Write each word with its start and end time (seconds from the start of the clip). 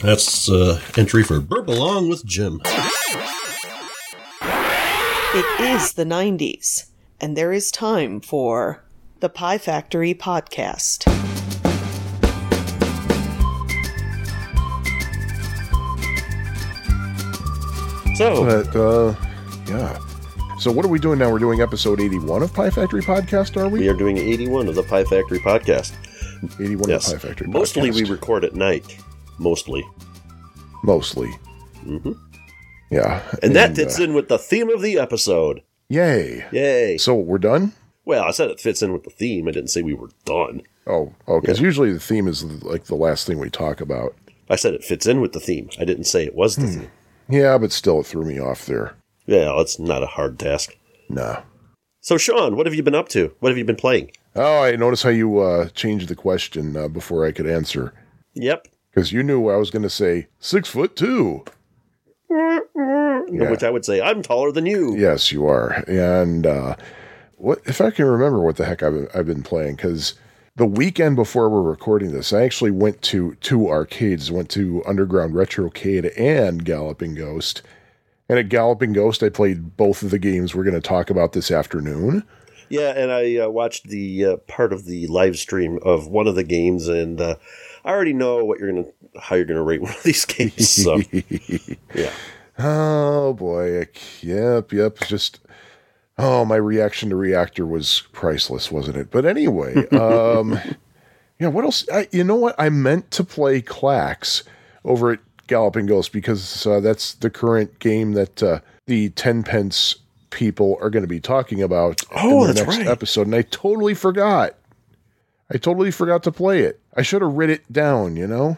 That's 0.00 0.48
uh, 0.50 0.80
entry 0.96 1.22
for 1.22 1.40
Burp 1.40 1.68
Along 1.68 2.08
with 2.08 2.24
Jim. 2.24 2.60
It 5.36 5.60
is 5.60 5.94
the 5.94 6.04
90s, 6.04 6.90
and 7.20 7.36
there 7.36 7.52
is 7.52 7.70
time 7.70 8.20
for 8.20 8.84
the 9.20 9.28
Pie 9.28 9.58
Factory 9.58 10.14
podcast. 10.14 11.04
So, 18.16 18.44
But 18.44 18.76
uh, 18.76 19.14
yeah. 19.66 19.98
So 20.64 20.72
what 20.72 20.86
are 20.86 20.88
we 20.88 20.98
doing 20.98 21.18
now? 21.18 21.30
We're 21.30 21.40
doing 21.40 21.60
episode 21.60 22.00
eighty-one 22.00 22.42
of 22.42 22.54
Pie 22.54 22.70
Factory 22.70 23.02
Podcast. 23.02 23.54
Are 23.60 23.68
we 23.68 23.80
we? 23.80 23.88
are 23.90 23.92
doing 23.92 24.16
81 24.16 24.66
of 24.66 24.74
the 24.74 24.82
Pie 24.82 25.04
Factory 25.04 25.38
podcast. 25.38 25.92
Eighty-one 26.58 26.88
Yes. 26.88 27.12
of 27.12 27.20
Pie 27.20 27.28
Factory. 27.28 27.48
Mostly 27.48 27.90
we 27.90 28.04
record 28.04 28.46
at 28.46 28.54
night. 28.54 28.96
Mostly. 29.38 29.84
mostly. 30.82 31.28
Mhm. 31.84 32.18
Yeah. 32.90 33.20
And 33.42 33.54
that 33.54 33.76
fits 33.76 34.00
uh, 34.00 34.04
in 34.04 34.14
with 34.14 34.28
the 34.28 34.38
theme 34.38 34.70
of 34.70 34.80
the 34.80 34.98
episode. 34.98 35.60
Yay! 35.90 36.46
Yay. 36.50 36.96
So 36.96 37.14
we're 37.14 37.36
done. 37.36 37.72
Well, 38.06 38.24
I 38.24 38.30
said 38.30 38.48
it 38.48 38.58
fits 38.58 38.80
in 38.80 38.94
with 38.94 39.04
the 39.04 39.10
theme. 39.10 39.46
I 39.46 39.50
didn't 39.50 39.68
say 39.68 39.82
we 39.82 39.92
were 39.92 40.08
done. 40.24 40.62
Oh, 40.86 41.12
oh, 41.28 41.42
because 41.42 41.60
usually 41.60 41.92
the 41.92 42.00
theme 42.00 42.26
is 42.26 42.42
like 42.42 42.84
the 42.84 42.94
last 42.94 43.26
thing 43.26 43.38
we 43.38 43.50
talk 43.50 43.82
about. 43.82 44.14
I 44.48 44.56
said 44.56 44.72
it 44.72 44.82
fits 44.82 45.04
in 45.04 45.20
with 45.20 45.34
the 45.34 45.40
theme. 45.40 45.68
I 45.78 45.84
didn't 45.84 46.04
say 46.04 46.24
it 46.24 46.34
was 46.34 46.56
the 46.56 46.68
theme. 46.68 46.90
Yeah, 47.28 47.58
but 47.58 47.70
still, 47.70 48.00
it 48.00 48.06
threw 48.06 48.24
me 48.24 48.38
off 48.38 48.64
there. 48.64 48.94
Yeah, 49.26 49.58
it's 49.60 49.78
not 49.78 50.02
a 50.02 50.06
hard 50.06 50.38
task. 50.38 50.76
Nah. 51.08 51.42
So, 52.00 52.18
Sean, 52.18 52.56
what 52.56 52.66
have 52.66 52.74
you 52.74 52.82
been 52.82 52.94
up 52.94 53.08
to? 53.10 53.34
What 53.40 53.48
have 53.50 53.58
you 53.58 53.64
been 53.64 53.76
playing? 53.76 54.10
Oh, 54.36 54.62
I 54.62 54.76
noticed 54.76 55.02
how 55.04 55.10
you 55.10 55.38
uh, 55.38 55.68
changed 55.70 56.08
the 56.08 56.14
question 56.14 56.76
uh, 56.76 56.88
before 56.88 57.24
I 57.24 57.32
could 57.32 57.46
answer 57.46 57.94
Yep. 58.34 58.66
because 58.90 59.12
you 59.12 59.22
knew 59.22 59.48
I 59.48 59.56
was 59.56 59.70
going 59.70 59.84
to 59.84 59.90
say 59.90 60.26
six 60.40 60.68
foot 60.68 60.96
two. 60.96 61.44
Yeah. 63.30 63.50
Which 63.50 63.62
I 63.64 63.70
would 63.70 63.84
say, 63.84 64.00
I'm 64.02 64.22
taller 64.22 64.52
than 64.52 64.66
you. 64.66 64.94
Yes, 64.96 65.32
you 65.32 65.46
are. 65.46 65.82
And 65.88 66.46
uh, 66.46 66.76
what 67.36 67.60
if 67.64 67.80
I 67.80 67.90
can 67.90 68.04
remember 68.04 68.40
what 68.40 68.56
the 68.56 68.64
heck 68.66 68.82
I've, 68.82 69.08
I've 69.14 69.26
been 69.26 69.42
playing? 69.42 69.76
Because 69.76 70.14
the 70.56 70.66
weekend 70.66 71.16
before 71.16 71.48
we're 71.48 71.62
recording 71.62 72.12
this, 72.12 72.32
I 72.32 72.42
actually 72.42 72.70
went 72.70 73.00
to 73.02 73.34
two 73.36 73.68
arcades. 73.68 74.30
Went 74.30 74.50
to 74.50 74.82
Underground 74.86 75.32
Retrocade 75.34 76.12
and 76.18 76.64
Galloping 76.64 77.14
Ghost. 77.14 77.62
And 78.28 78.38
at 78.38 78.48
Galloping 78.48 78.92
Ghost, 78.92 79.22
I 79.22 79.28
played 79.28 79.76
both 79.76 80.02
of 80.02 80.10
the 80.10 80.18
games 80.18 80.54
we're 80.54 80.64
going 80.64 80.74
to 80.74 80.80
talk 80.80 81.10
about 81.10 81.32
this 81.32 81.50
afternoon. 81.50 82.24
Yeah, 82.70 82.90
and 82.96 83.12
I 83.12 83.36
uh, 83.36 83.48
watched 83.50 83.88
the 83.88 84.24
uh, 84.24 84.36
part 84.48 84.72
of 84.72 84.86
the 84.86 85.06
live 85.08 85.36
stream 85.36 85.78
of 85.82 86.06
one 86.06 86.26
of 86.26 86.34
the 86.34 86.44
games, 86.44 86.88
and 86.88 87.20
uh, 87.20 87.36
I 87.84 87.90
already 87.90 88.14
know 88.14 88.44
what 88.44 88.58
you're 88.58 88.72
gonna, 88.72 88.88
how 89.20 89.36
you're 89.36 89.44
gonna 89.44 89.62
rate 89.62 89.82
one 89.82 89.92
of 89.92 90.02
these 90.02 90.24
games. 90.24 90.70
So, 90.70 91.02
yeah, 91.94 92.10
Oh 92.58 93.32
boy, 93.32 93.86
yep, 94.22 94.72
yep. 94.72 94.98
Just 95.00 95.40
oh, 96.18 96.44
my 96.44 96.56
reaction 96.56 97.10
to 97.10 97.16
Reactor 97.16 97.66
was 97.66 98.04
priceless, 98.12 98.70
wasn't 98.70 98.96
it? 98.96 99.10
But 99.10 99.24
anyway, 99.24 99.86
um, 99.88 100.58
yeah. 101.40 101.48
What 101.48 101.64
else? 101.64 101.86
I, 101.92 102.08
you 102.12 102.22
know 102.22 102.36
what? 102.36 102.54
I 102.58 102.68
meant 102.68 103.10
to 103.12 103.24
play 103.24 103.60
Klax 103.60 104.44
over 104.84 105.12
at 105.12 105.20
Galloping 105.46 105.86
Ghost 105.86 106.12
because 106.12 106.66
uh, 106.66 106.80
that's 106.80 107.14
the 107.14 107.30
current 107.30 107.78
game 107.78 108.12
that 108.12 108.42
uh, 108.42 108.60
the 108.86 109.10
Ten 109.10 109.42
Pence 109.42 109.96
people 110.30 110.76
are 110.80 110.90
going 110.90 111.02
to 111.04 111.08
be 111.08 111.20
talking 111.20 111.62
about 111.62 112.00
Oh, 112.14 112.42
in 112.44 112.48
the 112.54 112.64
next 112.64 112.78
right. 112.78 112.86
episode, 112.86 113.26
and 113.26 113.34
I 113.34 113.42
totally 113.42 113.94
forgot. 113.94 114.54
I 115.52 115.58
totally 115.58 115.90
forgot 115.90 116.22
to 116.24 116.32
play 116.32 116.60
it. 116.62 116.80
I 116.96 117.02
should 117.02 117.22
have 117.22 117.32
writ 117.34 117.50
it 117.50 117.70
down. 117.72 118.16
You 118.16 118.26
know. 118.26 118.56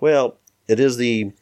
well, 0.00 0.36
it 0.68 0.78
is 0.80 0.96
the 0.96 1.32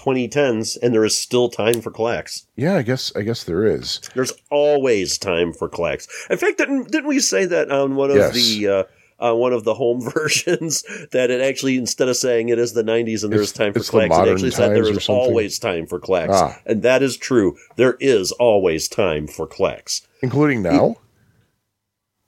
2010s, 0.00 0.78
and 0.80 0.94
there 0.94 1.04
is 1.04 1.16
still 1.18 1.48
time 1.48 1.80
for 1.80 1.90
Klax. 1.90 2.44
Yeah, 2.56 2.76
I 2.76 2.82
guess. 2.82 3.14
I 3.16 3.22
guess 3.22 3.42
there 3.44 3.66
is. 3.66 4.00
There's 4.14 4.32
always 4.50 5.18
time 5.18 5.52
for 5.52 5.68
Klax. 5.68 6.06
In 6.30 6.38
fact, 6.38 6.58
didn't, 6.58 6.90
didn't 6.92 7.08
we 7.08 7.18
say 7.20 7.44
that 7.46 7.70
on 7.70 7.96
one 7.96 8.10
of 8.10 8.16
Yes. 8.16 8.34
the 8.34 8.68
uh, 8.68 8.82
on 9.20 9.36
one 9.38 9.52
of 9.52 9.64
the 9.64 9.74
home 9.74 10.00
versions 10.14 10.82
that 11.12 11.30
it 11.30 11.40
actually 11.40 11.76
instead 11.76 12.08
of 12.08 12.16
saying 12.16 12.48
it 12.48 12.58
is 12.58 12.72
the 12.72 12.82
90s 12.84 13.24
and 13.24 13.32
there's 13.32 13.52
time 13.52 13.72
for 13.72 13.80
Klax, 13.80 14.06
it 14.26 14.30
actually 14.32 14.50
said 14.50 14.70
there 14.74 14.88
is 14.88 15.08
always 15.08 15.58
time 15.58 15.86
for 15.86 15.98
Klax, 16.00 16.28
Ah. 16.30 16.58
and 16.66 16.82
that 16.82 17.02
is 17.02 17.16
true. 17.16 17.56
There 17.76 17.96
is 18.00 18.32
always 18.32 18.88
time 18.88 19.26
for 19.26 19.46
Klax. 19.46 20.02
including 20.22 20.62
now. 20.62 20.96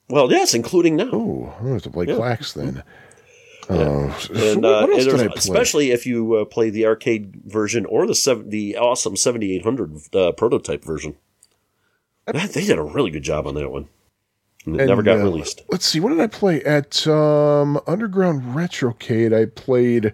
Well, 0.09 0.31
yes, 0.31 0.55
including 0.55 0.97
now. 0.97 1.11
Oh, 1.13 1.55
I'm 1.57 1.63
gonna 1.63 1.73
have 1.75 1.83
to 1.83 1.91
play 1.91 2.07
Yeah. 2.07 2.15
Klax 2.15 2.55
then. 2.55 2.83
Yeah. 3.69 3.77
Oh, 3.77 4.19
And, 4.35 4.63
what 4.65 4.91
uh, 4.91 4.93
else 4.93 5.05
and 5.05 5.11
did 5.13 5.21
I 5.21 5.27
play? 5.29 5.35
especially 5.37 5.91
if 5.93 6.05
you 6.05 6.35
uh, 6.35 6.45
play 6.45 6.71
the 6.71 6.87
arcade 6.87 7.37
version 7.47 7.87
or 7.87 8.05
the 8.09 8.17
seven, 8.17 8.51
the 8.51 8.77
awesome 8.77 9.17
7800 9.17 9.93
uh, 10.17 10.33
prototype 10.33 10.85
version. 10.85 11.15
That- 12.27 12.51
they 12.51 12.65
did 12.67 12.79
a 12.79 12.83
really 12.83 13.13
good 13.13 13.23
job 13.23 13.47
on 13.47 13.55
that 13.55 13.71
one. 13.71 13.89
And 14.67 14.77
it 14.77 14.81
And, 14.81 14.89
never 14.89 15.03
got 15.03 15.19
uh, 15.19 15.25
released. 15.25 15.63
Let's 15.71 15.87
see, 15.87 16.01
what 16.01 16.11
did 16.11 16.21
I 16.21 16.27
play 16.27 16.63
at 16.65 17.07
um, 17.07 17.81
Underground 17.87 18.43
Retrocade? 18.55 19.35
I 19.35 19.47
played 19.47 20.13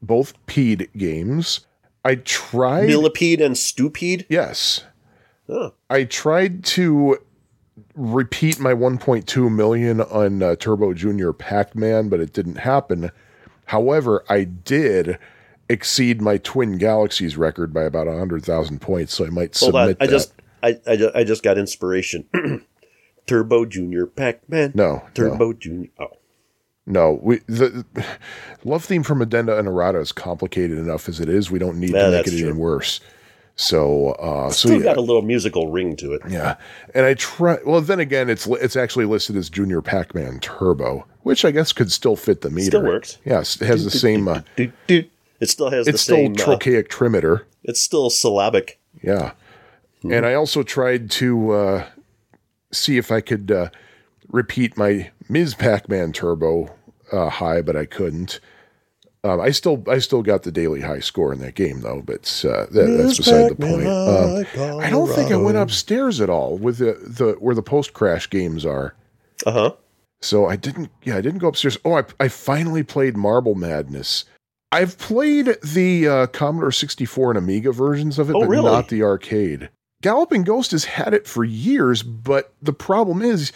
both 0.00 0.34
Pede 0.46 0.88
games. 0.96 1.66
I 2.04 2.16
tried. 2.16 2.86
Millipede 2.88 3.40
and 3.40 3.56
Stupede. 3.56 4.26
yes, 4.28 4.84
Oh, 5.48 5.74
I 5.90 6.04
tried 6.04 6.64
to 6.64 7.18
repeat 7.94 8.58
my 8.58 8.72
1.2 8.72 9.54
million 9.54 10.00
on 10.00 10.42
uh, 10.42 10.56
Turbo 10.56 10.94
Junior 10.94 11.32
Pac-Man, 11.34 12.08
but 12.08 12.18
it 12.20 12.32
didn't 12.32 12.56
happen. 12.56 13.10
However, 13.66 14.24
I 14.28 14.44
did 14.44 15.18
exceed 15.68 16.22
my 16.22 16.38
Twin 16.38 16.78
Galaxies 16.78 17.36
record 17.36 17.74
by 17.74 17.82
about 17.82 18.06
100,000 18.06 18.80
points, 18.80 19.14
so 19.14 19.26
I 19.26 19.30
might 19.30 19.56
hold 19.56 19.74
submit 19.74 19.96
on. 20.00 20.02
I 20.02 20.06
that. 20.06 20.10
just, 20.10 20.32
I, 20.62 20.80
I, 20.86 21.20
I 21.20 21.24
just 21.24 21.42
got 21.42 21.58
inspiration. 21.58 22.26
Turbo 23.26 23.64
Junior 23.64 24.06
Pac-Man. 24.06 24.72
No, 24.74 25.02
Turbo 25.14 25.52
Junior. 25.52 25.88
Oh, 25.98 26.16
No, 26.86 27.18
we 27.22 27.38
the, 27.46 27.84
the 27.94 28.04
love 28.64 28.84
theme 28.84 29.02
from 29.02 29.22
Addenda 29.22 29.58
and 29.58 29.66
Errata 29.68 29.98
is 30.00 30.12
complicated 30.12 30.78
enough 30.78 31.08
as 31.08 31.20
it 31.20 31.28
is. 31.28 31.50
We 31.50 31.58
don't 31.58 31.78
need 31.78 31.92
to 31.92 32.10
make 32.10 32.26
it 32.26 32.30
true. 32.30 32.38
even 32.38 32.58
worse. 32.58 33.00
So, 33.56 34.10
uh, 34.12 34.50
so 34.50 34.68
still 34.68 34.78
yeah, 34.78 34.84
got 34.84 34.96
a 34.96 35.00
little 35.00 35.22
musical 35.22 35.70
ring 35.70 35.94
to 35.96 36.12
it. 36.12 36.22
yeah. 36.28 36.56
And 36.92 37.06
I 37.06 37.14
try. 37.14 37.58
Well, 37.64 37.80
then 37.80 38.00
again, 38.00 38.28
it's 38.28 38.46
it's 38.48 38.74
actually 38.74 39.04
listed 39.04 39.36
as 39.36 39.48
Junior 39.48 39.80
Pac-Man 39.80 40.40
Turbo, 40.40 41.06
which 41.22 41.44
I 41.44 41.52
guess 41.52 41.72
could 41.72 41.92
still 41.92 42.16
fit 42.16 42.40
the 42.40 42.50
meter. 42.50 42.66
Still 42.66 42.82
works. 42.82 43.18
Yes, 43.24 43.60
it 43.62 43.66
has 43.66 43.84
the 43.84 43.90
same. 43.92 44.26
Uh, 44.26 44.42
doot. 44.56 45.10
It 45.40 45.48
still 45.50 45.70
has 45.70 45.86
the 45.86 45.90
it's 45.92 46.02
still 46.02 46.16
same. 46.16 46.32
uh, 46.32 46.36
trochaic 46.36 46.88
trimeter. 46.88 47.42
it's 47.62 47.80
still 47.80 48.10
syllabic. 48.10 48.80
Yeah. 49.02 49.32
And 50.02 50.26
I 50.26 50.34
also 50.34 50.62
tried 50.62 51.10
to 51.12 51.50
uh, 51.52 51.86
see 52.74 52.96
if 52.98 53.10
I 53.10 53.20
could 53.20 53.50
uh, 53.50 53.70
repeat 54.28 54.76
my 54.76 55.10
Ms. 55.28 55.54
Pac-Man 55.54 56.12
Turbo 56.12 56.74
uh, 57.12 57.28
high, 57.28 57.62
but 57.62 57.76
I 57.76 57.86
couldn't. 57.86 58.40
Um, 59.22 59.40
I 59.40 59.52
still 59.52 59.82
I 59.88 59.98
still 60.00 60.22
got 60.22 60.42
the 60.42 60.52
daily 60.52 60.82
high 60.82 61.00
score 61.00 61.32
in 61.32 61.38
that 61.38 61.54
game 61.54 61.80
though, 61.80 62.02
but 62.04 62.44
uh, 62.46 62.66
that, 62.72 62.98
that's 62.98 63.16
beside 63.16 63.50
the 63.50 63.54
point. 63.54 63.86
Um, 63.86 64.80
I 64.80 64.90
don't 64.90 65.08
think 65.08 65.32
I 65.32 65.36
went 65.36 65.56
upstairs 65.56 66.20
at 66.20 66.28
all 66.28 66.58
with 66.58 66.76
the, 66.76 66.98
the 67.02 67.32
where 67.40 67.54
the 67.54 67.62
post 67.62 67.94
crash 67.94 68.28
games 68.28 68.66
are. 68.66 68.94
Uh 69.46 69.50
huh. 69.52 69.72
So 70.20 70.44
I 70.46 70.56
didn't. 70.56 70.90
Yeah, 71.04 71.16
I 71.16 71.22
didn't 71.22 71.38
go 71.38 71.48
upstairs. 71.48 71.78
Oh, 71.86 71.94
I 71.94 72.04
I 72.20 72.28
finally 72.28 72.82
played 72.82 73.16
Marble 73.16 73.54
Madness. 73.54 74.26
I've 74.72 74.98
played 74.98 75.56
the 75.62 76.08
uh, 76.08 76.26
Commodore 76.26 76.72
64 76.72 77.30
and 77.30 77.38
Amiga 77.38 77.72
versions 77.72 78.18
of 78.18 78.28
it, 78.28 78.34
Oh, 78.36 78.40
but 78.40 78.48
really? 78.48 78.64
not 78.70 78.88
the 78.88 79.04
arcade. 79.04 79.70
Galloping 80.04 80.44
Ghost 80.44 80.72
has 80.72 80.84
had 80.84 81.14
it 81.14 81.26
for 81.26 81.44
years, 81.44 82.02
but 82.02 82.52
the 82.60 82.74
problem 82.74 83.22
is 83.22 83.52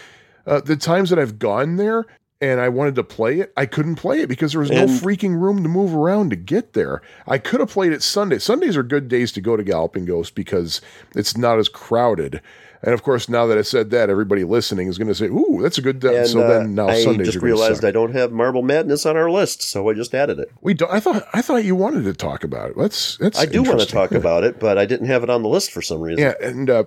uh, 0.46 0.62
the 0.62 0.76
times 0.76 1.10
that 1.10 1.18
I've 1.18 1.38
gone 1.38 1.76
there 1.76 2.06
and 2.40 2.58
I 2.58 2.70
wanted 2.70 2.94
to 2.94 3.04
play 3.04 3.40
it, 3.40 3.52
I 3.54 3.66
couldn't 3.66 3.96
play 3.96 4.22
it 4.22 4.30
because 4.30 4.52
there 4.52 4.62
was 4.62 4.70
no 4.70 4.86
freaking 4.86 5.38
room 5.38 5.62
to 5.62 5.68
move 5.68 5.94
around 5.94 6.30
to 6.30 6.36
get 6.36 6.72
there. 6.72 7.02
I 7.26 7.36
could 7.36 7.60
have 7.60 7.68
played 7.68 7.92
it 7.92 8.02
Sunday. 8.02 8.38
Sundays 8.38 8.78
are 8.78 8.82
good 8.82 9.08
days 9.08 9.30
to 9.32 9.42
go 9.42 9.58
to 9.58 9.62
Galloping 9.62 10.06
Ghost 10.06 10.34
because 10.34 10.80
it's 11.14 11.36
not 11.36 11.58
as 11.58 11.68
crowded. 11.68 12.40
And 12.82 12.94
of 12.94 13.02
course, 13.02 13.28
now 13.28 13.46
that 13.46 13.58
I 13.58 13.62
said 13.62 13.90
that, 13.90 14.08
everybody 14.08 14.44
listening 14.44 14.86
is 14.86 14.98
going 14.98 15.08
to 15.08 15.14
say, 15.14 15.26
"Ooh, 15.26 15.58
that's 15.60 15.78
a 15.78 15.82
good." 15.82 15.98
day." 15.98 16.18
And 16.18 16.28
so 16.28 16.42
uh, 16.42 16.48
then 16.48 16.74
now 16.74 16.88
I 16.88 17.02
Sundays 17.02 17.26
just 17.26 17.36
are 17.36 17.40
going 17.40 17.52
to 17.52 17.60
realized. 17.60 17.84
I 17.84 17.90
don't 17.90 18.12
have 18.12 18.32
Marble 18.32 18.62
Madness 18.62 19.04
on 19.04 19.16
our 19.16 19.30
list, 19.30 19.62
so 19.62 19.88
I 19.88 19.94
just 19.94 20.14
added 20.14 20.38
it. 20.38 20.50
We 20.60 20.74
don't, 20.74 20.90
I 20.90 21.00
thought 21.00 21.26
I 21.32 21.42
thought 21.42 21.64
you 21.64 21.74
wanted 21.74 22.04
to 22.04 22.12
talk 22.12 22.44
about 22.44 22.70
it. 22.70 22.76
That's 22.76 23.16
that's. 23.16 23.38
I 23.38 23.46
do 23.46 23.62
want 23.62 23.80
to 23.80 23.86
talk 23.86 24.12
about 24.12 24.44
it, 24.44 24.60
but 24.60 24.78
I 24.78 24.86
didn't 24.86 25.06
have 25.06 25.22
it 25.22 25.30
on 25.30 25.42
the 25.42 25.48
list 25.48 25.72
for 25.72 25.82
some 25.82 26.00
reason. 26.00 26.22
Yeah, 26.22 26.34
and 26.40 26.70
uh, 26.70 26.84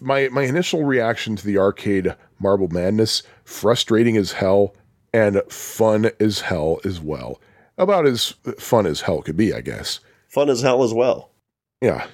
my 0.00 0.28
my 0.28 0.42
initial 0.42 0.84
reaction 0.84 1.36
to 1.36 1.46
the 1.46 1.58
arcade 1.58 2.14
Marble 2.38 2.68
Madness, 2.68 3.22
frustrating 3.44 4.16
as 4.16 4.32
hell 4.32 4.74
and 5.12 5.42
fun 5.48 6.10
as 6.20 6.40
hell 6.40 6.80
as 6.84 7.00
well. 7.00 7.40
About 7.76 8.06
as 8.06 8.34
fun 8.58 8.86
as 8.86 9.00
hell 9.00 9.22
could 9.22 9.36
be, 9.36 9.52
I 9.52 9.60
guess. 9.60 10.00
Fun 10.28 10.48
as 10.48 10.62
hell 10.62 10.84
as 10.84 10.94
well. 10.94 11.30
Yeah, 11.80 12.06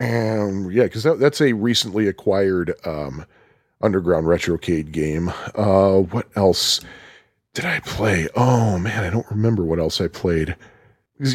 um, 0.00 0.70
yeah, 0.70 0.84
because 0.84 1.02
that, 1.02 1.18
that's 1.20 1.40
a 1.40 1.52
recently 1.52 2.08
acquired 2.08 2.74
um, 2.86 3.26
Underground 3.82 4.26
Retrocade 4.26 4.92
game. 4.92 5.32
Uh, 5.54 5.98
what 5.98 6.26
else 6.34 6.80
did 7.54 7.64
I 7.64 7.80
play? 7.80 8.28
Oh 8.34 8.78
man, 8.78 9.04
I 9.04 9.10
don't 9.10 9.30
remember 9.30 9.64
what 9.64 9.78
else 9.78 10.00
I 10.00 10.08
played. 10.08 10.56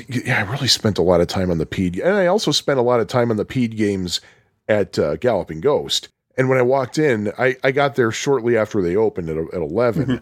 Yeah, 0.08 0.40
I 0.40 0.52
really 0.52 0.68
spent 0.68 0.98
a 0.98 1.04
lot 1.04 1.22
of 1.22 1.28
time 1.28 1.52
on 1.52 1.60
the 1.60 1.66
PED, 1.68 2.00
and 2.00 2.16
I 2.16 2.26
also 2.26 2.52
spent 2.52 2.80
a 2.80 2.84
lot 2.84 3.00
of 3.00 3.08
time 3.08 3.30
on 3.30 3.38
the 3.38 3.46
PED 3.46 3.78
games 3.78 4.20
at 4.68 4.98
uh, 4.98 5.16
Galloping 5.18 5.62
Ghost. 5.62 6.10
And 6.38 6.50
when 6.50 6.58
I 6.58 6.64
walked 6.64 6.98
in, 6.98 7.32
I, 7.38 7.56
I 7.64 7.72
got 7.72 7.96
there 7.96 8.12
shortly 8.12 8.58
after 8.58 8.82
they 8.82 8.96
opened 8.96 9.30
at, 9.30 9.38
at 9.38 9.62
11. 9.62 10.22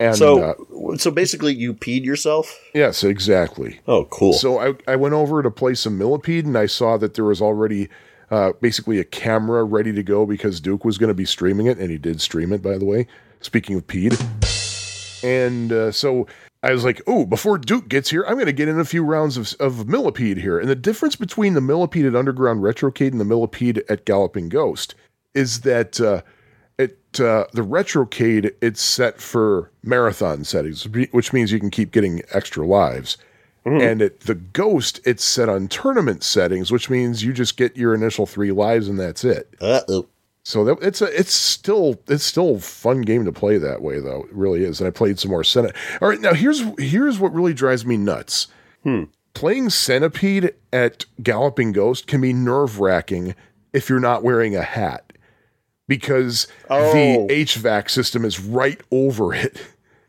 And 0.00 0.16
so, 0.16 0.42
uh, 0.42 0.96
so 0.96 1.10
basically, 1.10 1.54
you 1.54 1.72
peed 1.72 2.04
yourself. 2.04 2.58
yes, 2.74 3.04
exactly. 3.04 3.80
Oh, 3.86 4.06
cool. 4.06 4.32
So 4.32 4.58
I, 4.58 4.74
I 4.88 4.96
went 4.96 5.14
over 5.14 5.42
to 5.42 5.50
play 5.50 5.74
some 5.74 5.96
millipede 5.96 6.46
and 6.46 6.58
I 6.58 6.66
saw 6.66 6.96
that 6.96 7.14
there 7.14 7.24
was 7.24 7.40
already 7.40 7.88
uh, 8.30 8.52
basically 8.60 8.98
a 8.98 9.04
camera 9.04 9.64
ready 9.64 9.92
to 9.92 10.02
go 10.02 10.26
because 10.26 10.60
Duke 10.60 10.84
was 10.84 10.98
going 10.98 11.08
to 11.08 11.14
be 11.14 11.24
streaming 11.24 11.66
it, 11.66 11.78
and 11.78 11.90
he 11.90 11.98
did 11.98 12.20
stream 12.20 12.52
it, 12.52 12.62
by 12.62 12.76
the 12.78 12.84
way. 12.84 13.06
Speaking 13.40 13.76
of 13.76 13.86
peed, 13.86 14.14
And 15.24 15.72
uh, 15.72 15.92
so 15.92 16.26
I 16.62 16.72
was 16.72 16.84
like, 16.84 17.00
oh, 17.06 17.24
before 17.24 17.58
Duke 17.58 17.88
gets 17.88 18.10
here, 18.10 18.24
I'm 18.26 18.34
going 18.34 18.46
to 18.46 18.52
get 18.52 18.68
in 18.68 18.80
a 18.80 18.84
few 18.84 19.04
rounds 19.04 19.36
of, 19.36 19.54
of 19.60 19.86
millipede 19.86 20.38
here. 20.38 20.58
And 20.58 20.68
the 20.68 20.74
difference 20.74 21.14
between 21.14 21.54
the 21.54 21.60
millipede 21.60 22.06
at 22.06 22.16
Underground 22.16 22.62
Retrocade 22.62 23.12
and 23.12 23.20
the 23.20 23.24
millipede 23.24 23.84
at 23.88 24.04
Galloping 24.04 24.48
Ghost 24.48 24.94
is 25.34 25.60
that 25.60 26.00
uh, 27.20 27.46
it 27.48 27.52
the 27.52 27.62
Retrocade, 27.62 28.54
it's 28.60 28.82
set 28.82 29.20
for 29.20 29.70
marathon 29.82 30.44
settings, 30.44 30.88
which 30.88 31.32
means 31.32 31.52
you 31.52 31.60
can 31.60 31.70
keep 31.70 31.92
getting 31.92 32.22
extra 32.32 32.66
lives. 32.66 33.16
And 33.66 34.02
at 34.02 34.20
the 34.20 34.34
Ghost, 34.34 35.00
it's 35.06 35.24
set 35.24 35.48
on 35.48 35.68
tournament 35.68 36.22
settings, 36.22 36.70
which 36.70 36.90
means 36.90 37.24
you 37.24 37.32
just 37.32 37.56
get 37.56 37.78
your 37.78 37.94
initial 37.94 38.26
three 38.26 38.52
lives 38.52 38.88
and 38.88 39.00
that's 39.00 39.24
it. 39.24 39.54
uh 39.60 39.80
oh. 39.88 40.06
So 40.42 40.62
that, 40.66 40.76
it's 40.82 41.00
a 41.00 41.06
it's 41.18 41.32
still 41.32 41.98
it's 42.06 42.24
still 42.24 42.56
a 42.56 42.60
fun 42.60 43.00
game 43.00 43.24
to 43.24 43.32
play 43.32 43.56
that 43.56 43.80
way 43.80 44.00
though. 44.00 44.24
It 44.24 44.34
really 44.34 44.62
is. 44.64 44.80
And 44.80 44.86
I 44.86 44.90
played 44.90 45.18
some 45.18 45.30
more 45.30 45.42
Senate. 45.44 45.74
All 46.02 46.08
right, 46.08 46.20
now 46.20 46.34
here's 46.34 46.62
here's 46.78 47.18
what 47.18 47.32
really 47.32 47.54
drives 47.54 47.86
me 47.86 47.96
nuts. 47.96 48.48
Playing 49.32 49.70
Centipede 49.70 50.52
at 50.70 51.06
Galloping 51.22 51.72
Ghost 51.72 52.06
can 52.06 52.20
be 52.20 52.34
nerve 52.34 52.78
wracking 52.80 53.34
if 53.72 53.88
you're 53.88 53.98
not 53.98 54.22
wearing 54.22 54.54
a 54.54 54.62
hat 54.62 55.03
because 55.88 56.46
Oh. 56.70 56.92
the 56.92 57.26
HVAC 57.32 57.90
system 57.90 58.24
is 58.24 58.40
right 58.40 58.80
over 58.90 59.34
it. 59.34 59.60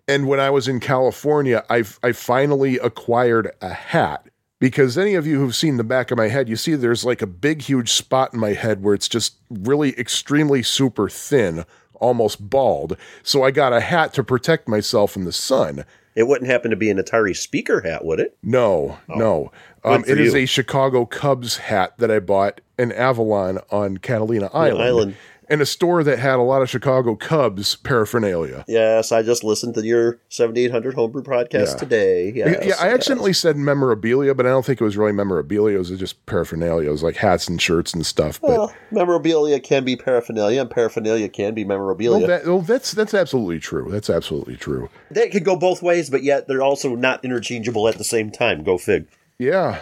And 0.07 0.27
when 0.27 0.39
I 0.39 0.49
was 0.51 0.67
in 0.67 0.79
California, 0.79 1.63
I 1.69 1.83
I 2.03 2.11
finally 2.11 2.77
acquired 2.77 3.51
a 3.61 3.69
hat 3.73 4.27
because 4.59 4.97
any 4.99 5.15
of 5.15 5.25
you 5.25 5.39
who've 5.39 5.55
seen 5.55 5.77
the 5.77 5.83
back 5.83 6.11
of 6.11 6.17
my 6.17 6.27
head, 6.27 6.47
you 6.47 6.55
see 6.55 6.75
there's 6.75 7.03
like 7.03 7.21
a 7.23 7.27
big 7.27 7.63
huge 7.63 7.91
spot 7.91 8.33
in 8.33 8.39
my 8.39 8.53
head 8.53 8.83
where 8.83 8.93
it's 8.93 9.07
just 9.07 9.35
really 9.49 9.97
extremely 9.99 10.61
super 10.61 11.09
thin, 11.09 11.65
almost 11.95 12.49
bald. 12.49 12.97
So 13.23 13.43
I 13.43 13.49
got 13.51 13.73
a 13.73 13.79
hat 13.81 14.13
to 14.13 14.23
protect 14.23 14.67
myself 14.67 15.11
from 15.11 15.25
the 15.25 15.31
sun. 15.31 15.85
It 16.15 16.27
wouldn't 16.27 16.49
happen 16.49 16.69
to 16.71 16.77
be 16.77 16.89
an 16.89 16.97
Atari 16.97 17.35
speaker 17.35 17.81
hat, 17.81 18.05
would 18.05 18.19
it? 18.21 18.37
No, 18.41 18.99
no. 19.09 19.51
Um, 19.83 20.05
it 20.07 20.19
is 20.19 20.33
you. 20.33 20.41
a 20.41 20.45
Chicago 20.45 21.05
Cubs 21.05 21.57
hat 21.57 21.97
that 21.97 22.09
I 22.09 22.19
bought 22.19 22.61
in 22.79 22.91
Avalon 22.93 23.59
on 23.69 23.97
Catalina 23.97 24.49
Island, 24.53 24.81
Island. 24.83 25.15
In 25.49 25.61
a 25.61 25.65
store 25.65 26.03
that 26.03 26.19
had 26.19 26.35
a 26.39 26.41
lot 26.41 26.61
of 26.61 26.69
Chicago 26.69 27.15
Cubs 27.15 27.75
paraphernalia. 27.75 28.63
Yes, 28.67 29.11
I 29.11 29.21
just 29.21 29.43
listened 29.43 29.75
to 29.75 29.85
your 29.85 30.19
7800 30.29 30.93
Homebrew 30.95 31.23
podcast 31.23 31.73
Yeah. 31.73 31.75
today. 31.77 32.31
Yes, 32.35 32.47
yeah, 32.65 32.75
I 32.79 32.85
yes. 32.87 32.93
accidentally 32.95 33.33
said 33.33 33.57
memorabilia, 33.57 34.33
but 34.33 34.45
I 34.45 34.49
don't 34.49 34.65
think 34.65 34.81
it 34.81 34.83
was 34.83 34.97
really 34.97 35.11
memorabilia. 35.11 35.75
It 35.75 35.79
was 35.79 35.89
just 35.91 36.25
paraphernalia. 36.25 36.89
It 36.89 36.91
was 36.91 37.03
like 37.03 37.15
hats 37.17 37.47
and 37.47 37.61
shirts 37.61 37.93
and 37.93 38.05
stuff. 38.05 38.39
But 38.41 38.49
Well, 38.49 38.73
memorabilia 38.91 39.59
can 39.59 39.83
be 39.85 39.95
paraphernalia, 39.95 40.61
and 40.61 40.69
paraphernalia 40.69 41.29
can 41.29 41.53
be 41.53 41.63
memorabilia. 41.63 42.19
well, 42.19 42.27
that, 42.27 42.45
well, 42.47 42.61
that's 42.61 42.91
that's 42.91 43.13
absolutely 43.13 43.59
true. 43.59 43.87
That's 43.91 44.09
absolutely 44.09 44.55
true. 44.57 44.89
That 45.11 45.31
could 45.31 45.43
go 45.45 45.55
both 45.55 45.81
ways, 45.81 46.09
but 46.09 46.23
yet 46.23 46.47
they're 46.47 46.63
also 46.63 46.95
not 46.95 47.23
interchangeable 47.23 47.87
at 47.87 47.97
the 47.97 48.03
same 48.03 48.31
time. 48.31 48.63
Go 48.63 48.77
fig. 48.77 49.07
Yeah. 49.37 49.79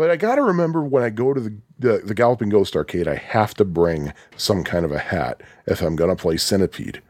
But 0.00 0.10
I 0.10 0.16
got 0.16 0.36
to 0.36 0.42
remember 0.42 0.82
when 0.82 1.02
I 1.02 1.10
go 1.10 1.34
to 1.34 1.40
the, 1.42 1.58
the, 1.78 1.98
the 1.98 2.14
Galloping 2.14 2.48
Ghost 2.48 2.74
arcade, 2.74 3.06
I 3.06 3.16
have 3.16 3.52
to 3.56 3.66
bring 3.66 4.14
some 4.34 4.64
kind 4.64 4.86
of 4.86 4.92
a 4.92 4.98
hat 4.98 5.42
if 5.66 5.82
I'm 5.82 5.94
going 5.94 6.08
to 6.08 6.16
play 6.16 6.38
Centipede. 6.38 7.02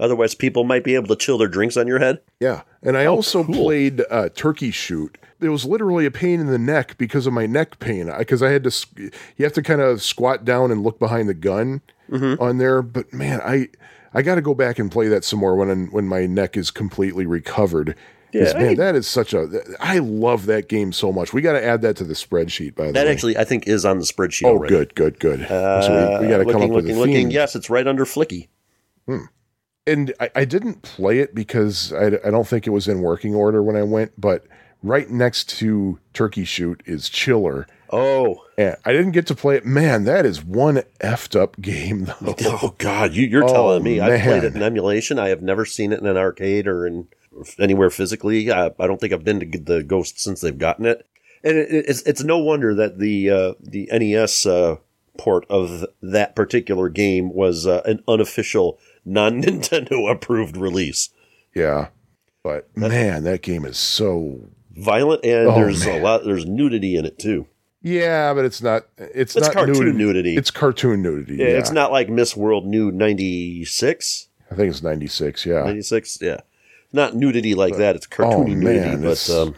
Otherwise, 0.00 0.34
people 0.34 0.64
might 0.64 0.82
be 0.82 0.96
able 0.96 1.06
to 1.06 1.14
chill 1.14 1.38
their 1.38 1.46
drinks 1.46 1.76
on 1.76 1.86
your 1.86 2.00
head. 2.00 2.20
Yeah. 2.40 2.62
And 2.82 2.96
I 2.98 3.06
also 3.06 3.44
played 3.44 4.02
uh, 4.10 4.30
Turkey 4.30 4.72
Shoot. 4.72 5.18
It 5.40 5.50
was 5.50 5.64
literally 5.64 6.04
a 6.04 6.10
pain 6.10 6.40
in 6.40 6.48
the 6.48 6.58
neck 6.58 6.98
because 6.98 7.28
of 7.28 7.32
my 7.32 7.46
neck 7.46 7.78
pain. 7.78 8.12
Because 8.18 8.42
I, 8.42 8.50
had 8.50 8.64
to, 8.64 8.86
you 9.36 9.44
have 9.44 9.52
to 9.52 9.62
kind 9.62 9.80
of 9.80 10.02
squat 10.02 10.44
down 10.44 10.72
and 10.72 10.82
look 10.82 10.98
behind 10.98 11.28
the 11.28 11.34
gun 11.34 11.80
on 12.40 12.58
there. 12.58 12.82
But 12.82 13.12
man, 13.12 13.40
I 13.44 13.68
I 14.12 14.22
got 14.22 14.34
to 14.34 14.42
go 14.42 14.54
back 14.54 14.80
and 14.80 14.90
play 14.90 15.06
that 15.06 15.22
some 15.22 15.38
more 15.38 15.54
when 15.54 15.86
when 15.92 16.08
my 16.08 16.26
neck 16.26 16.56
is 16.56 16.72
completely 16.72 17.24
recovered. 17.24 17.96
Yeah, 18.32 18.52
man, 18.54 18.68
I- 18.70 18.74
that 18.74 18.94
is 18.96 19.06
such 19.06 19.34
a. 19.34 19.48
I 19.80 19.98
love 19.98 20.46
that 20.46 20.68
game 20.68 20.92
so 20.92 21.12
much. 21.12 21.32
We 21.32 21.42
got 21.42 21.52
to 21.52 21.64
add 21.64 21.82
that 21.82 21.96
to 21.96 22.04
the 22.04 22.14
spreadsheet. 22.14 22.74
By 22.74 22.86
the 22.86 22.92
That 22.92 23.00
way, 23.00 23.04
that 23.04 23.10
actually, 23.12 23.36
I 23.36 23.44
think, 23.44 23.66
is 23.68 23.84
on 23.84 23.98
the 23.98 24.04
spreadsheet 24.04 24.46
oh, 24.46 24.56
already. 24.56 24.74
good, 24.74 24.94
good, 24.94 25.18
good. 25.20 25.46
so 25.48 26.18
we, 26.20 26.26
we 26.26 26.30
got 26.30 26.38
to 26.38 26.48
Uh, 26.48 26.52
come 26.52 26.62
up 26.62 26.70
looking, 26.70 26.72
with 26.72 26.84
looking, 26.84 26.96
a 26.96 26.98
looking. 27.00 27.14
theme. 27.14 27.30
Yes, 27.30 27.54
it's 27.56 27.68
right 27.70 27.86
under 27.86 28.04
Flicky. 28.04 28.48
Hmm. 29.06 29.24
and 29.86 30.14
I, 30.20 30.30
I 30.36 30.44
didn't 30.44 30.82
play 30.82 31.18
it 31.18 31.34
because 31.34 31.92
I, 31.92 32.06
I 32.24 32.30
don't 32.30 32.46
think 32.46 32.66
it 32.66 32.70
was 32.70 32.86
in 32.88 33.00
working 33.02 33.34
order 33.34 33.62
when 33.62 33.74
I 33.76 33.82
went, 33.82 34.12
but 34.20 34.46
right 34.82 35.10
next 35.10 35.48
to 35.58 35.98
Turkey 36.12 36.44
Shoot 36.44 36.82
is 36.86 37.08
Chiller. 37.08 37.66
Oh, 37.94 38.42
And 38.56 38.76
I 38.86 38.92
didn't 38.92 39.10
get 39.10 39.26
to 39.26 39.34
play 39.34 39.56
it. 39.56 39.66
Man, 39.66 40.04
that 40.04 40.24
is 40.24 40.42
one 40.42 40.82
effed 41.00 41.38
up 41.38 41.60
game, 41.60 42.04
though. 42.22 42.34
oh 42.46 42.74
God! 42.78 43.12
You, 43.12 43.26
you're 43.26 43.44
Oh, 43.44 43.52
telling 43.52 43.82
me. 43.82 44.00
I've 44.00 44.22
played 44.22 44.44
it 44.44 44.54
in 44.56 44.62
emulation. 44.62 45.18
I 45.18 45.28
have 45.28 45.42
never 45.42 45.66
seen 45.66 45.92
it 45.92 45.98
in 46.00 46.06
an 46.06 46.16
arcade 46.16 46.66
or 46.66 46.86
in 46.86 47.08
anywhere 47.58 47.90
physically. 47.90 48.50
I, 48.50 48.66
I 48.78 48.86
don't 48.86 49.00
think 49.00 49.12
I've 49.12 49.24
been 49.24 49.40
to 49.40 49.58
the 49.58 49.82
Ghost 49.82 50.20
since 50.20 50.40
they've 50.40 50.56
gotten 50.56 50.86
it. 50.86 51.06
And 51.44 51.56
it, 51.56 51.68
it's 51.88 52.02
it's 52.02 52.22
no 52.22 52.38
wonder 52.38 52.74
that 52.74 52.98
the 52.98 53.30
uh, 53.30 53.54
the 53.60 53.88
NES 53.92 54.46
uh, 54.46 54.76
port 55.18 55.44
of 55.50 55.84
that 56.00 56.36
particular 56.36 56.88
game 56.88 57.32
was 57.32 57.66
uh, 57.66 57.82
an 57.84 58.02
unofficial, 58.06 58.78
non 59.04 59.42
Nintendo 59.42 60.10
approved 60.10 60.56
release. 60.56 61.10
Yeah. 61.54 61.88
But 62.44 62.76
man, 62.76 63.24
that 63.24 63.42
game 63.42 63.64
is 63.64 63.78
so. 63.78 64.48
Violent 64.74 65.22
and 65.24 65.48
Oh, 65.48 65.54
there's 65.54 65.84
man. 65.84 66.00
a 66.00 66.02
lot. 66.02 66.24
There's 66.24 66.46
nudity 66.46 66.96
in 66.96 67.04
it 67.04 67.18
too. 67.18 67.46
Yeah, 67.82 68.32
but 68.32 68.44
it's 68.44 68.62
not. 68.62 68.86
It's, 68.96 69.36
It's 69.36 69.46
not 69.46 69.52
cartoon 69.52 69.96
nudity. 69.98 70.34
It's 70.36 70.50
cartoon 70.50 71.02
nudity. 71.02 71.36
Yeah, 71.36 71.48
Yeah, 71.48 71.58
it's 71.58 71.72
not 71.72 71.92
like 71.92 72.08
Miss 72.08 72.34
World 72.36 72.64
Nude 72.64 72.94
96. 72.94 74.28
I 74.50 74.54
think 74.54 74.70
it's 74.70 74.82
ninety 74.82 75.06
six. 75.06 75.44
Yeah, 75.46 75.62
96, 75.64 76.18
yeah. 76.20 76.40
Not 76.92 77.14
nudity 77.14 77.54
like 77.54 77.76
that. 77.76 77.96
It's 77.96 78.06
cartoony 78.06 78.52
oh, 78.52 78.54
nudity, 78.54 78.96
but 79.02 79.30
um, 79.30 79.54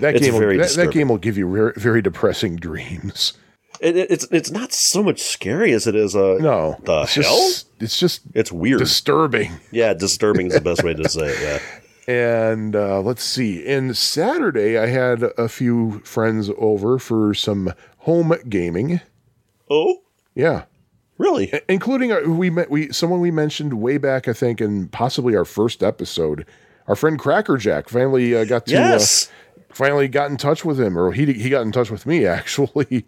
that 0.00 0.16
it's 0.16 0.26
game. 0.26 0.34
Will, 0.34 0.58
that, 0.58 0.72
that 0.76 0.90
game 0.92 1.08
will 1.08 1.18
give 1.18 1.38
you 1.38 1.50
very, 1.52 1.72
very 1.76 2.02
depressing 2.02 2.56
dreams. 2.56 3.34
it, 3.80 3.96
it- 3.96 4.10
it's 4.10 4.26
it's 4.32 4.50
not 4.50 4.72
so 4.72 5.02
much 5.02 5.20
scary 5.20 5.72
as 5.72 5.86
it 5.86 5.94
is. 5.94 6.16
Uh, 6.16 6.36
No, 6.40 6.76
the 6.84 7.02
it's 7.02 7.14
hell. 7.14 7.22
just 7.24 7.66
it's 7.80 7.98
just 7.98 8.22
it's 8.34 8.50
weird. 8.50 8.80
disturbing. 8.80 9.52
yeah, 9.70 9.94
disturbing 9.94 10.48
is 10.48 10.54
the 10.54 10.60
best 10.60 10.82
way 10.82 10.94
to 10.94 11.08
say 11.08 11.28
it. 11.28 11.40
Yeah. 11.40 11.58
And 12.10 12.74
uh, 12.74 13.02
let's 13.02 13.22
see. 13.22 13.66
And 13.70 13.94
Saturday, 13.94 14.78
I 14.78 14.86
had 14.86 15.22
a 15.36 15.46
few 15.46 15.98
friends 16.06 16.50
over 16.56 16.98
for 16.98 17.34
some 17.34 17.74
home 17.98 18.32
gaming. 18.48 19.02
Oh, 19.68 19.98
Yeah, 20.34 20.64
really? 21.18 21.52
including 21.68 22.12
our, 22.12 22.26
we 22.28 22.48
met 22.50 22.70
we 22.70 22.90
someone 22.92 23.20
we 23.20 23.30
mentioned 23.30 23.74
way 23.80 23.98
back, 23.98 24.28
I 24.28 24.32
think, 24.32 24.60
in 24.60 24.88
possibly 24.88 25.36
our 25.36 25.44
first 25.44 25.82
episode. 25.82 26.46
Our 26.86 26.96
friend 26.96 27.18
Crackerjack 27.18 27.88
finally 27.88 28.34
uh, 28.34 28.44
got 28.44 28.66
to 28.66 28.72
Yes. 28.72 29.28
uh, 29.28 29.62
finally 29.74 30.08
got 30.08 30.30
in 30.30 30.36
touch 30.38 30.64
with 30.64 30.80
him, 30.80 30.98
or 30.98 31.12
he 31.12 31.32
he 31.34 31.50
got 31.50 31.62
in 31.62 31.72
touch 31.72 31.90
with 31.90 32.06
me 32.06 32.24
actually. 32.38 33.04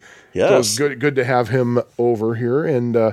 So 0.49 0.55
it 0.55 0.59
was 0.59 0.77
good 0.79 1.01
good 1.01 1.17
to 1.17 1.25
have 1.25 1.49
him 1.49 1.81
over 1.99 2.35
here. 2.35 2.65
And 2.65 2.95
uh, 2.97 3.13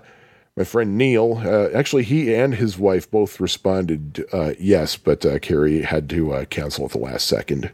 my 0.57 0.63
friend 0.63 0.97
Neil, 0.97 1.41
uh, 1.45 1.69
actually, 1.77 2.03
he 2.03 2.33
and 2.33 2.55
his 2.55 2.77
wife 2.77 3.09
both 3.09 3.39
responded 3.39 4.25
uh, 4.33 4.53
yes, 4.59 4.97
but 4.97 5.25
uh, 5.25 5.39
Carrie 5.39 5.83
had 5.83 6.09
to 6.09 6.33
uh, 6.33 6.45
cancel 6.45 6.85
at 6.85 6.91
the 6.91 6.97
last 6.97 7.27
second. 7.27 7.71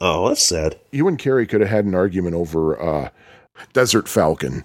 Oh, 0.00 0.28
that's 0.28 0.42
sad. 0.42 0.78
You 0.90 1.06
and 1.08 1.18
Carrie 1.18 1.46
could 1.46 1.60
have 1.60 1.70
had 1.70 1.84
an 1.84 1.94
argument 1.94 2.34
over 2.34 2.80
uh, 2.80 3.10
Desert 3.72 4.08
Falcon. 4.08 4.64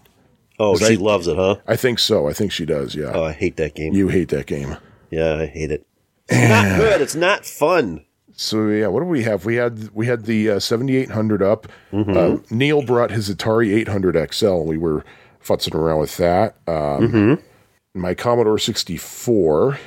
Oh, 0.61 0.77
she 0.77 0.93
I- 0.93 0.99
loves 0.99 1.27
it, 1.27 1.35
huh? 1.37 1.55
I 1.67 1.75
think 1.75 1.99
so. 1.99 2.27
I 2.27 2.33
think 2.33 2.51
she 2.51 2.65
does. 2.65 2.93
Yeah. 2.95 3.11
Oh, 3.13 3.23
I 3.23 3.31
hate 3.31 3.57
that 3.57 3.73
game. 3.75 3.93
you 3.93 4.07
hate 4.09 4.29
that 4.29 4.45
game. 4.45 4.77
yeah, 5.09 5.35
I 5.35 5.45
hate 5.47 5.71
it. 5.71 5.85
It's 6.29 6.49
not 6.49 6.77
good. 6.79 7.01
It's 7.01 7.15
not 7.15 7.45
fun. 7.45 8.05
So 8.33 8.67
yeah, 8.69 8.87
what 8.87 9.01
do 9.01 9.05
we 9.07 9.23
have? 9.23 9.43
We 9.45 9.55
had 9.55 9.89
we 9.93 10.07
had 10.07 10.25
the 10.25 10.51
uh, 10.51 10.59
7800 10.59 11.43
up. 11.43 11.67
Uh, 11.91 12.37
Neil 12.49 12.81
brought 12.81 13.11
his 13.11 13.29
Atari 13.29 13.73
800 13.75 14.33
XL. 14.33 14.61
We 14.63 14.77
were 14.77 15.03
futzing 15.43 15.75
around 15.75 15.99
with 15.99 16.15
that. 16.17 16.55
Um, 16.67 17.39
My 17.93 18.13
Commodore 18.13 18.57
64, 18.57 19.77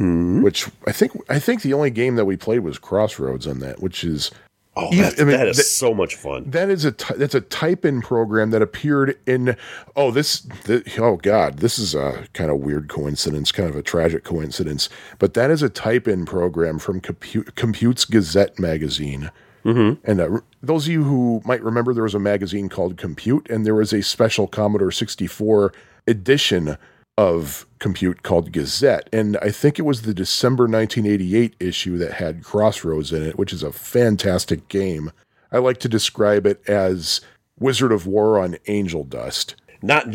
which 0.00 0.68
I 0.86 0.92
think 0.92 1.12
I 1.28 1.38
think 1.38 1.62
the 1.62 1.74
only 1.74 1.90
game 1.90 2.16
that 2.16 2.24
we 2.24 2.36
played 2.36 2.60
was 2.60 2.78
Crossroads 2.78 3.46
on 3.46 3.58
that, 3.60 3.80
which 3.80 4.02
is 4.04 4.30
Oh, 4.78 4.94
that's, 4.94 5.18
I 5.18 5.24
mean, 5.24 5.36
that 5.38 5.48
is 5.48 5.56
that- 5.56 5.62
so 5.62 5.94
much 5.94 6.16
fun. 6.16 6.50
That 6.50 6.68
is 6.68 6.84
a 6.84 6.94
that's 7.16 7.34
a 7.34 7.40
type 7.40 7.84
in 7.84 8.02
program 8.02 8.50
that 8.50 8.60
appeared 8.60 9.18
in 9.26 9.56
oh 9.96 10.10
this, 10.10 10.46
th 10.64 10.98
oh 10.98 11.16
god 11.16 11.58
this 11.58 11.78
is 11.78 11.94
a 11.94 12.26
kind 12.34 12.50
of 12.50 12.58
weird 12.58 12.88
coincidence 12.88 13.50
kind 13.52 13.70
of 13.70 13.76
a 13.76 13.82
tragic 13.82 14.22
coincidence 14.24 14.88
but 15.18 15.34
that 15.34 15.50
is 15.50 15.62
a 15.62 15.68
type 15.68 16.06
in 16.06 16.26
program 16.26 16.78
from 16.78 17.00
Compu- 17.00 17.54
Compute's 17.54 18.04
Gazette 18.04 18.58
magazine 18.58 19.30
mm-hmm. 19.64 19.98
and 20.08 20.20
uh, 20.20 20.40
those 20.62 20.86
of 20.86 20.92
you 20.92 21.04
who 21.04 21.40
might 21.44 21.62
remember 21.62 21.94
there 21.94 22.02
was 22.02 22.14
a 22.14 22.20
magazine 22.20 22.68
called 22.68 22.96
Compute 22.96 23.48
and 23.48 23.64
there 23.64 23.74
was 23.74 23.92
a 23.92 24.02
special 24.02 24.46
Commodore 24.46 24.92
64 24.92 25.72
edition 26.06 26.76
of 27.18 27.66
Compute 27.78 28.22
called 28.22 28.52
Gazette 28.52 29.08
and 29.12 29.36
I 29.38 29.50
think 29.50 29.78
it 29.78 29.82
was 29.82 30.02
the 30.02 30.12
December 30.14 30.64
1988 30.64 31.54
issue 31.60 31.96
that 31.98 32.14
had 32.14 32.44
Crossroads 32.44 33.12
in 33.12 33.22
it 33.22 33.38
which 33.38 33.52
is 33.52 33.62
a 33.62 33.72
fantastic 33.72 34.68
game. 34.68 35.10
I 35.50 35.58
like 35.58 35.78
to 35.78 35.88
describe 35.88 36.46
it 36.46 36.60
as 36.68 37.20
Wizard 37.58 37.92
of 37.92 38.06
Wor 38.06 38.38
on 38.38 38.56
angel 38.66 39.04
dust. 39.04 39.54
Not 39.82 40.06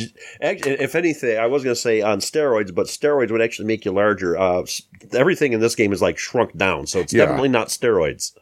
if 0.42 0.96
anything, 0.96 1.38
I 1.38 1.48
was 1.48 1.64
going 1.64 1.76
to 1.76 1.80
say 1.82 2.02
on 2.02 2.20
steroids, 2.20 2.74
but 2.74 2.88
steroids 2.88 3.32
would 3.32 3.42
actually 3.42 3.68
make 3.68 3.86
you 3.86 3.92
larger. 3.92 4.38
Uh, 4.38 4.66
everything 5.14 5.54
in 5.54 5.60
this 5.60 5.76
game 5.76 5.94
is 5.94 6.02
like 6.02 6.18
shrunk 6.18 6.58
down, 6.58 6.88
so 6.88 7.00
it's 7.00 7.14
Yeah. 7.14 7.26
definitely 7.26 7.50
not 7.50 7.68
steroids. 7.70 8.34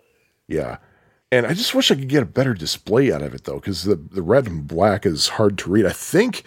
Yeah. 0.47 0.77
And 1.31 1.45
I 1.45 1.53
just 1.53 1.75
wish 1.75 1.91
I 1.91 1.95
could 1.95 2.07
get 2.07 2.23
a 2.23 2.25
better 2.25 2.53
display 2.53 3.11
out 3.11 3.21
of 3.21 3.33
it 3.33 3.43
though, 3.43 3.55
because 3.59 3.83
the, 3.83 3.95
the 3.95 4.21
red 4.21 4.47
and 4.47 4.67
black 4.67 5.05
is 5.05 5.27
hard 5.29 5.57
to 5.59 5.69
read. 5.69 5.85
I 5.85 5.91
think 5.91 6.43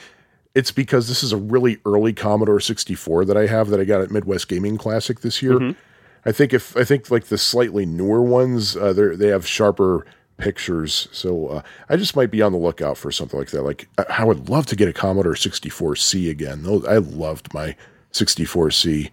it's 0.54 0.70
because 0.70 1.08
this 1.08 1.22
is 1.22 1.32
a 1.32 1.36
really 1.36 1.78
early 1.86 2.12
Commodore 2.12 2.60
64 2.60 3.24
that 3.24 3.36
I 3.36 3.46
have 3.46 3.68
that 3.70 3.80
I 3.80 3.84
got 3.84 4.00
at 4.02 4.10
Midwest 4.10 4.48
Gaming 4.48 4.76
Classic 4.76 5.20
this 5.20 5.42
year. 5.42 5.74
I 6.24 6.32
think 6.32 6.52
if 6.52 6.76
I 6.76 6.84
think 6.84 7.10
like 7.10 7.24
the 7.24 7.38
slightly 7.38 7.84
newer 7.86 8.22
ones, 8.22 8.76
uh, 8.76 8.92
they 8.92 9.16
they 9.16 9.28
have 9.28 9.46
sharper 9.46 10.06
pictures. 10.36 11.08
So 11.12 11.48
uh, 11.48 11.62
I 11.88 11.96
just 11.96 12.16
might 12.16 12.30
be 12.30 12.42
on 12.42 12.52
the 12.52 12.58
lookout 12.58 12.96
for 12.98 13.10
something 13.10 13.38
like 13.38 13.50
that. 13.50 13.62
Like 13.62 13.88
I, 13.98 14.04
I 14.20 14.24
would 14.24 14.48
love 14.48 14.66
to 14.66 14.76
get 14.76 14.88
a 14.88 14.92
Commodore 14.92 15.34
64C 15.34 16.30
again. 16.30 16.62
Those 16.62 16.84
I 16.84 16.98
loved 16.98 17.52
my 17.54 17.74
64C. 18.12 19.10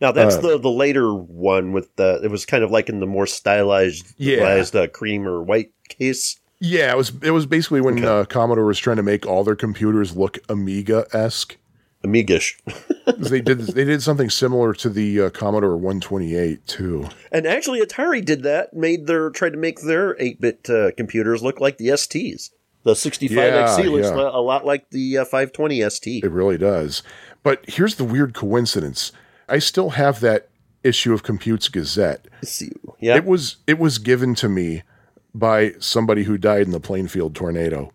Now 0.00 0.12
that's 0.12 0.36
Uh, 0.36 0.40
the 0.40 0.58
the 0.58 0.70
later 0.70 1.14
one 1.14 1.72
with 1.72 1.94
the. 1.96 2.20
It 2.24 2.30
was 2.30 2.44
kind 2.44 2.64
of 2.64 2.70
like 2.70 2.88
in 2.88 3.00
the 3.00 3.06
more 3.06 3.26
stylized, 3.26 4.12
Yeah. 4.18 4.38
stylized, 4.38 4.76
uh, 4.76 4.86
cream 4.88 5.26
or 5.28 5.42
white 5.42 5.70
case. 5.88 6.38
Yeah, 6.60 6.92
it 6.92 6.96
was 6.96 7.12
it 7.22 7.32
was 7.32 7.46
basically 7.46 7.80
when 7.80 8.04
uh, 8.04 8.24
Commodore 8.24 8.64
was 8.64 8.78
trying 8.78 8.96
to 8.96 9.02
make 9.02 9.26
all 9.26 9.44
their 9.44 9.56
computers 9.56 10.16
look 10.16 10.38
Amiga 10.48 11.06
esque. 11.12 11.56
Amigish. 12.04 12.54
they 13.18 13.40
did 13.40 13.58
they 13.60 13.84
did 13.84 14.02
something 14.02 14.30
similar 14.30 14.72
to 14.74 14.88
the 14.88 15.22
uh, 15.22 15.30
Commodore 15.30 15.76
128 15.76 16.66
too. 16.66 17.08
and 17.32 17.46
actually, 17.46 17.80
Atari 17.80 18.24
did 18.24 18.42
that. 18.44 18.74
Made 18.74 19.06
their 19.06 19.30
tried 19.30 19.50
to 19.50 19.58
make 19.58 19.80
their 19.80 20.16
eight 20.20 20.40
bit 20.40 20.68
uh, 20.70 20.92
computers 20.96 21.42
look 21.42 21.60
like 21.60 21.78
the 21.78 21.88
STs. 21.88 22.50
The 22.84 22.92
65XE 22.92 23.30
Yeah, 23.84 23.90
looks 23.90 24.06
yeah. 24.06 24.14
a 24.14 24.38
lot 24.40 24.64
like 24.64 24.90
the 24.90 25.18
uh, 25.18 25.24
520 25.24 25.90
ST. 25.90 26.22
It 26.24 26.30
really 26.30 26.56
does. 26.56 27.02
But 27.42 27.64
here's 27.68 27.96
the 27.96 28.04
weird 28.04 28.32
coincidence. 28.32 29.10
I 29.48 29.58
still 29.58 29.90
have 29.90 30.20
that 30.20 30.48
issue 30.84 31.12
of 31.12 31.24
Compute's 31.24 31.68
Gazette. 31.68 32.26
Yeah, 33.00 33.16
It 33.16 33.24
was 33.24 33.56
it 33.66 33.78
was 33.80 33.98
given 33.98 34.36
to 34.36 34.48
me 34.48 34.82
by 35.38 35.72
somebody 35.78 36.24
who 36.24 36.38
died 36.38 36.62
in 36.62 36.70
the 36.70 36.80
Plainfield 36.80 37.34
tornado, 37.34 37.92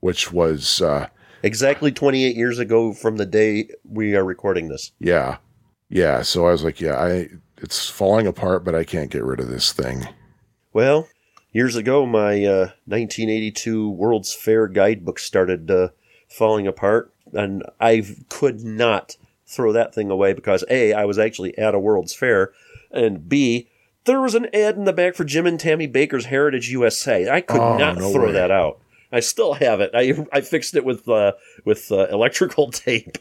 which 0.00 0.32
was 0.32 0.80
uh, 0.80 1.08
exactly 1.42 1.92
28 1.92 2.36
years 2.36 2.58
ago 2.58 2.92
from 2.92 3.16
the 3.16 3.26
day 3.26 3.68
we 3.88 4.14
are 4.16 4.24
recording 4.24 4.68
this. 4.68 4.92
yeah. 4.98 5.38
Yeah, 5.90 6.22
so 6.22 6.46
I 6.46 6.50
was 6.50 6.64
like, 6.64 6.80
yeah, 6.80 6.96
I 6.96 7.28
it's 7.58 7.88
falling 7.88 8.26
apart, 8.26 8.64
but 8.64 8.74
I 8.74 8.84
can't 8.84 9.10
get 9.10 9.22
rid 9.22 9.38
of 9.38 9.48
this 9.48 9.70
thing. 9.70 10.08
Well, 10.72 11.08
years 11.52 11.76
ago, 11.76 12.04
my 12.04 12.44
uh, 12.44 12.70
1982 12.86 13.90
World's 13.90 14.34
Fair 14.34 14.66
guidebook 14.66 15.18
started 15.18 15.70
uh, 15.70 15.88
falling 16.28 16.66
apart, 16.66 17.12
and 17.32 17.62
I 17.80 18.02
could 18.28 18.64
not 18.64 19.16
throw 19.46 19.72
that 19.72 19.94
thing 19.94 20.10
away 20.10 20.32
because 20.32 20.64
A, 20.68 20.92
I 20.92 21.04
was 21.04 21.18
actually 21.18 21.56
at 21.56 21.74
a 21.74 21.78
World's 21.78 22.14
Fair, 22.14 22.52
and 22.90 23.28
B, 23.28 23.68
there 24.04 24.20
was 24.20 24.34
an 24.34 24.46
ad 24.54 24.76
in 24.76 24.84
the 24.84 24.92
back 24.92 25.14
for 25.14 25.24
Jim 25.24 25.46
and 25.46 25.58
Tammy 25.58 25.88
Bakker's 25.88 26.26
Heritage 26.26 26.68
USA. 26.70 27.28
I 27.30 27.40
could 27.40 27.60
Oh, 27.60 27.76
not 27.78 27.96
no 27.98 28.12
throw 28.12 28.26
way. 28.26 28.32
that 28.32 28.50
out. 28.50 28.78
I 29.12 29.20
still 29.20 29.54
have 29.54 29.80
it. 29.80 29.90
I 29.94 30.26
I 30.32 30.40
fixed 30.40 30.74
it 30.74 30.84
with 30.84 31.08
uh, 31.08 31.32
with 31.64 31.92
uh, 31.92 32.06
electrical 32.08 32.70
tape. 32.72 33.16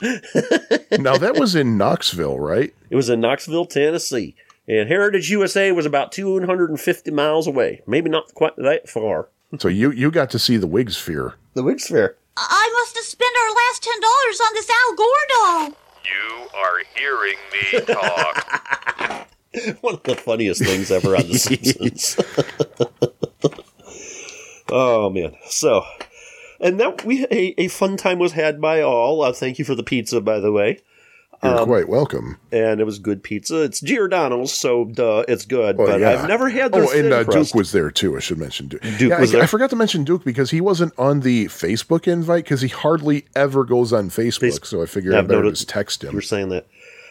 now 1.00 1.18
that 1.18 1.36
was 1.38 1.54
in 1.56 1.78
Knoxville, 1.78 2.40
right? 2.40 2.74
It 2.90 2.96
was 2.96 3.10
in 3.10 3.20
Knoxville, 3.22 3.66
Tennessee. 3.68 4.36
And 4.68 4.88
Heritage 4.90 5.30
USA 5.30 5.72
was 5.74 5.86
about 5.86 6.12
250 6.14 7.12
miles 7.12 7.48
away. 7.48 7.82
Maybe 7.86 8.10
not 8.10 8.34
quite 8.34 8.56
that 8.56 8.90
far. 8.90 9.28
So 9.60 9.68
you 9.68 9.92
you 9.92 10.10
got 10.10 10.30
to 10.32 10.40
see 10.40 10.58
the 10.58 10.68
Wigs 10.68 10.98
Fair. 10.98 11.36
The 11.54 11.62
Wigs 11.64 11.88
Fair. 11.88 12.16
I 12.36 12.70
must 12.80 12.96
have 12.96 13.06
spent 13.06 13.36
our 13.44 13.54
last 13.54 13.84
ten 13.84 14.00
dollars 14.02 14.40
on 14.42 14.54
this 14.56 14.70
Al 14.70 14.96
Gore 14.96 15.28
doll. 15.30 15.78
You 16.06 16.48
are 16.58 16.82
hearing 16.96 17.38
me 17.52 17.94
talk. 17.94 19.28
One 19.82 19.96
of 19.96 20.04
the 20.04 20.16
funniest 20.16 20.64
things 20.64 20.92
ever 20.92 21.16
on 21.16 21.28
The 21.28 21.38
Simpsons. 21.38 22.18
oh, 24.70 25.10
man. 25.10 25.36
So, 25.48 25.84
and 26.60 26.80
that 26.80 27.06
we 27.06 27.26
a, 27.26 27.54
a 27.62 27.68
fun 27.68 27.98
time 27.98 28.20
was 28.20 28.34
had 28.34 28.62
by 28.62 28.82
all. 28.82 29.22
Uh, 29.22 29.34
thank 29.34 29.60
you 29.60 29.66
for 29.66 29.76
the 29.76 29.84
pizza, 29.84 30.22
by 30.22 30.40
the 30.40 30.52
way. 30.52 30.80
You're 31.44 31.60
Um, 31.60 31.66
quite 31.66 31.90
welcome. 31.90 32.38
And 32.54 32.80
it 32.80 32.86
was 32.86 33.00
good 33.00 33.22
pizza. 33.22 33.64
It's 33.64 33.82
Giordano's, 33.82 34.54
so 34.54 34.86
duh, 34.86 35.26
it's 35.28 35.44
good. 35.44 35.76
Oh, 35.78 35.86
but 35.88 36.00
yeah. 36.00 36.12
I've 36.12 36.28
never 36.30 36.48
had 36.50 36.72
their 36.72 36.86
Oh, 36.86 36.92
and 36.98 37.12
uh. 37.12 37.24
Duke 37.24 37.54
was 37.54 37.74
there 37.74 37.92
too. 37.92 38.16
I 38.16 38.22
should 38.22 38.38
mention 38.38 38.70
Duke. 38.70 38.82
Duke 38.82 39.10
Yeah, 39.10 39.20
was 39.20 39.32
I, 39.32 39.34
there? 39.34 39.44
I 39.44 39.48
forgot 39.48 39.70
to 39.72 39.76
mention 39.76 40.06
Duke 40.06 40.24
because 40.24 40.52
he 40.52 40.62
wasn't 40.62 40.94
on 40.98 41.20
the 41.20 41.48
Facebook 41.48 42.08
invite 42.08 42.46
because 42.46 42.62
he 42.62 42.70
hardly 42.70 43.26
ever 43.36 43.66
goes 43.66 43.92
on 43.92 44.10
Facebook. 44.10 44.40
Face- 44.40 44.60
so 44.64 44.82
I 44.82 44.86
figured 44.86 45.12
Yeah, 45.14 45.20
I 45.20 45.24
better 45.24 45.40
noted- 45.42 45.56
just 45.56 45.68
text 45.68 46.02
him. 46.06 46.14
You're 46.14 46.22
saying 46.22 46.48
that. 46.50 46.66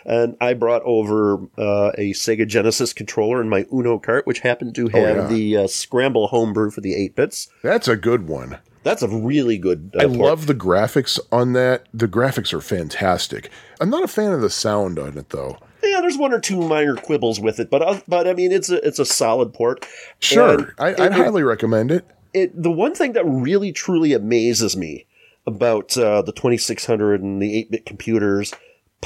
And 0.04 0.36
I 0.40 0.54
brought 0.54 0.82
over 0.84 1.34
uh, 1.58 1.92
a 1.98 2.12
Sega 2.12 2.46
Genesis 2.46 2.92
controller 2.92 3.40
in 3.40 3.48
my 3.48 3.66
Uno 3.72 3.98
cart, 3.98 4.26
which 4.26 4.40
happened 4.40 4.74
to 4.76 4.88
have 4.88 5.16
Oh, 5.16 5.22
yeah. 5.22 5.26
the 5.28 5.56
uh, 5.58 5.66
Scramble 5.66 6.28
homebrew 6.28 6.70
for 6.70 6.80
the 6.80 6.94
8 6.94 7.14
bits. 7.16 7.48
That's 7.62 7.88
a 7.88 7.96
good 7.96 8.26
one. 8.28 8.58
That's 8.84 9.02
a 9.02 9.08
really 9.08 9.58
good. 9.58 9.92
Uh, 9.94 10.00
I 10.00 10.06
port. 10.06 10.18
love 10.18 10.46
the 10.46 10.54
graphics 10.56 11.20
on 11.30 11.52
that. 11.52 11.86
The 11.94 12.08
graphics 12.08 12.52
are 12.52 12.60
fantastic. 12.60 13.48
I'm 13.80 13.90
not 13.90 14.02
a 14.02 14.08
fan 14.08 14.32
of 14.32 14.40
the 14.40 14.50
sound 14.50 14.98
on 14.98 15.16
it 15.16 15.30
though. 15.30 15.56
Yeah, 15.84 16.00
there's 16.00 16.18
one 16.18 16.32
or 16.32 16.40
two 16.40 16.60
minor 16.60 16.96
quibbles 16.96 17.38
with 17.40 17.60
it, 17.60 17.70
but 17.70 17.80
uh, 17.82 18.00
but 18.08 18.26
I 18.26 18.32
mean, 18.34 18.50
it's 18.50 18.70
a 18.70 18.84
it's 18.84 18.98
a 18.98 19.04
solid 19.04 19.54
port. 19.54 19.86
Sure, 20.18 20.54
And 20.58 20.72
I 20.80 20.88
I'd 20.88 20.98
it- 21.00 21.12
highly 21.12 21.44
recommend 21.44 21.92
it. 21.92 22.04
it, 22.34 22.60
the 22.60 22.72
one 22.72 22.92
thing 22.94 23.12
that 23.12 23.24
really 23.24 23.70
truly 23.70 24.12
amazes 24.14 24.76
me 24.76 25.06
about 25.46 25.96
uh, 25.96 26.22
the 26.22 26.32
2600 26.32 27.20
and 27.22 27.40
the 27.42 27.64
8-bit 27.64 27.84
computers 27.86 28.52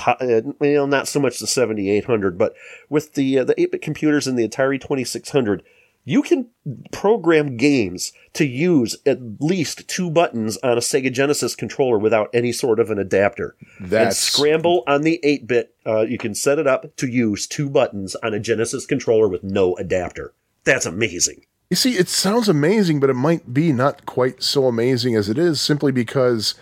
uh, 0.07 0.43
well 0.59 0.87
not 0.87 1.09
so 1.09 1.21
much 1.21 1.39
the 1.39 1.47
7800 1.47 2.39
but 2.39 2.55
with 2.89 3.15
the 3.15 3.39
uh, 3.39 3.45
the 3.45 3.55
8-bit 3.55 3.83
computers 3.83 4.27
and 4.27 4.39
the 4.39 4.49
Atari 4.49 4.81
2600 4.81 5.63
you 6.09 6.23
can 6.23 6.47
program 6.93 7.57
games 7.57 8.13
to 8.33 8.47
use 8.47 8.97
at 9.05 9.19
least 9.41 9.89
two 9.89 10.09
buttons 10.09 10.57
on 10.59 10.79
a 10.79 10.81
Sega 10.81 11.13
Genesis 11.13 11.57
controller 11.57 11.99
without 11.99 12.31
any 12.33 12.53
sort 12.53 12.79
of 12.79 12.91
an 12.91 12.99
adapter. 12.99 13.57
and 13.81 14.15
Scramble 14.15 14.85
on 14.87 15.03
the 15.03 15.19
8-bit, 15.25 15.75
uh, 15.85 16.03
you 16.03 16.17
can 16.17 16.37
set 16.37 16.61
it 16.61 16.67
up 16.69 16.95
to 16.97 17.09
use 17.09 17.49
two 17.49 17.69
buttons 17.69 18.15
on 18.23 18.35
a 18.35 18.39
Genesis 18.39 18.87
controller 18.87 19.27
with 19.27 19.43
no 19.43 19.75
adapter. 19.79 20.33
That's 20.63 20.87
amazing. 20.87 21.45
You 21.71 21.77
see, 21.77 21.95
it 21.95 22.09
sounds 22.09 22.49
amazing, 22.49 23.01
but 23.01 23.11
it 23.11 23.15
might 23.15 23.53
be 23.53 23.73
not 23.73 24.07
quite 24.07 24.45
so 24.45 24.69
amazing 24.69 25.17
as 25.17 25.29
it 25.29 25.39
is 25.39 25.61
simply 25.61 25.91
because 25.91 26.55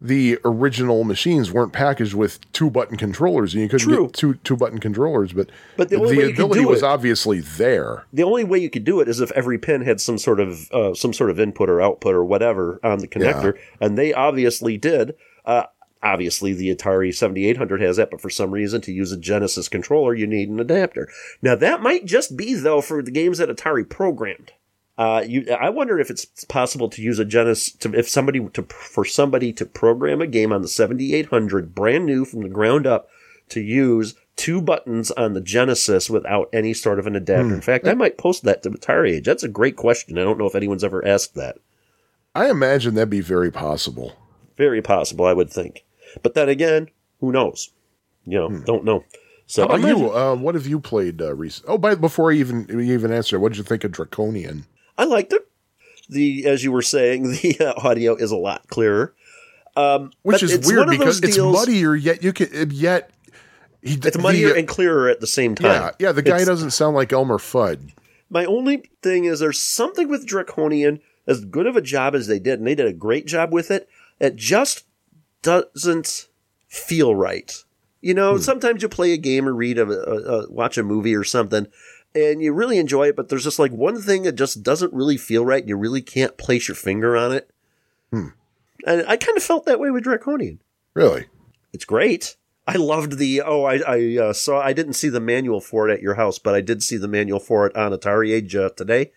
the 0.00 0.38
original 0.44 1.04
machines 1.04 1.50
weren't 1.50 1.72
packaged 1.72 2.14
with 2.14 2.40
two 2.52 2.70
button 2.70 2.96
controllers, 2.96 3.54
and 3.54 3.62
you 3.62 3.68
couldn't 3.68 3.88
True. 3.88 4.06
get 4.06 4.12
two 4.14 4.34
two 4.44 4.56
button 4.56 4.78
controllers. 4.78 5.32
But, 5.32 5.48
But 5.76 5.88
the 5.88 5.96
only 5.96 6.16
way 6.18 6.22
you 6.24 6.34
could 6.34 6.44
ability 6.44 6.64
was 6.66 6.82
it- 6.82 6.84
obviously 6.86 7.40
there. 7.40 8.04
the 8.12 8.22
only 8.22 8.44
way 8.44 8.58
you 8.58 8.68
could 8.70 8.84
do 8.84 9.00
it 9.00 9.08
is 9.08 9.20
if 9.20 9.30
every 9.32 9.58
pin 9.58 9.82
had 9.82 10.00
some 10.00 10.18
sort 10.18 10.38
of 10.40 10.70
uh, 10.72 10.94
some 10.94 11.12
sort 11.12 11.30
of 11.30 11.40
input 11.40 11.70
or 11.70 11.80
output 11.80 12.14
or 12.14 12.24
whatever 12.24 12.78
on 12.82 12.98
the 12.98 13.08
connector, 13.08 13.58
and 13.80 13.96
they 13.96 14.12
obviously 14.12 14.76
did. 14.76 15.14
Uh, 15.44 15.64
obviously, 16.02 16.52
the 16.52 16.74
Atari 16.74 17.14
7800 17.14 17.80
has 17.80 17.96
that, 17.96 18.10
but 18.10 18.20
for 18.20 18.30
some 18.30 18.50
reason, 18.50 18.80
to 18.82 18.92
use 18.92 19.12
a 19.12 19.16
Genesis 19.16 19.68
controller, 19.68 20.14
you 20.14 20.26
need 20.26 20.48
an 20.50 20.60
adapter. 20.60 21.08
Now, 21.40 21.54
that 21.56 21.80
might 21.82 22.04
just 22.04 22.36
be 22.36 22.54
though 22.54 22.80
for 22.82 23.02
the 23.02 23.10
games 23.10 23.38
that 23.38 23.48
Atari 23.48 23.88
programmed. 23.88 24.52
Uh, 24.98 25.22
you, 25.26 25.50
I 25.52 25.68
wonder 25.68 25.98
if 25.98 26.08
it's 26.08 26.24
possible 26.44 26.88
to 26.88 27.02
use 27.02 27.18
a 27.18 27.24
Genesis 27.24 27.74
to 27.74 27.92
if 27.94 28.08
somebody 28.08 28.40
to 28.40 28.62
for 28.62 29.04
somebody 29.04 29.52
to 29.52 29.66
program 29.66 30.22
a 30.22 30.26
game 30.26 30.52
on 30.52 30.62
the 30.62 30.68
7800 30.68 31.74
brand 31.74 32.06
new 32.06 32.24
from 32.24 32.42
the 32.42 32.48
ground 32.48 32.86
up 32.86 33.08
to 33.50 33.60
use 33.60 34.14
two 34.36 34.62
buttons 34.62 35.10
on 35.12 35.34
the 35.34 35.40
Genesis 35.40 36.08
without 36.08 36.48
any 36.52 36.72
sort 36.72 36.98
of 36.98 37.06
an 37.06 37.14
adapter. 37.14 37.54
In 37.54 37.60
fact, 37.60 37.86
I 37.86 37.94
might 37.94 38.18
post 38.18 38.44
that 38.44 38.62
to 38.62 38.70
Atari 38.70 39.16
Age. 39.16 39.26
That's 39.26 39.42
a 39.42 39.48
great 39.48 39.76
question. 39.76 40.18
I 40.18 40.22
don't 40.22 40.38
know 40.38 40.46
if 40.46 40.54
anyone's 40.54 40.84
ever 40.84 41.06
asked 41.06 41.34
that. 41.34 41.58
I 42.34 42.50
imagine 42.50 42.94
that'd 42.94 43.10
be 43.10 43.20
very 43.20 43.50
possible. 43.50 44.14
Very 44.56 44.82
possible, 44.82 45.26
I 45.26 45.32
would 45.32 45.50
think. 45.50 45.84
But 46.22 46.34
then 46.34 46.48
again, 46.48 46.88
who 47.20 47.32
knows? 47.32 47.70
You 48.24 48.38
know, 48.38 48.58
don't 48.60 48.84
know. 48.84 49.04
So 49.46 49.62
How 49.62 49.74
about 49.74 49.88
I'm 49.88 49.96
you? 49.96 50.10
Uh, 50.10 50.34
what 50.34 50.54
have 50.54 50.66
you 50.66 50.80
played 50.80 51.22
uh, 51.22 51.34
recent? 51.34 51.66
Oh, 51.68 51.78
by 51.78 51.94
before 51.94 52.32
I 52.32 52.36
even 52.36 52.80
even 52.80 53.12
answer, 53.12 53.38
what 53.38 53.52
did 53.52 53.58
you 53.58 53.64
think 53.64 53.84
of 53.84 53.92
Draconian? 53.92 54.66
I 54.98 55.04
liked 55.04 55.32
it. 55.32 55.46
The 56.08 56.46
as 56.46 56.62
you 56.64 56.72
were 56.72 56.82
saying, 56.82 57.22
the 57.42 57.56
uh, 57.60 57.86
audio 57.88 58.14
is 58.14 58.30
a 58.30 58.36
lot 58.36 58.68
clearer. 58.68 59.14
Um, 59.76 60.12
Which 60.22 60.42
is 60.42 60.66
weird 60.66 60.88
because 60.88 61.20
it's 61.22 61.36
muddier, 61.36 61.94
yet 61.94 62.22
you 62.22 62.32
can 62.32 62.70
yet 62.70 63.10
he, 63.82 63.94
It's 63.94 64.16
muddier 64.16 64.48
the, 64.50 64.56
and 64.60 64.68
clearer 64.68 65.08
at 65.10 65.20
the 65.20 65.26
same 65.26 65.54
time. 65.54 65.66
yeah, 65.66 65.90
yeah. 65.98 66.12
The 66.12 66.22
guy 66.22 66.36
It's- 66.36 66.46
doesn't 66.46 66.70
sound 66.70 66.96
like 66.96 67.12
Elmer 67.12 67.38
Fudd. 67.38 67.92
My 68.30 68.44
only 68.44 68.90
thing 69.02 69.24
is 69.26 69.38
there's 69.38 69.60
something 69.60 70.08
with 70.08 70.26
Draconian, 70.26 71.00
as 71.28 71.44
good 71.44 71.66
of 71.66 71.76
a 71.76 71.80
job 71.82 72.14
as 72.14 72.26
they 72.26 72.38
did, 72.40 72.58
and 72.58 72.66
they 72.66 72.74
did 72.74 72.86
a 72.86 72.92
great 72.92 73.26
job 73.26 73.52
with 73.52 73.70
it, 73.70 73.88
it 74.18 74.34
just 74.34 74.84
doesn't 75.42 76.26
feel 76.66 77.14
right. 77.14 77.62
You 78.00 78.14
know, 78.14 78.36
sometimes 78.38 78.82
you 78.82 78.88
play 78.88 79.12
a 79.12 79.16
game 79.16 79.46
or 79.48 79.52
read 79.54 79.78
a, 79.78 79.86
a, 79.88 80.40
a 80.46 80.50
watch 80.50 80.76
a 80.78 80.82
movie 80.82 81.14
or 81.14 81.22
something, 81.24 81.66
and 82.16 82.42
you 82.42 82.52
really 82.52 82.78
enjoy 82.78 83.08
it, 83.08 83.16
but 83.16 83.28
there's 83.28 83.44
just 83.44 83.58
like 83.58 83.72
one 83.72 84.00
thing 84.00 84.22
that 84.22 84.32
just 84.32 84.62
doesn't 84.62 84.92
really 84.92 85.16
feel 85.16 85.44
right, 85.44 85.66
you 85.66 85.76
really 85.76 86.02
can't 86.02 86.36
place 86.38 86.68
your 86.68 86.74
finger 86.74 87.16
on 87.16 87.32
it. 87.32 87.50
Hmm. 88.10 88.28
And 88.86 89.04
I 89.06 89.16
kind 89.16 89.36
of 89.36 89.42
felt 89.42 89.66
that 89.66 89.80
way 89.80 89.90
with 89.90 90.04
Draconian. 90.04 90.60
Really? 90.94 91.26
It's 91.72 91.84
great. 91.84 92.36
I 92.66 92.76
loved 92.76 93.18
the 93.18 93.42
oh 93.42 93.64
I 93.64 93.76
I 93.86 94.18
uh, 94.18 94.32
saw 94.32 94.60
I 94.60 94.72
didn't 94.72 94.94
see 94.94 95.08
the 95.08 95.20
manual 95.20 95.60
for 95.60 95.88
it 95.88 95.92
at 95.92 96.02
your 96.02 96.14
house, 96.14 96.38
but 96.38 96.54
I 96.54 96.60
did 96.60 96.82
see 96.82 96.96
the 96.96 97.06
manual 97.06 97.38
for 97.38 97.66
it 97.66 97.76
on 97.76 97.92
Atari 97.92 98.32
Age 98.32 98.56
uh, 98.56 98.70
today, 98.70 99.12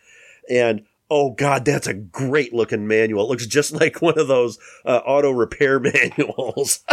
and 0.50 0.86
oh 1.10 1.32
god, 1.32 1.66
that's 1.66 1.88
a 1.88 1.94
great 1.96 2.54
looking 2.54 2.88
manual. 2.88 3.24
It 3.24 3.30
looks 3.30 3.48
just 3.48 3.72
like 3.80 4.02
one 4.02 4.20
of 4.20 4.28
those 4.28 4.60
uh, 4.86 5.02
auto 5.06 5.32
repair 5.32 5.80
manuals. 5.80 6.84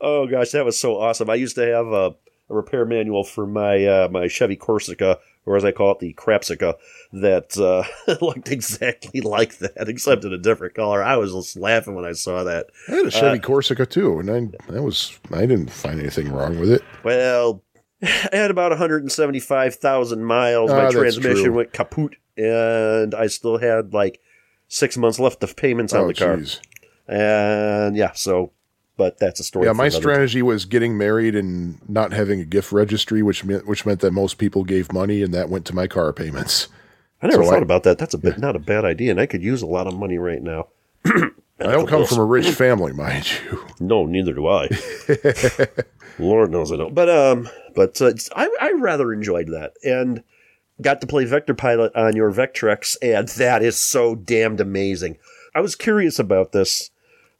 Oh 0.00 0.26
gosh, 0.26 0.52
that 0.52 0.64
was 0.64 0.78
so 0.78 0.98
awesome. 0.98 1.28
I 1.28 1.34
used 1.34 1.56
to 1.56 1.66
have 1.66 1.88
a, 1.88 2.14
a 2.50 2.54
repair 2.54 2.84
manual 2.84 3.24
for 3.24 3.46
my 3.46 3.84
uh, 3.84 4.08
my 4.10 4.26
Chevy 4.28 4.56
Corsica, 4.56 5.18
or 5.46 5.56
as 5.56 5.64
I 5.64 5.72
call 5.72 5.92
it, 5.92 5.98
the 5.98 6.14
Crapsica, 6.14 6.74
that 7.12 7.56
uh, 7.58 7.84
looked 8.24 8.50
exactly 8.50 9.20
like 9.20 9.58
that, 9.58 9.88
except 9.88 10.24
in 10.24 10.32
a 10.32 10.38
different 10.38 10.74
color. 10.74 11.02
I 11.02 11.16
was 11.16 11.32
just 11.34 11.56
laughing 11.56 11.94
when 11.94 12.04
I 12.04 12.12
saw 12.12 12.44
that. 12.44 12.66
I 12.88 12.92
had 12.92 13.04
a 13.04 13.08
Uh, 13.08 13.10
Chevy 13.10 13.38
Corsica 13.38 13.86
too, 13.86 14.18
and 14.18 14.30
I 14.30 14.72
that 14.72 14.82
was 14.82 15.18
I 15.32 15.40
didn't 15.40 15.70
find 15.70 16.00
anything 16.00 16.30
wrong 16.32 16.58
with 16.58 16.70
it. 16.70 16.82
Well, 17.04 17.62
I 18.02 18.28
had 18.32 18.50
about 18.50 18.70
175,000 18.70 20.24
miles. 20.24 20.70
Ah, 20.70 20.84
My 20.84 20.90
transmission 20.90 21.44
true. 21.44 21.52
went 21.52 21.72
kaput, 21.72 22.16
and 22.36 23.14
I 23.14 23.26
still 23.26 23.58
had 23.58 23.92
like 23.92 24.20
six 24.68 24.96
months 24.96 25.18
left 25.18 25.42
of 25.42 25.56
payments 25.56 25.92
on 25.92 26.04
Oh, 26.04 26.06
the 26.08 26.14
car. 26.14 26.36
jeez. 26.36 26.60
And 27.08 27.96
yeah, 27.96 28.12
so, 28.12 28.52
but 28.98 29.18
that's 29.18 29.40
a 29.40 29.44
story. 29.44 29.64
Yeah, 29.64 29.72
my 29.72 29.88
strategy 29.88 30.42
was 30.42 30.66
getting 30.66 30.98
married 30.98 31.34
and 31.34 31.78
not 31.88 32.12
having 32.12 32.40
a 32.40 32.44
gift 32.44 32.70
registry, 32.72 33.22
which 33.22 33.44
meant 33.44 33.66
which 33.66 33.86
meant 33.86 34.00
that 34.00 34.10
most 34.10 34.36
people 34.36 34.64
gave 34.64 34.92
money, 34.92 35.22
and 35.22 35.32
that 35.32 35.48
went 35.48 35.64
to 35.66 35.74
my 35.74 35.86
car 35.86 36.12
payments. 36.12 36.68
I 37.22 37.28
never 37.28 37.42
so 37.44 37.50
thought 37.50 37.60
I- 37.60 37.62
about 37.62 37.84
that. 37.84 37.96
That's 37.96 38.12
a 38.12 38.18
bit 38.18 38.38
not 38.38 38.54
a 38.56 38.58
bad 38.60 38.84
idea, 38.84 39.10
and 39.12 39.18
I 39.20 39.24
could 39.24 39.42
use 39.42 39.62
a 39.62 39.66
lot 39.66 39.86
of 39.86 39.94
money 39.94 40.18
right 40.18 40.42
now. 40.42 40.66
I 41.06 41.72
don't 41.72 41.88
come 41.88 42.04
from 42.06 42.18
a 42.18 42.24
rich 42.24 42.50
family, 42.50 42.92
mind 42.92 43.30
you. 43.30 43.64
No, 43.80 44.06
neither 44.06 44.32
do 44.34 44.46
I. 44.48 44.68
Lord 46.18 46.50
knows 46.50 46.72
I 46.72 46.76
don't. 46.76 46.94
But 46.94 47.08
um, 47.08 47.48
but 47.74 48.00
uh, 48.02 48.12
I 48.34 48.48
I 48.60 48.72
rather 48.72 49.12
enjoyed 49.12 49.48
that 49.48 49.74
and 49.84 50.22
got 50.82 51.00
to 51.00 51.06
play 51.06 51.24
Vector 51.24 51.54
Pilot 51.54 51.94
on 51.94 52.16
your 52.16 52.32
Vectrex, 52.32 52.96
and 53.00 53.28
that 53.28 53.62
is 53.62 53.76
so 53.78 54.14
damned 54.14 54.60
amazing. 54.60 55.16
I 55.54 55.60
was 55.60 55.74
curious 55.76 56.18
about 56.18 56.52
this 56.52 56.90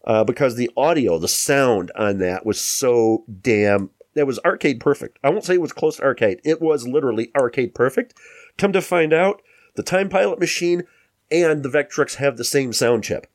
uh, 0.09 0.25
because 0.25 0.57
the 0.57 0.71
audio, 0.77 1.19
the 1.19 1.29
sound 1.29 1.93
on 1.95 2.19
that 2.19 2.45
was 2.45 2.61
so 2.61 3.25
damn. 3.41 3.91
That 4.15 4.27
was 4.27 4.41
arcade 4.41 4.81
perfect. 4.81 5.21
I 5.23 5.31
won't 5.31 5.45
say 5.45 5.55
it 5.55 5.61
was 5.61 5.73
close 5.73 5.99
to 5.99 6.03
arcade. 6.03 6.41
It 6.45 6.61
was 6.61 6.89
literally 6.89 7.31
arcade 7.37 7.73
perfect. 7.73 8.15
Come 8.57 8.73
to 8.73 8.83
find 8.83 9.13
out, 9.13 9.43
the 9.77 9.85
Time 9.85 10.09
Pilot 10.09 10.41
machine 10.41 10.83
and 11.31 11.63
the 11.63 11.69
Vectrex 11.69 12.17
have 12.17 12.37
the 12.37 12.43
same 12.43 12.73
sound 12.73 13.05
chip 13.05 13.29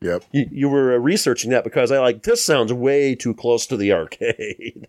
Yep. 0.00 0.24
you, 0.30 0.48
you 0.50 0.68
were 0.68 0.94
uh, 0.94 0.98
researching 0.98 1.50
that 1.50 1.64
because 1.64 1.90
I 1.90 1.98
like 1.98 2.22
this 2.22 2.44
sounds 2.44 2.72
way 2.72 3.14
too 3.14 3.34
close 3.34 3.66
to 3.66 3.76
the 3.76 3.92
arcade, 3.94 4.88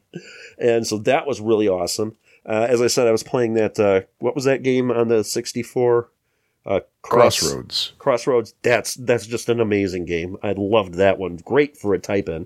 and 0.57 0.85
so 0.85 0.97
that 0.99 1.25
was 1.25 1.39
really 1.39 1.67
awesome. 1.67 2.15
Uh, 2.45 2.65
as 2.69 2.81
I 2.81 2.87
said, 2.87 3.07
I 3.07 3.11
was 3.11 3.23
playing 3.23 3.53
that. 3.55 3.79
Uh, 3.79 4.01
what 4.19 4.35
was 4.35 4.43
that 4.45 4.63
game 4.63 4.91
on 4.91 5.07
the 5.07 5.23
sixty 5.23 5.63
four? 5.63 6.09
Uh, 6.67 6.81
Cross- 7.01 7.39
Crossroads. 7.39 7.93
Crossroads. 7.97 8.53
That's 8.61 8.95
that's 8.95 9.25
just 9.25 9.47
an 9.49 9.59
amazing 9.61 10.05
game. 10.05 10.35
I 10.43 10.53
loved 10.57 10.95
that 10.95 11.17
one. 11.17 11.37
Great 11.37 11.77
for 11.77 11.93
a 11.93 11.99
type 11.99 12.27
in. 12.27 12.45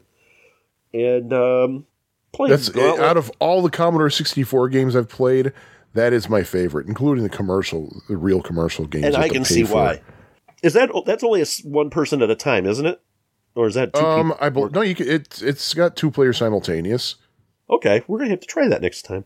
And 0.94 1.34
um, 1.34 1.86
played 2.32 2.52
That's 2.52 2.70
Gauntlet. 2.70 3.00
out 3.04 3.18
of 3.18 3.32
all 3.40 3.62
the 3.62 3.70
Commodore 3.70 4.10
64 4.10 4.70
games 4.70 4.96
I've 4.96 5.10
played, 5.10 5.54
that 5.94 6.14
is 6.14 6.30
my 6.30 6.44
favorite, 6.44 6.86
including 6.88 7.24
the 7.24 7.30
commercial, 7.30 8.02
the 8.10 8.18
real 8.18 8.42
commercial 8.42 8.86
games. 8.86 9.06
and 9.06 9.16
I 9.16 9.28
can 9.30 9.44
see 9.46 9.64
for. 9.64 9.74
why. 9.76 10.02
Is 10.62 10.74
that 10.74 10.90
that's 11.08 11.24
only 11.24 11.42
a 11.42 11.46
one 11.64 11.90
person 11.90 12.22
at 12.22 12.30
a 12.30 12.36
time, 12.36 12.68
isn't 12.68 12.86
it? 12.86 13.02
Or 13.56 13.68
is 13.68 13.74
that 13.74 13.94
two 13.94 14.00
Um, 14.02 14.32
people? 14.32 14.46
I 14.46 14.50
bel 14.50 14.70
no, 14.70 14.82
you 14.82 14.94
can, 14.96 15.08
it's 15.10 15.42
it's 15.42 15.74
got 15.74 15.96
two 15.96 16.12
players 16.12 16.38
simultaneous. 16.38 17.16
Okay, 17.70 18.04
we're 18.08 18.20
gonna 18.20 18.30
have 18.30 18.40
to 18.42 18.48
try 18.48 18.68
that 18.68 18.82
next 18.82 19.02
time. 19.04 19.26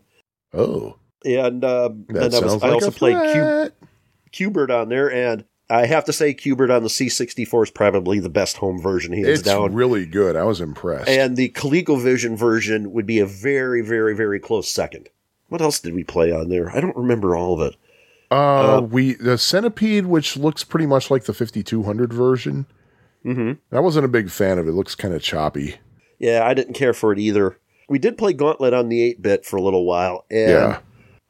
Oh, 0.54 0.96
And 1.24 1.64
um, 1.64 2.06
that 2.08 2.24
and 2.26 2.34
I, 2.34 2.40
was, 2.40 2.50
sounds 2.52 2.62
I 2.62 2.68
like 2.68 2.74
also 2.74 2.88
a 2.88 2.92
played 2.92 3.32
Q, 3.32 3.86
Qbert 4.32 4.70
on 4.70 4.88
there, 4.88 5.10
and 5.10 5.44
I 5.68 5.86
have 5.86 6.04
to 6.04 6.12
say 6.12 6.32
Qbert 6.34 6.74
on 6.74 6.82
the 6.82 6.88
C64 6.88 7.64
is 7.64 7.70
probably 7.70 8.18
the 8.20 8.28
best 8.28 8.58
home 8.58 8.80
version 8.80 9.12
hands 9.12 9.28
It's 9.28 9.42
down. 9.42 9.74
really 9.74 10.06
good. 10.06 10.36
I 10.36 10.44
was 10.44 10.60
impressed. 10.60 11.08
and 11.08 11.36
the 11.36 11.48
ColecoVision 11.50 12.36
version 12.38 12.92
would 12.92 13.06
be 13.06 13.18
a 13.18 13.26
very, 13.26 13.80
very, 13.82 14.14
very 14.14 14.38
close 14.38 14.68
second. 14.68 15.08
What 15.48 15.60
else 15.60 15.78
did 15.80 15.94
we 15.94 16.04
play 16.04 16.32
on 16.32 16.48
there? 16.48 16.70
I 16.70 16.80
don't 16.80 16.96
remember 16.96 17.36
all 17.36 17.60
of 17.60 17.72
it. 17.72 17.76
uh, 18.32 18.80
we 18.82 19.14
the 19.14 19.38
Centipede, 19.38 20.06
which 20.06 20.36
looks 20.36 20.64
pretty 20.64 20.86
much 20.86 21.10
like 21.10 21.24
the 21.24 21.32
5200 21.34 22.12
version. 22.12 22.66
hmm 23.22 23.52
I 23.72 23.80
wasn't 23.80 24.04
a 24.04 24.08
big 24.08 24.30
fan 24.30 24.58
of 24.58 24.66
it. 24.66 24.70
It 24.70 24.74
looks 24.74 24.94
kind 24.96 25.14
of 25.14 25.22
choppy. 25.22 25.76
Yeah, 26.18 26.42
I 26.44 26.54
didn't 26.54 26.74
care 26.74 26.92
for 26.94 27.12
it 27.12 27.18
either. 27.18 27.58
We 27.88 27.98
did 28.00 28.18
play 28.18 28.32
Gauntlet 28.32 28.72
on 28.74 28.88
the 28.88 29.00
8 29.02 29.22
bit 29.22 29.44
for 29.44 29.56
a 29.56 29.62
little 29.62 29.84
while, 29.84 30.24
and 30.30 30.50
Yeah. 30.50 30.78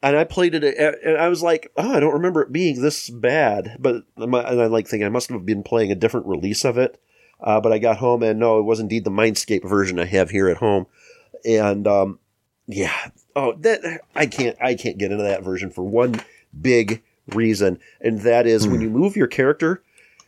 And 0.07 0.17
I 0.17 0.23
played 0.23 0.55
it, 0.55 0.63
and 0.63 1.17
I 1.17 1.27
was 1.27 1.41
like, 1.41 1.71
oh, 1.77 1.95
I 1.95 1.99
don't 1.99 2.13
remember 2.13 2.41
it 2.41 2.51
being 2.51 2.81
this 2.81 3.09
bad. 3.09 3.77
But 3.79 4.03
and 4.15 4.35
I 4.35 4.65
like 4.67 4.87
thinking 4.87 5.05
I 5.05 5.09
must 5.09 5.29
have 5.29 5.45
been 5.45 5.63
playing 5.63 5.91
a 5.91 5.95
different 5.95 6.27
release 6.27 6.65
of 6.65 6.77
it. 6.77 6.99
Uh, 7.39 7.61
but 7.61 7.71
I 7.71 7.77
got 7.77 7.97
home, 7.97 8.23
and 8.23 8.39
no, 8.39 8.59
it 8.59 8.63
was 8.63 8.79
indeed 8.79 9.03
the 9.03 9.11
Mindscape 9.11 9.67
version 9.67 9.99
I 9.99 10.05
have 10.05 10.31
here 10.31 10.49
at 10.49 10.57
home. 10.57 10.87
And 11.45 11.87
um, 11.87 12.19
yeah, 12.67 13.11
oh, 13.35 13.53
that 13.59 14.01
I 14.15 14.25
can't, 14.25 14.57
I 14.61 14.75
can't 14.75 14.97
get 14.97 15.11
into 15.11 15.23
that 15.23 15.43
version 15.43 15.69
for 15.69 15.83
one 15.83 16.21
big 16.59 17.03
reason, 17.27 17.79
and 18.01 18.21
that 18.21 18.47
is 18.47 18.67
when 18.67 18.81
you 18.81 18.89
move 18.89 19.15
your 19.15 19.27
character, 19.27 19.83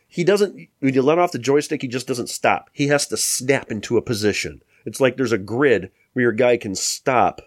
he 0.06 0.24
doesn't. 0.24 0.68
When 0.80 0.94
you 0.94 1.02
let 1.02 1.18
off 1.18 1.32
the 1.32 1.38
joystick, 1.38 1.82
he 1.82 1.88
just 1.88 2.06
doesn't 2.06 2.28
stop. 2.28 2.70
He 2.72 2.88
has 2.88 3.06
to 3.08 3.16
snap 3.16 3.70
into 3.70 3.96
a 3.96 4.02
position. 4.02 4.62
It's 4.84 5.00
like 5.00 5.16
there's 5.16 5.32
a 5.32 5.38
grid 5.38 5.90
where 6.12 6.24
your 6.24 6.32
guy 6.32 6.56
can 6.56 6.74
stop 6.74 7.40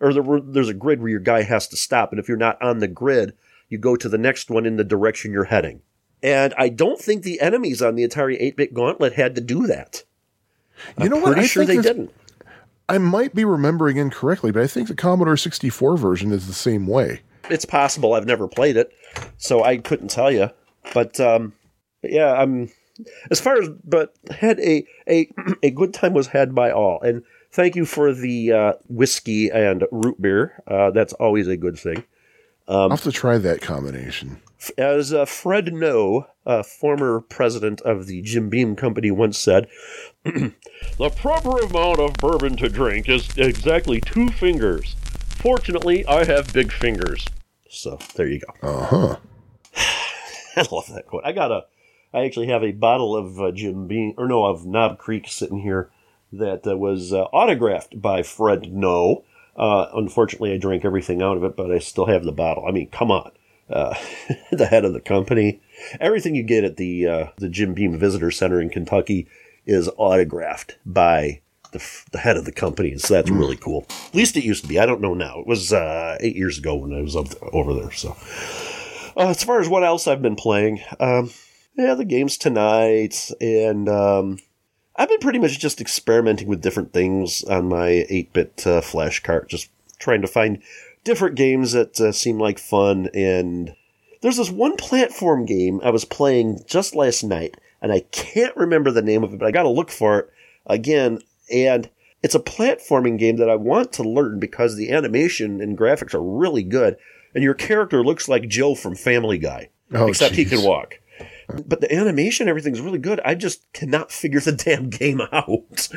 or 0.00 0.12
there, 0.12 0.40
there's 0.40 0.68
a 0.68 0.74
grid 0.74 1.00
where 1.00 1.10
your 1.10 1.20
guy 1.20 1.42
has 1.42 1.68
to 1.68 1.76
stop. 1.76 2.12
And 2.12 2.18
if 2.18 2.28
you're 2.28 2.36
not 2.36 2.60
on 2.62 2.78
the 2.78 2.88
grid, 2.88 3.34
you 3.68 3.78
go 3.78 3.96
to 3.96 4.08
the 4.08 4.18
next 4.18 4.50
one 4.50 4.66
in 4.66 4.76
the 4.76 4.84
direction 4.84 5.32
you're 5.32 5.44
heading. 5.44 5.82
And 6.22 6.54
I 6.58 6.68
don't 6.68 7.00
think 7.00 7.22
the 7.22 7.40
enemies 7.40 7.80
on 7.80 7.94
the 7.94 8.06
Atari 8.06 8.40
8-bit 8.40 8.74
Gauntlet 8.74 9.12
had 9.14 9.34
to 9.36 9.40
do 9.40 9.66
that. 9.66 10.02
You 10.98 11.04
I'm 11.04 11.10
know 11.10 11.16
what? 11.18 11.32
Pretty 11.32 11.42
I 11.42 11.46
sure 11.46 11.64
they 11.64 11.80
didn't. 11.80 12.12
I 12.88 12.98
might 12.98 13.34
be 13.34 13.44
remembering 13.44 13.98
incorrectly, 13.98 14.50
but 14.50 14.62
I 14.62 14.66
think 14.66 14.88
the 14.88 14.94
Commodore 14.94 15.36
64 15.36 15.96
version 15.96 16.32
is 16.32 16.46
the 16.46 16.54
same 16.54 16.86
way. 16.86 17.20
It's 17.50 17.64
possible. 17.64 18.14
I've 18.14 18.26
never 18.26 18.48
played 18.48 18.76
it, 18.76 18.92
so 19.36 19.62
I 19.62 19.76
couldn't 19.76 20.08
tell 20.08 20.30
you. 20.30 20.50
But, 20.94 21.20
um, 21.20 21.52
but 22.00 22.12
yeah, 22.12 22.32
I'm 22.32 22.70
as 23.30 23.40
far 23.40 23.60
as 23.60 23.68
but 23.84 24.14
had 24.30 24.58
a 24.60 24.86
a 25.08 25.30
a 25.62 25.70
good 25.70 25.94
time 25.94 26.14
was 26.14 26.28
had 26.28 26.54
by 26.54 26.70
all. 26.70 27.00
And 27.00 27.22
thank 27.50 27.76
you 27.76 27.84
for 27.84 28.12
the 28.12 28.52
uh, 28.52 28.72
whiskey 28.88 29.50
and 29.50 29.84
root 29.90 30.20
beer. 30.20 30.62
Uh, 30.66 30.90
that's 30.90 31.12
always 31.14 31.48
a 31.48 31.56
good 31.56 31.78
thing. 31.78 32.04
I'll 32.68 32.90
have 32.90 33.02
to 33.02 33.12
try 33.12 33.38
that 33.38 33.62
combination. 33.62 34.42
As 34.76 35.12
uh, 35.12 35.24
Fred 35.24 35.72
Noe, 35.72 36.26
a 36.44 36.62
former 36.62 37.20
president 37.20 37.80
of 37.82 38.06
the 38.06 38.20
Jim 38.22 38.48
Beam 38.48 38.76
Company, 38.76 39.10
once 39.10 39.38
said, 39.38 39.68
The 40.24 41.10
proper 41.16 41.58
amount 41.58 42.00
of 42.00 42.14
bourbon 42.14 42.56
to 42.56 42.68
drink 42.68 43.08
is 43.08 43.36
exactly 43.38 44.00
two 44.00 44.28
fingers. 44.28 44.96
Fortunately, 45.36 46.04
I 46.06 46.24
have 46.24 46.52
big 46.52 46.72
fingers. 46.72 47.24
So, 47.70 47.98
there 48.16 48.26
you 48.26 48.40
go. 48.40 48.68
Uh 48.68 48.84
huh. 48.84 49.16
I 50.56 50.66
love 50.72 50.92
that 50.92 51.06
quote. 51.06 51.22
I 51.24 51.32
got 51.32 51.52
a, 51.52 51.64
I 52.12 52.24
actually 52.24 52.48
have 52.48 52.64
a 52.64 52.72
bottle 52.72 53.16
of 53.16 53.40
uh, 53.40 53.52
Jim 53.52 53.86
Beam, 53.86 54.14
or 54.18 54.26
no, 54.26 54.44
of 54.44 54.66
Knob 54.66 54.98
Creek 54.98 55.28
sitting 55.28 55.60
here 55.60 55.90
that 56.32 56.66
uh, 56.66 56.76
was 56.76 57.12
uh, 57.12 57.22
autographed 57.24 58.00
by 58.00 58.22
Fred 58.22 58.72
Noe. 58.72 59.24
Uh, 59.56 59.86
unfortunately, 59.94 60.52
I 60.52 60.58
drank 60.58 60.84
everything 60.84 61.22
out 61.22 61.36
of 61.36 61.44
it, 61.44 61.56
but 61.56 61.70
I 61.72 61.78
still 61.78 62.06
have 62.06 62.24
the 62.24 62.32
bottle. 62.32 62.66
I 62.66 62.70
mean, 62.70 62.88
come 62.90 63.10
on. 63.10 63.32
Uh, 63.68 63.94
the 64.52 64.66
head 64.66 64.84
of 64.84 64.92
the 64.92 65.00
company. 65.00 65.60
Everything 66.00 66.34
you 66.34 66.42
get 66.42 66.64
at 66.64 66.76
the 66.76 67.06
uh, 67.06 67.26
the 67.36 67.48
Jim 67.48 67.74
Beam 67.74 67.98
Visitor 67.98 68.30
Center 68.30 68.60
in 68.60 68.70
Kentucky 68.70 69.28
is 69.66 69.90
autographed 69.98 70.78
by 70.86 71.42
the, 71.72 71.78
f- 71.78 72.06
the 72.10 72.18
head 72.18 72.36
of 72.36 72.46
the 72.46 72.52
company, 72.52 72.96
so 72.96 73.14
that's 73.14 73.30
really 73.30 73.56
cool. 73.56 73.86
At 74.08 74.14
least 74.14 74.36
it 74.36 74.44
used 74.44 74.62
to 74.62 74.68
be. 74.68 74.78
I 74.78 74.86
don't 74.86 75.02
know 75.02 75.14
now. 75.14 75.40
It 75.40 75.46
was 75.46 75.72
uh, 75.72 76.16
eight 76.20 76.36
years 76.36 76.58
ago 76.58 76.76
when 76.76 76.94
I 76.94 77.02
was 77.02 77.14
up 77.14 77.26
over 77.52 77.74
there. 77.74 77.92
So, 77.92 78.16
uh, 79.16 79.28
as 79.28 79.44
far 79.44 79.60
as 79.60 79.68
what 79.68 79.84
else 79.84 80.06
I've 80.06 80.22
been 80.22 80.36
playing, 80.36 80.80
um, 80.98 81.30
yeah, 81.76 81.94
the 81.94 82.06
games 82.06 82.38
tonight, 82.38 83.30
and 83.40 83.88
um, 83.88 84.38
I've 84.98 85.08
been 85.08 85.20
pretty 85.20 85.38
much 85.38 85.60
just 85.60 85.80
experimenting 85.80 86.48
with 86.48 86.60
different 86.60 86.92
things 86.92 87.44
on 87.44 87.68
my 87.68 88.04
8 88.08 88.32
bit 88.32 88.66
uh, 88.66 88.80
flash 88.80 89.22
cart, 89.22 89.48
just 89.48 89.70
trying 90.00 90.20
to 90.22 90.28
find 90.28 90.60
different 91.04 91.36
games 91.36 91.70
that 91.72 92.00
uh, 92.00 92.10
seem 92.10 92.38
like 92.38 92.58
fun. 92.58 93.08
And 93.14 93.76
there's 94.22 94.38
this 94.38 94.50
one 94.50 94.76
platform 94.76 95.44
game 95.46 95.80
I 95.84 95.90
was 95.90 96.04
playing 96.04 96.64
just 96.66 96.96
last 96.96 97.22
night, 97.22 97.56
and 97.80 97.92
I 97.92 98.00
can't 98.10 98.56
remember 98.56 98.90
the 98.90 99.00
name 99.00 99.22
of 99.22 99.32
it, 99.32 99.38
but 99.38 99.46
I 99.46 99.52
got 99.52 99.62
to 99.62 99.70
look 99.70 99.90
for 99.90 100.18
it 100.18 100.30
again. 100.66 101.20
And 101.48 101.88
it's 102.20 102.34
a 102.34 102.40
platforming 102.40 103.18
game 103.18 103.36
that 103.36 103.48
I 103.48 103.54
want 103.54 103.92
to 103.94 104.02
learn 104.02 104.40
because 104.40 104.74
the 104.74 104.90
animation 104.90 105.60
and 105.60 105.78
graphics 105.78 106.12
are 106.12 106.22
really 106.22 106.64
good, 106.64 106.96
and 107.34 107.44
your 107.44 107.54
character 107.54 108.02
looks 108.02 108.28
like 108.28 108.48
Joe 108.48 108.74
from 108.74 108.96
Family 108.96 109.38
Guy, 109.38 109.68
Oh, 109.92 110.08
except 110.08 110.34
he 110.34 110.44
can 110.44 110.62
walk. 110.64 110.98
But 111.66 111.80
the 111.80 111.92
animation, 111.94 112.48
everything's 112.48 112.80
really 112.80 112.98
good. 112.98 113.20
I 113.24 113.34
just 113.34 113.72
cannot 113.72 114.12
figure 114.12 114.40
the 114.40 114.52
damn 114.52 114.90
game 114.90 115.20
out. 115.32 115.88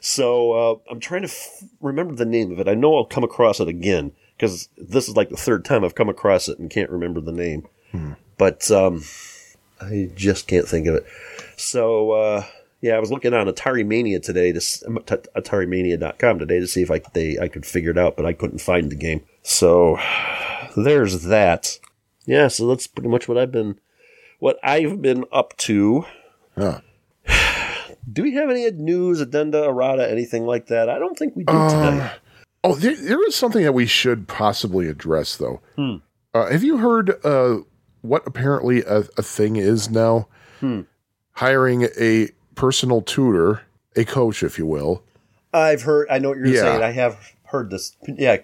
So 0.00 0.52
uh, 0.52 0.76
I'm 0.90 1.00
trying 1.00 1.22
to 1.22 1.28
f- 1.28 1.64
remember 1.80 2.14
the 2.14 2.24
name 2.24 2.52
of 2.52 2.60
it. 2.60 2.68
I 2.68 2.74
know 2.74 2.96
I'll 2.96 3.04
come 3.04 3.24
across 3.24 3.58
it 3.60 3.68
again 3.68 4.12
because 4.36 4.68
this 4.76 5.08
is 5.08 5.16
like 5.16 5.28
the 5.28 5.36
third 5.36 5.64
time 5.64 5.84
I've 5.84 5.96
come 5.96 6.08
across 6.08 6.48
it 6.48 6.58
and 6.58 6.70
can't 6.70 6.90
remember 6.90 7.20
the 7.20 7.32
name. 7.32 7.66
But 8.38 8.70
um, 8.70 9.02
I 9.80 10.10
just 10.14 10.46
can't 10.46 10.68
think 10.68 10.86
of 10.86 10.94
it. 10.94 11.06
So 11.56 12.12
uh, 12.12 12.44
yeah, 12.80 12.94
I 12.94 13.00
was 13.00 13.10
looking 13.10 13.34
on 13.34 13.48
Atari 13.48 13.84
Mania 13.84 14.20
today 14.20 14.52
to 14.52 14.58
AtariMania.com 14.60 16.38
today 16.38 16.60
to 16.60 16.66
see 16.66 16.82
if 16.82 16.90
I 16.90 17.00
they 17.12 17.38
I 17.38 17.48
could 17.48 17.66
figure 17.66 17.90
it 17.90 17.98
out, 17.98 18.16
but 18.16 18.26
I 18.26 18.32
couldn't 18.32 18.60
find 18.60 18.90
the 18.90 18.96
game. 18.96 19.22
So 19.42 19.98
there's 20.76 21.24
that. 21.24 21.78
Yeah, 22.26 22.48
so 22.48 22.68
that's 22.68 22.86
pretty 22.86 23.08
much 23.08 23.26
what 23.26 23.36
I've 23.38 23.50
been 23.50 23.80
what 24.40 24.58
I've 24.62 25.00
been 25.00 25.24
up 25.32 25.56
to. 25.58 26.04
Huh. 26.58 26.80
Do 28.12 28.22
we 28.22 28.34
have 28.34 28.50
any 28.50 28.68
news, 28.72 29.20
addenda, 29.20 29.64
errata, 29.64 30.10
anything 30.10 30.44
like 30.46 30.66
that? 30.66 30.88
I 30.88 30.98
don't 30.98 31.16
think 31.16 31.36
we 31.36 31.44
do 31.44 31.52
tonight. 31.52 32.12
Oh, 32.64 32.74
there, 32.74 32.96
there 32.96 33.24
is 33.26 33.36
something 33.36 33.62
that 33.62 33.72
we 33.72 33.86
should 33.86 34.26
possibly 34.26 34.88
address, 34.88 35.36
though. 35.36 35.60
Hmm. 35.76 35.96
Uh, 36.34 36.50
have 36.50 36.64
you 36.64 36.78
heard 36.78 37.24
uh, 37.24 37.58
what 38.02 38.26
apparently 38.26 38.82
a, 38.82 39.04
a 39.16 39.22
thing 39.22 39.56
is 39.56 39.90
now? 39.90 40.28
Hmm. 40.60 40.82
Hiring 41.32 41.88
a 41.98 42.28
personal 42.54 43.00
tutor, 43.02 43.62
a 43.96 44.04
coach, 44.04 44.42
if 44.42 44.58
you 44.58 44.66
will. 44.66 45.02
I've 45.52 45.82
heard. 45.82 46.08
I 46.10 46.18
know 46.18 46.30
what 46.30 46.38
you're 46.38 46.48
Yeah. 46.48 46.60
saying. 46.62 46.82
I 46.82 46.90
have 46.92 47.32
heard 47.44 47.70
this. 47.70 47.96
Yeah, 48.06 48.38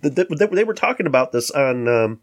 The- 0.00 0.10
the- 0.10 0.48
they, 0.52 0.64
were 0.64 0.74
talking 0.74 1.06
about 1.06 1.32
this 1.32 1.50
on 1.50 1.88
um, 1.88 2.20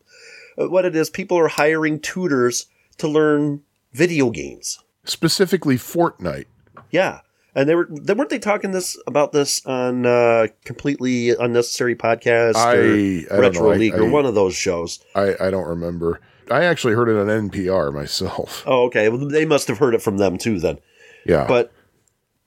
uh, 0.57 0.67
what 0.69 0.85
it 0.85 0.95
is. 0.95 1.09
People 1.09 1.37
are 1.37 1.47
hiring 1.47 1.99
tutors 1.99 2.67
to 2.97 3.07
learn 3.07 3.61
video 3.93 4.29
games. 4.29 4.79
Specifically, 5.03 5.75
Fortnite. 5.75 6.45
Yeah, 6.91 7.19
and 7.53 7.69
they 7.69 7.75
were 7.75 7.87
they 7.89 8.13
weren't 8.13 8.29
they 8.29 8.39
talking 8.39 8.71
this 8.71 8.97
about 9.07 9.31
this 9.31 9.65
on 9.65 10.05
uh, 10.05 10.47
completely 10.63 11.29
unnecessary 11.31 11.95
podcast 11.95 12.55
I- 12.55 13.25
or 13.33 13.37
I 13.37 13.39
Retro 13.39 13.63
know. 13.67 13.71
I- 13.71 13.75
League 13.77 13.95
or 13.95 14.09
one 14.09 14.25
of 14.25 14.35
those 14.35 14.55
shows. 14.55 14.99
I, 15.15 15.35
I 15.39 15.49
don't 15.51 15.67
remember. 15.67 16.19
I 16.51 16.63
actually 16.65 16.93
heard 16.93 17.09
it 17.09 17.17
on 17.17 17.49
NPR 17.49 17.91
myself. 17.93 18.63
Oh, 18.67 18.83
okay. 18.85 19.09
Well, 19.09 19.27
they 19.27 19.45
must 19.45 19.67
have 19.67 19.77
heard 19.79 19.95
it 19.95 20.01
from 20.01 20.17
them 20.17 20.37
too 20.37 20.59
then. 20.59 20.77
Yeah. 21.25 21.45
But 21.47 21.71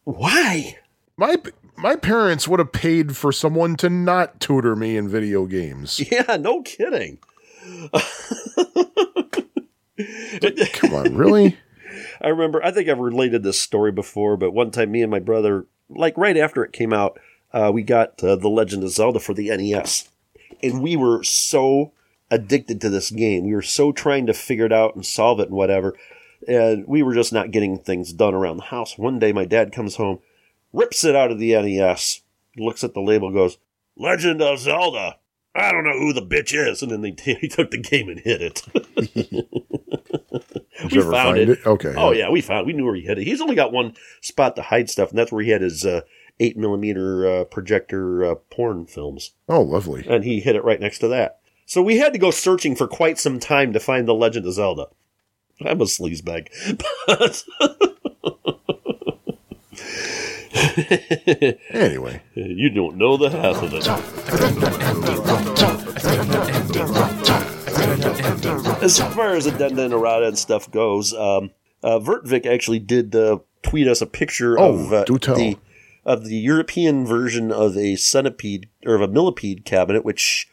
why? 0.05 0.79
my 1.17 1.37
my 1.77 1.97
parents 1.97 2.47
would 2.49 2.61
have 2.61 2.73
paid 2.73 3.17
for 3.17 3.33
someone 3.33 3.77
to 3.77 3.89
not 3.91 4.41
tutor 4.41 4.75
me 4.77 4.97
in 4.97 5.09
video 5.09 5.47
games. 5.47 6.01
Yeah, 6.13 6.37
no 6.37 6.63
kidding. 6.63 7.19
Come 10.73 10.95
on, 10.95 11.15
really? 11.15 11.59
I 12.21 12.29
remember, 12.29 12.65
I 12.65 12.71
think 12.71 12.89
I've 12.89 12.99
related 12.99 13.43
this 13.43 13.61
story 13.61 13.93
before, 13.93 14.37
but 14.37 14.53
one 14.53 14.71
time 14.71 14.91
me 14.91 15.03
and 15.03 15.11
my 15.11 15.19
brother, 15.19 15.67
like 15.89 16.17
right 16.17 16.37
after 16.37 16.65
it 16.65 16.73
came 16.73 16.93
out, 16.93 17.19
uh, 17.53 17.71
we 17.73 17.83
got 17.83 18.23
uh, 18.23 18.37
The 18.37 18.49
Legend 18.49 18.85
of 18.85 18.91
Zelda 18.91 19.21
for 19.21 19.35
the 19.35 19.49
NES. 19.49 20.09
And 20.63 20.83
we 20.83 20.97
were 20.97 21.23
so 21.23 21.93
addicted 22.31 22.81
to 22.81 22.91
this 22.91 23.11
game. 23.11 23.45
We 23.45 23.55
were 23.55 23.63
so 23.63 23.93
trying 23.93 24.27
to 24.27 24.35
figure 24.35 24.67
it 24.67 24.73
out 24.73 24.95
and 24.95 25.05
solve 25.05 25.41
it 25.41 25.49
and 25.49 25.57
whatever. 25.57 25.95
And 26.47 26.87
we 26.87 27.03
were 27.03 27.15
just 27.15 27.33
not 27.33 27.51
getting 27.51 27.79
things 27.79 28.13
done 28.13 28.35
around 28.35 28.59
the 28.59 28.65
house. 28.65 28.99
One 28.99 29.19
day 29.19 29.33
my 29.33 29.45
dad 29.45 29.73
comes 29.73 29.97
home, 29.97 30.19
rips 30.73 31.05
it 31.05 31.17
out 31.17 31.31
of 31.31 31.39
the 31.39 31.53
NES, 31.53 32.21
looks 32.57 32.85
at 32.85 32.95
the 32.95 33.01
label, 33.01 33.33
goes, 33.33 33.59
Legend 33.97 34.43
of 34.43 34.59
Zelda. 34.59 35.17
I 35.55 35.73
don't 35.73 35.85
know 35.85 35.99
who 35.99 36.13
the 36.13 36.23
bitch 36.23 36.55
is. 36.55 36.83
And 36.83 36.91
then 36.91 37.01
they, 37.01 37.17
he 37.41 37.49
took 37.49 37.71
the 37.71 37.79
game 37.79 38.09
and 38.09 38.21
hit 38.21 38.43
it. 38.43 38.63
Did 40.89 40.97
We 40.97 41.03
you 41.03 41.03
ever 41.03 41.13
found 41.13 41.37
find 41.37 41.51
it. 41.51 41.59
it? 41.59 41.67
Okay. 41.67 41.95
Oh 41.97 42.13
yeah, 42.13 42.31
we 42.31 42.41
found. 42.41 42.67
We 42.67 42.73
knew 42.73 42.85
where 42.85 42.95
he 42.95 43.03
hid 43.03 43.19
it. 43.19 43.25
He's 43.27 43.41
only 43.41 43.55
got 43.55 43.73
one 43.73 43.95
spot 44.21 44.57
to 44.57 44.63
hide 44.63 44.89
stuff, 44.91 45.11
and 45.11 45.19
that's 45.19 45.31
where 45.33 45.43
he 45.43 45.51
had 45.51 45.63
his 45.63 45.85
uh, 45.85 46.01
eight 46.41 46.57
millimeter 46.57 47.27
uh, 47.27 47.45
projector 47.45 48.25
uh, 48.25 48.35
porn 48.37 48.87
films, 48.87 49.33
Oh, 49.49 49.63
lovely. 49.63 50.07
and 50.09 50.25
he 50.25 50.41
hid 50.41 50.57
it 50.57 50.65
right 50.65 50.81
next 50.81 50.99
to 51.01 51.09
that. 51.09 51.39
So 51.67 51.83
we 51.83 51.99
had 51.99 52.13
to 52.15 52.19
go 52.19 52.31
searching 52.31 52.75
for 52.77 52.87
quite 52.87 53.19
some 53.19 53.39
time 53.39 53.73
to 53.73 53.81
find 53.81 54.09
the 54.09 54.15
Legend 54.15 54.47
of 54.47 54.55
Zelda. 54.55 54.87
I'm 55.61 55.81
a 55.81 55.85
sleazebag, 55.85 56.49
but 57.07 57.45
Anyway, 61.71 62.23
you 62.35 62.71
don't 62.71 62.97
know 62.97 63.17
the 63.17 63.31
half 63.31 63.63
of 63.63 63.75
it. 63.75 63.85
As 67.79 68.99
far 68.99 69.35
as 69.35 69.47
addenda 69.47 69.85
and 69.85 69.93
errata 69.93 70.27
and 70.27 70.39
stuff 70.39 70.71
goes, 70.71 71.13
um, 71.15 71.51
uh, 71.83 71.99
Vertvik 71.99 72.45
actually 72.47 72.81
did 72.81 73.15
uh, 73.15 73.39
tweet 73.63 73.87
us 73.87 74.01
a 74.01 74.07
picture 74.07 74.59
Oh, 74.59 74.75
of 74.75 74.93
uh, 74.93 75.05
the 75.05 75.59
of 76.05 76.25
the 76.25 76.37
European 76.37 77.07
version 77.07 77.53
of 77.53 77.77
a 77.77 77.97
centipede 77.97 78.69
or 78.87 78.95
of 78.95 79.03
a 79.03 79.09
millipede 79.09 79.65
cabinet, 79.65 80.05
which 80.05 80.49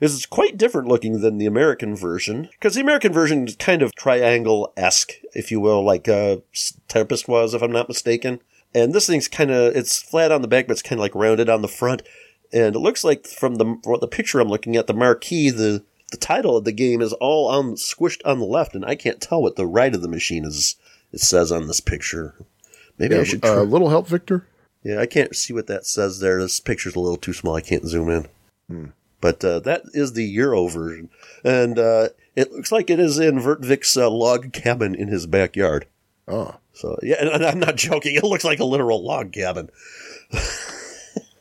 is 0.00 0.26
quite 0.26 0.56
different 0.56 0.86
looking 0.86 1.20
than 1.20 1.38
the 1.38 1.46
American 1.46 1.96
version. 1.96 2.48
Because 2.52 2.74
the 2.74 2.80
American 2.82 3.12
version 3.12 3.48
is 3.48 3.56
kind 3.56 3.82
of 3.82 3.94
triangle 3.94 4.72
esque, 4.76 5.14
if 5.34 5.50
you 5.50 5.60
will, 5.60 5.84
like 5.84 6.08
uh, 6.08 6.36
Tempest 6.86 7.26
was, 7.26 7.54
if 7.54 7.62
I'm 7.62 7.72
not 7.72 7.88
mistaken. 7.88 8.40
And 8.74 8.92
this 8.92 9.06
thing's 9.06 9.28
kind 9.28 9.50
of 9.50 9.74
it's 9.74 10.00
flat 10.00 10.30
on 10.30 10.42
the 10.42 10.48
back, 10.48 10.66
but 10.66 10.72
it's 10.72 10.82
kind 10.82 10.98
of 10.98 11.02
like 11.02 11.14
rounded 11.14 11.48
on 11.48 11.62
the 11.62 11.68
front. 11.68 12.02
And 12.52 12.76
it 12.76 12.80
looks 12.80 13.02
like 13.02 13.26
from 13.26 13.56
the 13.56 13.78
from 13.82 13.98
the 14.00 14.08
picture 14.08 14.40
I'm 14.40 14.48
looking 14.48 14.76
at, 14.76 14.86
the 14.86 14.94
marquee, 14.94 15.50
the 15.50 15.84
the 16.10 16.16
title 16.16 16.56
of 16.56 16.64
the 16.64 16.72
game 16.72 17.00
is 17.00 17.12
all 17.14 17.48
on 17.48 17.74
squished 17.74 18.20
on 18.24 18.38
the 18.38 18.44
left, 18.44 18.74
and 18.74 18.84
I 18.84 18.94
can't 18.94 19.20
tell 19.20 19.42
what 19.42 19.56
the 19.56 19.66
right 19.66 19.94
of 19.94 20.02
the 20.02 20.08
machine 20.08 20.44
is. 20.44 20.76
It 21.12 21.20
says 21.20 21.50
on 21.50 21.66
this 21.68 21.80
picture. 21.80 22.34
Maybe 22.98 23.14
I 23.14 23.18
yeah, 23.18 23.24
should. 23.24 23.44
uh, 23.44 23.54
Try. 23.54 23.62
little 23.62 23.88
help, 23.88 24.08
Victor. 24.08 24.46
Yeah, 24.82 25.00
I 25.00 25.06
can't 25.06 25.34
see 25.34 25.52
what 25.54 25.66
that 25.68 25.86
says 25.86 26.20
there. 26.20 26.40
This 26.40 26.60
picture's 26.60 26.94
a 26.94 27.00
little 27.00 27.16
too 27.16 27.32
small. 27.32 27.54
I 27.56 27.60
can't 27.60 27.86
zoom 27.86 28.26
in. 28.68 28.92
But 29.20 29.44
uh, 29.44 29.60
that 29.60 29.82
is 29.94 30.12
the 30.12 30.24
Euro 30.24 30.68
version. 30.68 31.08
And 31.44 31.78
uh, 31.78 32.08
it 32.36 32.52
looks 32.52 32.70
like 32.70 32.90
it 32.90 33.00
is 33.00 33.18
in 33.18 33.40
Vertvik's 33.40 33.96
uh, 33.96 34.10
log 34.10 34.52
cabin 34.52 34.94
in 34.94 35.08
his 35.08 35.26
backyard. 35.26 35.86
Oh, 36.28 36.56
So, 36.74 36.98
yeah, 37.02 37.16
and 37.20 37.44
I'm 37.44 37.58
not 37.58 37.76
joking. 37.76 38.14
It 38.14 38.22
looks 38.24 38.44
like 38.44 38.60
a 38.60 38.64
literal 38.64 39.02
log 39.04 39.32
cabin. 39.32 39.70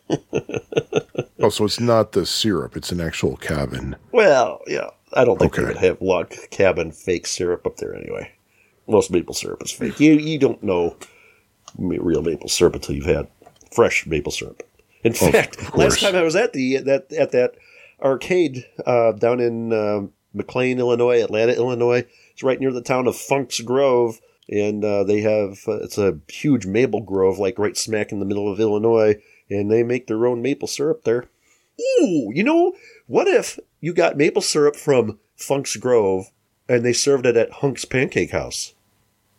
oh, 1.40 1.50
so 1.50 1.66
it's 1.66 1.80
not 1.80 2.12
the 2.14 2.26
syrup; 2.26 2.76
it's 2.76 2.92
an 2.92 3.02
actual 3.02 3.38
cabin. 3.38 3.96
Well, 4.12 4.62
yeah, 4.68 4.90
I 5.14 5.26
don't 5.26 5.38
think 5.40 5.56
they 5.56 5.62
Okay. 5.64 5.74
would 5.74 5.84
have 5.84 6.02
log 6.02 6.34
cabin 6.50 6.92
fake 6.92 7.28
syrup 7.28 7.66
up 7.66 7.78
there 7.78 7.96
anyway. 7.96 8.32
Most 8.88 9.12
maple 9.12 9.34
syrup 9.34 9.62
is 9.64 9.72
fake. 9.72 10.00
You, 10.00 10.14
you 10.14 10.40
don't 10.40 10.64
know 10.64 10.96
real 11.78 12.22
maple 12.22 12.50
syrup 12.50 12.76
until 12.76 12.96
you've 12.96 13.06
had 13.06 13.28
fresh 13.74 14.06
maple 14.08 14.32
syrup. 14.32 14.64
In 15.04 15.14
fact, 15.14 15.76
last 15.76 16.00
time 16.00 16.16
I 16.16 16.24
was 16.24 16.36
at 16.36 16.54
the 16.54 16.78
that 16.78 17.12
at 17.14 17.32
that 17.32 17.56
arcade 18.02 18.66
uh, 18.86 19.12
down 19.14 19.40
in 19.40 19.74
uh, 19.74 20.02
McLean, 20.34 20.80
Illinois, 20.80 21.22
Atlanta, 21.22 21.54
Illinois. 21.56 22.06
It's 22.34 22.44
right 22.44 22.60
near 22.60 22.72
the 22.72 22.82
town 22.82 23.08
of 23.08 23.16
Funk's 23.16 23.60
Grove, 23.62 24.20
and 24.50 24.84
uh, 24.86 25.04
they 25.04 25.22
have 25.22 25.60
uh, 25.68 25.84
it's 25.84 25.98
a 25.98 26.20
huge 26.30 26.66
maple 26.66 27.02
grove, 27.02 27.40
like 27.40 27.60
right 27.60 27.76
smack 27.78 28.12
in 28.12 28.20
the 28.20 28.26
middle 28.26 28.52
of 28.52 28.60
Illinois, 28.60 29.16
and 29.50 29.72
they 29.72 29.84
make 29.84 30.08
their 30.08 30.26
own 30.28 30.42
maple 30.42 30.68
syrup 30.68 31.04
there. 31.04 31.26
Ooh, 32.02 32.32
you 32.34 32.44
know 32.44 32.74
what 33.06 33.28
if 33.28 33.60
you 33.82 33.94
got 33.94 34.18
maple 34.18 34.42
syrup 34.42 34.76
from 34.76 35.20
Funk's 35.36 35.76
Grove 35.76 36.32
and 36.68 36.84
they 36.86 36.94
served 36.94 37.26
it 37.26 37.38
at 37.38 37.52
Hunk's 37.52 37.86
Pancake 37.86 38.32
House? 38.32 38.74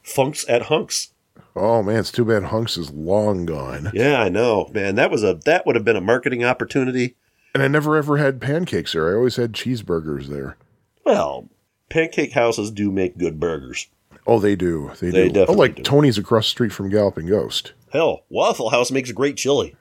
Funk's 0.02 0.48
at 0.48 0.62
Hunk's. 0.62 1.12
Oh 1.56 1.82
man, 1.82 1.98
it's 1.98 2.12
too 2.12 2.24
bad 2.24 2.44
Hunks 2.44 2.76
is 2.76 2.90
long 2.90 3.44
gone, 3.46 3.90
Yeah, 3.92 4.20
I 4.20 4.28
know, 4.28 4.70
man. 4.72 4.94
That 4.94 5.10
was 5.10 5.24
a 5.24 5.34
that 5.44 5.66
would 5.66 5.74
have 5.76 5.84
been 5.84 5.96
a 5.96 6.00
marketing 6.00 6.44
opportunity. 6.44 7.16
and 7.54 7.62
I 7.62 7.68
never 7.68 7.96
ever 7.96 8.16
had 8.18 8.40
pancakes 8.40 8.92
there. 8.92 9.10
I 9.10 9.16
always 9.16 9.36
had 9.36 9.52
cheeseburgers 9.52 10.26
there. 10.26 10.56
Well, 11.04 11.48
pancake 11.90 12.32
houses 12.32 12.70
do 12.70 12.92
make 12.92 13.18
good 13.18 13.40
burgers. 13.40 13.88
Oh, 14.26 14.38
they 14.38 14.54
do. 14.56 14.92
They, 15.00 15.10
They 15.10 15.28
do. 15.28 15.40
Oh, 15.40 15.44
definitely 15.46 15.54
oh, 15.54 15.58
like 15.58 15.74
do. 15.76 15.82
Tony's 15.82 16.18
across 16.18 16.44
the 16.46 16.50
street 16.50 16.72
from 16.72 16.90
Galloping 16.90 17.26
Ghost. 17.26 17.72
Hell, 17.92 18.24
Waffle 18.28 18.70
House 18.70 18.90
makes 18.90 19.10
great 19.12 19.36
chili. 19.36 19.74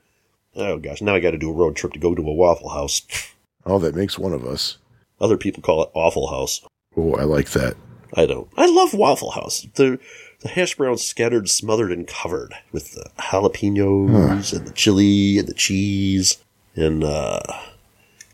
Oh 0.57 0.77
gosh, 0.79 1.01
now 1.01 1.13
I 1.15 1.19
got 1.19 1.31
to 1.31 1.37
do 1.37 1.49
a 1.49 1.53
road 1.53 1.75
trip 1.75 1.93
to 1.93 1.99
go 1.99 2.15
to 2.15 2.21
a 2.21 2.33
Waffle 2.33 2.69
House. 2.69 3.01
Oh, 3.69 3.79
that 3.79 3.95
makes 3.95 4.17
one 4.17 4.31
of 4.31 4.45
us. 4.45 4.77
Other 5.19 5.35
people 5.35 5.61
call 5.61 5.83
it 5.83 5.89
Awful 5.93 6.29
House. 6.29 6.61
Oh, 6.95 7.15
I 7.15 7.23
like 7.23 7.49
that. 7.49 7.75
I 8.13 8.25
don't. 8.25 8.47
I 8.55 8.65
love 8.65 8.93
Waffle 8.93 9.31
House. 9.31 9.67
The 9.75 9.99
the 10.39 10.47
hash 10.47 10.75
browns 10.75 11.03
scattered, 11.03 11.49
smothered, 11.49 11.91
and 11.91 12.07
covered 12.07 12.53
with 12.71 12.93
the 12.93 13.09
jalapenos 13.19 14.53
and 14.55 14.65
the 14.65 14.71
chili 14.71 15.37
and 15.37 15.49
the 15.49 15.53
cheese 15.53 16.37
and 16.77 17.03
uh, 17.03 17.41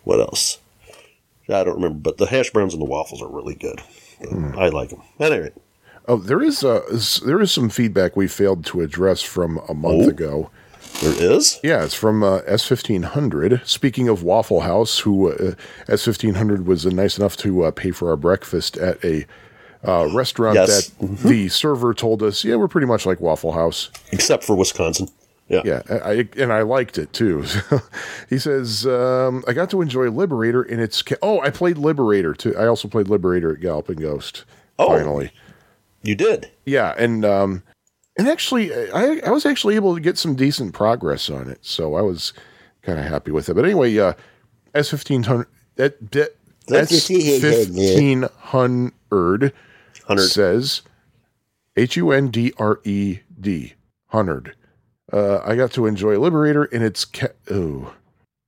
what 0.03 0.19
else? 0.19 0.59
I 1.49 1.63
don't 1.63 1.75
remember, 1.75 1.97
but 1.99 2.17
the 2.19 2.27
hash 2.27 2.51
browns 2.51 2.73
and 2.73 2.81
the 2.81 2.85
waffles 2.85 3.23
are 3.23 3.27
really 3.27 3.55
good. 3.55 3.81
I 4.55 4.69
like 4.69 4.89
them. 4.89 5.01
At 5.19 5.31
any 5.31 5.41
rate, 5.41 5.53
Oh, 6.07 6.17
there 6.17 6.43
is 6.43 6.63
uh, 6.63 6.81
there 7.25 7.41
is 7.41 7.51
some 7.51 7.69
feedback 7.69 8.15
we 8.15 8.27
failed 8.27 8.65
to 8.67 8.81
address 8.81 9.23
from 9.23 9.57
a 9.67 9.73
month 9.73 10.03
Oh? 10.05 10.09
ago. 10.09 10.51
There 11.01 11.31
is. 11.33 11.59
Yeah, 11.63 11.83
it's 11.83 11.93
from 11.93 12.23
uh, 12.23 12.41
S1500. 12.41 13.65
Speaking 13.65 14.07
of 14.07 14.23
Waffle 14.23 14.61
House, 14.61 14.99
who 14.99 15.31
uh, 15.31 15.53
S1500 15.87 16.65
was 16.65 16.85
uh, 16.85 16.89
nice 16.89 17.17
enough 17.17 17.35
to 17.37 17.63
uh, 17.63 17.71
pay 17.71 17.91
for 17.91 18.09
our 18.09 18.15
breakfast 18.17 18.77
at 18.77 19.03
a 19.03 19.25
uh, 19.85 20.07
restaurant 20.13 20.55
Yes. 20.55 20.89
that 20.89 21.17
the 21.23 21.49
server 21.49 21.93
told 21.93 22.23
us, 22.23 22.43
yeah, 22.43 22.55
we're 22.55 22.67
pretty 22.69 22.87
much 22.87 23.05
like 23.05 23.19
Waffle 23.19 23.51
House. 23.51 23.89
Except 24.11 24.43
for 24.43 24.55
Wisconsin. 24.55 25.09
Yeah. 25.49 25.61
Yeah, 25.65 25.81
I, 25.89 25.95
I- 26.11 26.29
and 26.37 26.53
I 26.53 26.61
liked 26.61 26.97
it 26.97 27.11
too. 27.11 27.43
he 28.29 28.39
says, 28.39 28.85
um, 28.87 29.43
I 29.45 29.51
got 29.53 29.69
to 29.71 29.81
enjoy 29.81 30.09
Liberator 30.09 30.63
in 30.63 30.79
its. 30.79 31.01
Ca- 31.01 31.17
oh, 31.21 31.41
I 31.41 31.49
played 31.49 31.77
Liberator 31.77 32.33
too. 32.33 32.55
I 32.57 32.65
also 32.67 32.87
played 32.87 33.09
Liberator 33.09 33.53
at 33.53 33.59
Galloping 33.59 33.97
Ghost. 33.97 34.45
Oh. 34.79 34.87
Finally. 34.87 35.31
You 36.01 36.15
did. 36.15 36.49
Yeah, 36.65 36.93
and 36.97 37.23
um, 37.25 37.63
and 38.17 38.27
actually, 38.27 38.73
I 38.91 39.19
I 39.25 39.31
was 39.31 39.45
actually 39.45 39.75
able 39.75 39.95
to 39.95 40.01
get 40.01 40.17
some 40.17 40.35
decent 40.35 40.73
progress 40.73 41.29
on 41.29 41.49
it, 41.49 41.59
so 41.61 41.95
I 41.95 42.01
was 42.01 42.33
kind 42.81 42.99
of 42.99 43.05
happy 43.05 43.31
with 43.31 43.49
it. 43.49 43.53
But 43.53 43.65
anyway, 43.65 43.97
uh, 43.97 44.13
S 44.73 44.89
fifteen 44.89 45.23
hundred 45.23 45.47
S 45.77 47.07
fifteen 47.07 48.23
hundred 48.37 49.53
Hundred. 50.05 50.27
says 50.27 50.81
H 51.75 51.95
U 51.97 52.11
N 52.11 52.29
D 52.29 52.53
R 52.57 52.79
E 52.83 53.19
D 53.39 53.73
hundred. 54.07 54.55
Uh, 55.11 55.39
I 55.45 55.55
got 55.55 55.71
to 55.73 55.85
enjoy 55.85 56.17
Liberator 56.17 56.65
in 56.65 56.81
its 56.81 57.05
ca- 57.05 57.27
oh. 57.51 57.93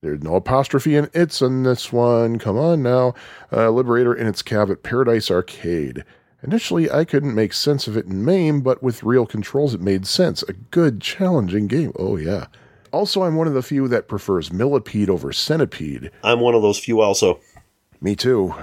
There's 0.01 0.21
no 0.21 0.35
apostrophe 0.35 0.95
in 0.95 1.09
it's 1.15 1.41
on 1.41 1.63
this 1.63 1.91
one. 1.91 2.37
Come 2.37 2.57
on 2.59 2.83
now. 2.83 3.15
Uh, 3.51 3.71
Liberator 3.71 4.13
in 4.13 4.27
its 4.27 4.43
cab 4.43 4.69
at 4.69 4.83
Paradise 4.83 5.31
Arcade. 5.31 6.03
Initially, 6.45 6.91
I 6.91 7.05
couldn't 7.05 7.33
make 7.33 7.53
sense 7.53 7.87
of 7.87 7.97
it 7.97 8.05
in 8.05 8.23
MAME, 8.23 8.61
but 8.61 8.83
with 8.83 9.03
real 9.03 9.25
controls, 9.25 9.73
it 9.73 9.81
made 9.81 10.05
sense. 10.05 10.43
A 10.43 10.53
good, 10.53 11.01
challenging 11.01 11.65
game. 11.65 11.91
Oh, 11.97 12.17
yeah. 12.17 12.45
Also, 12.91 13.23
I'm 13.23 13.35
one 13.35 13.47
of 13.47 13.55
the 13.55 13.63
few 13.63 13.87
that 13.87 14.07
prefers 14.07 14.53
Millipede 14.53 15.09
over 15.09 15.33
Centipede. 15.33 16.11
I'm 16.23 16.39
one 16.39 16.53
of 16.53 16.61
those 16.61 16.77
few 16.77 17.01
also. 17.01 17.39
Me 17.99 18.15
too. 18.15 18.53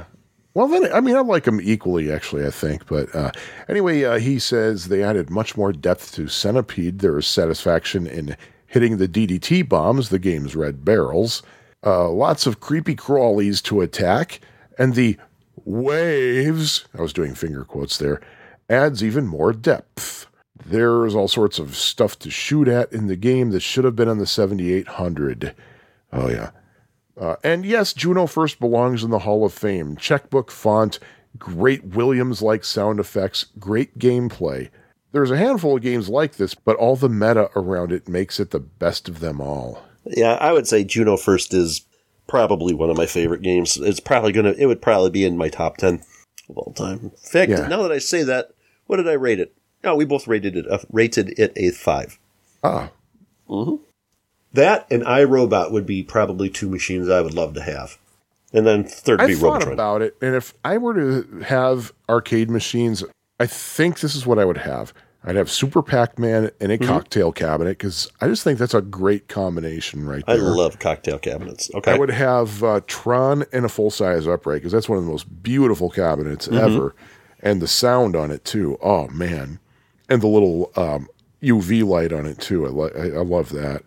Well, 0.55 0.69
then, 0.69 0.93
I 0.93 1.01
mean, 1.01 1.17
I 1.17 1.21
like 1.21 1.43
them 1.43 1.61
equally, 1.61 2.13
actually, 2.13 2.47
I 2.47 2.51
think. 2.51 2.87
But 2.87 3.13
uh, 3.17 3.33
anyway, 3.69 4.05
uh, 4.05 4.19
he 4.21 4.39
says 4.39 4.87
they 4.87 5.03
added 5.03 5.29
much 5.29 5.57
more 5.57 5.73
depth 5.73 6.15
to 6.15 6.29
Centipede. 6.29 7.01
There 7.01 7.19
is 7.19 7.27
satisfaction 7.27 8.07
in 8.07 8.37
hitting 8.69 8.99
the 8.99 9.09
DDT 9.09 9.69
bombs, 9.69 10.09
the 10.09 10.21
game's 10.21 10.55
red 10.55 10.85
barrels, 10.85 11.43
uh, 11.85 12.09
lots 12.09 12.47
of 12.47 12.61
creepy 12.61 12.95
crawlies 12.95 13.61
to 13.65 13.81
attack, 13.81 14.41
and 14.79 14.95
the 14.95 15.19
waves, 15.57 16.87
I 16.97 17.03
was 17.03 17.13
doing 17.13 17.35
finger 17.35 17.65
quotes 17.65 17.99
there, 17.99 18.21
adds 18.69 19.03
even 19.03 19.27
more 19.27 19.53
depth. 19.53 20.27
There's 20.65 21.15
all 21.15 21.29
sorts 21.29 21.59
of 21.59 21.77
stuff 21.77 22.19
to 22.21 22.31
shoot 22.31 22.69
at 22.69 22.93
in 22.93 23.07
the 23.07 23.17
game 23.17 23.51
that 23.51 23.61
should 23.61 23.85
have 23.85 23.97
been 23.97 24.09
on 24.09 24.19
the 24.19 24.27
7800. 24.27 25.55
Oh, 26.13 26.29
yeah. 26.29 26.51
Uh, 27.21 27.37
and 27.43 27.65
yes, 27.65 27.93
Juno 27.93 28.27
First 28.27 28.61
belongs 28.61 29.03
in 29.05 29.11
the 29.11 29.21
Hall 29.21 29.45
of 29.45 29.53
Fame. 29.53 29.97
Checkbook 29.97 30.51
font, 30.51 30.99
great 31.39 31.85
Williams 31.85 32.43
like 32.43 32.65
sound 32.65 33.01
effects, 33.01 33.47
great 33.59 33.99
gameplay. 33.99 34.71
There's 35.13 35.31
a 35.31 35.37
handful 35.37 35.77
of 35.77 35.83
games 35.83 36.09
like 36.09 36.37
this, 36.37 36.55
but 36.55 36.77
all 36.77 36.97
the 36.97 37.09
meta 37.09 37.51
around 37.55 37.93
it 37.93 38.09
makes 38.09 38.41
it 38.41 38.51
the 38.51 38.61
best 38.61 39.09
of 39.09 39.21
them 39.21 39.41
all. 39.41 39.83
Yeah, 40.07 40.35
I 40.35 40.53
would 40.53 40.67
say 40.67 40.85
Juno 40.85 41.17
First 41.17 41.53
is 41.53 41.83
probably 42.33 42.73
one 42.73 42.89
of 42.89 42.97
my 42.97 43.05
favorite 43.05 43.43
games. 43.43 43.77
It's 43.77 44.01
probably 44.01 44.33
gonna. 44.33 44.55
It 44.57 44.65
would 44.65 44.81
probably 44.81 45.11
be 45.11 45.25
in 45.25 45.37
my 45.37 45.51
top 45.51 45.77
ten 45.77 46.03
of 46.49 46.57
all 46.57 46.73
time. 46.73 46.99
In 47.05 47.11
fact, 47.11 47.51
Yeah. 47.51 47.69
now 47.69 47.83
that 47.83 47.93
I 47.93 47.99
say 47.99 48.23
that, 48.23 48.53
what 48.87 48.97
did 48.97 49.07
I 49.07 49.13
rate 49.13 49.39
it? 49.39 49.55
Oh, 49.85 49.95
we 49.97 50.07
both 50.07 50.27
rated 50.27 50.57
it. 50.57 50.67
Uh, 50.67 50.79
rated 50.91 51.39
it 51.39 51.53
a 51.57 51.71
five. 51.73 52.19
Ah, 52.65 52.91
That 54.55 54.87
and 54.91 55.03
iRobot 55.03 55.73
would 55.73 55.85
be 55.87 56.03
probably 56.03 56.49
two 56.49 56.71
machines 56.71 57.09
I 57.11 57.21
would 57.21 57.35
love 57.35 57.53
to 57.55 57.63
have. 57.63 57.99
And 58.55 58.67
then 58.67 58.85
third 58.85 59.21
would 59.21 59.25
I 59.25 59.27
be 59.29 59.35
thought 59.35 59.53
Robotron. 59.65 59.73
about 59.75 60.03
it, 60.03 60.17
and 60.23 60.35
if 60.35 60.55
I 60.65 60.79
were 60.79 60.95
to 60.95 61.41
have 61.45 61.93
arcade 62.09 62.51
machines, 62.51 63.05
I 63.41 63.47
think 63.47 64.01
this 64.01 64.15
is 64.15 64.27
what 64.27 64.39
I 64.39 64.45
would 64.47 64.59
have. 64.59 64.95
I'd 65.25 65.37
have 65.37 65.51
Super 65.51 65.83
Pac 65.83 66.19
Man 66.19 66.51
and 66.61 66.73
Mm-hmm. 66.73 66.83
a 66.83 66.87
cocktail 66.87 67.31
cabinet 67.33 67.79
because 67.79 68.11
I 68.21 68.27
just 68.29 68.43
think 68.43 68.59
that's 68.59 68.75
a 68.75 68.83
great 68.83 69.29
combination 69.29 70.07
right 70.07 70.25
there. 70.27 70.37
I 70.37 70.39
love 70.39 70.79
cocktail 70.81 71.19
cabinets. 71.19 71.71
Okay. 71.75 71.93
I 71.93 71.99
would 71.99 72.11
have 72.11 72.63
uh, 72.65 72.81
Tron 72.87 73.45
and 73.53 73.65
a 73.65 73.69
full 73.69 73.91
size 73.91 74.27
upright 74.27 74.57
because 74.63 74.73
that's 74.73 74.89
one 74.89 74.99
of 74.99 75.05
the 75.05 75.11
most 75.11 75.43
beautiful 75.43 75.91
cabinets 75.91 76.49
ever, 76.49 76.95
and 77.41 77.63
the 77.63 77.69
sound 77.69 78.17
on 78.17 78.31
it 78.33 78.45
too. 78.45 78.77
Oh 78.83 79.07
man, 79.09 79.61
and 80.09 80.21
the 80.23 80.27
little 80.27 80.73
um, 80.77 81.09
UV 81.43 81.85
light 81.87 82.13
on 82.13 82.27
it 82.27 82.39
too. 82.41 82.67
I, 82.67 82.71
li- 82.71 83.13
I, 83.13 83.19
I 83.19 83.23
love 83.23 83.51
that. 83.51 83.85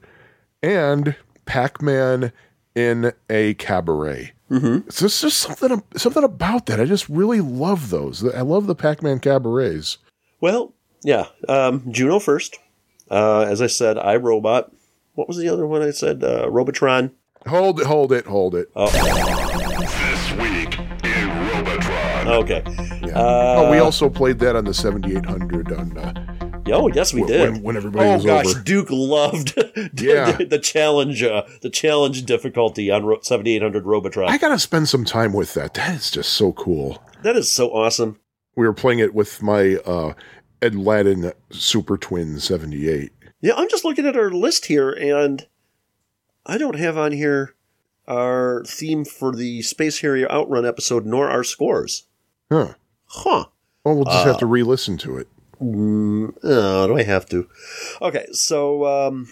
And 0.63 1.15
Pac 1.45 1.81
Man 1.81 2.31
in 2.75 3.11
a 3.29 3.53
cabaret. 3.55 4.31
Mm-hmm. 4.51 4.89
So 4.89 5.05
it's 5.07 5.21
just 5.21 5.39
something 5.39 5.83
something 5.97 6.23
about 6.23 6.67
that. 6.67 6.79
I 6.79 6.85
just 6.85 7.09
really 7.09 7.41
love 7.41 7.89
those. 7.89 8.23
I 8.23 8.41
love 8.41 8.67
the 8.67 8.75
Pac 8.75 9.01
Man 9.03 9.19
cabarets. 9.19 9.97
well, 10.39 10.73
yeah. 11.05 11.27
Um, 11.47 11.83
Juno 11.91 12.19
first. 12.19 12.59
Uh, 13.09 13.41
as 13.41 13.61
I 13.61 13.67
said, 13.67 13.97
iRobot. 13.97 14.71
What 15.13 15.27
was 15.27 15.37
the 15.37 15.47
other 15.47 15.65
one 15.65 15.81
I 15.81 15.91
said? 15.91 16.23
Uh, 16.23 16.49
Robotron. 16.49 17.11
Hold 17.47 17.79
it, 17.79 17.85
hold 17.85 18.11
it, 18.11 18.25
hold 18.25 18.55
it. 18.55 18.67
This 18.73 20.31
week 20.33 20.79
in 21.05 21.29
Robotron. 21.29 22.27
Okay. 22.27 22.63
Yeah. 23.07 23.17
Uh, 23.19 23.55
oh, 23.59 23.71
we 23.71 23.77
also 23.77 24.09
played 24.09 24.39
that 24.39 24.55
on 24.55 24.65
the 24.65 24.73
7800 24.73 25.71
on 25.71 25.97
uh, 25.97 26.13
Oh, 26.67 26.87
yes, 26.87 27.13
we 27.13 27.23
did. 27.23 27.51
when- 27.53 27.61
when 27.61 27.77
everybody 27.77 28.09
oh 28.09 28.15
was 28.15 28.25
gosh, 28.25 28.47
over. 28.47 28.59
Duke 28.61 28.87
loved 28.89 29.53
Yeah. 30.01 30.31
the, 30.31 30.45
the 30.49 30.57
challenge, 30.59 31.21
uh, 31.21 31.43
the 31.61 31.69
challenge 31.69 32.25
difficulty 32.25 32.89
on 32.89 33.05
Ro- 33.05 33.19
7800 33.21 33.85
Robotron. 33.85 34.29
I 34.31 34.39
gotta 34.39 34.57
spend 34.57 34.89
some 34.89 35.05
time 35.05 35.31
with 35.33 35.53
that. 35.53 35.75
That 35.75 35.93
is 35.95 36.09
just 36.09 36.31
so 36.33 36.51
cool. 36.53 37.03
that 37.21 37.35
is 37.35 37.51
so 37.53 37.69
awesome. 37.69 38.19
We 38.55 38.65
were 38.65 38.73
playing 38.73 38.97
it 38.99 39.13
with 39.13 39.43
my 39.43 39.75
uh, 39.85 40.13
Edladdin 40.61 41.33
Super 41.51 41.97
Twin 41.97 42.39
78. 42.39 43.11
Yeah, 43.41 43.53
I'm 43.55 43.69
just 43.69 43.85
looking 43.85 44.05
at 44.05 44.15
our 44.17 44.31
list 44.31 44.65
here, 44.67 44.89
and 44.91 45.45
I 46.45 46.57
don't 46.57 46.77
have 46.79 46.97
on 46.97 47.11
here 47.11 47.53
our 48.07 48.63
theme 48.65 49.03
for 49.05 49.35
the 49.35 49.61
Space 49.61 49.99
Harrier 50.01 50.31
Outrun 50.31 50.65
episode, 50.65 51.05
nor 51.05 51.29
our 51.29 51.43
scores. 51.43 52.05
Huh. 52.51 52.73
Huh. 53.07 53.45
Well, 53.83 53.95
we'll 53.95 54.05
just 54.05 54.17
Uh, 54.25 54.25
have 54.25 54.37
to 54.39 54.45
re-listen 54.45 54.97
to 54.99 55.17
it. 55.17 55.27
Mm, 55.61 56.33
oh, 56.43 56.87
do 56.87 56.97
I 56.97 57.03
have 57.03 57.25
to? 57.27 57.47
Okay, 58.01 58.25
so 58.31 58.85
um, 58.85 59.27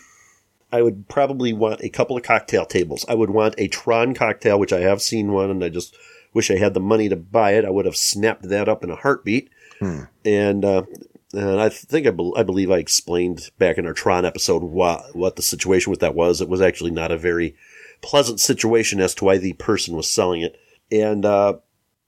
I 0.72 0.82
would 0.82 1.08
probably 1.10 1.54
want 1.54 1.82
a 1.82 1.90
couple 1.90 2.16
of 2.16 2.24
cocktail 2.24 2.66
tables. 2.66 3.06
I 3.10 3.16
would 3.16 3.30
want 3.30 3.56
a 3.58 3.68
Tron 3.68 4.14
cocktail, 4.14 4.60
which 4.60 4.74
I 4.74 4.80
have 4.82 5.02
seen 5.02 5.32
one, 5.34 5.50
and 5.50 5.64
I 5.64 5.70
just 5.70 5.96
wish 6.34 6.50
I 6.50 6.58
had 6.58 6.74
the 6.74 6.80
money 6.80 7.10
to 7.10 7.16
buy 7.16 7.52
it. 7.54 7.66
I 7.66 7.70
would 7.70 7.86
have 7.86 7.96
snapped 7.98 8.48
that 8.50 8.68
up 8.70 8.84
in 8.84 8.90
a 8.90 8.96
heartbeat. 8.96 9.50
And 10.24 10.64
uh, 10.64 10.84
and 11.34 11.60
I 11.60 11.70
think 11.70 12.08
I, 12.08 12.12
bel 12.12 12.34
I 12.38 12.44
believe 12.44 12.72
I 12.72 12.78
explained 12.78 13.50
back 13.58 13.78
in 13.78 13.86
our 13.86 13.94
Tron 13.94 14.26
episode 14.26 14.64
what 14.64 15.16
what 15.16 15.36
the 15.36 15.42
situation 15.42 15.90
with 15.92 16.00
that 16.00 16.16
was. 16.16 16.42
It 16.42 16.50
was 16.50 16.62
actually 16.62 16.92
not 16.92 17.12
a 17.12 17.18
very 17.18 17.56
pleasant 18.02 18.40
situation 18.40 19.00
as 19.00 19.16
to 19.16 19.26
why 19.26 19.38
the 19.38 19.54
person 19.54 19.96
was 19.96 20.10
selling 20.10 20.42
it. 20.42 20.60
And 20.92 21.26
uh, 21.26 21.56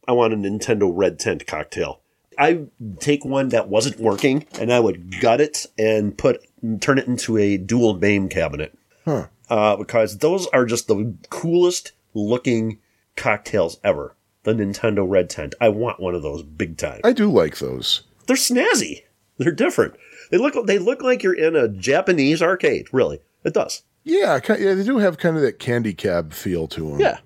I 0.07 0.11
want 0.11 0.33
a 0.33 0.38
Nintendo 0.38 0.91
Red 0.93 1.19
Tent 1.19 1.47
cocktail. 1.47 2.01
I 2.38 2.65
take 2.99 3.23
one 3.23 3.49
that 3.49 3.69
wasn't 3.69 3.99
working 3.99 4.45
and 4.59 4.71
I 4.71 4.79
would 4.79 5.19
gut 5.21 5.41
it 5.41 5.65
and 5.77 6.17
put 6.17 6.45
turn 6.81 6.97
it 6.97 7.07
into 7.07 7.38
a 7.38 7.57
dual 7.57 7.95
MAME 7.97 8.29
cabinet. 8.29 8.77
Huh. 9.05 9.27
Uh, 9.49 9.75
because 9.75 10.17
those 10.17 10.47
are 10.47 10.65
just 10.65 10.88
the 10.88 11.15
coolest 11.29 11.93
looking 12.13 12.79
cocktails 13.15 13.79
ever. 13.83 14.15
The 14.43 14.53
Nintendo 14.53 15.07
Red 15.07 15.29
Tent. 15.29 15.55
I 15.59 15.69
want 15.69 15.99
one 15.99 16.13
of 16.13 16.21
those 16.21 16.43
big 16.43 16.77
time. 16.77 17.01
I 17.03 17.13
do 17.13 17.31
like 17.31 17.57
those. 17.57 18.03
They're 18.27 18.35
snazzy. 18.35 19.03
They're 19.37 19.51
different. 19.51 19.95
They 20.31 20.37
look 20.37 20.65
they 20.65 20.79
look 20.79 21.01
like 21.03 21.23
you're 21.23 21.33
in 21.33 21.55
a 21.55 21.67
Japanese 21.67 22.41
arcade. 22.41 22.87
Really, 22.91 23.19
it 23.43 23.53
does. 23.53 23.83
Yeah, 24.03 24.39
yeah, 24.47 24.75
they 24.75 24.83
do 24.83 24.99
have 24.99 25.17
kind 25.17 25.35
of 25.35 25.41
that 25.41 25.59
candy 25.59 25.93
cab 25.93 26.31
feel 26.31 26.67
to 26.69 26.91
them. 26.91 26.99
Yeah. 26.99 27.19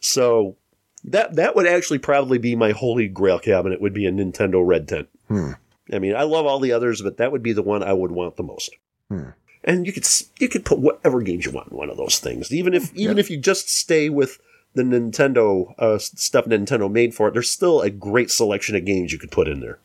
So 0.00 0.56
that 1.04 1.36
that 1.36 1.54
would 1.54 1.66
actually 1.66 1.98
probably 1.98 2.38
be 2.38 2.56
my 2.56 2.72
holy 2.72 3.08
grail 3.08 3.38
cabinet. 3.38 3.80
Would 3.80 3.94
be 3.94 4.06
a 4.06 4.12
Nintendo 4.12 4.66
Red 4.66 4.88
Tent. 4.88 5.08
Hmm. 5.28 5.52
I 5.92 5.98
mean, 5.98 6.14
I 6.14 6.22
love 6.22 6.46
all 6.46 6.58
the 6.58 6.72
others, 6.72 7.02
but 7.02 7.18
that 7.18 7.32
would 7.32 7.42
be 7.42 7.52
the 7.52 7.62
one 7.62 7.82
I 7.82 7.92
would 7.92 8.12
want 8.12 8.36
the 8.36 8.42
most. 8.42 8.74
Hmm. 9.08 9.30
and 9.62 9.86
you 9.86 9.92
could 9.92 10.06
you 10.38 10.48
could 10.48 10.64
put 10.64 10.78
whatever 10.78 11.20
games 11.20 11.44
you 11.44 11.52
want 11.52 11.70
in 11.70 11.76
one 11.76 11.90
of 11.90 11.96
those 11.96 12.18
things. 12.18 12.52
Even 12.52 12.74
if 12.74 12.94
even 12.94 13.18
if 13.18 13.30
you 13.30 13.36
just 13.36 13.68
stay 13.68 14.08
with 14.08 14.38
the 14.74 14.82
Nintendo 14.82 15.74
uh, 15.78 15.98
stuff 15.98 16.46
Nintendo 16.46 16.90
made 16.90 17.14
for 17.14 17.28
it, 17.28 17.32
there's 17.34 17.50
still 17.50 17.82
a 17.82 17.90
great 17.90 18.30
selection 18.30 18.74
of 18.74 18.84
games 18.84 19.12
you 19.12 19.18
could 19.18 19.30
put 19.30 19.48
in 19.48 19.60
there. 19.60 19.78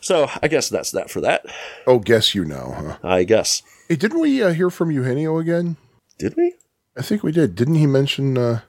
So 0.00 0.28
I 0.42 0.48
guess 0.48 0.68
that's 0.68 0.90
that 0.92 1.10
for 1.10 1.20
that. 1.20 1.44
Oh, 1.86 1.98
guess 1.98 2.34
you 2.34 2.44
know, 2.44 2.74
huh? 2.76 2.96
I 3.02 3.24
guess 3.24 3.62
Hey, 3.88 3.96
didn't 3.96 4.20
we 4.20 4.42
uh, 4.42 4.52
hear 4.52 4.70
from 4.70 4.90
Eugenio 4.90 5.38
again? 5.38 5.76
did 6.18 6.34
we? 6.36 6.54
I 6.96 7.02
think 7.02 7.22
we 7.22 7.32
did. 7.32 7.54
Didn't 7.54 7.76
he 7.76 7.86
mention 7.86 8.36
uh, 8.38 8.60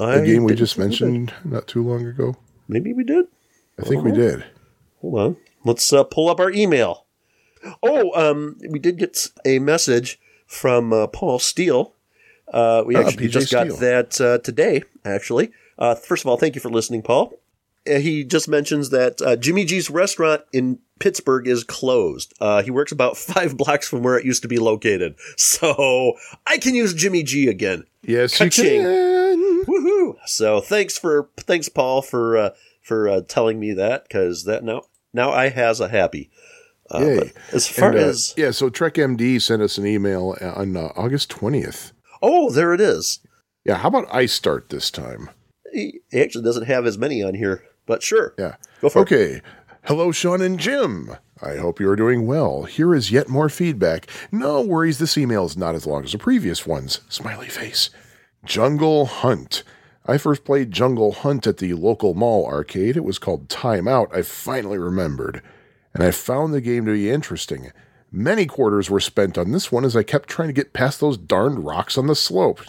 I 0.00 0.18
the 0.18 0.26
game 0.26 0.44
we 0.44 0.54
just 0.54 0.74
think 0.76 0.84
we 1.00 1.06
mentioned 1.06 1.34
not 1.44 1.66
too 1.68 1.82
long 1.82 2.06
ago? 2.06 2.36
Maybe 2.68 2.92
we 2.92 3.04
did. 3.04 3.26
I 3.78 3.82
think 3.82 4.04
we 4.04 4.12
did. 4.12 4.44
Hold 5.00 5.18
on. 5.18 5.36
Let's 5.64 5.92
uh, 5.92 6.04
pull 6.04 6.28
up 6.28 6.40
our 6.40 6.50
email. 6.50 7.04
Oh, 7.82 8.12
um, 8.14 8.56
we 8.68 8.78
did 8.78 8.98
get 8.98 9.28
a 9.44 9.58
message 9.58 10.18
from 10.46 10.92
uh, 10.92 11.06
Paul 11.08 11.38
Steele. 11.38 11.94
Uh, 12.52 12.84
we 12.86 12.94
Ah, 12.96 13.00
actually 13.00 13.28
just 13.28 13.50
got 13.50 13.68
that 13.80 14.20
uh, 14.20 14.38
today, 14.38 14.82
actually. 15.04 15.50
Uh, 15.78 15.94
first 15.94 16.22
of 16.24 16.28
all, 16.28 16.36
thank 16.36 16.54
you 16.54 16.60
for 16.60 16.70
listening, 16.70 17.02
Paul. 17.02 17.32
Uh, 17.88 17.98
he 17.98 18.24
just 18.24 18.48
mentions 18.48 18.90
that 18.90 19.20
uh, 19.22 19.36
Jimmy 19.36 19.64
G's 19.64 19.90
restaurant 19.90 20.42
in 20.52 20.78
Pittsburgh 21.00 21.46
is 21.46 21.64
closed. 21.64 22.32
Uh, 22.40 22.62
he 22.62 22.70
works 22.70 22.92
about 22.92 23.16
five 23.18 23.56
blocks 23.56 23.88
from 23.88 24.02
where 24.02 24.16
it 24.18 24.24
used 24.24 24.42
to 24.42 24.48
be 24.48 24.58
located. 24.58 25.16
So 25.36 26.14
I 26.46 26.58
can 26.58 26.74
use 26.74 26.94
Jimmy 26.94 27.22
G 27.22 27.48
again. 27.48 27.84
Yes, 28.02 28.36
Ka-ching. 28.38 28.82
you 28.82 28.86
can. 28.86 29.64
Woohoo! 29.66 30.16
So 30.26 30.60
thanks 30.60 30.98
for 30.98 31.28
thanks 31.38 31.68
Paul 31.68 32.02
for 32.02 32.36
uh, 32.36 32.50
for 32.82 33.08
uh, 33.08 33.20
telling 33.26 33.58
me 33.58 33.72
that 33.74 34.04
because 34.04 34.44
that 34.44 34.62
now 34.64 34.82
now 35.12 35.30
I 35.30 35.48
has 35.48 35.80
a 35.80 35.88
happy. 35.88 36.30
Uh, 36.90 36.98
Yay. 37.00 37.32
as 37.52 37.66
far 37.66 37.88
And, 37.90 37.98
as 37.98 38.34
yeah, 38.36 38.50
so 38.50 38.68
Trek 38.68 38.94
MD 38.94 39.40
sent 39.40 39.62
us 39.62 39.78
an 39.78 39.86
email 39.86 40.36
on 40.42 40.76
uh, 40.76 40.92
August 40.96 41.30
twentieth. 41.30 41.92
oh, 42.22 42.50
there 42.50 42.74
it 42.74 42.80
is. 42.80 43.20
Yeah, 43.64 43.76
how 43.76 43.88
about 43.88 44.06
I 44.14 44.26
start 44.26 44.68
this 44.68 44.90
time? 44.90 45.30
He 45.72 46.00
actually 46.14 46.44
doesn't 46.44 46.66
have 46.66 46.84
as 46.86 46.98
many 46.98 47.22
on 47.22 47.32
here, 47.34 47.64
but 47.86 48.02
sure. 48.02 48.34
Yeah. 48.38 48.56
Go 48.80 48.88
for 48.88 49.00
it. 49.00 49.02
okay. 49.02 49.42
Hello, 49.84 50.12
Sean 50.12 50.40
and 50.40 50.58
Jim. 50.58 51.16
I 51.42 51.56
hope 51.56 51.78
you 51.78 51.88
are 51.90 51.96
doing 51.96 52.26
well. 52.26 52.62
Here 52.64 52.94
is 52.94 53.10
yet 53.10 53.28
more 53.28 53.48
feedback. 53.48 54.06
No 54.32 54.62
worries, 54.62 54.98
this 54.98 55.18
email 55.18 55.44
is 55.44 55.56
not 55.56 55.74
as 55.74 55.86
long 55.86 56.04
as 56.04 56.12
the 56.12 56.18
previous 56.18 56.66
ones. 56.66 57.00
Smiley 57.08 57.48
face. 57.48 57.90
Jungle 58.44 59.06
Hunt. 59.06 59.62
I 60.06 60.18
first 60.18 60.44
played 60.44 60.70
Jungle 60.70 61.12
Hunt 61.12 61.46
at 61.46 61.58
the 61.58 61.74
local 61.74 62.14
mall 62.14 62.46
arcade. 62.46 62.96
It 62.96 63.04
was 63.04 63.18
called 63.18 63.48
Time 63.48 63.88
Out. 63.88 64.14
I 64.14 64.22
finally 64.22 64.78
remembered. 64.78 65.42
And 65.92 66.02
I 66.02 66.10
found 66.10 66.52
the 66.52 66.60
game 66.60 66.84
to 66.86 66.92
be 66.92 67.10
interesting. 67.10 67.72
Many 68.10 68.46
quarters 68.46 68.90
were 68.90 69.00
spent 69.00 69.36
on 69.36 69.50
this 69.50 69.72
one 69.72 69.84
as 69.84 69.96
I 69.96 70.02
kept 70.02 70.28
trying 70.28 70.48
to 70.48 70.54
get 70.54 70.72
past 70.72 71.00
those 71.00 71.18
darned 71.18 71.64
rocks 71.64 71.98
on 71.98 72.06
the 72.06 72.14
slope. 72.14 72.60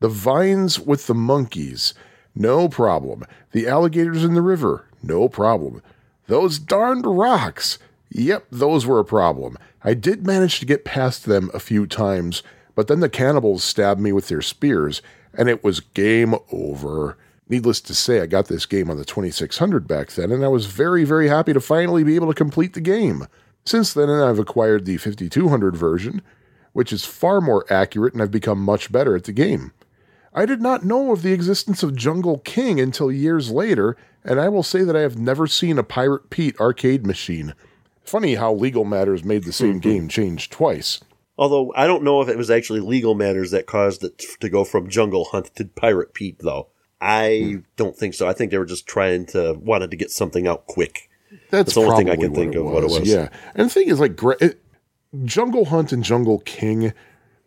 The 0.00 0.08
vines 0.08 0.78
with 0.78 1.06
the 1.08 1.14
monkeys, 1.14 1.94
no 2.38 2.68
problem. 2.68 3.24
The 3.52 3.66
alligators 3.66 4.22
in 4.24 4.34
the 4.34 4.42
river, 4.42 4.86
no 5.02 5.28
problem. 5.28 5.82
Those 6.28 6.58
darned 6.58 7.04
rocks, 7.04 7.78
yep, 8.10 8.46
those 8.50 8.86
were 8.86 9.00
a 9.00 9.04
problem. 9.04 9.58
I 9.82 9.94
did 9.94 10.26
manage 10.26 10.60
to 10.60 10.66
get 10.66 10.84
past 10.84 11.26
them 11.26 11.50
a 11.52 11.60
few 11.60 11.86
times, 11.86 12.42
but 12.74 12.86
then 12.86 13.00
the 13.00 13.08
cannibals 13.08 13.64
stabbed 13.64 14.00
me 14.00 14.12
with 14.12 14.28
their 14.28 14.42
spears, 14.42 15.02
and 15.34 15.48
it 15.48 15.64
was 15.64 15.80
game 15.80 16.34
over. 16.52 17.16
Needless 17.48 17.80
to 17.82 17.94
say, 17.94 18.20
I 18.20 18.26
got 18.26 18.46
this 18.46 18.66
game 18.66 18.90
on 18.90 18.98
the 18.98 19.04
2600 19.04 19.88
back 19.88 20.10
then, 20.12 20.30
and 20.30 20.44
I 20.44 20.48
was 20.48 20.66
very, 20.66 21.04
very 21.04 21.28
happy 21.28 21.52
to 21.52 21.60
finally 21.60 22.04
be 22.04 22.14
able 22.14 22.28
to 22.28 22.34
complete 22.34 22.74
the 22.74 22.80
game. 22.80 23.26
Since 23.64 23.94
then, 23.94 24.10
I've 24.10 24.38
acquired 24.38 24.84
the 24.84 24.96
5200 24.96 25.76
version, 25.76 26.22
which 26.72 26.92
is 26.92 27.04
far 27.04 27.40
more 27.40 27.64
accurate, 27.68 28.12
and 28.12 28.22
I've 28.22 28.30
become 28.30 28.60
much 28.60 28.92
better 28.92 29.16
at 29.16 29.24
the 29.24 29.32
game. 29.32 29.72
I 30.38 30.46
did 30.46 30.62
not 30.62 30.84
know 30.84 31.10
of 31.10 31.22
the 31.22 31.32
existence 31.32 31.82
of 31.82 31.96
Jungle 31.96 32.38
King 32.38 32.78
until 32.78 33.10
years 33.10 33.50
later, 33.50 33.96
and 34.22 34.40
I 34.40 34.48
will 34.48 34.62
say 34.62 34.84
that 34.84 34.94
I 34.94 35.00
have 35.00 35.18
never 35.18 35.48
seen 35.48 35.78
a 35.78 35.82
Pirate 35.82 36.30
Pete 36.30 36.58
arcade 36.60 37.04
machine. 37.04 37.54
Funny 38.04 38.36
how 38.36 38.52
legal 38.54 38.84
matters 38.84 39.24
made 39.24 39.42
the 39.42 39.52
same 39.52 39.80
mm-hmm. 39.80 39.90
game 39.90 40.08
change 40.08 40.48
twice. 40.48 41.00
Although 41.36 41.72
I 41.74 41.88
don't 41.88 42.04
know 42.04 42.20
if 42.22 42.28
it 42.28 42.36
was 42.36 42.52
actually 42.52 42.78
legal 42.78 43.16
matters 43.16 43.50
that 43.50 43.66
caused 43.66 44.04
it 44.04 44.22
to 44.38 44.48
go 44.48 44.62
from 44.62 44.88
Jungle 44.88 45.24
Hunt 45.24 45.56
to 45.56 45.64
Pirate 45.64 46.14
Pete, 46.14 46.38
though. 46.38 46.68
I 47.00 47.40
hmm. 47.40 47.58
don't 47.74 47.96
think 47.96 48.14
so. 48.14 48.28
I 48.28 48.32
think 48.32 48.52
they 48.52 48.58
were 48.58 48.64
just 48.64 48.86
trying 48.86 49.26
to 49.26 49.54
wanted 49.54 49.90
to 49.90 49.96
get 49.96 50.12
something 50.12 50.46
out 50.46 50.66
quick. 50.66 51.10
That's, 51.50 51.74
That's 51.74 51.74
the 51.74 51.80
only 51.80 51.96
thing 51.96 52.10
I 52.10 52.16
can 52.16 52.32
think 52.32 52.54
of 52.54 52.64
what 52.64 52.84
it 52.84 52.90
was. 52.90 53.08
Yeah, 53.08 53.28
and 53.56 53.68
the 53.68 53.74
thing 53.74 53.88
is, 53.88 53.98
like, 53.98 54.20
it, 54.40 54.62
Jungle 55.24 55.64
Hunt 55.64 55.92
and 55.92 56.04
Jungle 56.04 56.38
King, 56.40 56.92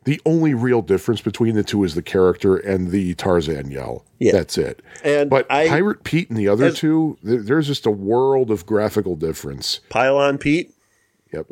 the 0.03 0.19
only 0.25 0.53
real 0.53 0.81
difference 0.81 1.21
between 1.21 1.55
the 1.55 1.63
two 1.63 1.83
is 1.83 1.93
the 1.95 2.01
character 2.01 2.57
and 2.57 2.89
the 2.91 3.13
Tarzan 3.15 3.69
yell. 3.71 4.05
Yeah. 4.19 4.31
that's 4.33 4.57
it. 4.57 4.81
And 5.03 5.29
But 5.29 5.45
I 5.51 5.67
Pirate 5.67 6.03
Pete 6.03 6.29
and 6.29 6.37
the 6.37 6.47
other 6.47 6.65
as- 6.65 6.77
two, 6.77 7.17
there's 7.23 7.67
just 7.67 7.85
a 7.85 7.91
world 7.91 8.49
of 8.51 8.65
graphical 8.65 9.15
difference. 9.15 9.79
Pylon 9.89 10.37
Pete. 10.37 10.73
Yep. 11.33 11.47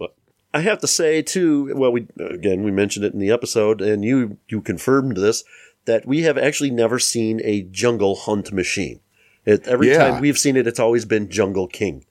I 0.53 0.61
have 0.61 0.79
to 0.79 0.87
say 0.87 1.21
too. 1.21 1.73
Well, 1.75 1.91
we 1.91 2.07
again 2.19 2.63
we 2.63 2.71
mentioned 2.71 3.05
it 3.05 3.13
in 3.13 3.19
the 3.19 3.29
episode, 3.31 3.81
and 3.81 4.03
you 4.03 4.37
you 4.47 4.61
confirmed 4.61 5.15
this 5.17 5.43
that 5.85 6.05
we 6.07 6.23
have 6.23 6.37
actually 6.37 6.71
never 6.71 6.97
seen 6.99 7.39
a 7.43 7.61
Jungle 7.63 8.15
Hunt 8.15 8.51
machine. 8.51 8.99
It, 9.45 9.67
every 9.67 9.89
Yeah. 9.91 9.97
time 9.99 10.21
we've 10.21 10.37
seen 10.37 10.57
it, 10.57 10.67
it's 10.67 10.79
always 10.79 11.05
been 11.05 11.29
Jungle 11.29 11.67
King. 11.67 12.03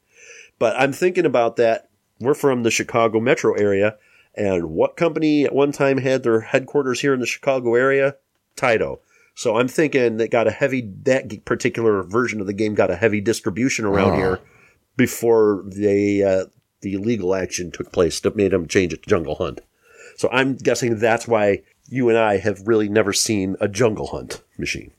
But 0.59 0.75
I'm 0.79 0.93
thinking 0.93 1.27
about 1.27 1.57
that. 1.57 1.89
We're 2.21 2.35
from 2.35 2.63
the 2.63 2.71
Chicago 2.71 3.21
metro 3.21 3.55
area, 3.55 3.97
and 4.39 4.71
what 4.71 4.97
company 4.97 5.45
at 5.45 5.55
one 5.55 5.73
time 5.73 5.99
had 5.99 6.23
their 6.23 6.41
headquarters 6.41 7.01
here 7.01 7.13
in 7.15 7.21
the 7.21 7.27
Chicago 7.27 7.75
area? 7.75 8.17
Taito. 8.57 9.01
So 9.35 9.57
I'm 9.57 9.69
thinking 9.69 10.17
that 10.17 10.31
got 10.31 10.47
a 10.49 10.51
heavy 10.53 10.91
that 11.03 11.45
particular 11.45 12.03
version 12.03 12.41
of 12.41 12.47
the 12.47 12.53
game 12.53 12.75
got 12.75 12.91
a 12.91 12.97
heavy 12.97 13.21
distribution 13.21 13.85
around 13.85 14.13
Ah. 14.13 14.17
here 14.17 14.41
before 14.97 15.63
they 15.67 16.23
uh, 16.23 16.47
the 16.81 16.97
legal 16.97 17.35
action 17.35 17.71
took 17.71 17.93
place 17.93 18.21
that 18.21 18.37
made 18.37 18.53
them 18.53 18.67
change 18.67 18.93
it 18.93 19.03
to 19.03 19.09
Jungle 19.09 19.37
Hunt. 19.37 19.61
So 20.17 20.29
I'm 20.33 20.57
guessing 20.57 20.99
that's 20.99 21.29
why 21.29 21.63
you 21.89 22.09
and 22.09 22.19
I 22.19 22.39
have 22.39 22.67
really 22.67 22.89
never 22.89 23.13
seen 23.13 23.57
a 23.61 23.69
Jungle 23.69 24.09
Hunt 24.09 24.43
machine. 24.59 24.91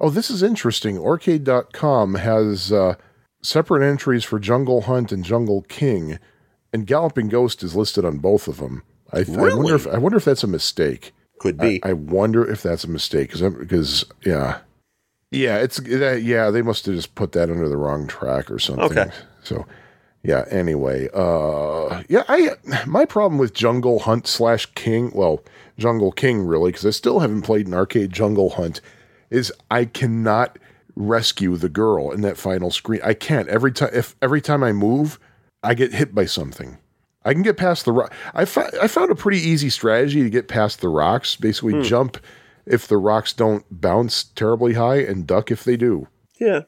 Oh, 0.00 0.10
this 0.10 0.30
is 0.30 0.42
interesting. 0.44 0.96
Arcade.com 0.96 2.14
has 2.14 2.70
uh, 2.72 2.94
separate 3.42 3.84
entries 3.88 4.22
for 4.24 4.38
Jungle 4.38 4.82
Hunt 4.82 5.10
and 5.10 5.24
Jungle 5.24 5.62
King, 5.62 6.18
and 6.72 6.86
Galloping 6.86 7.28
Ghost 7.28 7.64
is 7.64 7.74
listed 7.74 8.04
on 8.04 8.18
both 8.18 8.46
of 8.46 8.58
them. 8.58 8.84
I, 9.12 9.18
I 9.18 9.22
Really? 9.22 9.54
wonder 9.56 9.74
if 9.74 9.86
I 9.86 9.98
wonder 9.98 10.18
if 10.18 10.24
that's 10.24 10.44
a 10.44 10.48
mistake. 10.48 11.12
Could 11.40 11.58
be. 11.58 11.80
I 11.84 11.92
wonder 11.92 12.48
if 12.48 12.62
that's 12.62 12.84
a 12.84 12.88
mistake 12.90 13.32
because 13.32 13.54
because 13.54 14.04
yeah, 14.24 14.58
yeah, 15.30 15.58
it's 15.58 15.76
that 15.78 16.22
yeah 16.22 16.50
they 16.50 16.62
must 16.62 16.86
have 16.86 16.94
just 16.96 17.14
put 17.14 17.32
that 17.32 17.48
under 17.50 17.68
the 17.68 17.76
wrong 17.76 18.06
track 18.06 18.50
or 18.50 18.58
something. 18.58 18.84
Okay. 18.98 19.10
So 19.42 19.64
yeah. 20.24 20.44
Anyway, 20.50 21.08
uh, 21.14 22.02
yeah, 22.08 22.24
I 22.28 22.50
my 22.86 23.04
problem 23.04 23.38
with 23.38 23.54
Jungle 23.54 24.00
Hunt 24.00 24.26
slash 24.26 24.66
King, 24.74 25.12
well, 25.14 25.42
Jungle 25.78 26.10
King 26.12 26.44
really, 26.44 26.72
because 26.72 26.84
I 26.86 26.90
still 26.90 27.20
haven't 27.20 27.42
played 27.42 27.66
an 27.68 27.74
arcade 27.74 28.12
Jungle 28.12 28.50
Hunt, 28.50 28.80
is 29.30 29.52
I 29.70 29.84
cannot 29.84 30.58
rescue 30.96 31.56
the 31.56 31.68
girl 31.68 32.10
in 32.10 32.22
that 32.22 32.36
final 32.36 32.72
screen. 32.72 33.00
I 33.04 33.14
can't 33.14 33.48
every 33.48 33.70
time 33.70 33.90
if 33.92 34.16
every 34.20 34.40
time 34.40 34.64
I 34.64 34.72
move, 34.72 35.20
I 35.62 35.74
get 35.74 35.94
hit 35.94 36.16
by 36.16 36.24
something. 36.26 36.78
I 37.28 37.34
can 37.34 37.42
get 37.42 37.56
past 37.58 37.84
the 37.84 37.92
rock. 37.92 38.12
I, 38.34 38.44
fi- 38.46 38.70
I 38.80 38.88
found 38.88 39.10
a 39.10 39.14
pretty 39.14 39.38
easy 39.38 39.68
strategy 39.70 40.22
to 40.22 40.30
get 40.30 40.48
past 40.48 40.80
the 40.80 40.88
rocks. 40.88 41.36
Basically, 41.36 41.82
jump 41.82 42.16
if 42.64 42.86
the 42.88 42.96
rocks 42.96 43.32
don't 43.32 43.64
bounce 43.70 44.24
terribly 44.24 44.74
high, 44.74 44.96
and 45.00 45.26
duck 45.26 45.50
if 45.50 45.64
they 45.64 45.76
do. 45.76 46.08
yeah. 46.40 46.62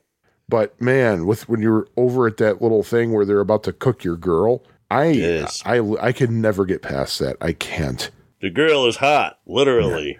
But 0.48 0.80
man, 0.80 1.26
with 1.26 1.48
when 1.48 1.62
you're 1.62 1.86
over 1.96 2.26
at 2.26 2.36
that 2.38 2.60
little 2.60 2.82
thing 2.82 3.12
where 3.12 3.24
they're 3.24 3.38
about 3.38 3.62
to 3.64 3.72
cook 3.72 4.02
your 4.02 4.16
girl, 4.16 4.64
I 4.90 5.06
Yes. 5.10 5.62
I 5.64 5.78
I 6.00 6.10
can 6.12 6.40
never 6.40 6.64
get 6.66 6.82
past 6.82 7.20
that. 7.20 7.36
I 7.40 7.52
can't. 7.52 8.10
The 8.40 8.50
girl 8.50 8.86
is 8.86 8.96
hot, 8.96 9.38
literally. 9.46 10.18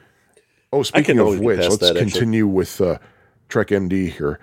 Oh, 0.73 0.85
speaking 0.85 1.19
of 1.19 1.41
which, 1.41 1.59
let's 1.59 1.79
that, 1.79 1.97
actually. 1.97 2.11
continue 2.13 2.47
with 2.47 2.81
uh, 2.81 2.99
Trek 3.49 3.69
MD 3.69 4.09
here. 4.13 4.39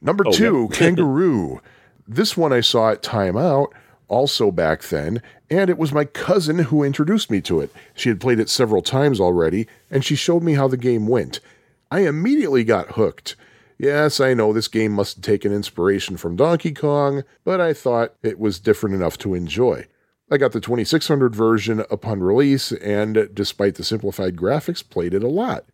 Number 0.00 0.24
Oh, 0.28 0.30
two, 0.30 0.68
yep. 0.70 0.78
Kangaroo. 0.78 1.60
This 2.06 2.36
one 2.36 2.52
I 2.52 2.60
saw 2.60 2.90
at 2.92 3.02
Time 3.02 3.36
Out, 3.36 3.74
also 4.08 4.50
back 4.50 4.82
then, 4.82 5.22
and 5.50 5.70
it 5.70 5.78
was 5.78 5.92
my 5.92 6.04
cousin 6.04 6.58
who 6.58 6.82
introduced 6.82 7.30
me 7.30 7.40
to 7.42 7.60
it. 7.60 7.72
She 7.94 8.08
had 8.08 8.20
played 8.20 8.40
it 8.40 8.48
several 8.48 8.82
times 8.82 9.20
already, 9.20 9.66
and 9.90 10.04
she 10.04 10.16
showed 10.16 10.42
me 10.42 10.54
how 10.54 10.68
the 10.68 10.76
game 10.76 11.06
went. 11.06 11.40
I 11.90 12.00
immediately 12.00 12.64
got 12.64 12.92
hooked. 12.92 13.36
Yes, 13.78 14.20
I 14.20 14.34
know 14.34 14.52
this 14.52 14.68
game 14.68 14.92
must 14.92 15.16
have 15.16 15.24
taken 15.24 15.52
inspiration 15.52 16.16
from 16.16 16.36
Donkey 16.36 16.72
Kong, 16.72 17.24
but 17.44 17.60
I 17.60 17.72
thought 17.72 18.14
it 18.22 18.38
was 18.38 18.58
different 18.58 18.94
enough 18.94 19.18
to 19.18 19.34
enjoy. 19.34 19.86
I 20.30 20.38
got 20.38 20.52
the 20.52 20.60
2600 20.60 21.34
version 21.36 21.84
upon 21.90 22.20
release, 22.20 22.72
and 22.72 23.28
despite 23.32 23.76
the 23.76 23.84
simplified 23.84 24.34
graphics, 24.36 24.88
played 24.88 25.14
it 25.14 25.22
a 25.22 25.28
lot. 25.28 25.66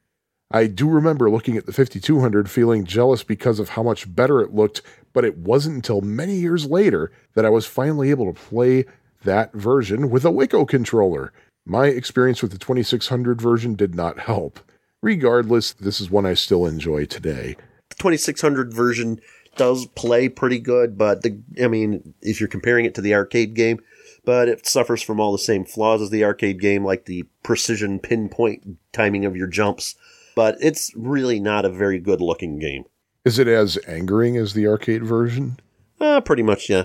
I 0.53 0.67
do 0.67 0.89
remember 0.89 1.31
looking 1.31 1.57
at 1.57 1.65
the 1.65 1.73
5200 1.73 2.51
feeling 2.51 2.85
jealous 2.85 3.23
because 3.23 3.59
of 3.59 3.71
how 3.71 3.83
much 3.83 4.15
better 4.15 4.43
it 4.43 4.53
looked, 4.53 4.83
but 5.15 5.25
it 5.25 5.39
wasn't 5.39 5.77
until 5.77 6.03
many 6.03 6.35
years 6.35 6.67
later 6.67 7.11
that 7.35 7.47
I 7.47 7.51
was 7.51 7.65
finally 7.65 8.11
able 8.11 8.33
to 8.33 8.39
play 8.39 8.85
that 9.25 9.53
version 9.55 10.11
with 10.11 10.25
a 10.25 10.31
Wico 10.31 10.69
controller. 10.69 11.33
My 11.65 11.87
experience 11.87 12.43
with 12.43 12.53
the 12.53 12.59
2600 12.59 13.41
version 13.41 13.75
did 13.75 13.95
not 13.95 14.19
help. 14.19 14.61
Regardless, 15.01 15.73
this 15.73 16.01
is 16.01 16.11
one 16.11 16.27
I 16.27 16.35
still 16.35 16.67
enjoy 16.67 17.07
today. 17.07 17.57
The 17.89 17.97
2600 17.97 18.75
version 18.75 19.21
does 19.57 19.87
play 19.87 20.29
pretty 20.29 20.59
good, 20.59 20.99
but 20.99 21.23
the, 21.23 21.41
I 21.63 21.69
mean, 21.69 22.15
if 22.21 22.41
you're 22.41 22.49
comparing 22.49 22.85
it 22.85 22.95
to 22.97 23.01
the 23.01 23.15
arcade 23.15 23.55
game, 23.55 23.81
but 24.25 24.49
it 24.49 24.67
suffers 24.67 25.03
from 25.03 25.19
all 25.19 25.33
the 25.33 25.39
same 25.39 25.65
flaws 25.65 26.01
as 26.03 26.11
the 26.11 26.25
arcade 26.25 26.61
game, 26.61 26.85
like 26.85 27.07
the 27.07 27.25
precision 27.43 27.99
pinpoint 27.99 28.79
timing 28.93 29.25
of 29.25 29.37
your 29.37 29.49
jumps. 29.49 29.97
But 30.35 30.57
it's 30.61 30.91
really 30.97 31.41
not 31.41 31.65
a 31.65 31.69
very 31.71 31.99
good 31.99 32.21
looking 32.21 32.59
game. 32.59 32.85
Is 33.25 33.39
it 33.39 33.47
as 33.49 33.79
angering 33.87 34.37
as 34.37 34.55
the 34.55 34.67
arcade 34.67 35.05
version? 35.05 35.59
Uh, 36.01 36.21
pretty 36.21 36.43
much, 36.43 36.69
yeah. 36.69 36.85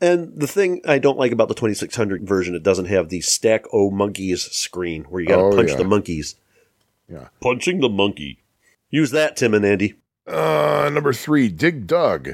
And 0.00 0.32
the 0.40 0.48
thing 0.48 0.80
I 0.84 0.98
don't 0.98 1.18
like 1.18 1.30
about 1.30 1.46
the 1.48 1.54
2600 1.54 2.26
version, 2.26 2.56
it 2.56 2.64
doesn't 2.64 2.86
have 2.86 3.10
the 3.10 3.20
stack 3.20 3.64
o 3.72 3.90
monkeys 3.90 4.42
screen 4.44 5.04
where 5.04 5.20
you 5.20 5.28
got 5.28 5.36
to 5.36 5.42
Oh, 5.42 5.54
punch 5.54 5.70
yeah. 5.70 5.76
the 5.76 5.84
monkeys. 5.84 6.34
Yeah. 7.08 7.28
Punching 7.40 7.80
the 7.80 7.88
monkey. 7.88 8.42
Use 8.90 9.12
that, 9.12 9.36
Tim 9.36 9.54
and 9.54 9.64
Andy. 9.64 9.94
Uh, 10.26 10.90
number 10.92 11.12
three, 11.12 11.48
Dig 11.48 11.86
Dug. 11.86 12.30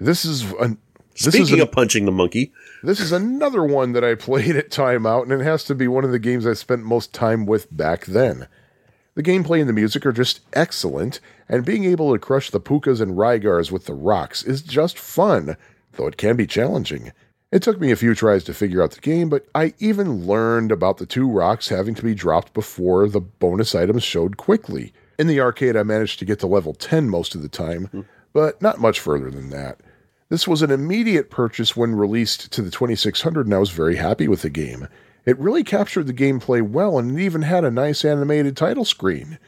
This 0.00 0.24
is 0.24 0.42
an, 0.52 0.78
this 1.12 1.26
is 1.26 1.34
Speaking 1.34 1.54
an- 1.56 1.60
of 1.68 1.72
punching 1.72 2.06
the 2.06 2.12
monkey, 2.12 2.52
This 2.82 2.98
is 3.00 3.12
another 3.12 3.64
one 3.64 3.92
that 3.92 4.04
I 4.04 4.14
played 4.16 4.56
at 4.56 4.70
timeout, 4.70 5.24
and 5.24 5.32
it 5.32 5.44
has 5.44 5.64
to 5.64 5.74
be 5.74 5.86
one 5.88 6.04
of 6.04 6.12
the 6.12 6.18
games 6.18 6.46
I 6.46 6.54
spent 6.54 6.82
most 6.82 7.12
time 7.12 7.44
with 7.44 7.74
back 7.76 8.06
then. 8.06 8.48
The 9.16 9.22
gameplay 9.22 9.60
and 9.60 9.68
the 9.68 9.72
music 9.72 10.04
are 10.04 10.12
just 10.12 10.40
excellent, 10.52 11.20
and 11.48 11.64
being 11.64 11.84
able 11.84 12.12
to 12.12 12.18
crush 12.18 12.50
the 12.50 12.60
Pookas 12.60 13.00
and 13.00 13.16
Fygars 13.16 13.72
with 13.72 13.86
the 13.86 13.94
rocks 13.94 14.42
is 14.42 14.60
just 14.60 14.98
fun, 14.98 15.56
though 15.92 16.06
it 16.06 16.18
can 16.18 16.36
be 16.36 16.46
challenging. 16.46 17.12
It 17.50 17.62
took 17.62 17.80
me 17.80 17.90
a 17.90 17.96
few 17.96 18.14
tries 18.14 18.44
to 18.44 18.52
figure 18.52 18.82
out 18.82 18.90
the 18.90 19.00
game, 19.00 19.30
but 19.30 19.46
I 19.54 19.72
even 19.78 20.26
learned 20.26 20.70
about 20.70 20.98
the 20.98 21.06
two 21.06 21.26
rocks 21.30 21.70
having 21.70 21.94
to 21.94 22.02
be 22.02 22.14
dropped 22.14 22.52
before 22.52 23.08
the 23.08 23.22
bonus 23.22 23.74
items 23.74 24.02
showed 24.02 24.36
quickly. 24.36 24.92
In 25.18 25.28
the 25.28 25.40
arcade, 25.40 25.78
I 25.78 25.82
managed 25.82 26.18
to 26.18 26.26
get 26.26 26.38
to 26.40 26.46
level 26.46 26.74
10 26.74 27.08
most 27.08 27.34
of 27.34 27.40
the 27.40 27.48
time, 27.48 27.86
hmm. 27.86 28.00
but 28.34 28.60
not 28.60 28.80
much 28.80 29.00
further 29.00 29.30
than 29.30 29.48
that. 29.48 29.80
This 30.28 30.46
was 30.46 30.60
an 30.60 30.70
immediate 30.70 31.30
purchase 31.30 31.74
when 31.74 31.94
released 31.94 32.52
to 32.52 32.60
the 32.60 32.70
2600, 32.70 33.46
and 33.46 33.54
I 33.54 33.58
was 33.58 33.70
very 33.70 33.96
happy 33.96 34.28
with 34.28 34.42
the 34.42 34.50
game. 34.50 34.88
It 35.26 35.38
really 35.38 35.64
captured 35.64 36.06
the 36.06 36.14
gameplay 36.14 36.62
well, 36.62 36.98
and 36.98 37.18
it 37.18 37.22
even 37.22 37.42
had 37.42 37.64
a 37.64 37.70
nice 37.70 38.04
animated 38.04 38.56
title 38.56 38.84
screen. 38.84 39.38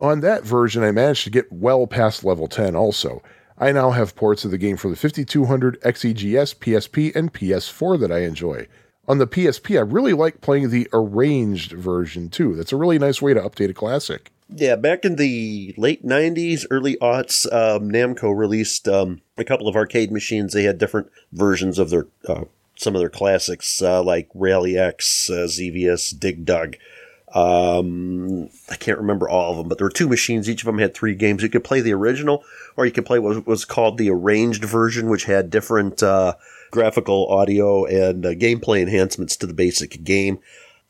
On 0.00 0.20
that 0.20 0.44
version, 0.44 0.84
I 0.84 0.92
managed 0.92 1.24
to 1.24 1.30
get 1.30 1.52
well 1.52 1.86
past 1.88 2.24
level 2.24 2.46
10 2.46 2.76
also. 2.76 3.22
I 3.58 3.72
now 3.72 3.90
have 3.90 4.14
ports 4.16 4.44
of 4.44 4.52
the 4.52 4.56
game 4.56 4.76
for 4.76 4.88
the 4.88 4.96
5200, 4.96 5.80
XEGS, 5.82 6.54
PSP, 6.56 7.14
and 7.14 7.34
PS4 7.34 8.00
that 8.00 8.12
I 8.12 8.20
enjoy. 8.20 8.68
On 9.08 9.18
the 9.18 9.26
PSP, 9.26 9.76
I 9.76 9.80
really 9.80 10.12
like 10.12 10.40
playing 10.40 10.70
the 10.70 10.88
arranged 10.92 11.72
version 11.72 12.30
too. 12.30 12.54
That's 12.54 12.72
a 12.72 12.76
really 12.76 12.98
nice 12.98 13.20
way 13.20 13.34
to 13.34 13.40
update 13.40 13.68
a 13.68 13.74
classic. 13.74 14.30
yeah, 14.48 14.76
back 14.76 15.04
in 15.04 15.16
the 15.16 15.74
late 15.76 16.06
90s, 16.06 16.64
early 16.70 16.96
aughts, 16.96 17.52
um, 17.52 17.90
Namco 17.90 18.34
released 18.36 18.88
um, 18.88 19.20
a 19.36 19.44
couple 19.44 19.68
of 19.68 19.76
arcade 19.76 20.10
machines. 20.12 20.52
They 20.52 20.62
had 20.62 20.78
different 20.78 21.10
versions 21.32 21.78
of 21.78 21.90
their 21.90 22.06
uh, 22.28 22.44
some 22.80 22.96
of 22.96 23.00
their 23.00 23.10
classics, 23.10 23.82
uh, 23.82 24.02
like 24.02 24.28
Rally 24.34 24.78
X, 24.78 25.28
uh, 25.28 25.46
Xevious, 25.46 26.10
Dig 26.10 26.44
Dug. 26.44 26.76
Um, 27.34 28.48
I 28.70 28.76
can't 28.76 28.98
remember 28.98 29.28
all 29.28 29.52
of 29.52 29.58
them, 29.58 29.68
but 29.68 29.78
there 29.78 29.84
were 29.84 29.92
two 29.92 30.08
machines. 30.08 30.48
Each 30.48 30.62
of 30.62 30.66
them 30.66 30.78
had 30.78 30.94
three 30.94 31.14
games. 31.14 31.42
You 31.42 31.48
could 31.48 31.62
play 31.62 31.80
the 31.80 31.92
original, 31.92 32.42
or 32.76 32.86
you 32.86 32.92
could 32.92 33.06
play 33.06 33.18
what 33.18 33.46
was 33.46 33.64
called 33.64 33.98
the 33.98 34.10
arranged 34.10 34.64
version, 34.64 35.08
which 35.08 35.24
had 35.24 35.50
different 35.50 36.02
uh, 36.02 36.34
graphical, 36.70 37.28
audio, 37.28 37.84
and 37.84 38.24
uh, 38.24 38.30
gameplay 38.30 38.80
enhancements 38.80 39.36
to 39.36 39.46
the 39.46 39.54
basic 39.54 40.02
game. 40.02 40.40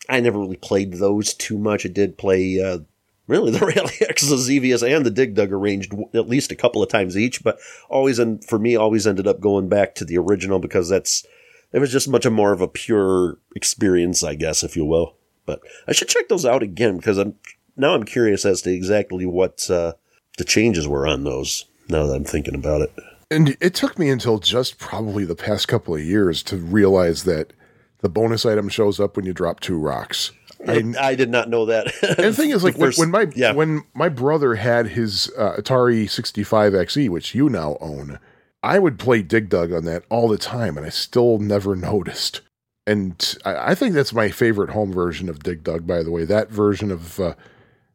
I 0.09 0.21
never 0.21 0.39
really 0.39 0.57
played 0.57 0.95
those 0.95 1.35
too 1.35 1.59
much. 1.59 1.85
I 1.85 1.91
did 1.91 2.17
play 2.17 2.61
uh, 2.63 2.79
really 3.27 3.51
the 3.59 3.67
Rally 3.67 3.95
X, 4.01 4.29
the 4.29 4.39
Xevious, 4.39 4.83
and 4.83 5.05
the 5.05 5.11
Dig 5.11 5.35
Dug 5.35 5.53
arranged 5.53 5.93
at 6.15 6.29
least 6.29 6.53
a 6.53 6.57
couple 6.57 6.83
of 6.83 6.89
times 6.89 7.19
each, 7.19 7.43
but 7.43 7.59
always, 7.89 8.19
and 8.19 8.43
for 8.45 8.61
me, 8.61 8.77
always 8.77 9.07
ended 9.07 9.27
up 9.27 9.41
going 9.41 9.69
back 9.69 9.97
to 9.97 10.05
the 10.05 10.17
original 10.17 10.61
because 10.61 10.89
that's 10.89 11.27
it 11.73 11.79
was 11.79 11.93
just 11.93 12.09
much 12.09 12.29
more 12.29 12.53
of 12.53 12.61
a 12.61 12.69
pure 12.69 13.39
experience, 13.55 14.23
I 14.23 14.35
guess, 14.35 14.63
if 14.63 14.77
you 14.77 14.85
will. 14.85 15.17
But 15.47 15.61
I 15.89 15.93
should 15.93 16.09
check 16.09 16.29
those 16.29 16.45
out 16.47 16.63
again 16.63 16.97
because 16.97 17.19
I'm 17.19 17.35
now 17.77 17.95
I'm 17.95 18.05
curious 18.05 18.45
as 18.45 18.63
to 18.63 18.73
exactly 18.73 19.27
what 19.27 19.69
uh, 19.71 19.95
the 20.39 20.45
changes 20.45 20.87
were 20.87 21.07
on 21.07 21.25
those. 21.25 21.65
Now 21.89 22.07
that 22.07 22.15
I'm 22.15 22.25
thinking 22.25 22.55
about 22.55 22.83
it, 22.83 22.93
And 23.33 23.57
it 23.61 23.75
took 23.75 23.99
me 23.99 24.11
until 24.11 24.39
just 24.39 24.79
probably 24.79 25.25
the 25.25 25.35
past 25.35 25.67
couple 25.67 25.95
of 25.95 26.03
years 26.05 26.41
to 26.45 26.57
realize 26.57 27.25
that 27.25 27.53
the 27.99 28.09
bonus 28.09 28.47
item 28.47 28.69
shows 28.69 29.01
up 29.01 29.17
when 29.17 29.27
you 29.27 29.33
drop 29.33 29.59
two 29.61 29.77
rocks. 29.77 30.31
I, 30.69 30.85
I 31.01 31.15
did 31.15 31.31
not 31.31 31.49
know 31.49 31.67
that. 31.67 31.87
and 32.03 32.17
the 32.19 32.33
thing 32.33 32.51
is, 32.51 32.63
like 32.65 32.77
when, 32.77 32.89
First- 32.89 32.99
when 32.99 33.11
my 33.11 33.27
yeah. 33.35 33.53
when 33.53 33.83
my 33.95 34.09
brother 34.09 34.55
had 34.55 34.89
his 34.89 35.31
uh, 35.37 35.57
Atari 35.59 36.05
65XE, 36.05 37.09
which 37.09 37.35
you 37.35 37.49
now 37.49 37.77
own, 37.81 38.19
I 38.63 38.79
would 38.79 38.99
play 38.99 39.23
Dig 39.23 39.49
Dug 39.49 39.73
on 39.73 39.85
that 39.85 40.05
all 40.09 40.29
the 40.29 40.39
time, 40.39 40.77
and 40.77 40.87
I 40.87 40.91
still 40.91 41.39
never 41.39 41.75
noticed. 41.93 42.41
And 42.87 43.37
I, 43.45 43.71
I 43.71 43.75
think 43.75 43.95
that's 43.95 44.13
my 44.13 44.31
favorite 44.31 44.71
home 44.71 44.93
version 44.93 45.29
of 45.29 45.43
Dig 45.43 45.63
Dug. 45.65 45.87
By 45.87 46.03
the 46.03 46.11
way, 46.11 46.25
that 46.25 46.51
version 46.51 46.91
of 46.91 47.21
uh, 47.21 47.35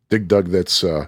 Dig 0.09 0.27
Dug 0.27 0.47
that's 0.47 0.83
uh, 0.83 1.07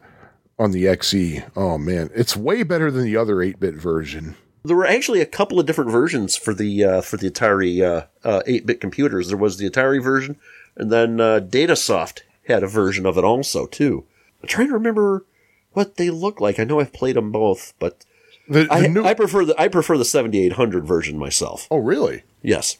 on 0.60 0.72
the 0.72 0.86
XE. 0.86 1.50
Oh 1.56 1.78
man, 1.78 2.10
it's 2.14 2.36
way 2.36 2.64
better 2.64 2.92
than 2.92 3.04
the 3.04 3.18
other 3.18 3.36
8-bit 3.38 3.76
version. 3.76 4.36
there 4.64 4.76
were 4.76 4.86
actually 4.88 5.22
a 5.22 5.26
couple 5.26 5.60
of 5.60 5.66
different 5.66 5.92
versions 5.92 6.36
for 6.36 6.54
the 6.54 6.84
uh, 6.84 7.02
for 7.02 7.18
the 7.18 7.30
Atari 7.30 7.82
uh, 7.82 8.06
uh, 8.28 8.42
8-bit 8.48 8.82
computers. 8.82 9.30
There 9.30 9.38
was 9.38 9.58
the 9.58 9.70
Atari 9.70 10.04
version, 10.04 10.38
and 10.76 10.92
then 10.92 11.22
uh, 11.22 11.40
DataSoft 11.40 12.22
had 12.48 12.64
a 12.64 12.68
version 12.68 13.06
of 13.06 13.18
it 13.18 13.24
also 13.24 13.66
too. 13.66 14.06
I'm 14.42 14.48
trying 14.48 14.68
to 14.68 14.74
remember 14.74 15.26
what 15.72 15.98
they 15.98 16.10
look 16.10 16.42
like. 16.42 16.60
I 16.60 16.64
know 16.64 16.80
I've 16.80 16.94
played 16.94 17.16
them 17.16 17.32
both, 17.32 17.74
but 17.80 18.04
The, 18.50 18.64
the 18.66 18.74
I, 18.74 18.88
new- 18.88 19.06
I 19.06 19.14
prefer 19.14 19.46
the 19.46 19.60
I 19.60 19.68
prefer 19.68 19.98
the 19.98 20.06
7800 20.06 20.86
version 20.86 21.18
myself. 21.18 21.68
oh 21.72 21.78
really? 21.78 22.24
Yes. 22.42 22.78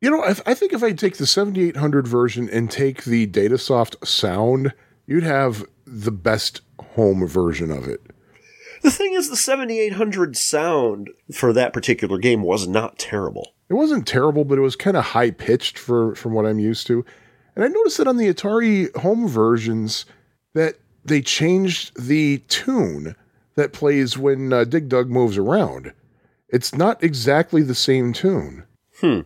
You 0.00 0.10
know, 0.10 0.22
I, 0.22 0.34
I 0.46 0.54
think 0.54 0.72
if 0.72 0.82
I 0.82 0.92
take 0.92 1.16
the 1.16 1.26
7800 1.26 2.06
version 2.06 2.48
and 2.50 2.70
take 2.70 3.04
the 3.04 3.26
Datasoft 3.26 4.06
sound, 4.06 4.74
you'd 5.06 5.22
have 5.24 5.64
the 5.86 6.12
best 6.12 6.60
home 6.94 7.26
version 7.26 7.70
of 7.70 7.88
it. 7.88 8.02
The 8.82 8.90
thing 8.90 9.14
is, 9.14 9.30
the 9.30 9.36
7800 9.36 10.36
sound 10.36 11.10
for 11.32 11.52
that 11.54 11.72
particular 11.72 12.18
game 12.18 12.42
was 12.42 12.68
not 12.68 12.98
terrible. 12.98 13.54
It 13.70 13.74
wasn't 13.74 14.06
terrible, 14.06 14.44
but 14.44 14.58
it 14.58 14.62
was 14.62 14.76
kind 14.76 14.96
of 14.98 15.04
high 15.04 15.30
pitched 15.30 15.78
for 15.78 16.14
from 16.14 16.34
what 16.34 16.46
I'm 16.46 16.58
used 16.58 16.86
to. 16.88 17.04
And 17.56 17.64
I 17.64 17.68
noticed 17.68 17.96
that 17.96 18.06
on 18.06 18.18
the 18.18 18.32
Atari 18.32 18.94
home 18.98 19.26
versions 19.26 20.04
that 20.52 20.76
they 21.04 21.22
changed 21.22 21.98
the 22.00 22.38
tune 22.48 23.16
that 23.56 23.72
plays 23.72 24.16
when 24.16 24.52
uh, 24.52 24.64
Dig 24.64 24.88
Dug 24.88 25.10
moves 25.10 25.36
around. 25.36 25.92
It's 26.48 26.74
not 26.74 27.02
exactly 27.02 27.62
the 27.62 27.74
same 27.74 28.12
tune. 28.12 28.64
Hmm. 29.00 29.20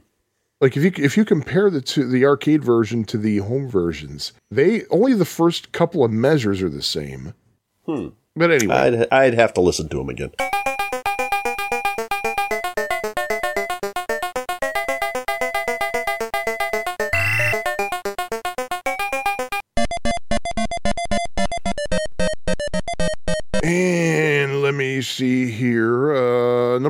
Like 0.61 0.77
if 0.77 0.85
you 0.85 0.93
if 1.05 1.17
you 1.17 1.25
compare 1.25 1.71
the 1.71 1.81
two, 1.81 2.07
the 2.09 2.25
arcade 2.25 2.63
version 2.63 3.05
to 3.05 3.19
the 3.19 3.39
home 3.39 3.69
versions, 3.69 4.33
they 4.51 4.85
only 4.91 5.15
the 5.15 5.25
first 5.25 5.73
couple 5.73 6.05
of 6.05 6.11
measures 6.11 6.63
are 6.63 6.69
the 6.69 6.83
same. 6.83 7.35
Hmm. 7.87 8.09
But 8.37 8.51
anyway, 8.51 8.75
I'd 8.75 9.13
I'd 9.13 9.35
have 9.35 9.55
to 9.55 9.61
listen 9.61 9.89
to 9.89 9.99
them 9.99 10.09
again. 10.09 10.33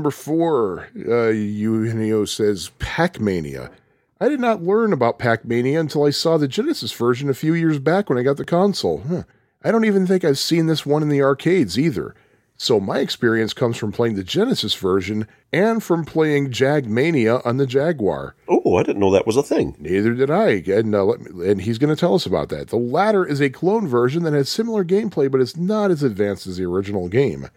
Number 0.01 0.11
four, 0.11 0.89
uh, 1.07 1.29
Eugenio 1.29 2.25
says 2.25 2.71
Pac 2.79 3.21
Mania. 3.21 3.71
I 4.19 4.31
did 4.31 4.41
not 4.41 4.63
learn 4.63 4.95
about 4.95 5.19
Pac 5.19 5.45
Mania 5.45 5.79
until 5.79 6.05
I 6.05 6.11
saw 6.11 6.39
the 6.39 6.49
Genesis 6.49 6.91
version 6.91 7.29
a 7.29 7.35
few 7.35 7.53
years 7.53 7.79
back 7.79 8.09
when 8.09 8.17
I 8.17 8.23
got 8.23 8.39
the 8.39 8.47
console. 8.47 9.03
Huh. 9.07 9.25
I 9.63 9.71
don't 9.71 9.85
even 9.85 10.07
think 10.07 10.25
I've 10.25 10.39
seen 10.39 10.69
this 10.69 10.87
one 10.87 11.03
in 11.03 11.11
the 11.11 11.21
arcades 11.21 11.79
either. 11.79 12.15
So 12.57 12.81
my 12.81 13.01
experience 13.01 13.53
comes 13.53 13.77
from 13.77 13.93
playing 13.93 14.15
the 14.15 14.25
Genesis 14.25 14.75
version 14.75 15.29
and 15.53 15.83
from 15.83 16.07
playing 16.07 16.51
Jag 16.51 16.87
Mania 16.87 17.43
on 17.45 17.59
the 17.59 17.67
Jaguar. 17.67 18.35
Oh, 18.49 18.77
I 18.77 18.83
didn't 18.83 19.01
know 19.01 19.11
that 19.11 19.27
was 19.27 19.37
a 19.37 19.43
thing. 19.43 19.77
Neither 19.79 20.15
did 20.15 20.31
I, 20.31 20.63
and 20.67 20.95
uh, 20.95 21.05
let 21.05 21.21
me, 21.21 21.51
and 21.51 21.61
he's 21.61 21.77
going 21.77 21.95
to 21.95 22.01
tell 22.01 22.15
us 22.15 22.25
about 22.25 22.49
that. 22.49 22.69
The 22.69 22.77
latter 22.77 23.27
is 23.27 23.43
a 23.43 23.51
clone 23.51 23.87
version 23.87 24.23
that 24.23 24.33
has 24.33 24.49
similar 24.49 24.83
gameplay, 24.83 25.31
but 25.31 25.43
is 25.43 25.59
not 25.59 25.91
as 25.91 26.03
advanced 26.03 26.47
as 26.47 26.57
the 26.57 26.65
original 26.65 27.11
game. 27.11 27.51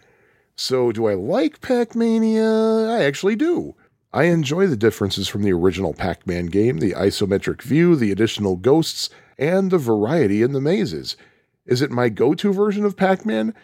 So, 0.55 0.91
do 0.91 1.07
I 1.07 1.15
like 1.15 1.61
Pac-Mania? 1.61 2.87
I 2.89 3.03
actually 3.03 3.35
do. 3.35 3.75
I 4.13 4.25
enjoy 4.25 4.67
the 4.67 4.77
differences 4.77 5.27
from 5.27 5.41
the 5.41 5.53
original 5.53 5.93
Pac-Man 5.93 6.47
game, 6.47 6.77
the 6.77 6.91
isometric 6.91 7.61
view, 7.63 7.95
the 7.95 8.11
additional 8.11 8.55
ghosts, 8.55 9.09
and 9.37 9.71
the 9.71 9.79
variety 9.79 10.43
in 10.43 10.51
the 10.51 10.61
mazes. 10.61 11.17
Is 11.65 11.81
it 11.81 11.89
my 11.89 12.09
go-to 12.09 12.53
version 12.53 12.85
of 12.85 12.95
Pac-Man? 12.95 13.55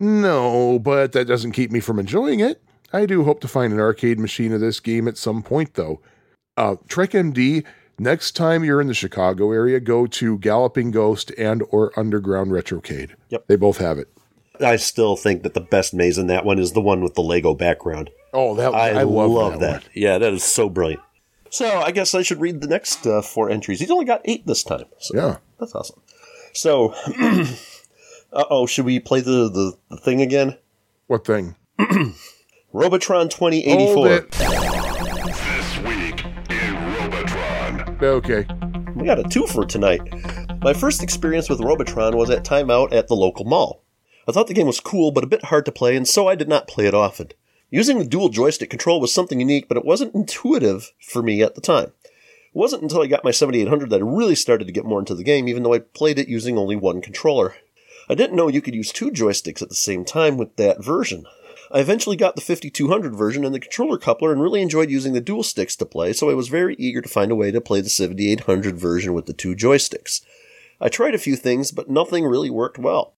No, 0.00 0.78
but 0.78 1.12
that 1.12 1.26
doesn't 1.26 1.52
keep 1.52 1.70
me 1.70 1.80
from 1.80 1.98
enjoying 1.98 2.40
it. 2.40 2.62
I 2.92 3.04
do 3.04 3.24
hope 3.24 3.40
to 3.40 3.48
find 3.48 3.72
an 3.72 3.80
arcade 3.80 4.18
machine 4.18 4.52
of 4.52 4.60
this 4.60 4.80
game 4.80 5.06
at 5.08 5.18
some 5.18 5.42
point, 5.42 5.74
though. 5.74 6.00
Uh, 6.56 6.76
Trek 6.88 7.10
MD 7.10 7.64
Next 8.00 8.36
time 8.36 8.62
you're 8.62 8.80
in 8.80 8.86
the 8.86 8.94
Chicago 8.94 9.50
area, 9.50 9.80
go 9.80 10.06
to 10.06 10.38
Galloping 10.38 10.92
Ghost 10.92 11.32
and 11.36 11.64
or 11.70 11.98
Underground 11.98 12.52
Retrocade. 12.52 13.10
Yep. 13.30 13.48
They 13.48 13.56
both 13.56 13.78
have 13.78 13.98
it. 13.98 14.06
I 14.60 14.76
still 14.76 15.16
think 15.16 15.42
that 15.42 15.54
the 15.54 15.60
best 15.60 15.94
maze 15.94 16.18
in 16.18 16.26
that 16.28 16.44
one 16.44 16.58
is 16.58 16.72
the 16.72 16.80
one 16.80 17.02
with 17.02 17.14
the 17.14 17.22
Lego 17.22 17.54
background. 17.54 18.10
Oh, 18.32 18.54
that 18.56 18.74
I, 18.74 18.90
I, 18.90 19.02
love, 19.04 19.30
love, 19.30 19.60
that. 19.60 19.82
that. 19.82 19.90
Yeah, 19.94 20.18
that 20.18 20.32
is 20.32 20.44
so 20.44 20.68
brilliant. 20.68 21.00
So 21.50 21.80
I 21.80 21.92
guess 21.92 22.14
I 22.14 22.22
should 22.22 22.40
read 22.40 22.60
the 22.60 22.66
next 22.66 23.06
uh, 23.06 23.22
four 23.22 23.50
entries. 23.50 23.80
He's 23.80 23.90
only 23.90 24.04
got 24.04 24.20
eight 24.24 24.46
this 24.46 24.62
time. 24.62 24.84
So. 24.98 25.16
Yeah. 25.16 25.36
that's 25.58 25.74
awesome. 25.74 26.00
So, 26.52 26.92
uh 28.32 28.44
oh, 28.50 28.66
should 28.66 28.84
we 28.84 29.00
play 29.00 29.20
the, 29.20 29.48
the, 29.48 29.78
the 29.90 29.96
thing 29.96 30.20
again? 30.20 30.58
What 31.06 31.24
thing? 31.24 31.56
Robotron 32.72 33.28
2084. 33.30 34.08
This 34.08 35.78
week 35.78 36.24
in 36.50 36.74
Robotron. 36.94 37.98
Okay. 38.02 38.46
We 38.94 39.06
got 39.06 39.18
a 39.18 39.24
two 39.24 39.46
for 39.46 39.64
tonight. 39.64 40.00
My 40.60 40.74
first 40.74 41.02
experience 41.02 41.48
with 41.48 41.60
Robotron 41.60 42.16
was 42.16 42.30
at 42.30 42.44
Timeout 42.44 42.92
at 42.92 43.08
the 43.08 43.14
local 43.14 43.44
mall. 43.44 43.84
I 44.28 44.32
thought 44.32 44.46
the 44.46 44.54
game 44.54 44.66
was 44.66 44.78
cool, 44.78 45.10
but 45.10 45.24
a 45.24 45.28
bit 45.28 45.46
hard 45.46 45.64
to 45.64 45.72
play, 45.72 45.96
and 45.96 46.06
so 46.06 46.28
I 46.28 46.34
did 46.34 46.50
not 46.50 46.68
play 46.68 46.84
it 46.84 46.92
often. 46.92 47.32
Using 47.70 47.98
the 47.98 48.04
dual 48.04 48.28
joystick 48.28 48.68
control 48.68 49.00
was 49.00 49.10
something 49.10 49.40
unique, 49.40 49.68
but 49.68 49.78
it 49.78 49.86
wasn't 49.86 50.14
intuitive 50.14 50.92
for 51.00 51.22
me 51.22 51.42
at 51.42 51.54
the 51.54 51.62
time. 51.62 51.92
It 52.04 52.12
wasn't 52.52 52.82
until 52.82 53.00
I 53.00 53.06
got 53.06 53.24
my 53.24 53.30
7800 53.30 53.88
that 53.88 54.02
I 54.02 54.04
really 54.04 54.34
started 54.34 54.66
to 54.66 54.72
get 54.72 54.84
more 54.84 54.98
into 54.98 55.14
the 55.14 55.24
game, 55.24 55.48
even 55.48 55.62
though 55.62 55.72
I 55.72 55.78
played 55.78 56.18
it 56.18 56.28
using 56.28 56.58
only 56.58 56.76
one 56.76 57.00
controller. 57.00 57.54
I 58.10 58.14
didn't 58.14 58.36
know 58.36 58.48
you 58.48 58.60
could 58.60 58.74
use 58.74 58.92
two 58.92 59.10
joysticks 59.10 59.62
at 59.62 59.70
the 59.70 59.74
same 59.74 60.04
time 60.04 60.36
with 60.36 60.56
that 60.56 60.84
version. 60.84 61.24
I 61.70 61.80
eventually 61.80 62.16
got 62.16 62.34
the 62.34 62.42
5200 62.42 63.14
version 63.14 63.46
and 63.46 63.54
the 63.54 63.60
controller 63.60 63.96
coupler 63.96 64.30
and 64.30 64.42
really 64.42 64.60
enjoyed 64.60 64.90
using 64.90 65.14
the 65.14 65.22
dual 65.22 65.42
sticks 65.42 65.76
to 65.76 65.86
play, 65.86 66.12
so 66.12 66.28
I 66.28 66.34
was 66.34 66.48
very 66.48 66.74
eager 66.78 67.00
to 67.00 67.08
find 67.08 67.30
a 67.30 67.34
way 67.34 67.50
to 67.50 67.62
play 67.62 67.80
the 67.80 67.88
7800 67.88 68.76
version 68.76 69.14
with 69.14 69.24
the 69.24 69.32
two 69.32 69.54
joysticks. 69.54 70.20
I 70.80 70.90
tried 70.90 71.14
a 71.14 71.18
few 71.18 71.34
things, 71.34 71.72
but 71.72 71.90
nothing 71.90 72.24
really 72.24 72.50
worked 72.50 72.78
well. 72.78 73.14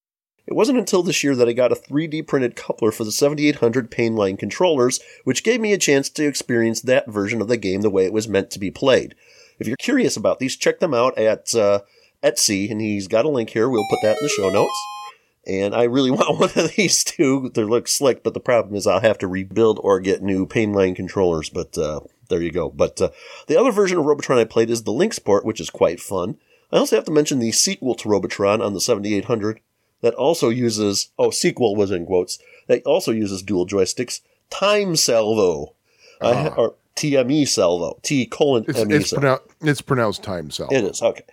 It 0.51 0.57
wasn't 0.57 0.79
until 0.79 1.01
this 1.01 1.23
year 1.23 1.33
that 1.37 1.47
I 1.47 1.53
got 1.53 1.71
a 1.71 1.75
3D 1.75 2.27
printed 2.27 2.57
coupler 2.57 2.91
for 2.91 3.05
the 3.05 3.11
7800 3.13 3.89
Painline 3.89 4.37
controllers, 4.37 4.99
which 5.23 5.45
gave 5.45 5.61
me 5.61 5.71
a 5.71 5.77
chance 5.77 6.09
to 6.09 6.27
experience 6.27 6.81
that 6.81 7.07
version 7.07 7.39
of 7.39 7.47
the 7.47 7.55
game 7.55 7.79
the 7.79 7.89
way 7.89 8.03
it 8.03 8.11
was 8.11 8.27
meant 8.27 8.51
to 8.51 8.59
be 8.59 8.69
played. 8.69 9.15
If 9.59 9.67
you're 9.67 9.77
curious 9.77 10.17
about 10.17 10.39
these, 10.39 10.57
check 10.57 10.81
them 10.81 10.93
out 10.93 11.17
at 11.17 11.55
uh, 11.55 11.83
Etsy, 12.21 12.69
and 12.69 12.81
he's 12.81 13.07
got 13.07 13.23
a 13.23 13.29
link 13.29 13.51
here. 13.51 13.69
We'll 13.69 13.87
put 13.89 14.01
that 14.01 14.17
in 14.19 14.23
the 14.23 14.27
show 14.27 14.49
notes. 14.49 14.77
And 15.47 15.73
I 15.73 15.83
really 15.83 16.11
want 16.11 16.37
one 16.37 16.51
of 16.53 16.75
these 16.75 17.05
too. 17.05 17.49
They 17.53 17.63
look 17.63 17.87
slick, 17.87 18.21
but 18.21 18.33
the 18.33 18.41
problem 18.41 18.75
is 18.75 18.85
I'll 18.85 18.99
have 18.99 19.19
to 19.19 19.29
rebuild 19.29 19.79
or 19.81 20.01
get 20.01 20.21
new 20.21 20.45
Painline 20.45 20.97
controllers. 20.97 21.49
But 21.49 21.77
uh, 21.77 22.01
there 22.27 22.41
you 22.41 22.51
go. 22.51 22.69
But 22.69 23.01
uh, 23.01 23.11
the 23.47 23.57
other 23.57 23.71
version 23.71 23.99
of 23.99 24.03
Robotron 24.03 24.39
I 24.39 24.43
played 24.43 24.69
is 24.69 24.83
the 24.83 24.91
Lynx 24.91 25.17
port, 25.17 25.45
which 25.45 25.61
is 25.61 25.69
quite 25.69 26.01
fun. 26.01 26.39
I 26.73 26.77
also 26.77 26.97
have 26.97 27.05
to 27.05 27.11
mention 27.11 27.39
the 27.39 27.53
sequel 27.53 27.95
to 27.95 28.09
Robotron 28.09 28.61
on 28.61 28.73
the 28.73 28.81
7800 28.81 29.61
that 30.01 30.13
also 30.15 30.49
uses, 30.49 31.09
oh, 31.17 31.29
sequel 31.31 31.75
was 31.75 31.91
in 31.91 32.05
quotes, 32.05 32.39
that 32.67 32.83
also 32.85 33.11
uses 33.11 33.41
dual 33.41 33.65
joysticks, 33.67 34.21
Time 34.49 34.95
Salvo. 34.95 35.73
I 36.21 36.33
ha- 36.33 36.53
or 36.57 36.75
TME 36.95 37.47
Salvo. 37.47 37.99
T 38.03 38.25
colon 38.25 38.65
It's, 38.67 38.83
ME 38.85 38.95
it's, 38.95 39.09
Salvo. 39.09 39.25
pronou- 39.37 39.41
it's 39.69 39.81
pronounced 39.81 40.23
time 40.23 40.51
cell. 40.51 40.67
It 40.71 40.83
is, 40.83 41.01
okay. 41.01 41.23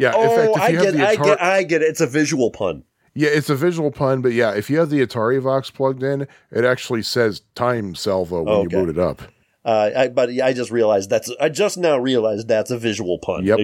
Yeah. 0.00 0.12
Oh, 0.14 0.22
in 0.22 0.36
fact, 0.36 0.56
if 0.56 0.62
I 0.62 0.70
have 0.72 0.82
get, 0.82 0.92
the 0.94 1.06
I 1.08 1.16
get, 1.16 1.42
I 1.42 1.62
get 1.62 1.82
it. 1.82 1.86
It's 1.86 2.00
a 2.00 2.06
visual 2.06 2.50
pun. 2.50 2.82
yeah, 3.14 3.28
it's 3.30 3.48
a 3.48 3.54
visual 3.54 3.90
pun, 3.92 4.20
but 4.22 4.32
yeah, 4.32 4.50
if 4.52 4.68
you 4.68 4.78
have 4.80 4.90
the 4.90 5.06
Atari 5.06 5.40
Vox 5.40 5.70
plugged 5.70 6.02
in, 6.02 6.26
it 6.50 6.64
actually 6.64 7.02
says 7.02 7.42
time 7.54 7.94
salvo 7.94 8.42
when 8.42 8.54
Okay. 8.54 8.62
you 8.62 8.68
boot 8.86 8.88
it 8.88 8.98
up. 8.98 9.22
Uh, 9.64 9.90
I, 9.96 10.08
but 10.08 10.28
I 10.42 10.52
just 10.52 10.70
realized 10.72 11.08
that's, 11.10 11.30
I 11.40 11.48
just 11.48 11.78
now 11.78 11.96
realized 11.96 12.48
that's 12.48 12.70
a 12.72 12.76
visual 12.78 13.18
pun. 13.18 13.44
Yep. 13.46 13.58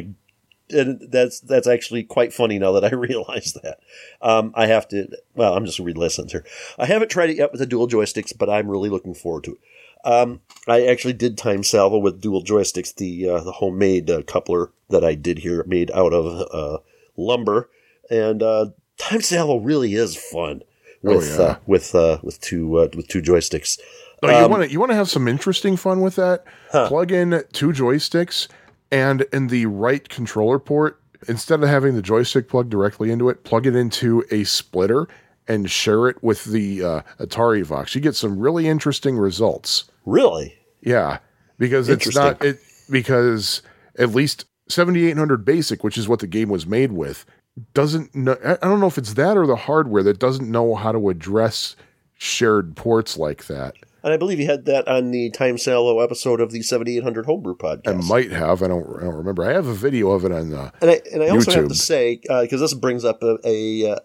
And 0.73 1.01
that's 1.11 1.41
that's 1.41 1.67
actually 1.67 2.03
quite 2.05 2.33
funny 2.33 2.59
now 2.59 2.73
that 2.73 2.85
I 2.85 2.95
realize 2.95 3.57
that. 3.63 3.79
Um, 4.23 4.53
I 4.55 4.67
have 4.67 4.89
to. 4.89 5.09
Well, 5.35 5.55
I'm 5.55 5.67
just 5.67 5.79
re-listening 5.79 6.29
here. 6.29 6.45
I 6.79 6.87
haven't 6.87 7.11
tried 7.11 7.31
it 7.31 7.37
yet 7.37 7.53
with 7.53 7.61
the 7.61 7.67
dual 7.67 7.89
joysticks, 7.89 8.37
but 8.37 8.49
I'm 8.51 8.69
really 8.69 8.89
looking 8.89 9.15
forward 9.15 9.45
to 9.45 9.53
it. 9.53 9.59
Um, 10.03 10.41
I 10.67 10.87
actually 10.87 11.13
did 11.13 11.37
time 11.37 11.63
salvo 11.63 11.99
with 11.99 12.21
dual 12.21 12.43
joysticks, 12.43 12.95
the 12.95 13.29
uh, 13.29 13.41
the 13.41 13.53
homemade 13.53 14.09
uh, 14.11 14.23
coupler 14.23 14.71
that 14.89 15.05
I 15.05 15.15
did 15.15 15.39
here, 15.41 15.63
made 15.67 15.91
out 15.91 16.13
of 16.13 16.49
uh, 16.53 16.79
lumber, 17.17 17.69
and 18.11 18.43
uh, 18.43 18.67
time 18.97 19.21
salvo 19.21 19.59
really 19.59 19.95
is 19.95 20.17
fun 20.17 20.63
with 21.03 21.37
yeah. 21.39 21.45
uh, 21.45 21.57
with 21.67 21.95
uh, 21.95 22.19
with 22.23 22.41
two 22.41 22.79
uh, 22.79 22.89
with 22.97 23.09
two 23.09 23.21
joysticks. 23.21 23.79
No, 24.23 24.31
you 24.31 24.45
Um, 24.45 24.51
want 24.51 24.65
to 24.65 24.71
you 24.71 24.79
want 24.81 24.91
to 24.91 24.97
have 24.97 25.09
some 25.09 25.29
interesting 25.29 25.77
fun 25.77 26.01
with 26.01 26.17
that. 26.17 26.45
Plug 26.71 27.11
in 27.13 27.43
two 27.53 27.69
joysticks, 27.73 28.49
and 28.91 29.23
in 29.33 29.49
the 29.49 29.67
right 29.67 30.09
controller 30.09 30.59
port, 30.59 31.01
instead 31.29 31.63
of 31.63 31.69
having 31.69 31.95
the 31.95 32.03
joystick 32.03 32.49
plugged 32.49 32.71
directly 32.71 33.11
into 33.11 33.29
it, 33.29 33.45
plug 33.45 33.67
it 33.67 33.77
into 33.77 34.25
a 34.31 34.45
splitter 34.45 35.09
and 35.49 35.71
share 35.71 36.09
it 36.09 36.23
with 36.23 36.45
the 36.45 36.83
uh, 36.83 37.03
Atari 37.19 37.65
Vox. 37.65 37.95
You 37.95 38.01
get 38.01 38.15
some 38.15 38.39
really 38.39 38.69
interesting 38.69 39.17
results. 39.17 39.85
Really, 40.07 40.57
Yeah, 40.81 41.19
because 41.59 41.89
it's 41.89 42.15
not 42.15 42.43
it 42.45 42.59
because 42.91 43.63
at 43.99 44.11
least 44.11 44.47
7800 44.69 45.45
basic, 45.45 45.85
which 45.85 45.99
is 45.99 46.09
what 46.09 46.21
the 46.21 46.27
game 46.27 46.49
was 46.49 46.67
made 46.67 46.93
with, 46.93 47.27
doesn't 47.75 48.15
know 48.15 48.37
I 48.45 48.53
I 48.55 48.69
don't 48.69 48.81
know 48.81 48.87
if 48.87 48.99
it's 48.99 49.15
that 49.15 49.37
or 49.37 49.47
the 49.47 49.57
hardware 49.57 50.03
that 50.05 50.19
doesn't 50.19 50.51
know 50.51 50.75
how 50.75 50.93
to 50.93 51.11
address 51.11 51.77
shared 52.15 52.77
ports 52.77 53.17
like 53.17 53.47
that. 53.47 53.75
And 54.03 54.13
I 54.13 54.17
believe 54.17 54.41
you 54.41 54.47
had 54.47 54.65
that 54.67 54.89
on 54.89 55.11
the 55.11 55.31
time 55.31 55.59
salvo 55.59 56.01
episode 56.01 56.41
of 56.41 56.51
the 56.51 56.63
7800 56.63 57.27
homebrew 57.27 57.57
podcast. 57.57 57.89
I 57.89 58.09
might 58.09 58.31
have. 58.31 58.63
I 58.63 58.69
don't. 58.69 58.85
I 58.99 59.05
don't 59.05 59.17
remember. 59.17 59.45
I 59.45 59.53
have 59.53 59.67
a 59.67 59.75
video 59.75 60.11
of 60.11 60.25
it 60.25 60.33
on. 60.33 60.53
Uh, 60.53 60.71
And 60.81 60.91
I, 60.91 61.01
and 61.13 61.23
I 61.23 61.29
also 61.29 61.53
have 61.53 61.69
to 61.69 61.75
say, 61.75 62.17
because 62.17 62.61
this 62.61 62.75
brings 62.75 63.05
up 63.05 63.23
a, 63.23 63.39
a 63.45 63.93
uh, 63.93 63.99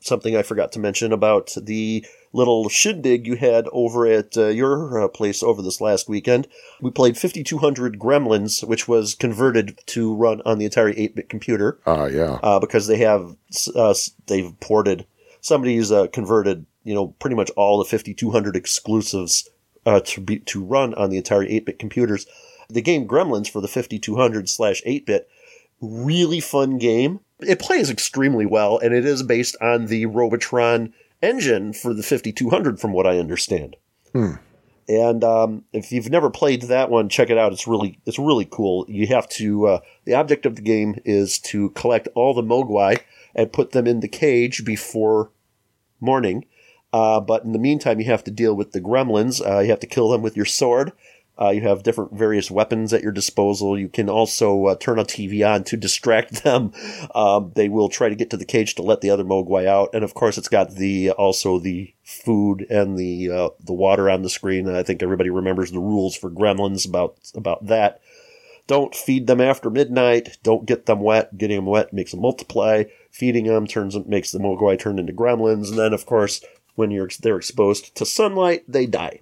something 0.00 0.36
I 0.36 0.42
forgot 0.42 0.72
to 0.72 0.78
mention 0.78 1.12
about 1.12 1.54
the 1.60 2.04
little 2.32 2.68
shindig 2.68 3.26
you 3.26 3.36
had 3.36 3.68
over 3.72 4.06
at 4.06 4.36
uh, 4.36 4.48
your 4.48 5.02
uh, 5.02 5.08
place 5.08 5.42
over 5.42 5.62
this 5.62 5.80
last 5.80 6.08
weekend. 6.08 6.48
We 6.80 6.90
played 6.90 7.16
5200 7.16 7.98
Gremlins, 7.98 8.66
which 8.66 8.88
was 8.88 9.14
converted 9.14 9.78
to 9.86 10.14
run 10.14 10.42
on 10.44 10.58
the 10.58 10.68
Atari 10.68 10.98
8-bit 10.98 11.28
computer 11.28 11.78
uh 11.86 12.08
yeah. 12.12 12.38
uh, 12.42 12.58
because 12.58 12.86
they 12.86 12.98
have 12.98 13.36
uh, 13.74 13.94
they've 14.26 14.52
ported 14.60 15.06
somebody's 15.40 15.92
uh, 15.92 16.08
converted 16.08 16.66
you 16.84 16.94
know 16.94 17.08
pretty 17.18 17.36
much 17.36 17.50
all 17.56 17.78
the 17.78 17.84
5200 17.84 18.54
exclusives 18.54 19.48
uh, 19.86 20.00
to 20.00 20.20
be 20.20 20.38
to 20.40 20.62
run 20.62 20.94
on 20.94 21.10
the 21.10 21.20
Atari 21.20 21.50
8-bit 21.60 21.78
computers. 21.78 22.26
The 22.70 22.82
game 22.82 23.06
Gremlins 23.06 23.50
for 23.50 23.60
the 23.60 23.68
5200 23.68 24.48
slash 24.48 24.82
8-bit 24.86 25.28
really 25.80 26.40
fun 26.40 26.78
game. 26.78 27.20
It 27.40 27.58
plays 27.58 27.90
extremely 27.90 28.46
well, 28.46 28.78
and 28.78 28.94
it 28.94 29.04
is 29.04 29.22
based 29.22 29.56
on 29.60 29.86
the 29.86 30.06
Robotron 30.06 30.94
engine 31.22 31.72
for 31.72 31.92
the 31.92 32.02
5200, 32.02 32.80
from 32.80 32.92
what 32.92 33.06
I 33.06 33.18
understand. 33.18 33.76
And 34.88 35.24
um, 35.24 35.64
if 35.72 35.92
you've 35.92 36.10
never 36.10 36.30
played 36.30 36.62
that 36.62 36.90
one, 36.90 37.08
check 37.08 37.30
it 37.30 37.38
out. 37.38 37.52
It's 37.52 37.66
really 37.66 37.98
it's 38.04 38.18
really 38.18 38.44
cool. 38.44 38.84
You 38.86 39.06
have 39.08 39.28
to 39.30 39.66
uh, 39.66 39.80
the 40.04 40.14
object 40.14 40.44
of 40.44 40.56
the 40.56 40.62
game 40.62 41.00
is 41.04 41.38
to 41.40 41.70
collect 41.70 42.08
all 42.14 42.34
the 42.34 42.42
mogwai 42.42 43.00
and 43.34 43.52
put 43.52 43.72
them 43.72 43.86
in 43.86 44.00
the 44.00 44.08
cage 44.08 44.64
before 44.64 45.30
morning. 46.00 46.44
Uh, 46.94 47.18
but 47.18 47.42
in 47.42 47.50
the 47.50 47.58
meantime, 47.58 47.98
you 47.98 48.06
have 48.06 48.22
to 48.22 48.30
deal 48.30 48.54
with 48.54 48.70
the 48.70 48.80
gremlins. 48.80 49.44
Uh, 49.44 49.58
you 49.58 49.70
have 49.70 49.80
to 49.80 49.86
kill 49.86 50.10
them 50.10 50.22
with 50.22 50.36
your 50.36 50.46
sword. 50.46 50.92
Uh, 51.36 51.50
you 51.50 51.60
have 51.62 51.82
different 51.82 52.12
various 52.12 52.52
weapons 52.52 52.92
at 52.92 53.02
your 53.02 53.10
disposal. 53.10 53.76
You 53.76 53.88
can 53.88 54.08
also 54.08 54.66
uh, 54.66 54.76
turn 54.76 55.00
a 55.00 55.04
TV 55.04 55.44
on 55.44 55.64
to 55.64 55.76
distract 55.76 56.44
them. 56.44 56.70
Um, 57.12 57.50
they 57.56 57.68
will 57.68 57.88
try 57.88 58.08
to 58.08 58.14
get 58.14 58.30
to 58.30 58.36
the 58.36 58.44
cage 58.44 58.76
to 58.76 58.82
let 58.82 59.00
the 59.00 59.10
other 59.10 59.24
mogwai 59.24 59.66
out, 59.66 59.90
and 59.92 60.04
of 60.04 60.14
course, 60.14 60.38
it's 60.38 60.46
got 60.46 60.76
the 60.76 61.10
also 61.10 61.58
the 61.58 61.92
food 62.04 62.64
and 62.70 62.96
the 62.96 63.28
uh, 63.28 63.48
the 63.58 63.72
water 63.72 64.08
on 64.08 64.22
the 64.22 64.30
screen. 64.30 64.68
I 64.68 64.84
think 64.84 65.02
everybody 65.02 65.30
remembers 65.30 65.72
the 65.72 65.80
rules 65.80 66.14
for 66.14 66.30
gremlins 66.30 66.88
about 66.88 67.16
about 67.34 67.66
that. 67.66 68.00
Don't 68.66 68.94
feed 68.94 69.26
them 69.26 69.40
after 69.40 69.68
midnight. 69.68 70.38
Don't 70.44 70.64
get 70.64 70.86
them 70.86 71.00
wet. 71.00 71.36
Getting 71.36 71.56
them 71.56 71.66
wet 71.66 71.92
makes 71.92 72.12
them 72.12 72.20
multiply. 72.20 72.84
Feeding 73.10 73.46
them 73.46 73.66
turns 73.66 73.96
makes 74.06 74.30
the 74.30 74.38
mogwai 74.38 74.78
turn 74.78 74.98
into 74.98 75.12
gremlins, 75.12 75.68
and 75.70 75.78
then 75.78 75.92
of 75.92 76.06
course, 76.06 76.42
when 76.74 76.90
you're 76.90 77.08
they're 77.20 77.36
exposed 77.36 77.94
to 77.96 78.06
sunlight, 78.06 78.64
they 78.68 78.86
die. 78.86 79.20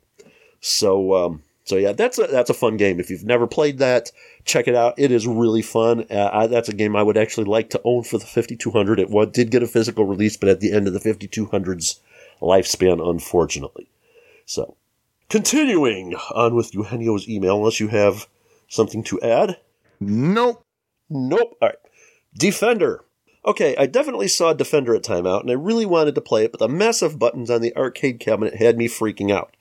So, 0.61 1.15
um, 1.15 1.43
so 1.65 1.77
yeah, 1.77 1.93
that's 1.93 2.19
a 2.19 2.27
that's 2.27 2.51
a 2.51 2.55
fun 2.55 2.77
game. 2.77 3.01
If 3.01 3.11
you've 3.11 3.25
never 3.25 3.47
played 3.47 3.79
that, 3.79 4.11
check 4.45 4.69
it 4.69 4.75
out. 4.75 4.95
It 4.97 5.11
is 5.11 5.27
really 5.27 5.63
fun. 5.63 6.07
Uh, 6.11 6.31
I, 6.33 6.47
that's 6.47 6.69
a 6.69 6.75
game 6.75 6.97
I 6.97 7.03
would 7.03 7.17
actually 7.17 7.47
like 7.47 7.71
to 7.71 7.81
own 7.85 8.05
for 8.05 8.19
the 8.19 8.27
5200. 8.27 9.01
It 9.01 9.33
did 9.33 9.51
get 9.51 9.63
a 9.63 9.69
physical 9.69 10.05
release, 10.05 10.37
but 10.37 10.49
at 10.49 10.61
the 10.61 10.73
end 10.73 10.87
of 10.87 10.93
the 10.93 11.01
5200's 11.01 12.01
lifespan, 12.41 13.07
unfortunately. 13.09 13.89
So, 14.45 14.77
continuing 15.29 16.15
on 16.35 16.55
with 16.55 16.75
Eugenio's 16.75 17.29
email, 17.29 17.57
unless 17.57 17.81
you 17.81 17.89
have 17.89 18.27
something 18.69 19.03
to 19.05 19.21
add. 19.21 19.59
Nope. 20.01 20.65
Nope. 21.09 21.57
All 21.61 21.69
right. 21.69 21.79
Defender. 22.35 23.05
Okay, 23.45 23.75
I 23.77 23.87
definitely 23.87 24.29
saw 24.29 24.53
Defender 24.53 24.95
at 24.95 25.03
timeout, 25.03 25.41
and 25.41 25.51
I 25.51 25.55
really 25.55 25.87
wanted 25.87 26.15
to 26.15 26.21
play 26.21 26.45
it, 26.45 26.53
but 26.53 26.61
the 26.61 26.69
massive 26.69 27.19
buttons 27.19 27.51
on 27.51 27.61
the 27.61 27.77
arcade 27.77 28.21
cabinet 28.21 28.57
had 28.57 28.79
me 28.79 28.87
freaking 28.87 29.33
out. 29.33 29.57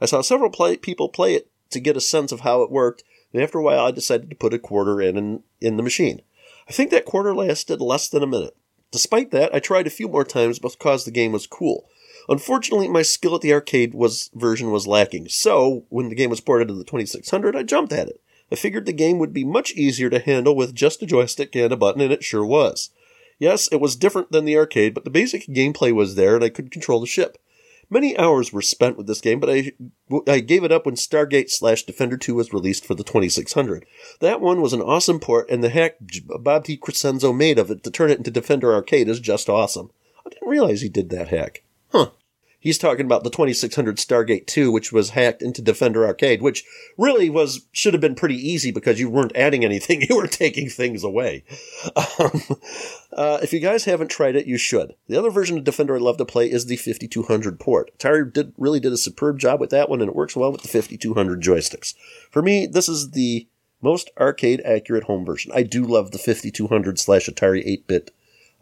I 0.00 0.06
saw 0.06 0.20
several 0.20 0.50
play- 0.50 0.76
people 0.76 1.08
play 1.08 1.34
it 1.34 1.48
to 1.70 1.80
get 1.80 1.96
a 1.96 2.00
sense 2.00 2.30
of 2.30 2.40
how 2.40 2.62
it 2.62 2.70
worked, 2.70 3.02
and 3.32 3.42
after 3.42 3.58
a 3.58 3.62
while 3.62 3.86
I 3.86 3.90
decided 3.90 4.30
to 4.30 4.36
put 4.36 4.54
a 4.54 4.58
quarter 4.58 5.00
in, 5.00 5.16
in 5.16 5.42
in 5.60 5.76
the 5.76 5.82
machine. 5.82 6.22
I 6.68 6.72
think 6.72 6.90
that 6.90 7.04
quarter 7.04 7.34
lasted 7.34 7.80
less 7.80 8.08
than 8.08 8.22
a 8.22 8.26
minute. 8.26 8.56
Despite 8.92 9.32
that, 9.32 9.52
I 9.52 9.58
tried 9.58 9.88
a 9.88 9.90
few 9.90 10.06
more 10.06 10.24
times 10.24 10.60
because 10.60 11.04
the 11.04 11.10
game 11.10 11.32
was 11.32 11.48
cool. 11.48 11.88
Unfortunately, 12.28 12.88
my 12.88 13.02
skill 13.02 13.34
at 13.34 13.40
the 13.40 13.52
arcade 13.52 13.94
was 13.94 14.30
version 14.34 14.70
was 14.70 14.86
lacking, 14.86 15.28
so 15.28 15.84
when 15.88 16.08
the 16.08 16.14
game 16.14 16.30
was 16.30 16.40
ported 16.40 16.68
to 16.68 16.74
the 16.74 16.84
2600, 16.84 17.56
I 17.56 17.64
jumped 17.64 17.92
at 17.92 18.08
it. 18.08 18.20
I 18.52 18.54
figured 18.54 18.86
the 18.86 18.92
game 18.92 19.18
would 19.18 19.32
be 19.32 19.44
much 19.44 19.72
easier 19.72 20.08
to 20.10 20.20
handle 20.20 20.54
with 20.54 20.74
just 20.74 21.02
a 21.02 21.06
joystick 21.06 21.56
and 21.56 21.72
a 21.72 21.76
button, 21.76 22.00
and 22.00 22.12
it 22.12 22.22
sure 22.22 22.46
was. 22.46 22.90
Yes, 23.38 23.68
it 23.72 23.80
was 23.80 23.96
different 23.96 24.32
than 24.32 24.44
the 24.44 24.56
arcade, 24.56 24.94
but 24.94 25.04
the 25.04 25.10
basic 25.10 25.46
gameplay 25.46 25.92
was 25.92 26.14
there, 26.14 26.34
and 26.34 26.44
I 26.44 26.48
could 26.48 26.70
control 26.70 27.00
the 27.00 27.06
ship. 27.06 27.38
Many 27.90 28.16
hours 28.16 28.52
were 28.52 28.62
spent 28.62 28.96
with 28.96 29.06
this 29.06 29.20
game, 29.20 29.40
but 29.40 29.50
I, 29.50 29.72
I 30.26 30.40
gave 30.40 30.64
it 30.64 30.72
up 30.72 30.86
when 30.86 30.94
Stargate 30.94 31.50
slash 31.50 31.82
Defender 31.82 32.16
2 32.16 32.34
was 32.34 32.52
released 32.52 32.86
for 32.86 32.94
the 32.94 33.04
2600. 33.04 33.84
That 34.20 34.40
one 34.40 34.60
was 34.60 34.72
an 34.72 34.80
awesome 34.80 35.20
port, 35.20 35.50
and 35.50 35.62
the 35.62 35.68
hack 35.68 35.96
Bob 36.40 36.64
T. 36.64 36.76
Crescenzo 36.76 37.32
made 37.32 37.58
of 37.58 37.70
it 37.70 37.82
to 37.84 37.90
turn 37.90 38.10
it 38.10 38.18
into 38.18 38.30
Defender 38.30 38.72
Arcade 38.72 39.08
is 39.08 39.20
just 39.20 39.48
awesome. 39.48 39.90
I 40.24 40.30
didn't 40.30 40.48
realize 40.48 40.80
he 40.80 40.88
did 40.88 41.10
that 41.10 41.28
hack. 41.28 41.62
Huh. 41.92 42.10
He's 42.64 42.78
talking 42.78 43.04
about 43.04 43.24
the 43.24 43.30
2600 43.30 43.98
Stargate 43.98 44.46
2, 44.46 44.72
which 44.72 44.90
was 44.90 45.10
hacked 45.10 45.42
into 45.42 45.60
Defender 45.60 46.06
Arcade, 46.06 46.40
which 46.40 46.64
really 46.96 47.28
was 47.28 47.66
should 47.72 47.92
have 47.92 48.00
been 48.00 48.14
pretty 48.14 48.36
easy 48.36 48.70
because 48.70 48.98
you 48.98 49.10
weren't 49.10 49.36
adding 49.36 49.66
anything; 49.66 50.00
you 50.08 50.16
were 50.16 50.26
taking 50.26 50.70
things 50.70 51.04
away. 51.04 51.44
Um, 51.94 52.40
uh, 53.12 53.38
if 53.42 53.52
you 53.52 53.60
guys 53.60 53.84
haven't 53.84 54.08
tried 54.08 54.34
it, 54.34 54.46
you 54.46 54.56
should. 54.56 54.94
The 55.08 55.18
other 55.18 55.28
version 55.30 55.58
of 55.58 55.64
Defender 55.64 55.96
I 55.96 55.98
love 55.98 56.16
to 56.16 56.24
play 56.24 56.50
is 56.50 56.64
the 56.64 56.76
5200 56.76 57.60
port. 57.60 57.90
Atari 57.98 58.32
did 58.32 58.54
really 58.56 58.80
did 58.80 58.94
a 58.94 58.96
superb 58.96 59.38
job 59.38 59.60
with 59.60 59.68
that 59.68 59.90
one, 59.90 60.00
and 60.00 60.08
it 60.08 60.16
works 60.16 60.34
well 60.34 60.50
with 60.50 60.62
the 60.62 60.68
5200 60.68 61.42
joysticks. 61.42 61.94
For 62.30 62.40
me, 62.40 62.64
this 62.66 62.88
is 62.88 63.10
the 63.10 63.46
most 63.82 64.10
arcade 64.18 64.62
accurate 64.64 65.04
home 65.04 65.26
version. 65.26 65.52
I 65.54 65.64
do 65.64 65.84
love 65.84 66.12
the 66.12 66.18
5200 66.18 66.98
slash 66.98 67.26
Atari 67.26 67.62
8 67.66 67.86
bit 67.86 68.10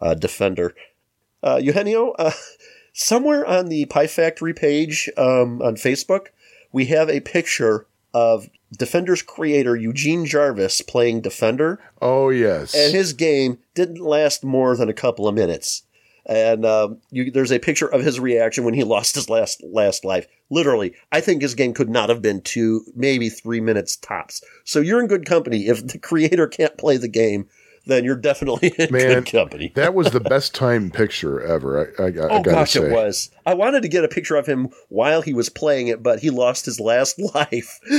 uh, 0.01 0.13
Defender. 0.13 0.75
Uh, 1.41 1.61
Eugenio, 1.63 2.11
uh, 2.19 2.31
somewhere 2.93 3.45
on 3.45 3.67
the 3.67 3.85
Pie 3.85 4.07
Factory 4.07 4.53
page 4.53 5.09
um, 5.17 5.61
on 5.61 5.75
Facebook, 5.75 6.27
we 6.71 6.85
have 6.85 7.09
a 7.09 7.19
picture 7.19 7.85
of 8.13 8.49
Defender's 8.77 9.21
creator 9.21 9.75
Eugene 9.75 10.25
Jarvis 10.25 10.81
playing 10.81 11.21
Defender, 11.21 11.79
Oh 12.01 12.29
yes. 12.29 12.73
and 12.75 12.93
his 12.93 13.13
game 13.13 13.59
didn't 13.75 13.99
last 13.99 14.43
more 14.43 14.75
than 14.75 14.89
a 14.89 14.93
couple 14.93 15.27
of 15.27 15.35
minutes. 15.35 15.83
And 16.25 16.65
um, 16.65 16.99
you, 17.11 17.29
there's 17.31 17.51
a 17.51 17.59
picture 17.59 17.87
of 17.87 18.01
his 18.03 18.19
reaction 18.19 18.63
when 18.63 18.73
he 18.73 18.83
lost 18.85 19.15
his 19.15 19.29
last 19.29 19.61
last 19.63 20.05
life. 20.05 20.25
Literally, 20.49 20.93
I 21.11 21.19
think 21.21 21.41
his 21.41 21.53
game 21.53 21.73
could 21.73 21.89
not 21.89 22.09
have 22.09 22.21
been 22.21 22.41
two, 22.41 22.81
maybe 22.95 23.29
three 23.29 23.59
minutes 23.59 23.97
tops. 23.97 24.41
So 24.63 24.79
you're 24.79 25.01
in 25.01 25.07
good 25.07 25.25
company. 25.25 25.67
If 25.67 25.85
the 25.87 25.97
creator 25.99 26.47
can't 26.47 26.77
play 26.77 26.97
the 26.97 27.07
game, 27.09 27.47
then 27.85 28.03
you're 28.03 28.15
definitely 28.15 28.69
in 28.77 28.91
Man, 28.91 29.23
good 29.23 29.25
company. 29.31 29.71
that 29.75 29.93
was 29.93 30.11
the 30.11 30.19
best 30.19 30.53
time 30.55 30.89
picture 30.91 31.41
ever. 31.41 31.93
I, 31.99 32.03
I, 32.03 32.07
I 32.07 32.11
Oh 32.39 32.41
gosh, 32.43 32.71
say. 32.73 32.83
it 32.87 32.91
was. 32.91 33.29
I 33.45 33.53
wanted 33.53 33.81
to 33.83 33.89
get 33.89 34.03
a 34.03 34.07
picture 34.07 34.35
of 34.35 34.45
him 34.47 34.69
while 34.89 35.21
he 35.21 35.33
was 35.33 35.49
playing 35.49 35.87
it, 35.87 36.01
but 36.01 36.19
he 36.19 36.29
lost 36.29 36.65
his 36.65 36.79
last 36.79 37.19
life 37.35 37.79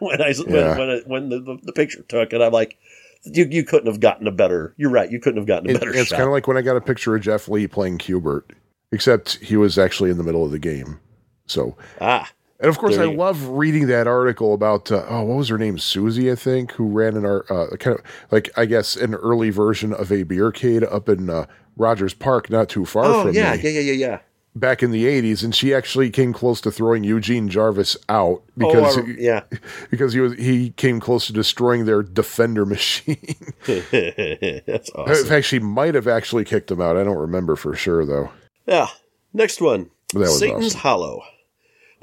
when 0.00 0.20
I 0.22 0.34
Yeah. 0.46 0.76
when 0.76 0.78
when, 0.78 0.88
it, 0.90 1.06
when 1.06 1.28
the, 1.28 1.40
the, 1.40 1.58
the 1.64 1.72
picture 1.72 2.02
took 2.08 2.32
and 2.32 2.42
I'm 2.42 2.52
like, 2.52 2.76
you 3.24 3.44
you 3.50 3.64
couldn't 3.64 3.86
have 3.86 4.00
gotten 4.00 4.26
a 4.26 4.32
better. 4.32 4.74
You're 4.76 4.90
right. 4.90 5.10
You 5.10 5.20
couldn't 5.20 5.38
have 5.38 5.46
gotten 5.46 5.70
a 5.70 5.74
It- 5.74 5.80
better 5.80 5.94
it's 5.94 6.08
shot. 6.08 6.16
kind 6.16 6.26
of 6.28 6.32
like 6.32 6.46
when 6.46 6.56
I 6.56 6.62
got 6.62 6.76
a 6.76 6.80
picture 6.80 7.14
of 7.14 7.22
Jeff 7.22 7.48
Lee 7.48 7.66
playing 7.66 7.98
Q*bert, 7.98 8.52
except 8.92 9.36
he 9.36 9.56
was 9.56 9.78
actually 9.78 10.10
in 10.10 10.18
the 10.18 10.24
middle 10.24 10.44
of 10.44 10.50
the 10.50 10.58
game. 10.58 11.00
So, 11.46 11.76
ah, 12.00 12.30
and 12.64 12.70
of 12.70 12.78
course, 12.78 12.96
There 12.96 13.06
I 13.06 13.10
you- 13.10 13.16
love 13.16 13.46
reading 13.48 13.88
that 13.88 14.06
article 14.06 14.54
about 14.54 14.90
uh, 14.90 15.04
oh, 15.08 15.22
what 15.24 15.36
was 15.36 15.48
her 15.50 15.58
name, 15.58 15.78
Susie, 15.78 16.32
I 16.32 16.34
think, 16.34 16.72
who 16.72 16.88
ran 16.88 17.14
an 17.16 17.26
art 17.26 17.50
uh, 17.50 17.76
kind 17.76 17.98
of 17.98 18.04
like 18.30 18.50
I 18.56 18.64
guess 18.64 18.96
an 18.96 19.14
early 19.14 19.50
version 19.50 19.92
of 19.92 20.10
a 20.10 20.24
beercade 20.24 20.90
up 20.90 21.08
in 21.10 21.28
uh, 21.28 21.44
Rogers 21.76 22.14
Park, 22.14 22.48
not 22.48 22.68
too 22.70 22.86
far 22.86 23.04
oh 23.04 23.22
from 23.24 23.34
yeah, 23.34 23.54
me, 23.54 23.62
yeah, 23.62 23.70
yeah, 23.70 23.80
yeah, 23.80 23.92
yeah. 23.92 24.18
back 24.56 24.82
in 24.82 24.92
the 24.92 25.04
'80s, 25.04 25.44
and 25.44 25.54
she 25.54 25.74
actually 25.74 26.08
came 26.08 26.32
close 26.32 26.60
to 26.62 26.70
throwing 26.70 27.04
Eugene 27.04 27.48
Jarvis 27.50 27.96
out 28.08 28.42
because 28.56 28.96
oh, 28.96 29.06
yeah. 29.18 29.42
because 29.90 30.14
he 30.14 30.20
was 30.20 30.32
he 30.34 30.70
came 30.70 31.00
close 31.00 31.26
to 31.26 31.34
destroying 31.34 31.84
their 31.84 32.02
defender 32.02 32.64
machine. 32.74 33.36
That's 33.66 34.90
awesome. 34.94 35.16
In 35.16 35.26
fact, 35.26 35.44
she 35.46 35.58
might 35.58 35.94
have 35.94 36.08
actually 36.08 36.44
kicked 36.44 36.70
him 36.70 36.80
out. 36.80 36.96
I 36.96 37.04
don't 37.04 37.18
remember 37.18 37.56
for 37.56 37.74
sure 37.74 38.06
though. 38.06 38.30
Yeah. 38.66 38.86
Next 39.34 39.60
one. 39.60 39.90
That 40.12 40.20
was 40.20 40.38
Satan's 40.38 40.66
awesome. 40.66 40.80
Hollow. 40.80 41.22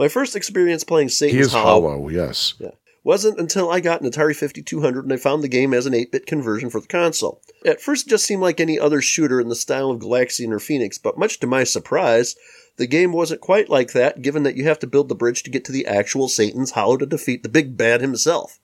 My 0.01 0.07
first 0.07 0.35
experience 0.35 0.83
playing 0.83 1.09
Satan's 1.09 1.35
He 1.35 1.41
is 1.41 1.53
Hollow 1.53 1.87
hollow, 1.87 2.09
yes. 2.09 2.55
wasn't 3.03 3.39
until 3.39 3.69
I 3.69 3.81
got 3.81 4.01
an 4.01 4.09
Atari 4.09 4.35
5200 4.35 5.03
and 5.03 5.13
I 5.13 5.17
found 5.17 5.43
the 5.43 5.47
game 5.47 5.75
as 5.75 5.85
an 5.85 5.93
8-bit 5.93 6.25
conversion 6.25 6.71
for 6.71 6.81
the 6.81 6.87
console. 6.87 7.39
At 7.63 7.81
first 7.81 8.07
it 8.07 8.09
just 8.09 8.25
seemed 8.25 8.41
like 8.41 8.59
any 8.59 8.79
other 8.79 8.99
shooter 8.99 9.39
in 9.39 9.49
the 9.49 9.55
style 9.55 9.91
of 9.91 9.99
Galaxian 9.99 10.51
or 10.51 10.57
Phoenix, 10.57 10.97
but 10.97 11.19
much 11.19 11.39
to 11.41 11.45
my 11.45 11.63
surprise, 11.63 12.35
the 12.77 12.87
game 12.87 13.13
wasn't 13.13 13.41
quite 13.41 13.69
like 13.69 13.93
that 13.93 14.23
given 14.23 14.41
that 14.41 14.55
you 14.55 14.63
have 14.63 14.79
to 14.79 14.87
build 14.87 15.07
the 15.07 15.13
bridge 15.13 15.43
to 15.43 15.51
get 15.51 15.63
to 15.65 15.71
the 15.71 15.85
actual 15.85 16.27
Satan's 16.27 16.71
Hollow 16.71 16.97
to 16.97 17.05
defeat 17.05 17.43
the 17.43 17.47
big 17.47 17.77
bad 17.77 18.01
himself. 18.01 18.57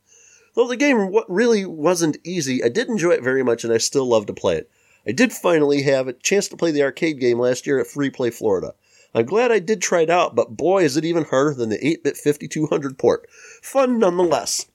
Though 0.56 0.68
the 0.68 0.76
game 0.76 1.14
really 1.28 1.68
wasn't 1.68 2.18
easy, 2.24 2.64
I 2.64 2.70
did 2.70 2.90
enjoy 2.90 3.12
it 3.12 3.22
very 3.22 3.44
much 3.44 3.64
and 3.64 3.72
I 3.72 3.78
still 3.78 4.08
love 4.08 4.26
to 4.26 4.34
play 4.34 4.56
it. 4.56 4.72
I 5.06 5.12
did 5.12 5.32
finally 5.32 5.84
have 5.84 6.08
a 6.08 6.14
chance 6.14 6.48
to 6.48 6.58
play 6.58 6.72
the 6.72 6.82
arcade 6.82 7.20
game 7.20 7.38
last 7.38 7.68
year 7.68 7.80
at 7.80 7.86
Free 7.86 8.10
Play 8.10 8.32
Florida. 8.32 8.74
I'm 9.14 9.26
glad 9.26 9.52
I 9.52 9.60
did 9.60 9.82
try 9.82 10.02
it 10.02 10.10
out, 10.10 10.36
but 10.36 10.56
boy, 10.58 10.84
is 10.84 10.98
it 10.98 11.06
even 11.06 11.26
harder 11.26 11.54
than 11.54 11.70
the 11.70 11.78
8-bit 11.78 12.18
5200 12.18 12.98
port. 12.98 13.28
Fun 13.62 14.00
nonetheless. 14.00 14.68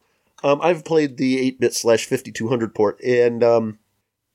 Um, 0.42 0.60
I've 0.62 0.84
played 0.84 1.16
the 1.16 1.52
8-bit 1.52 1.74
slash 1.74 2.06
5200 2.06 2.74
port, 2.74 3.00
and 3.02 3.44
um, 3.44 3.78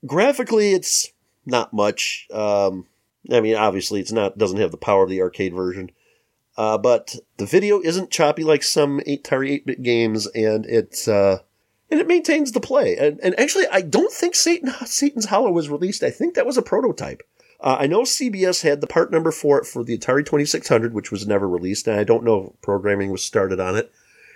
graphically, 0.05 0.71
it's 0.71 1.11
not 1.45 1.73
much. 1.73 2.27
Um, 2.31 2.85
I 3.31 3.41
mean, 3.41 3.55
obviously, 3.55 3.99
it's 3.99 4.11
not 4.11 4.37
doesn't 4.37 4.59
have 4.59 4.71
the 4.71 4.77
power 4.77 5.03
of 5.03 5.09
the 5.09 5.21
arcade 5.21 5.53
version, 5.53 5.91
uh, 6.57 6.77
but 6.77 7.15
the 7.37 7.45
video 7.45 7.81
isn't 7.81 8.11
choppy 8.11 8.43
like 8.43 8.63
some 8.63 8.99
Atari 9.01 9.61
8-bit 9.61 9.83
games, 9.83 10.27
and 10.27 10.65
it's 10.65 11.07
uh, 11.07 11.39
and 11.89 11.99
it 11.99 12.07
maintains 12.07 12.51
the 12.51 12.59
play. 12.59 12.95
And, 12.97 13.19
and 13.21 13.37
actually, 13.39 13.67
I 13.67 13.81
don't 13.81 14.11
think 14.11 14.35
Satan 14.35 14.71
Satan's 14.85 15.25
Hollow 15.25 15.51
was 15.51 15.69
released. 15.69 16.03
I 16.03 16.11
think 16.11 16.35
that 16.35 16.45
was 16.45 16.57
a 16.57 16.61
prototype. 16.61 17.21
Uh, 17.59 17.77
I 17.79 17.87
know 17.87 18.01
CBS 18.01 18.61
had 18.61 18.81
the 18.81 18.87
part 18.87 19.11
number 19.11 19.31
for 19.31 19.59
it 19.59 19.65
for 19.65 19.83
the 19.83 19.97
Atari 19.97 20.25
2600, 20.25 20.93
which 20.93 21.11
was 21.11 21.25
never 21.25 21.47
released, 21.47 21.87
and 21.87 21.99
I 21.99 22.03
don't 22.03 22.23
know 22.23 22.53
if 22.53 22.61
programming 22.61 23.11
was 23.11 23.23
started 23.23 23.59
on 23.59 23.75
it. 23.75 23.91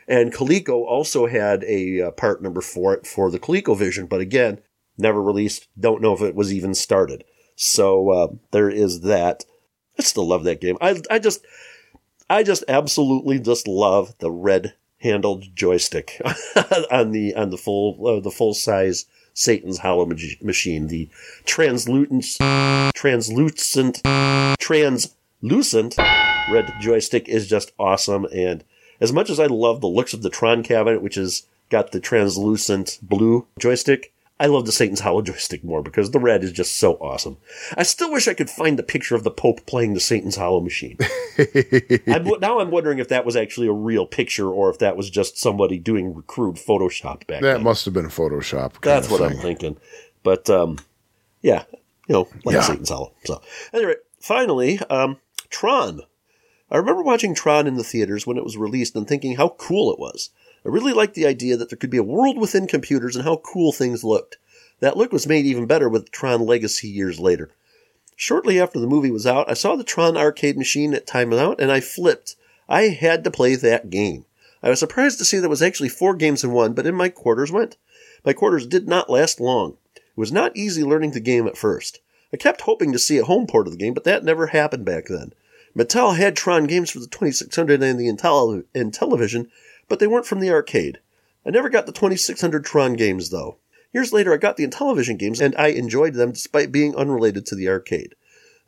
And 0.07 0.34
Coleco 0.34 0.84
also 0.86 1.28
had 1.28 1.63
a 1.65 2.01
uh, 2.01 2.11
part 2.11 2.41
number 2.41 2.61
for 2.61 2.93
it 2.93 3.05
for 3.05 3.30
the 3.30 3.39
ColecoVision, 3.39 4.09
but 4.09 4.22
again, 4.22 4.59
never 4.97 5.22
released. 5.22 5.67
Don't 5.80 6.01
know 6.01 6.13
if 6.13 6.22
it 6.22 6.36
was 6.36 6.51
even 6.51 6.74
started. 6.74 7.24
So 7.55 8.09
uh, 8.09 8.28
there 8.51 8.69
is 8.69 9.01
that. 9.01 9.45
I 9.99 10.03
still 10.03 10.28
love 10.28 10.43
that 10.45 10.61
game. 10.61 10.78
I 10.82 10.99
I 11.09 11.19
just 11.19 11.45
I 12.30 12.43
just 12.43 12.63
absolutely 12.67 13.39
just 13.39 13.67
love 13.67 14.15
the 14.19 14.32
red 14.32 14.74
handled 14.99 15.55
joystick 15.55 16.19
on 16.91 17.11
the 17.11 17.36
on 17.36 17.49
the 17.49 17.57
full 17.57 18.07
uh, 18.07 18.19
the 18.19 18.32
full 18.32 18.53
size 18.53 19.05
Satan's 19.34 19.79
Hollow 19.79 20.05
mach- 20.05 20.41
machine. 20.41 20.88
The 20.88 21.09
translucent 21.45 22.38
translucent 22.95 24.01
translucent 24.59 25.97
red 25.97 26.73
joystick 26.79 27.27
is 27.27 27.47
just 27.47 27.71
awesome. 27.79 28.25
And 28.34 28.63
as 28.99 29.11
much 29.11 29.29
as 29.29 29.39
I 29.39 29.47
love 29.47 29.82
the 29.82 29.88
looks 29.88 30.13
of 30.13 30.21
the 30.21 30.29
Tron 30.29 30.63
cabinet, 30.63 31.01
which 31.01 31.15
has 31.15 31.43
got 31.69 31.91
the 31.91 31.99
translucent 31.99 32.99
blue 33.01 33.47
joystick, 33.59 34.13
I 34.41 34.47
love 34.47 34.65
the 34.65 34.71
Satan's 34.71 35.01
Hollow 35.01 35.21
joystick 35.21 35.63
more 35.63 35.83
because 35.83 36.09
the 36.09 36.19
red 36.19 36.43
is 36.43 36.51
just 36.51 36.77
so 36.77 36.93
awesome. 36.95 37.37
I 37.77 37.83
still 37.83 38.11
wish 38.11 38.27
I 38.27 38.33
could 38.33 38.49
find 38.49 38.77
the 38.77 38.81
picture 38.81 39.13
of 39.13 39.23
the 39.23 39.29
Pope 39.29 39.67
playing 39.67 39.93
the 39.93 39.99
Satan's 39.99 40.35
Hollow 40.35 40.59
machine. 40.59 40.97
I'm, 42.07 42.25
now 42.39 42.59
I'm 42.59 42.71
wondering 42.71 42.97
if 42.97 43.09
that 43.09 43.23
was 43.23 43.35
actually 43.35 43.67
a 43.67 43.71
real 43.71 44.07
picture 44.07 44.49
or 44.49 44.71
if 44.71 44.79
that 44.79 44.97
was 44.97 45.11
just 45.11 45.37
somebody 45.37 45.77
doing 45.77 46.23
crude 46.25 46.55
Photoshop 46.55 47.27
back 47.27 47.27
then. 47.27 47.43
That 47.43 47.53
then. 47.53 47.63
must 47.63 47.85
have 47.85 47.93
been 47.93 48.07
Photoshop. 48.07 48.81
That's 48.81 49.11
what 49.11 49.21
I'm 49.21 49.37
thinking. 49.37 49.77
But 50.23 50.49
um, 50.49 50.79
yeah, 51.43 51.65
you 52.07 52.13
know, 52.13 52.27
like 52.43 52.55
Yeah. 52.55 52.61
Satan's 52.61 52.89
Hollow. 52.89 53.13
So 53.25 53.43
anyway, 53.71 53.97
finally, 54.19 54.79
um, 54.89 55.17
Tron. 55.51 56.01
I 56.71 56.77
remember 56.77 57.03
watching 57.03 57.35
Tron 57.35 57.67
in 57.67 57.75
the 57.75 57.83
theaters 57.83 58.25
when 58.25 58.37
it 58.37 58.43
was 58.43 58.57
released 58.57 58.95
and 58.95 59.07
thinking 59.07 59.35
how 59.35 59.49
cool 59.49 59.93
it 59.93 59.99
was. 59.99 60.31
I 60.66 60.70
really 60.70 60.93
liked 60.93 61.16
the 61.16 61.26
idea 61.26 61.57
that 61.57 61.70
there 61.70 61.78
could 61.78 61.89
be 61.89 61.97
a 61.97 62.03
world 62.03 62.38
within 62.38 62.68
computers 62.68 63.16
and 63.16 63.26
how 63.26 63.38
cool 63.38 63.72
things 63.72 64.03
looked. 64.03 64.38
That 64.80 64.97
look 64.97 65.12
was 65.12 65.28
made 65.28 65.45
even 65.45 65.66
better 65.66 65.89
with 65.89 66.12
Tron 66.12 66.45
Legacy 66.45 66.88
years 66.88 67.20
later. 67.20 67.49
Shortly 68.16 68.59
after 68.59 68.80
the 68.80 68.88
movie 68.88 69.09
was 69.09 69.26
out, 69.26 69.49
I 69.49 69.55
saw 69.55 69.76
the 69.76 69.84
Tron 69.84 70.16
arcade 70.16 70.57
machine 70.57 70.93
at 70.93 71.07
Time 71.07 71.34
Out 71.34 71.59
and 71.59 71.72
I 71.72 71.80
flipped. 71.80 72.36
I 72.70 72.89
had 72.89 73.24
to 73.24 73.32
play 73.32 73.55
that 73.55 73.89
game. 73.89 74.26
I 74.62 74.70
was 74.70 74.80
surprised 74.80 75.18
to 75.18 75.26
see 75.26 75.39
there 75.39 75.49
was 75.49 75.64
actually 75.64 75.89
four 75.89 76.14
games 76.16 76.43
in 76.43 76.51
one, 76.51 76.74
but 76.74 76.86
in 76.86 76.93
my 76.93 77.09
quarters 77.09 77.51
went. 77.51 77.78
My 78.24 78.34
quarters 78.34 78.68
did 78.68 78.88
not 78.88 79.09
last 79.09 79.39
long. 79.39 79.78
It 79.95 80.01
was 80.16 80.32
not 80.32 80.55
easy 80.55 80.84
learning 80.84 81.12
the 81.12 81.20
game 81.20 81.47
at 81.47 81.57
first. 81.57 81.99
I 82.32 82.38
kept 82.38 82.62
hoping 82.62 82.91
to 82.91 82.99
see 82.99 83.18
a 83.18 83.26
home 83.26 83.47
port 83.47 83.66
of 83.66 83.74
the 83.74 83.80
game, 83.80 83.95
but 83.95 84.03
that 84.03 84.24
never 84.24 84.47
happened 84.47 84.86
back 84.86 85.07
then. 85.07 85.34
Mattel 85.76 86.16
had 86.16 86.36
Tron 86.36 86.66
games 86.66 86.91
for 86.91 86.99
the 86.99 87.07
2600 87.07 87.82
and 87.82 87.99
the 87.99 88.07
Intel- 88.07 88.64
Intellivision, 88.76 89.47
but 89.91 89.99
they 89.99 90.07
weren't 90.07 90.25
from 90.25 90.39
the 90.39 90.49
arcade. 90.49 91.01
I 91.45 91.49
never 91.49 91.67
got 91.67 91.85
the 91.85 91.91
2600 91.91 92.63
Tron 92.63 92.93
games 92.93 93.29
though. 93.29 93.57
Years 93.91 94.13
later, 94.13 94.33
I 94.33 94.37
got 94.37 94.55
the 94.55 94.65
Intellivision 94.65 95.19
games 95.19 95.41
and 95.41 95.53
I 95.57 95.67
enjoyed 95.67 96.13
them 96.13 96.31
despite 96.31 96.71
being 96.71 96.95
unrelated 96.95 97.45
to 97.47 97.55
the 97.55 97.67
arcade. 97.67 98.15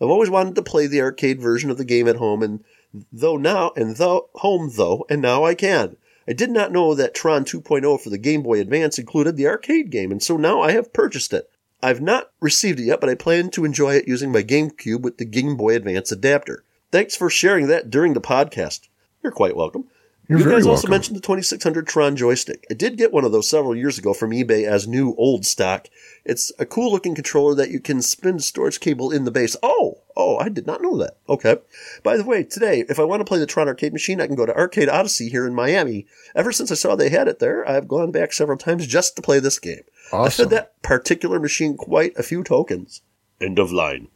I've 0.02 0.10
always 0.10 0.30
wanted 0.30 0.56
to 0.56 0.62
play 0.62 0.86
the 0.86 1.00
arcade 1.00 1.40
version 1.40 1.72
of 1.72 1.78
the 1.78 1.86
game 1.86 2.10
at 2.10 2.18
home 2.18 2.44
and 2.44 2.62
though 3.10 3.38
now 3.38 3.72
and 3.78 3.96
though 3.96 4.28
home 4.36 4.72
though, 4.76 5.06
and 5.10 5.22
now 5.22 5.46
I 5.46 5.56
can. 5.56 5.96
I 6.28 6.34
did 6.34 6.52
not 6.52 6.74
know 6.74 6.94
that 6.94 7.16
Tron 7.16 7.46
2.0 7.46 8.02
for 8.02 8.10
the 8.10 8.18
Game 8.18 8.44
Boy 8.44 8.60
Advance 8.60 9.00
included 9.00 9.38
the 9.38 9.48
arcade 9.48 9.92
game, 9.92 10.12
and 10.12 10.22
so 10.22 10.36
now 10.36 10.62
I 10.62 10.74
have 10.74 10.92
purchased 10.92 11.32
it. 11.32 11.50
I've 11.82 12.02
not 12.02 12.32
received 12.42 12.82
it 12.82 12.88
yet, 12.88 13.00
but 13.00 13.10
I 13.10 13.16
plan 13.16 13.50
to 13.52 13.64
enjoy 13.64 13.96
it 13.96 14.10
using 14.10 14.30
my 14.30 14.44
GameCube 14.44 15.00
with 15.00 15.20
the 15.20 15.26
Game 15.26 15.56
Boy 15.56 15.74
Advance 15.74 16.12
adapter. 16.12 16.66
Thanks 16.92 17.16
for 17.16 17.30
sharing 17.30 17.68
that 17.68 17.90
during 17.90 18.14
the 18.14 18.20
podcast. 18.20 18.90
You're 19.24 19.32
quite 19.32 19.56
welcome. 19.56 19.86
You're 20.34 20.40
you 20.40 20.46
very 20.46 20.58
guys 20.62 20.66
also 20.68 20.88
welcome. 20.88 20.92
mentioned 20.92 21.18
the 21.18 21.22
2600 21.22 21.86
Tron 21.88 22.16
joystick. 22.16 22.66
I 22.70 22.74
did 22.74 22.98
get 22.98 23.12
one 23.14 23.24
of 23.24 23.32
those 23.32 23.48
several 23.50 23.76
years 23.76 23.98
ago 23.98 24.14
from 24.14 24.32
eBay 24.32 24.66
as 24.68 24.88
new 24.88 25.14
old 25.18 25.46
stock. 25.46 25.88
It's 26.26 26.52
a 26.58 26.66
cool 26.66 26.92
looking 26.92 27.14
controller 27.14 27.54
that 27.56 27.70
you 27.70 27.80
can 27.80 28.02
spin 28.02 28.40
storage 28.40 28.80
cable 28.80 29.12
in 29.12 29.26
the 29.26 29.32
base. 29.32 29.56
Oh, 29.62 30.00
oh, 30.16 30.38
I 30.38 30.50
did 30.50 30.66
not 30.66 30.82
know 30.82 30.98
that. 30.98 31.18
Okay. 31.30 31.58
By 32.02 32.18
the 32.18 32.24
way, 32.24 32.44
today, 32.44 32.84
if 32.90 33.00
I 33.00 33.04
want 33.04 33.20
to 33.22 33.26
play 33.26 33.38
the 33.40 33.46
Tron 33.46 33.68
arcade 33.68 33.94
machine, 33.94 34.20
I 34.20 34.28
can 34.28 34.36
go 34.36 34.46
to 34.46 34.56
Arcade 34.56 34.90
Odyssey 34.90 35.30
here 35.30 35.46
in 35.46 35.54
Miami. 35.54 36.08
Ever 36.36 36.52
since 36.52 36.72
I 36.72 36.76
saw 36.76 36.96
they 36.96 37.10
had 37.10 37.28
it 37.28 37.40
there, 37.40 37.68
I've 37.70 37.88
gone 37.88 38.12
back 38.12 38.34
several 38.34 38.58
times 38.58 38.88
just 38.88 39.16
to 39.16 39.22
play 39.22 39.40
this 39.40 39.60
game. 39.60 39.82
I 40.12 40.18
Awesome. 40.18 40.46
fed 40.50 40.50
that 40.58 40.82
particular 40.82 41.40
machine 41.40 41.78
quite 41.78 42.18
a 42.18 42.24
few 42.24 42.44
tokens. 42.44 43.02
End 43.40 43.60
of 43.60 43.72
line. 43.72 44.08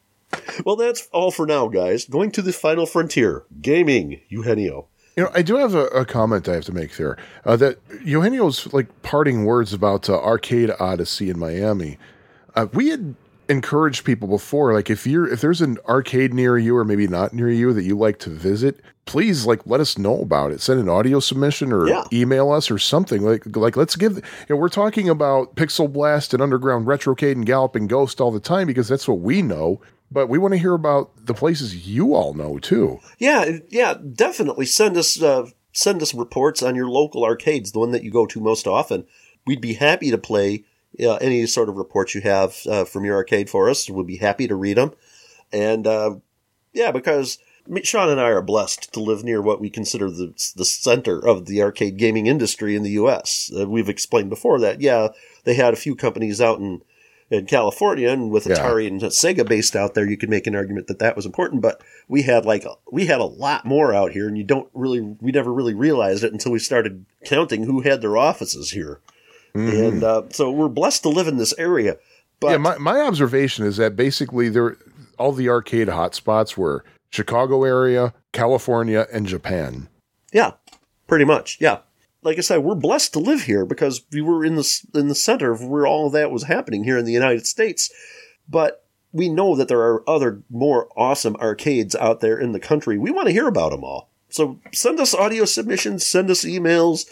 Well, 0.65 0.75
that's 0.75 1.07
all 1.11 1.31
for 1.31 1.45
now, 1.45 1.67
guys. 1.67 2.05
Going 2.05 2.31
to 2.31 2.41
the 2.41 2.51
final 2.53 2.85
frontier. 2.85 3.43
Gaming. 3.61 4.21
Eugenio. 4.29 4.87
You 5.17 5.23
know, 5.23 5.31
I 5.33 5.41
do 5.41 5.55
have 5.57 5.73
a, 5.73 5.87
a 5.87 6.05
comment 6.05 6.47
I 6.47 6.53
have 6.53 6.65
to 6.65 6.71
make 6.71 6.95
there. 6.95 7.17
Uh, 7.43 7.55
that 7.57 7.79
Eugenio's 8.05 8.71
like 8.71 9.01
parting 9.01 9.45
words 9.45 9.73
about 9.73 10.09
uh, 10.09 10.13
Arcade 10.21 10.71
Odyssey 10.79 11.29
in 11.31 11.39
Miami. 11.39 11.97
Uh, 12.55 12.67
we 12.71 12.89
had 12.89 13.15
encouraged 13.49 14.03
people 14.05 14.27
before, 14.27 14.73
like 14.73 14.89
if 14.91 15.07
you're 15.07 15.27
if 15.27 15.41
there's 15.41 15.61
an 15.61 15.77
arcade 15.87 16.33
near 16.33 16.57
you 16.57 16.75
or 16.77 16.83
maybe 16.85 17.07
not 17.07 17.33
near 17.33 17.49
you 17.49 17.73
that 17.73 17.83
you 17.83 17.97
like 17.97 18.19
to 18.19 18.29
visit, 18.29 18.79
please 19.05 19.45
like 19.45 19.61
let 19.65 19.79
us 19.79 19.97
know 19.97 20.19
about 20.21 20.51
it. 20.51 20.61
Send 20.61 20.79
an 20.79 20.89
audio 20.89 21.19
submission 21.19 21.71
or 21.71 21.87
Yeah. 21.87 22.03
email 22.13 22.51
us 22.51 22.69
or 22.69 22.77
something. 22.77 23.23
Like 23.23 23.43
like 23.55 23.75
let's 23.75 23.95
give. 23.95 24.17
You 24.17 24.21
know, 24.49 24.55
we're 24.57 24.69
talking 24.69 25.09
about 25.09 25.55
Pixel 25.55 25.91
Blast 25.91 26.33
and 26.35 26.43
Underground 26.43 26.85
Retrocade 26.85 27.31
and 27.31 27.45
Galloping 27.45 27.87
Ghost 27.87 28.21
all 28.21 28.31
the 28.31 28.39
time 28.39 28.67
because 28.67 28.87
that's 28.87 29.07
what 29.07 29.19
we 29.19 29.41
know. 29.41 29.81
But 30.09 30.27
we 30.27 30.37
want 30.37 30.53
to 30.53 30.59
hear 30.59 30.73
about 30.73 31.25
the 31.25 31.33
places 31.33 31.87
you 31.87 32.13
all 32.13 32.33
know 32.33 32.59
too. 32.59 32.99
Yeah, 33.19 33.59
yeah, 33.69 33.95
definitely 33.95 34.65
send 34.65 34.95
us 34.97 35.21
uh, 35.21 35.49
send 35.73 36.01
us 36.01 36.13
reports 36.13 36.63
on 36.63 36.75
your 36.75 36.89
local 36.89 37.23
arcades, 37.23 37.71
the 37.71 37.79
one 37.79 37.91
that 37.91 38.03
you 38.03 38.11
go 38.11 38.25
to 38.25 38.39
most 38.39 38.67
often. 38.67 39.05
We'd 39.45 39.61
be 39.61 39.73
happy 39.73 40.09
to 40.11 40.17
play 40.17 40.63
uh, 41.01 41.15
any 41.15 41.45
sort 41.45 41.69
of 41.69 41.75
reports 41.75 42.15
you 42.15 42.21
have 42.21 42.57
uh, 42.67 42.85
from 42.85 43.05
your 43.05 43.15
arcade 43.15 43.49
for 43.49 43.69
us. 43.69 43.89
We'd 43.89 44.07
be 44.07 44.17
happy 44.17 44.47
to 44.47 44.55
read 44.55 44.77
them. 44.77 44.93
And 45.51 45.85
uh, 45.85 46.15
yeah, 46.73 46.91
because 46.91 47.39
Sean 47.83 48.09
and 48.09 48.19
I 48.19 48.29
are 48.29 48.41
blessed 48.41 48.93
to 48.93 49.01
live 49.01 49.23
near 49.23 49.41
what 49.41 49.59
we 49.59 49.69
consider 49.69 50.09
the 50.09 50.33
the 50.55 50.65
center 50.65 51.19
of 51.19 51.45
the 51.45 51.61
arcade 51.61 51.97
gaming 51.97 52.27
industry 52.27 52.75
in 52.75 52.83
the 52.83 52.91
U.S. 52.91 53.51
Uh, 53.57 53.67
we've 53.67 53.89
explained 53.89 54.29
before 54.29 54.59
that 54.59 54.81
yeah, 54.81 55.09
they 55.43 55.55
had 55.55 55.73
a 55.73 55.77
few 55.77 55.95
companies 55.95 56.39
out 56.39 56.59
in 56.59 56.81
in 57.29 57.45
California, 57.45 58.09
and 58.09 58.31
with 58.31 58.47
Yeah. 58.47 58.55
Atari 58.55 58.87
and 58.87 59.01
Sega 59.01 59.47
based 59.47 59.75
out 59.75 59.93
there, 59.93 60.07
you 60.07 60.17
could 60.17 60.29
make 60.29 60.47
an 60.47 60.55
argument 60.55 60.87
that 60.87 60.99
that 60.99 61.15
was 61.15 61.25
important. 61.25 61.61
But 61.61 61.81
we 62.07 62.21
had 62.23 62.45
like 62.45 62.65
we 62.91 63.05
had 63.07 63.19
a 63.19 63.25
lot 63.25 63.65
more 63.65 63.93
out 63.93 64.11
here, 64.11 64.27
and 64.27 64.37
you 64.37 64.43
don't 64.43 64.69
really 64.73 65.01
we 65.01 65.31
never 65.31 65.53
really 65.53 65.73
realized 65.73 66.23
it 66.23 66.31
until 66.33 66.51
we 66.51 66.59
started 66.59 67.05
counting 67.25 67.63
who 67.63 67.81
had 67.81 68.01
their 68.01 68.17
offices 68.17 68.71
here. 68.71 68.99
And 69.53 70.03
uh, 70.03 70.23
so 70.29 70.51
we're 70.51 70.67
blessed 70.69 71.01
to 71.03 71.09
live 71.09 71.27
in 71.27 71.37
this 71.37 71.53
area. 71.57 71.97
But 72.39 72.51
yeah, 72.51 72.57
my, 72.57 72.77
my 72.77 73.01
observation 73.01 73.65
is 73.65 73.77
that 73.77 73.95
basically 73.95 74.49
there 74.49 74.77
all 75.17 75.31
the 75.31 75.49
arcade 75.49 75.87
hotspots 75.87 76.55
were 76.55 76.85
Chicago 77.09 77.63
area, 77.63 78.13
California, 78.33 79.07
and 79.11 79.25
Japan. 79.25 79.87
Yeah, 80.31 80.51
pretty 81.07 81.25
much. 81.25 81.57
Yeah. 81.59 81.79
Like 82.27 82.37
I 82.37 82.41
said, 82.41 82.57
we're 82.57 82.75
blessed 82.75 83.13
to 83.13 83.19
live 83.19 83.43
here 83.43 83.65
because 83.65 84.01
we 84.11 84.19
were 84.19 84.43
in 84.43 84.55
the 84.55 84.87
in 84.93 85.07
the 85.07 85.15
center 85.15 85.49
of 85.49 85.63
where 85.63 85.87
all 85.87 86.07
of 86.07 86.11
that 86.11 86.29
was 86.29 86.43
happening 86.43 86.83
here 86.83 86.97
in 86.97 87.05
the 87.05 87.13
United 87.13 87.47
States. 87.47 87.89
But 88.49 88.83
we 89.13 89.29
know 89.29 89.55
that 89.55 89.69
there 89.69 89.79
are 89.79 90.03
other 90.09 90.43
more 90.49 90.89
awesome 90.97 91.37
arcades 91.37 91.95
out 91.95 92.19
there 92.19 92.37
in 92.37 92.51
the 92.51 92.59
country. 92.59 92.97
We 92.97 93.11
want 93.11 93.27
to 93.27 93.31
hear 93.31 93.47
about 93.47 93.71
them 93.71 93.85
all. 93.85 94.09
So 94.27 94.59
send 94.73 94.99
us 94.99 95.15
audio 95.15 95.45
submissions, 95.45 96.05
send 96.05 96.29
us 96.29 96.43
emails, 96.43 97.05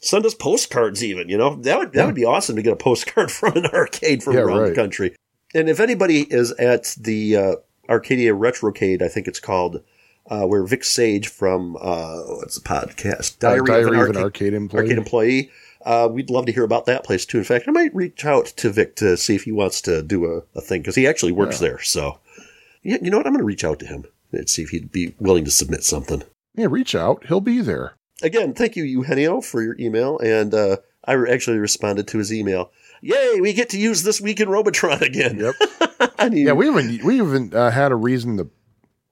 send 0.00 0.24
us 0.24 0.32
postcards 0.32 1.04
even, 1.04 1.28
you 1.28 1.36
know. 1.36 1.56
That 1.56 1.78
would 1.78 1.92
that 1.92 2.06
would 2.06 2.14
be 2.14 2.24
awesome 2.24 2.56
to 2.56 2.62
get 2.62 2.72
a 2.72 2.76
postcard 2.88 3.30
from 3.30 3.54
an 3.54 3.66
arcade 3.66 4.22
from 4.22 4.32
Yeah, 4.32 4.44
around 4.44 4.64
the 4.64 4.74
country. 4.74 5.14
And 5.54 5.68
if 5.68 5.78
anybody 5.78 6.22
is 6.22 6.52
at 6.52 6.96
the 6.98 7.36
uh, 7.36 7.56
Arcadia 7.86 8.32
Retrocade, 8.32 9.02
I 9.02 9.08
think 9.08 9.28
it's 9.28 9.40
called 9.40 9.82
uh, 10.28 10.44
where 10.46 10.64
Vic 10.64 10.84
Sage 10.84 11.28
from 11.28 11.76
uh, 11.80 12.20
what's 12.24 12.54
the 12.58 12.68
podcast 12.68 13.36
Uh, 13.44 13.56
Diary, 13.64 13.98
of 14.00 14.10
an 14.10 14.16
Arcade, 14.16 14.22
arcade 14.22 14.54
employee. 14.54 14.82
arcade 14.82 14.98
employee. 14.98 15.50
Uh, 15.84 16.08
we'd 16.10 16.28
love 16.30 16.44
to 16.46 16.52
hear 16.52 16.64
about 16.64 16.86
that 16.86 17.04
place 17.04 17.24
too. 17.24 17.38
In 17.38 17.44
fact, 17.44 17.66
I 17.68 17.70
might 17.70 17.94
reach 17.94 18.24
out 18.24 18.46
to 18.46 18.70
Vic 18.70 18.96
to 18.96 19.16
see 19.16 19.34
if 19.34 19.44
he 19.44 19.52
wants 19.52 19.80
to 19.82 20.02
do 20.02 20.26
a, 20.26 20.42
a 20.58 20.60
thing 20.60 20.82
because 20.82 20.96
he 20.96 21.06
actually 21.06 21.32
works 21.32 21.60
there. 21.60 21.80
So, 21.80 22.18
yeah, 22.82 22.98
you 23.00 23.10
know 23.10 23.16
what? 23.18 23.26
I'm 23.26 23.32
going 23.32 23.40
to 23.40 23.44
reach 23.46 23.64
out 23.64 23.78
to 23.80 23.86
him 23.86 24.04
and 24.32 24.48
see 24.50 24.62
if 24.62 24.70
he'd 24.70 24.92
be 24.92 25.14
willing 25.18 25.44
to 25.44 25.50
submit 25.50 25.84
something. 25.84 26.22
yeah, 26.54 26.66
reach 26.68 26.94
out. 26.94 27.24
He'll 27.26 27.40
be 27.40 27.60
there. 27.62 27.94
Again, 28.22 28.52
thank 28.52 28.74
you, 28.76 28.82
Eugenio, 28.84 29.40
for 29.40 29.62
your 29.62 29.76
email, 29.78 30.18
and 30.18 30.52
uh, 30.52 30.78
I 31.04 31.14
actually 31.30 31.58
responded 31.58 32.08
to 32.08 32.18
his 32.18 32.32
email. 32.32 32.70
Yay, 33.00 33.40
we 33.40 33.52
get 33.52 33.68
to 33.70 33.78
use 33.78 34.02
this 34.02 34.20
week 34.20 34.40
in 34.40 34.48
Robotron 34.48 35.00
again. 35.04 35.38
Yep. 35.38 35.54
I 36.18 36.28
mean, 36.28 36.48
Yeah, 36.48 36.52
we 36.54 36.66
haven't 36.66 37.04
we 37.04 37.18
haven't 37.18 37.54
uh, 37.54 37.70
had 37.70 37.92
a 37.92 37.96
reason 37.96 38.36
to 38.38 38.50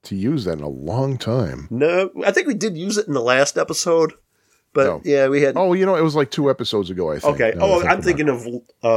to 0.06 0.16
use 0.16 0.44
that 0.44 0.58
in 0.58 0.64
a 0.64 0.68
long 0.68 1.18
time. 1.18 1.68
no, 1.70 2.10
I 2.24 2.30
think 2.32 2.46
we 2.46 2.54
did 2.54 2.76
use 2.76 2.96
it 2.98 3.06
in 3.06 3.14
the 3.14 3.20
last 3.22 3.56
episode, 3.58 4.12
but 4.72 4.84
No. 4.86 5.00
yeah, 5.04 5.28
we 5.28 5.42
had. 5.42 5.56
Oh, 5.56 5.72
you 5.72 5.86
know, 5.86 5.94
it 5.96 6.02
was 6.02 6.14
like 6.16 6.30
two 6.30 6.50
episodes 6.50 6.90
ago. 6.90 7.10
I 7.12 7.18
think. 7.18 7.34
okay. 7.34 7.54
Oh, 7.60 7.80
think 7.80 7.92
I'm 7.92 8.02
thinking 8.02 8.28
it. 8.28 8.34
of 8.34 8.46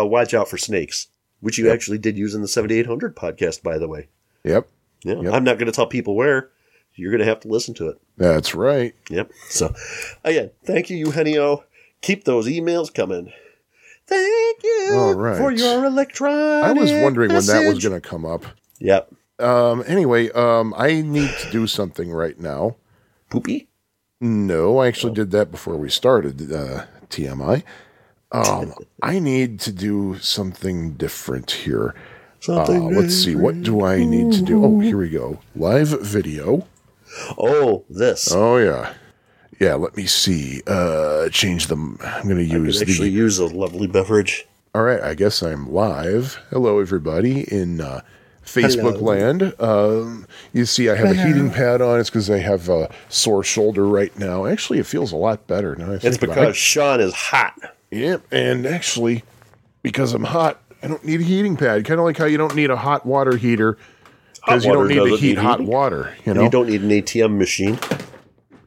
uh, 0.03 0.05
Watch 0.05 0.33
Out 0.33 0.49
for 0.49 0.57
Snakes, 0.57 1.07
which 1.41 1.57
you 1.57 1.65
Yep. 1.65 1.73
actually 1.73 1.97
did 1.99 2.17
use 2.17 2.33
in 2.35 2.41
the 2.41 2.47
7800 2.47 3.15
podcast, 3.15 3.61
by 3.63 3.77
the 3.77 3.87
way. 3.87 4.07
Yep, 4.43 4.67
Yeah, 5.03 5.21
Yep. 5.21 5.33
I'm 5.33 5.43
not 5.43 5.57
going 5.57 5.67
to 5.67 5.71
tell 5.75 5.87
people 5.87 6.15
where. 6.15 6.49
You're 6.95 7.11
going 7.11 7.19
to 7.19 7.25
have 7.25 7.39
to 7.41 7.47
listen 7.47 7.73
to 7.75 7.87
it. 7.89 8.01
that's 8.17 8.53
right. 8.53 8.93
Yep. 9.09 9.31
So, 9.47 9.73
again, 10.25 10.51
thank 10.65 10.89
you, 10.89 10.97
Eugenio. 10.97 11.63
Keep 12.01 12.25
those 12.25 12.45
emails 12.45 12.93
coming. 12.93 13.31
Thank 14.05 14.63
you 14.63 14.89
All 14.93 15.13
right. 15.13 15.37
for 15.37 15.51
your 15.51 15.85
electronic. 15.85 16.65
I 16.65 16.73
was 16.73 16.91
wondering 16.91 17.31
when 17.31 17.45
that 17.45 17.71
was 17.71 17.81
going 17.81 17.99
to 18.01 18.05
come 18.05 18.25
up. 18.25 18.43
Yep. 18.79 19.13
Um. 19.39 19.83
Anyway, 19.87 20.29
um, 20.31 20.73
I 20.77 21.01
need 21.01 21.31
to 21.39 21.51
do 21.51 21.67
something 21.67 22.11
right 22.11 22.39
now. 22.39 22.75
Poopy. 23.29 23.67
No, 24.21 24.79
I 24.79 24.87
actually 24.87 25.13
did 25.13 25.31
that 25.31 25.51
before 25.51 25.77
we 25.77 25.89
started. 25.89 26.51
Uh, 26.51 26.85
TMI. 27.09 27.63
Um, 28.31 28.73
I 29.03 29.19
need 29.19 29.59
to 29.61 29.71
do 29.71 30.17
something 30.19 30.93
different 30.93 31.51
here. 31.51 31.95
Uh, 32.47 32.65
Something. 32.65 32.95
let's 32.95 33.15
see. 33.15 33.35
What 33.35 33.63
do 33.63 33.83
I 33.83 34.03
need 34.03 34.31
to 34.33 34.41
do? 34.41 34.63
Oh, 34.63 34.79
here 34.79 34.97
we 34.97 35.09
go. 35.09 35.39
Live 35.55 35.89
video. 36.01 36.65
oh, 37.37 37.83
this. 37.89 38.31
Oh 38.31 38.57
yeah, 38.57 38.93
yeah. 39.59 39.73
Let 39.75 39.97
me 39.97 40.05
see. 40.05 40.61
Uh, 40.65 41.27
change 41.29 41.67
them. 41.67 41.97
I'm 42.01 42.29
going 42.29 42.37
to 42.37 42.53
I 42.53 42.57
use 42.57 42.79
the. 42.79 42.85
actually 42.85 43.09
use 43.09 43.39
a 43.39 43.45
lovely 43.45 43.87
beverage. 43.87 44.47
All 44.73 44.83
right, 44.83 45.01
I 45.01 45.15
guess 45.15 45.41
I'm 45.41 45.69
live. 45.73 46.39
Hello, 46.49 46.79
everybody 46.79 47.41
in 47.51 47.81
uh, 47.81 48.01
Facebook 48.49 48.97
Hello. 48.97 49.03
land. 49.13 49.53
Um, 49.59 50.25
you 50.53 50.65
see, 50.65 50.89
I 50.89 50.95
have 50.95 51.11
a 51.11 51.13
heating 51.13 51.51
pad 51.51 51.81
on. 51.81 51.99
It's 51.99 52.09
because 52.09 52.29
I 52.29 52.39
have 52.39 52.69
a 52.69 52.89
sore 53.09 53.43
shoulder 53.43 53.85
right 53.87 54.17
now. 54.17 54.45
Actually, 54.45 54.79
it 54.79 54.85
feels 54.85 55.11
a 55.11 55.15
lot 55.17 55.45
better 55.47 55.75
now. 55.75 55.91
I 55.91 55.95
It's 55.95 56.03
think 56.03 56.23
about 56.23 56.35
because 56.35 56.49
it. 56.49 56.55
Sean 56.55 56.99
is 56.99 57.13
hot. 57.13 57.53
Yep, 57.91 58.21
and 58.31 58.65
actually, 58.65 59.23
because 59.83 60.13
I'm 60.13 60.23
hot, 60.23 60.61
I 60.83 60.87
don't 60.87 61.03
need 61.03 61.21
a 61.21 61.23
heating 61.23 61.57
pad. 61.57 61.85
Kind 61.85 61.99
of 61.99 62.05
like 62.05 62.17
how 62.17 62.25
you 62.25 62.37
don't 62.37 62.55
need 62.55 62.69
a 62.69 62.75
hot 62.77 63.05
water 63.05 63.37
heater 63.37 63.77
because 64.35 64.65
you 64.65 64.73
don't 64.73 64.87
need 64.87 64.95
to 64.95 65.15
heat 65.15 65.21
need 65.21 65.37
hot 65.37 65.59
heating. 65.59 65.73
water. 65.73 66.15
You 66.25 66.31
And 66.31 66.35
know, 66.35 66.43
you 66.43 66.49
don't 66.49 66.67
need 66.69 66.81
an 66.81 66.89
ATM 66.89 67.37
machine. 67.37 67.79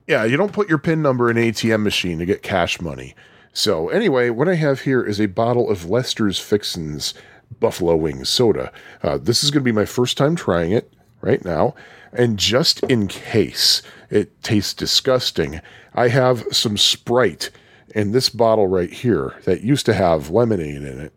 Yeah, 0.06 0.24
you 0.24 0.36
don't 0.36 0.52
put 0.52 0.68
your 0.68 0.78
PIN 0.78 1.00
number 1.02 1.30
in 1.30 1.36
an 1.38 1.44
ATM 1.52 1.82
machine 1.82 2.18
to 2.18 2.26
get 2.26 2.42
cash 2.42 2.80
money. 2.80 3.14
So, 3.54 3.88
anyway, 3.90 4.30
what 4.30 4.48
I 4.48 4.54
have 4.54 4.80
here 4.80 5.02
is 5.04 5.20
a 5.20 5.26
bottle 5.26 5.70
of 5.70 5.88
Lester's 5.88 6.38
Fixins 6.38 7.14
Buffalo 7.60 7.96
Wings 7.96 8.28
soda. 8.28 8.72
Uh, 9.02 9.18
this 9.18 9.42
is 9.42 9.50
going 9.50 9.62
to 9.62 9.64
be 9.64 9.72
my 9.72 9.84
first 9.84 10.16
time 10.16 10.36
trying 10.36 10.72
it 10.72 10.92
right 11.20 11.44
now. 11.44 11.74
And 12.12 12.38
just 12.38 12.82
in 12.84 13.08
case 13.08 13.82
it 14.10 14.42
tastes 14.42 14.74
disgusting, 14.74 15.60
I 15.94 16.08
have 16.08 16.44
some 16.50 16.76
Sprite 16.76 17.50
in 17.94 18.12
this 18.12 18.28
bottle 18.28 18.66
right 18.66 18.92
here 18.92 19.34
that 19.44 19.62
used 19.62 19.86
to 19.86 19.94
have 19.94 20.30
lemonade 20.30 20.82
in 20.82 21.00
it. 21.00 21.12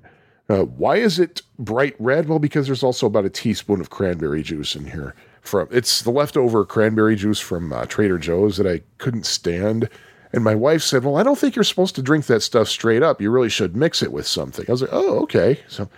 Uh, 0.48 0.64
why 0.64 0.98
is 0.98 1.20
it 1.20 1.42
bright 1.58 1.96
red? 2.00 2.30
Well, 2.30 2.40
because 2.40 2.68
there's 2.68 2.84
also 2.84 3.08
about 3.08 3.26
a 3.26 3.30
teaspoon 3.30 3.82
of 3.82 3.90
cranberry 3.90 4.44
juice 4.44 4.76
in 4.76 4.86
here. 4.86 5.16
From 5.42 5.68
it's 5.72 6.02
the 6.02 6.12
leftover 6.12 6.66
cranberry 6.66 7.16
juice 7.16 7.40
from 7.40 7.72
uh, 7.74 7.86
Trader 7.86 8.18
Joe's 8.18 8.58
that 8.58 8.68
I 8.68 8.82
couldn't 8.98 9.26
stand 9.26 9.90
And 10.32 10.44
my 10.44 10.54
wife 10.54 10.82
said, 10.84 11.04
Well, 11.06 11.16
I 11.18 11.24
don't 11.24 11.38
think 11.40 11.56
you're 11.56 11.64
supposed 11.64 11.96
to 11.96 12.02
drink 12.02 12.26
that 12.26 12.42
stuff 12.42 12.68
straight 12.68 13.02
up. 13.02 13.22
You 13.22 13.32
really 13.32 13.50
should 13.50 13.76
mix 13.76 14.04
it 14.04 14.12
with 14.12 14.28
something. 14.28 14.66
I 14.68 14.72
was 14.72 14.82
like, 14.82 14.92
Oh, 14.92 15.20
okay. 15.24 15.62
So, 15.70 15.90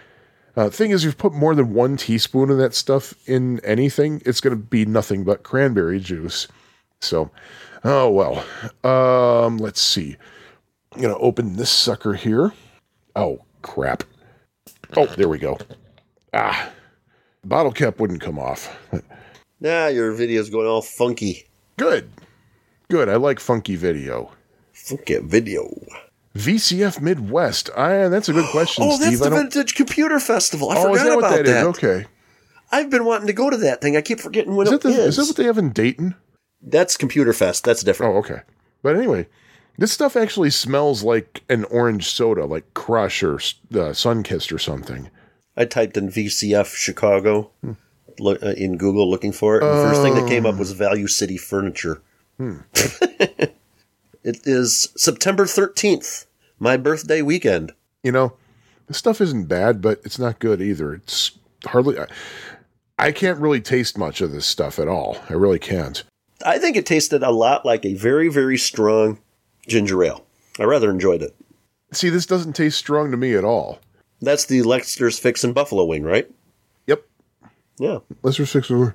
uh, 0.58 0.70
thing 0.70 0.91
is, 0.91 1.05
if 1.05 1.14
you 1.14 1.16
put 1.16 1.34
more 1.34 1.55
than 1.55 1.74
one 1.74 1.95
teaspoon 1.95 2.49
of 2.49 2.58
that 2.58 2.74
stuff 2.74 3.14
in 3.28 3.64
anything, 3.64 4.22
it's 4.26 4.41
going 4.41 4.58
to 4.58 4.62
be 4.62 4.86
nothing 4.86 5.24
but 5.24 5.43
cranberry 5.43 5.99
juice. 5.99 6.47
So, 6.99 7.32
oh 7.84 8.10
well. 8.10 8.43
Um, 8.84 9.58
let's 9.58 9.80
see. 9.80 10.18
I'm 10.93 11.01
going 11.01 11.14
to 11.14 11.22
open 11.22 11.55
this 11.55 11.70
sucker 11.70 12.14
here. 12.14 12.53
Oh, 13.16 13.45
crap. 13.62 14.03
Oh, 14.95 15.05
there 15.05 15.30
we 15.30 15.38
go. 15.38 15.58
Ah, 16.34 16.72
bottle 17.45 17.72
cap 17.72 17.99
wouldn't 17.99 18.22
come 18.22 18.39
off. 18.39 18.76
Nah, 19.60 19.88
your 19.88 20.12
video's 20.12 20.49
going 20.49 20.68
all 20.68 20.82
funky. 20.82 21.47
Good. 21.78 22.10
Good. 22.89 23.10
I 23.10 23.16
like 23.16 23.39
funky 23.39 23.76
video. 23.76 24.32
Funky 24.74 25.20
video. 25.20 25.68
VCF 26.38 27.01
Midwest. 27.01 27.69
I, 27.75 28.07
that's 28.09 28.29
a 28.29 28.33
good 28.33 28.49
question, 28.51 28.83
Oh, 28.85 28.97
that's 28.97 29.05
Steve. 29.05 29.21
I 29.21 29.29
the 29.29 29.35
Vintage 29.35 29.75
Computer 29.75 30.19
Festival. 30.19 30.69
I 30.69 30.77
oh, 30.77 30.83
forgot 30.93 31.03
that 31.05 31.15
what 31.15 31.25
about 31.31 31.45
that. 31.45 31.65
Okay. 31.67 32.05
I've 32.71 32.89
been 32.89 33.05
wanting 33.05 33.27
to 33.27 33.33
go 33.33 33.49
to 33.49 33.57
that 33.57 33.81
thing. 33.81 33.95
I 33.95 34.01
keep 34.01 34.19
forgetting 34.19 34.55
when 34.55 34.67
Is 34.67 34.73
it 34.73 34.81
the, 34.81 34.89
is. 34.89 34.97
is 34.99 35.15
that 35.17 35.27
what 35.27 35.35
they 35.38 35.45
have 35.45 35.57
in 35.57 35.71
Dayton? 35.71 36.15
That's 36.61 36.97
Computer 36.97 37.33
Fest. 37.33 37.63
That's 37.63 37.83
different. 37.83 38.13
Oh, 38.15 38.17
okay. 38.19 38.41
But 38.83 38.95
anyway, 38.97 39.27
this 39.77 39.91
stuff 39.91 40.15
actually 40.17 40.49
smells 40.49 41.03
like 41.03 41.43
an 41.49 41.63
orange 41.65 42.07
soda, 42.09 42.45
like 42.45 42.73
Crush 42.73 43.23
or 43.23 43.35
uh, 43.35 43.93
Sunkist 43.93 44.51
or 44.51 44.59
something. 44.59 45.09
I 45.55 45.65
typed 45.65 45.97
in 45.97 46.09
VCF 46.09 46.75
Chicago 46.75 47.51
Hmm. 47.63 47.71
lo- 48.19 48.38
uh, 48.43 48.53
in 48.57 48.77
Google 48.77 49.09
looking 49.09 49.31
for 49.31 49.57
it. 49.57 49.63
And 49.63 49.71
the 49.71 49.83
first 49.89 50.01
thing 50.01 50.15
that 50.15 50.27
came 50.27 50.45
up 50.45 50.57
was 50.57 50.71
Value 50.73 51.07
City 51.07 51.38
Furniture. 51.38 52.01
Hmm. 52.38 52.57
it 54.24 54.41
is 54.45 54.89
September 54.95 55.45
13th, 55.45 56.26
my 56.59 56.78
birthday 56.78 57.22
weekend. 57.22 57.74
You 58.03 58.11
know, 58.11 58.34
this 58.88 58.97
stuff 58.97 59.22
isn't 59.22 59.45
bad, 59.47 59.82
but 59.82 59.99
it's 60.03 60.20
not 60.20 60.39
good 60.39 60.61
either. 60.61 60.93
It's 60.93 61.32
hardly. 61.65 61.99
I, 61.99 62.07
I 62.99 63.11
can't 63.11 63.39
really 63.39 63.61
taste 63.61 63.97
much 63.97 64.22
of 64.22 64.32
this 64.32 64.45
stuff 64.45 64.80
at 64.80 64.88
all. 64.88 65.18
I 65.30 65.34
really 65.34 65.59
can't. 65.59 66.03
I 66.45 66.57
think 66.59 66.78
it 66.78 66.86
tasted 66.86 67.24
a 67.24 67.32
lot 67.32 67.65
like 67.65 67.86
a 67.86 67.93
very, 67.95 68.30
very 68.30 68.57
strong 68.57 69.20
ginger 69.68 70.03
ale. 70.03 70.26
I 70.59 70.63
rather 70.63 70.89
enjoyed 70.89 71.22
it. 71.22 71.36
See, 71.91 72.09
this 72.09 72.26
doesn't 72.26 72.53
taste 72.53 72.78
strong 72.78 73.11
to 73.11 73.18
me 73.18 73.34
at 73.34 73.43
all. 73.43 73.80
That's 74.22 74.45
the 74.45 74.63
Lester's 74.63 75.20
Fixins 75.20 75.53
Buffalo 75.53 75.86
Wing, 75.86 76.03
right? 76.03 76.30
Yep. 76.88 77.05
Yeah, 77.78 77.99
Let's 78.24 78.38
fix 78.38 78.70
it. 78.70 78.93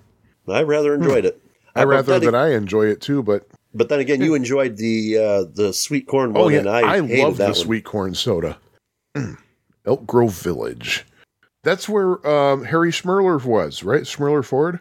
I 0.49 0.63
rather 0.63 0.95
enjoyed 0.95 1.25
it. 1.25 1.41
I 1.75 1.85
but 1.85 1.89
rather 1.89 2.19
that 2.19 2.35
I 2.35 2.53
enjoy 2.55 2.87
it 2.87 3.01
too, 3.01 3.23
but 3.23 3.47
But 3.75 3.89
then 3.89 4.01
again, 4.01 4.21
you 4.21 4.35
enjoyed 4.35 4.77
the 4.77 5.17
uh, 5.19 5.45
the 5.53 5.73
sweet 5.73 6.07
corn 6.07 6.33
one, 6.35 6.43
oh 6.45 6.49
yeah, 6.49 6.59
and 6.61 6.69
I, 6.69 6.97
I, 6.97 6.99
love 6.99 7.37
that 7.39 7.45
the 7.47 7.53
one. 7.53 7.55
sweet 7.55 7.85
corn 7.85 8.15
soda. 8.15 8.59
Mm. 9.17 9.39
Elk 9.87 10.07
Grove 10.07 10.33
Village. 10.35 11.05
That's 11.65 11.89
where 11.89 12.27
um, 12.27 12.65
Harry 12.65 12.91
Schmerler 12.91 13.43
was, 13.45 13.83
right? 13.83 14.03
Schmerler 14.03 14.45
Ford, 14.45 14.81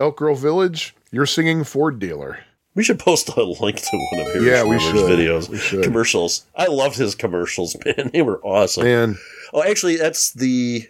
Elk 0.00 0.16
Grove 0.16 0.40
Village. 0.40 0.94
You're 1.10 1.26
singing 1.26 1.64
Ford 1.64 1.98
dealer. 1.98 2.40
We 2.74 2.84
should 2.84 2.98
post 2.98 3.28
a 3.30 3.42
link 3.42 3.76
to 3.80 3.96
one 4.12 4.20
of 4.20 4.32
Harry 4.34 4.46
Yeah, 4.46 4.62
we 4.64 4.76
videos, 4.76 5.48
We 5.48 5.56
should. 5.56 5.82
commercials. 5.82 6.44
I 6.54 6.66
loved 6.66 6.96
his 6.96 7.14
commercials, 7.14 7.74
man. 7.86 8.10
They 8.12 8.20
were 8.20 8.38
awesome. 8.44 8.86
And 8.86 9.16
Oh, 9.54 9.62
actually, 9.62 9.96
that's 9.96 10.32
the. 10.32 10.86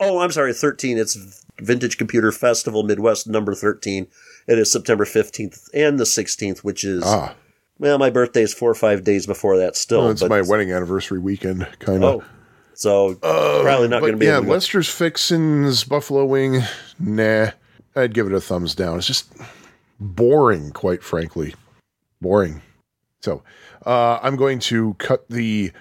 Oh, 0.00 0.18
I'm 0.18 0.32
sorry, 0.32 0.52
13. 0.52 0.98
It's 0.98 1.44
Vintage 1.60 1.96
Computer 1.98 2.32
Festival 2.32 2.82
Midwest 2.82 3.28
number 3.28 3.54
13. 3.54 4.08
It 4.48 4.58
is 4.58 4.72
September 4.72 5.04
15th 5.04 5.68
and 5.74 6.00
the 6.00 6.04
16th, 6.04 6.60
which 6.60 6.82
is 6.82 7.02
ah, 7.04 7.34
well, 7.78 7.98
my 7.98 8.10
birthday 8.10 8.42
is 8.42 8.54
four 8.54 8.70
or 8.70 8.74
five 8.74 9.04
days 9.04 9.26
before 9.26 9.58
that. 9.58 9.76
Still, 9.76 10.00
well, 10.00 10.10
it's 10.10 10.24
my 10.24 10.40
wedding 10.40 10.72
anniversary 10.72 11.18
weekend, 11.18 11.68
kind 11.78 12.02
of. 12.02 12.22
oh, 12.22 12.24
so 12.72 13.14
probably 13.16 13.88
not 13.88 14.00
going 14.00 14.12
to 14.12 14.18
be. 14.18 14.26
yeah, 14.26 14.32
able 14.32 14.42
to 14.42 14.46
go. 14.46 14.52
Lester's 14.54 14.88
Fixins, 14.88 15.84
Buffalo 15.84 16.24
Wing, 16.24 16.62
nah. 16.98 17.50
I'd 17.94 18.14
give 18.14 18.26
it 18.26 18.32
a 18.32 18.40
thumbs 18.40 18.74
down. 18.74 18.98
It's 18.98 19.06
just 19.06 19.32
boring, 20.00 20.70
quite 20.70 21.02
frankly. 21.02 21.54
Boring. 22.20 22.62
So 23.20 23.42
uh, 23.84 24.18
I'm 24.22 24.36
going 24.36 24.60
to 24.60 24.94
cut 24.94 25.28
the 25.28 25.72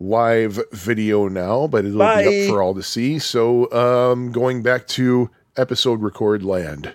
live 0.00 0.60
video 0.72 1.28
now, 1.28 1.66
but 1.66 1.84
it'll 1.84 1.98
be 1.98 2.46
up 2.48 2.50
for 2.50 2.62
all 2.62 2.74
to 2.74 2.82
see. 2.82 3.18
So 3.18 3.70
um, 3.72 4.32
going 4.32 4.62
back 4.62 4.86
to 4.88 5.30
episode 5.56 6.00
record 6.00 6.42
land. 6.42 6.94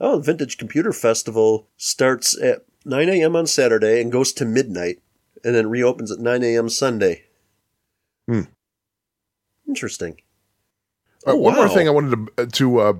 Oh, 0.00 0.16
the 0.18 0.24
Vintage 0.24 0.58
Computer 0.58 0.92
Festival 0.92 1.68
starts 1.76 2.40
at 2.40 2.64
9 2.84 3.08
a.m. 3.08 3.36
on 3.36 3.46
Saturday 3.46 4.00
and 4.00 4.10
goes 4.12 4.32
to 4.34 4.44
midnight, 4.44 5.00
and 5.44 5.54
then 5.54 5.68
reopens 5.70 6.10
at 6.10 6.18
9 6.18 6.42
a.m. 6.42 6.68
Sunday. 6.68 7.24
Hmm. 8.28 8.42
Interesting. 9.68 10.12
Uh, 11.26 11.32
Oh, 11.32 11.36
One 11.36 11.54
more 11.54 11.68
thing 11.70 11.88
I 11.88 11.90
wanted 11.90 12.28
to 12.36 12.46
to 12.46 12.78
uh, 12.80 12.92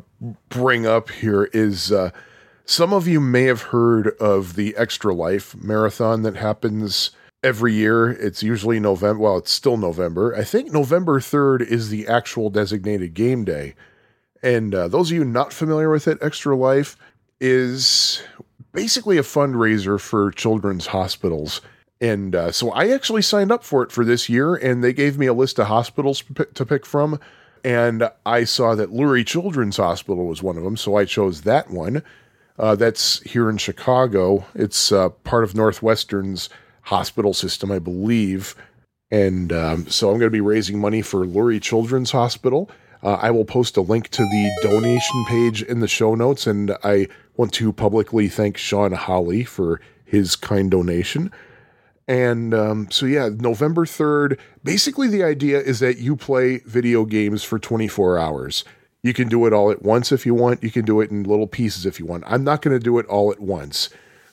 bring 0.48 0.86
up 0.86 1.10
here 1.10 1.44
is 1.52 1.92
uh, 1.92 2.10
some 2.64 2.94
of 2.94 3.06
you 3.06 3.20
may 3.20 3.42
have 3.42 3.60
heard 3.62 4.08
of 4.18 4.54
the 4.56 4.74
Extra 4.78 5.14
Life 5.14 5.54
marathon 5.56 6.22
that 6.22 6.36
happens 6.36 7.10
every 7.42 7.74
year. 7.74 8.10
It's 8.10 8.42
usually 8.42 8.80
November. 8.80 9.20
Well, 9.20 9.36
it's 9.36 9.52
still 9.52 9.76
November. 9.76 10.34
I 10.34 10.42
think 10.42 10.72
November 10.72 11.20
third 11.20 11.60
is 11.60 11.90
the 11.90 12.06
actual 12.08 12.48
designated 12.48 13.12
game 13.12 13.44
day. 13.44 13.74
And 14.44 14.74
uh, 14.74 14.88
those 14.88 15.10
of 15.10 15.16
you 15.16 15.24
not 15.24 15.54
familiar 15.54 15.88
with 15.88 16.06
it, 16.06 16.18
Extra 16.20 16.54
Life 16.54 16.98
is 17.40 18.22
basically 18.72 19.16
a 19.16 19.22
fundraiser 19.22 19.98
for 19.98 20.30
children's 20.32 20.86
hospitals. 20.86 21.62
And 21.98 22.36
uh, 22.36 22.52
so 22.52 22.70
I 22.72 22.90
actually 22.90 23.22
signed 23.22 23.50
up 23.50 23.64
for 23.64 23.82
it 23.82 23.90
for 23.90 24.04
this 24.04 24.28
year, 24.28 24.54
and 24.54 24.84
they 24.84 24.92
gave 24.92 25.16
me 25.16 25.26
a 25.26 25.32
list 25.32 25.58
of 25.58 25.68
hospitals 25.68 26.20
to 26.20 26.34
pick- 26.34 26.54
to 26.54 26.66
pick 26.66 26.84
from. 26.84 27.18
And 27.64 28.10
I 28.26 28.44
saw 28.44 28.74
that 28.74 28.90
Lurie 28.92 29.26
Children's 29.26 29.78
Hospital 29.78 30.26
was 30.26 30.42
one 30.42 30.58
of 30.58 30.64
them, 30.64 30.76
so 30.76 30.96
I 30.96 31.06
chose 31.06 31.40
that 31.42 31.70
one. 31.70 32.02
Uh, 32.58 32.74
that's 32.76 33.20
here 33.22 33.48
in 33.48 33.56
Chicago. 33.56 34.44
It's 34.54 34.92
uh, 34.92 35.08
part 35.08 35.44
of 35.44 35.54
Northwestern's 35.54 36.50
hospital 36.82 37.32
system, 37.32 37.72
I 37.72 37.78
believe. 37.78 38.54
And 39.10 39.50
um, 39.52 39.88
so 39.88 40.10
I'm 40.10 40.18
going 40.18 40.26
to 40.26 40.30
be 40.30 40.42
raising 40.42 40.78
money 40.78 41.00
for 41.00 41.24
Lurie 41.24 41.62
Children's 41.62 42.10
Hospital. 42.10 42.70
Uh, 43.04 43.18
I 43.20 43.30
will 43.30 43.44
post 43.44 43.76
a 43.76 43.82
link 43.82 44.08
to 44.10 44.22
the 44.22 44.50
donation 44.62 45.24
page 45.26 45.62
in 45.62 45.80
the 45.80 45.88
show 45.88 46.14
notes, 46.14 46.46
and 46.46 46.74
I 46.82 47.08
want 47.36 47.52
to 47.54 47.70
publicly 47.70 48.28
thank 48.28 48.56
Sean 48.56 48.92
Holly 48.92 49.44
for 49.44 49.80
his 50.06 50.36
kind 50.36 50.70
donation. 50.70 51.30
And 52.08 52.54
um, 52.54 52.90
so, 52.90 53.04
yeah, 53.04 53.28
November 53.28 53.84
3rd, 53.84 54.38
basically 54.62 55.08
the 55.08 55.22
idea 55.22 55.60
is 55.60 55.80
that 55.80 55.98
you 55.98 56.16
play 56.16 56.58
video 56.66 57.04
games 57.04 57.44
for 57.44 57.58
24 57.58 58.18
hours. 58.18 58.64
You 59.02 59.12
can 59.12 59.28
do 59.28 59.44
it 59.44 59.52
all 59.52 59.70
at 59.70 59.82
once 59.82 60.10
if 60.10 60.24
you 60.24 60.34
want, 60.34 60.62
you 60.62 60.70
can 60.70 60.86
do 60.86 61.02
it 61.02 61.10
in 61.10 61.24
little 61.24 61.46
pieces 61.46 61.84
if 61.84 62.00
you 62.00 62.06
want. 62.06 62.24
I'm 62.26 62.42
not 62.42 62.62
going 62.62 62.74
to 62.74 62.82
do 62.82 62.98
it 62.98 63.06
all 63.06 63.30
at 63.30 63.40
once, 63.40 63.90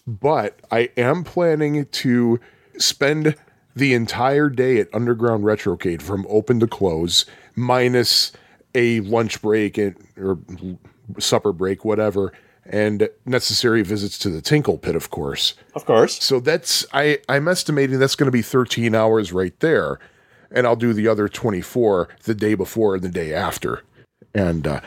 but 0.07 0.61
I 0.71 0.91
am 0.95 1.25
planning 1.25 1.85
to 1.87 2.39
spend 2.77 3.35
the 3.75 3.93
entire 3.93 4.49
day 4.49 4.79
at 4.79 4.93
Underground 4.93 5.43
Retrocade 5.43 6.01
from 6.01 6.25
open 6.29 6.61
to 6.61 6.67
close, 6.67 7.25
minus 7.55 8.31
a 8.75 9.01
lunch 9.01 9.41
break 9.41 9.77
and, 9.77 9.95
or 10.17 10.39
supper 11.19 11.51
break, 11.51 11.83
whatever, 11.85 12.31
and 12.65 13.09
necessary 13.25 13.81
visits 13.81 14.17
to 14.19 14.29
the 14.29 14.41
Tinkle 14.41 14.77
Pit, 14.77 14.95
of 14.95 15.09
course. 15.09 15.55
Of 15.75 15.85
course. 15.85 16.23
So 16.23 16.39
that's 16.39 16.85
I 16.93 17.19
I'm 17.27 17.47
estimating 17.47 17.99
that's 17.99 18.15
going 18.15 18.27
to 18.27 18.31
be 18.31 18.41
13 18.41 18.95
hours 18.95 19.33
right 19.33 19.57
there, 19.59 19.99
and 20.51 20.65
I'll 20.65 20.75
do 20.75 20.93
the 20.93 21.07
other 21.07 21.27
24 21.27 22.09
the 22.23 22.35
day 22.35 22.53
before 22.53 22.95
and 22.95 23.03
the 23.03 23.09
day 23.09 23.33
after. 23.33 23.83
And 24.33 24.65
uh, 24.67 24.81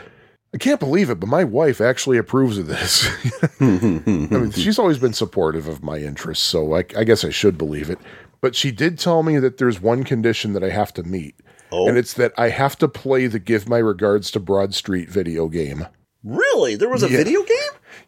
I 0.55 0.57
can't 0.57 0.79
believe 0.79 1.09
it, 1.09 1.19
but 1.19 1.27
my 1.27 1.43
wife 1.43 1.81
actually 1.81 2.17
approves 2.17 2.57
of 2.57 2.67
this. 2.67 3.07
I 3.59 3.65
mean, 3.65 4.51
she's 4.51 4.79
always 4.79 4.97
been 4.97 5.11
supportive 5.11 5.67
of 5.67 5.83
my 5.83 5.97
interests, 5.97 6.45
so 6.45 6.75
I, 6.75 6.85
I 6.97 7.03
guess 7.03 7.25
I 7.25 7.29
should 7.29 7.57
believe 7.57 7.89
it. 7.89 7.99
But 8.39 8.55
she 8.55 8.71
did 8.71 8.97
tell 8.97 9.21
me 9.21 9.37
that 9.37 9.57
there's 9.57 9.81
one 9.81 10.03
condition 10.03 10.53
that 10.53 10.63
I 10.63 10.69
have 10.69 10.93
to 10.93 11.03
meet, 11.03 11.35
Oh. 11.75 11.87
and 11.89 11.97
it's 11.97 12.13
that 12.13 12.33
I 12.37 12.49
have 12.49 12.77
to 12.77 12.87
play 12.87 13.27
the 13.27 13.39
"Give 13.39 13.67
My 13.67 13.77
Regards 13.79 14.31
to 14.31 14.39
Broad 14.39 14.73
Street" 14.73 15.09
video 15.09 15.47
game. 15.49 15.85
Really? 16.23 16.75
There 16.75 16.89
was 16.89 17.03
a 17.03 17.09
Yeah. 17.09 17.17
video 17.17 17.43
game? 17.43 17.55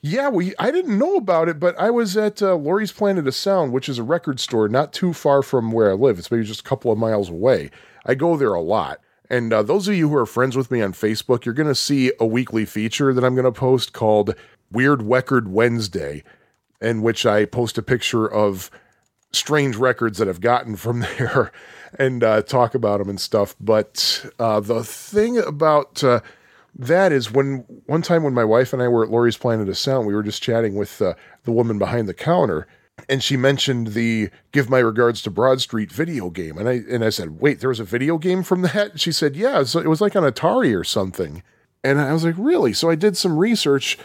Yeah, 0.02 0.30
we 0.30 0.54
I 0.58 0.72
didn't 0.72 0.98
know 0.98 1.16
about 1.18 1.50
it, 1.50 1.60
but 1.60 1.78
I 1.80 1.90
was 1.90 2.16
at 2.18 2.42
uh, 2.42 2.56
Laurie's 2.56 2.92
Planet 2.92 3.28
of 3.28 3.36
Sound, 3.36 3.74
which 3.74 3.90
is 3.90 4.00
a 4.00 4.04
record 4.04 4.40
store 4.40 4.68
not 4.68 4.94
too 4.94 5.14
far 5.14 5.42
from 5.44 5.72
where 5.72 5.90
I 5.92 5.94
live. 5.94 6.18
It's 6.20 6.32
maybe 6.32 6.44
just 6.44 6.62
a 6.62 6.64
couple 6.64 6.92
of 6.92 6.98
miles 6.98 7.30
away. 7.30 7.70
I 8.06 8.16
go 8.16 8.38
there 8.38 8.54
a 8.54 8.62
lot. 8.62 9.00
And 9.30 9.52
uh, 9.52 9.62
those 9.62 9.88
of 9.90 9.96
you 9.96 10.08
who 10.10 10.16
are 10.16 10.26
friends 10.26 10.56
with 10.56 10.72
me 10.72 10.82
on 10.82 10.94
Facebook, 10.94 11.44
you're 11.44 11.54
going 11.54 11.68
to 11.68 11.76
see 11.76 12.14
a 12.20 12.26
weekly 12.26 12.64
feature 12.66 13.14
that 13.14 13.26
I'm 13.26 13.36
going 13.36 13.44
to 13.46 13.52
post 13.52 13.92
called 13.92 14.34
Weird 14.72 15.04
Record 15.04 15.50
Wednesday, 15.50 16.24
in 16.82 17.02
which 17.02 17.26
I 17.26 17.44
post 17.44 17.78
a 17.78 17.82
picture 17.82 18.26
of 18.26 18.72
strange 19.32 19.76
records 19.76 20.18
that 20.18 20.28
I've 20.28 20.42
gotten 20.42 20.76
from 20.76 21.00
there 21.18 21.52
and 21.98 22.24
uh, 22.24 22.42
talk 22.42 22.76
about 22.76 23.00
them 23.00 23.10
and 23.10 23.20
stuff. 23.20 23.56
But 23.60 24.26
uh, 24.40 24.60
the 24.60 24.84
thing 24.84 25.38
about 25.38 26.04
uh, 26.04 26.22
that 26.78 27.12
is 27.12 27.32
when 27.32 27.66
one 27.86 28.02
time 28.02 28.24
when 28.24 28.34
my 28.34 28.44
wife 28.44 28.74
and 28.74 28.82
I 28.82 28.88
were 28.88 29.04
at 29.04 29.10
Laurie's 29.10 29.38
Planet 29.38 29.70
of 29.70 29.78
Sound, 29.78 30.08
we 30.08 30.14
were 30.14 30.24
just 30.24 30.44
chatting 30.44 30.76
with 30.76 31.02
uh, 31.02 31.14
the 31.44 31.52
woman 31.52 31.80
behind 31.80 32.08
the 32.08 32.14
counter, 32.14 32.68
and 33.10 33.24
she 33.24 33.38
mentioned 33.38 33.88
the 33.88 34.30
"Give 34.52 34.70
My 34.70 34.80
Regards 34.80 35.22
to 35.24 35.32
Broad 35.32 35.62
Street" 35.62 35.92
video 35.92 36.30
game, 36.30 36.58
and 36.58 36.70
I 36.70 36.82
and 36.90 37.04
I 37.04 37.10
said, 37.10 37.40
"Wait, 37.40 37.60
there 37.60 37.70
was 37.70 37.80
a 37.80 37.86
video 37.86 38.18
game 38.18 38.44
from 38.44 38.62
that?" 38.62 39.00
She 39.00 39.12
said, 39.12 39.36
"Yeah, 39.36 39.64
so 39.64 39.80
it 39.80 39.88
was 39.88 40.02
like 40.02 40.16
on 40.16 40.24
Atari 40.24 40.78
or 40.78 40.84
something." 40.84 41.42
And 41.84 42.00
I 42.00 42.12
was 42.14 42.26
like, 42.26 42.36
"Really?" 42.38 42.74
So 42.74 42.90
I 42.90 42.96
did 42.96 43.18
some 43.18 43.38
research, 43.38 43.98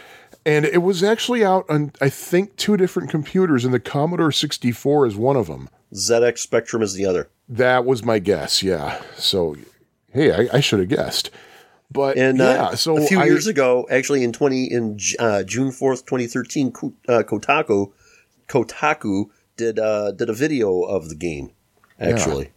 and 0.45 0.65
it 0.65 0.79
was 0.81 1.03
actually 1.03 1.43
out 1.43 1.65
on 1.69 1.91
I 2.01 2.09
think 2.09 2.55
two 2.55 2.77
different 2.77 3.09
computers, 3.09 3.65
and 3.65 3.73
the 3.73 3.79
Commodore 3.79 4.31
64 4.31 5.07
is 5.07 5.15
one 5.15 5.35
of 5.35 5.47
them. 5.47 5.69
ZX 5.93 6.39
Spectrum 6.39 6.81
is 6.81 6.93
the 6.93 7.05
other. 7.05 7.29
That 7.49 7.85
was 7.85 8.03
my 8.03 8.19
guess. 8.19 8.63
Yeah. 8.63 9.01
So, 9.15 9.55
hey, 10.11 10.31
I, 10.49 10.57
I 10.57 10.59
should 10.59 10.79
have 10.79 10.89
guessed. 10.89 11.29
But 11.91 12.17
And 12.17 12.39
yeah, 12.39 12.63
uh, 12.69 12.75
so 12.75 12.97
a 12.97 13.05
few 13.05 13.19
I- 13.19 13.25
years 13.25 13.45
ago, 13.45 13.85
actually 13.91 14.23
in 14.23 14.33
twenty 14.33 14.65
in 14.65 14.97
uh, 15.19 15.43
June 15.43 15.71
fourth, 15.71 16.05
twenty 16.05 16.25
thirteen, 16.27 16.69
uh, 17.07 17.21
Kotaku 17.23 17.91
Kotaku 18.47 19.25
did 19.57 19.77
uh, 19.77 20.11
did 20.11 20.29
a 20.29 20.33
video 20.33 20.81
of 20.81 21.09
the 21.09 21.15
game. 21.15 21.51
Actually, 21.99 22.51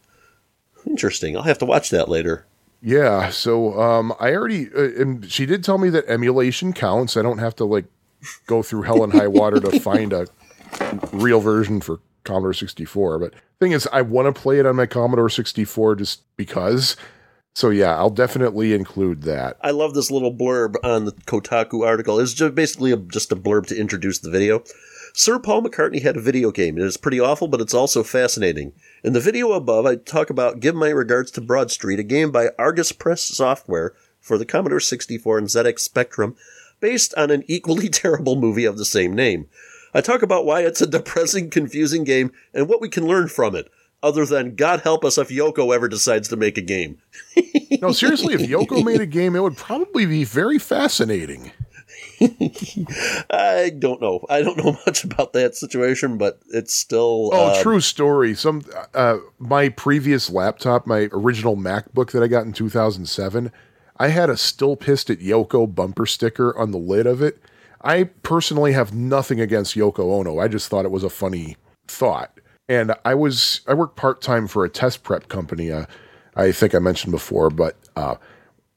interesting. 0.86 1.36
I'll 1.36 1.42
have 1.42 1.58
to 1.58 1.66
watch 1.66 1.90
that 1.90 2.08
later. 2.08 2.46
Yeah, 2.82 3.30
so 3.30 3.80
um, 3.80 4.14
I 4.20 4.32
already, 4.34 4.68
uh, 4.72 5.00
and 5.00 5.30
she 5.30 5.46
did 5.46 5.64
tell 5.64 5.78
me 5.78 5.88
that 5.90 6.06
emulation 6.08 6.72
counts. 6.72 7.16
I 7.16 7.22
don't 7.22 7.38
have 7.38 7.56
to 7.56 7.64
like 7.64 7.86
go 8.46 8.62
through 8.62 8.82
hell 8.82 9.02
and 9.02 9.12
high 9.12 9.28
water 9.28 9.60
to 9.60 9.80
find 9.80 10.12
a 10.12 10.26
real 11.12 11.40
version 11.40 11.80
for 11.80 12.00
Commodore 12.24 12.52
64. 12.52 13.18
But 13.18 13.34
thing 13.60 13.72
is, 13.72 13.88
I 13.92 14.02
want 14.02 14.32
to 14.32 14.40
play 14.40 14.58
it 14.58 14.66
on 14.66 14.76
my 14.76 14.86
Commodore 14.86 15.30
64 15.30 15.96
just 15.96 16.22
because. 16.36 16.96
So 17.54 17.70
yeah, 17.70 17.96
I'll 17.96 18.10
definitely 18.10 18.74
include 18.74 19.22
that. 19.22 19.56
I 19.62 19.70
love 19.70 19.94
this 19.94 20.10
little 20.10 20.34
blurb 20.34 20.74
on 20.84 21.06
the 21.06 21.12
Kotaku 21.12 21.86
article. 21.86 22.20
It's 22.20 22.34
just 22.34 22.54
basically 22.54 22.92
a, 22.92 22.98
just 22.98 23.32
a 23.32 23.36
blurb 23.36 23.66
to 23.68 23.76
introduce 23.76 24.18
the 24.18 24.30
video. 24.30 24.62
Sir 25.18 25.38
Paul 25.38 25.62
McCartney 25.62 26.02
had 26.02 26.18
a 26.18 26.20
video 26.20 26.50
game. 26.50 26.76
It 26.76 26.84
is 26.84 26.98
pretty 26.98 27.18
awful, 27.18 27.48
but 27.48 27.62
it's 27.62 27.72
also 27.72 28.02
fascinating. 28.02 28.74
In 29.02 29.14
the 29.14 29.18
video 29.18 29.52
above, 29.52 29.86
I 29.86 29.96
talk 29.96 30.28
about 30.28 30.60
Give 30.60 30.74
My 30.74 30.90
Regards 30.90 31.30
to 31.30 31.40
Broad 31.40 31.70
Street, 31.70 31.98
a 31.98 32.02
game 32.02 32.30
by 32.30 32.50
Argus 32.58 32.92
Press 32.92 33.24
Software 33.24 33.94
for 34.20 34.36
the 34.36 34.44
Commodore 34.44 34.78
64 34.78 35.38
and 35.38 35.46
ZX 35.46 35.78
Spectrum, 35.78 36.36
based 36.80 37.14
on 37.14 37.30
an 37.30 37.44
equally 37.46 37.88
terrible 37.88 38.36
movie 38.36 38.66
of 38.66 38.76
the 38.76 38.84
same 38.84 39.14
name. 39.14 39.48
I 39.94 40.02
talk 40.02 40.20
about 40.20 40.44
why 40.44 40.60
it's 40.60 40.82
a 40.82 40.86
depressing, 40.86 41.48
confusing 41.48 42.04
game 42.04 42.30
and 42.52 42.68
what 42.68 42.82
we 42.82 42.90
can 42.90 43.06
learn 43.06 43.28
from 43.28 43.56
it, 43.56 43.72
other 44.02 44.26
than 44.26 44.54
God 44.54 44.80
help 44.80 45.02
us 45.02 45.16
if 45.16 45.30
Yoko 45.30 45.74
ever 45.74 45.88
decides 45.88 46.28
to 46.28 46.36
make 46.36 46.58
a 46.58 46.62
game. 46.62 46.98
No, 47.80 47.92
seriously, 47.92 48.34
if 48.34 48.42
Yoko 48.42 48.84
made 48.84 49.00
a 49.00 49.06
game, 49.06 49.34
it 49.34 49.42
would 49.42 49.56
probably 49.56 50.04
be 50.04 50.24
very 50.24 50.58
fascinating. 50.58 51.52
I 53.30 53.72
don't 53.78 54.00
know. 54.00 54.24
I 54.28 54.42
don't 54.42 54.56
know 54.56 54.78
much 54.86 55.04
about 55.04 55.32
that 55.32 55.54
situation, 55.54 56.18
but 56.18 56.40
it's 56.48 56.74
still. 56.74 57.30
Oh, 57.32 57.48
uh, 57.48 57.62
true 57.62 57.80
story. 57.80 58.34
Some 58.34 58.62
uh, 58.94 59.18
my 59.38 59.68
previous 59.68 60.30
laptop, 60.30 60.86
my 60.86 61.08
original 61.12 61.56
MacBook 61.56 62.12
that 62.12 62.22
I 62.22 62.26
got 62.26 62.46
in 62.46 62.52
2007, 62.52 63.52
I 63.98 64.08
had 64.08 64.30
a 64.30 64.36
still 64.36 64.76
pissed 64.76 65.10
at 65.10 65.18
Yoko 65.18 65.72
bumper 65.72 66.06
sticker 66.06 66.56
on 66.56 66.70
the 66.70 66.78
lid 66.78 67.06
of 67.06 67.22
it. 67.22 67.38
I 67.82 68.04
personally 68.04 68.72
have 68.72 68.94
nothing 68.94 69.40
against 69.40 69.76
Yoko 69.76 70.18
Ono. 70.18 70.38
I 70.38 70.48
just 70.48 70.68
thought 70.68 70.84
it 70.84 70.90
was 70.90 71.04
a 71.04 71.10
funny 71.10 71.56
thought. 71.86 72.32
And 72.68 72.94
I 73.04 73.14
was 73.14 73.60
I 73.66 73.74
worked 73.74 73.96
part 73.96 74.20
time 74.20 74.48
for 74.48 74.64
a 74.64 74.68
test 74.68 75.02
prep 75.02 75.28
company. 75.28 75.70
Uh, 75.70 75.86
I 76.34 76.52
think 76.52 76.74
I 76.74 76.78
mentioned 76.78 77.12
before, 77.12 77.48
but 77.48 77.76
uh, 77.94 78.16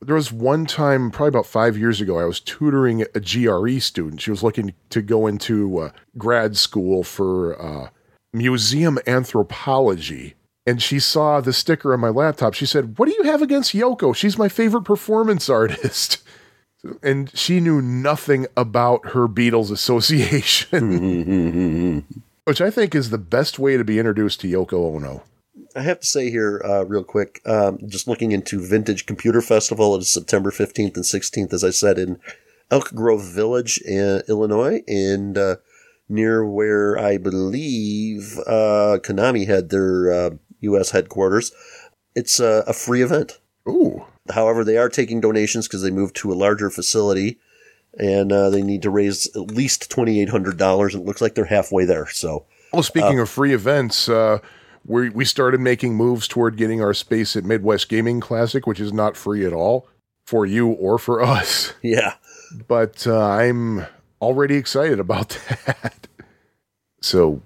there 0.01 0.15
was 0.15 0.31
one 0.31 0.65
time, 0.65 1.11
probably 1.11 1.27
about 1.29 1.45
five 1.45 1.77
years 1.77 1.99
ago, 1.99 2.17
I 2.19 2.25
was 2.25 2.39
tutoring 2.39 3.05
a 3.13 3.19
GRE 3.19 3.79
student. 3.79 4.21
She 4.21 4.31
was 4.31 4.43
looking 4.43 4.73
to 4.89 5.01
go 5.01 5.27
into 5.27 5.79
uh, 5.79 5.91
grad 6.17 6.55
school 6.55 7.03
for 7.03 7.61
uh, 7.61 7.89
museum 8.31 8.97
anthropology. 9.05 10.35
And 10.65 10.81
she 10.81 10.99
saw 10.99 11.41
the 11.41 11.51
sticker 11.51 11.93
on 11.93 11.99
my 11.99 12.09
laptop. 12.09 12.53
She 12.53 12.65
said, 12.65 12.97
What 12.97 13.07
do 13.07 13.15
you 13.17 13.23
have 13.23 13.41
against 13.41 13.73
Yoko? 13.73 14.15
She's 14.15 14.37
my 14.37 14.47
favorite 14.47 14.83
performance 14.83 15.49
artist. 15.49 16.23
And 17.03 17.37
she 17.37 17.59
knew 17.59 17.81
nothing 17.81 18.47
about 18.55 19.09
her 19.09 19.27
Beatles 19.27 19.69
association, 19.69 20.75
which 22.45 22.61
I 22.61 22.69
think 22.69 22.95
is 22.95 23.09
the 23.09 23.17
best 23.17 23.59
way 23.59 23.75
to 23.75 23.83
be 23.83 23.99
introduced 23.99 24.39
to 24.41 24.47
Yoko 24.47 24.95
Ono. 24.95 25.23
I 25.75 25.81
have 25.81 25.99
to 25.99 26.07
say 26.07 26.29
here, 26.29 26.61
uh, 26.65 26.83
real 26.85 27.03
quick, 27.03 27.41
um, 27.45 27.79
just 27.87 28.07
looking 28.07 28.31
into 28.31 28.59
Vintage 28.59 29.05
Computer 29.05 29.41
Festival, 29.41 29.95
it 29.95 29.99
is 29.99 30.11
September 30.11 30.51
15th 30.51 30.95
and 30.95 31.05
16th, 31.05 31.53
as 31.53 31.63
I 31.63 31.69
said, 31.69 31.99
in 31.99 32.19
Elk 32.71 32.93
Grove 32.93 33.23
Village, 33.23 33.79
in 33.79 34.21
Illinois, 34.27 34.81
and 34.87 35.37
uh, 35.37 35.57
near 36.07 36.45
where 36.45 36.97
I 36.97 37.17
believe 37.17 38.39
uh, 38.47 38.97
Konami 39.01 39.47
had 39.47 39.69
their 39.69 40.11
uh, 40.11 40.29
U.S. 40.61 40.91
headquarters. 40.91 41.51
It's 42.15 42.39
uh, 42.39 42.63
a 42.67 42.73
free 42.73 43.01
event. 43.01 43.39
Ooh. 43.67 44.05
However, 44.31 44.63
they 44.63 44.77
are 44.77 44.89
taking 44.89 45.21
donations 45.21 45.67
because 45.67 45.81
they 45.81 45.91
moved 45.91 46.15
to 46.17 46.31
a 46.31 46.35
larger 46.35 46.69
facility, 46.69 47.39
and 47.97 48.31
uh, 48.31 48.49
they 48.49 48.61
need 48.61 48.81
to 48.81 48.89
raise 48.89 49.27
at 49.35 49.51
least 49.51 49.91
$2,800, 49.91 50.93
and 50.93 51.01
it 51.01 51.05
looks 51.05 51.21
like 51.21 51.35
they're 51.35 51.45
halfway 51.45 51.85
there. 51.85 52.07
So, 52.07 52.45
Well, 52.73 52.83
speaking 52.83 53.19
of 53.19 53.29
free 53.29 53.53
events, 53.53 54.09
uh, 54.09 54.39
we 54.89 55.09
we 55.09 55.23
started 55.23 55.61
making 55.61 55.95
moves 55.95 56.27
toward 56.27 56.57
getting 56.57 56.81
our 56.81 56.93
space 56.93 57.35
at 57.37 57.45
Midwest 57.45 57.87
Gaming 57.87 58.19
Classic, 58.19 58.67
which 58.67 58.79
is 58.81 58.91
not 58.91 59.15
free 59.15 59.45
at 59.45 59.53
all 59.53 59.87
for 60.25 60.45
you 60.45 60.67
or 60.67 60.97
for 60.97 61.21
us. 61.37 61.73
yeah. 61.81 62.15
But 62.67 63.05
uh, 63.07 63.17
I'm 63.25 63.85
already 64.21 64.55
excited 64.55 64.99
about 64.99 65.29
that. 65.65 66.07
so 67.01 67.41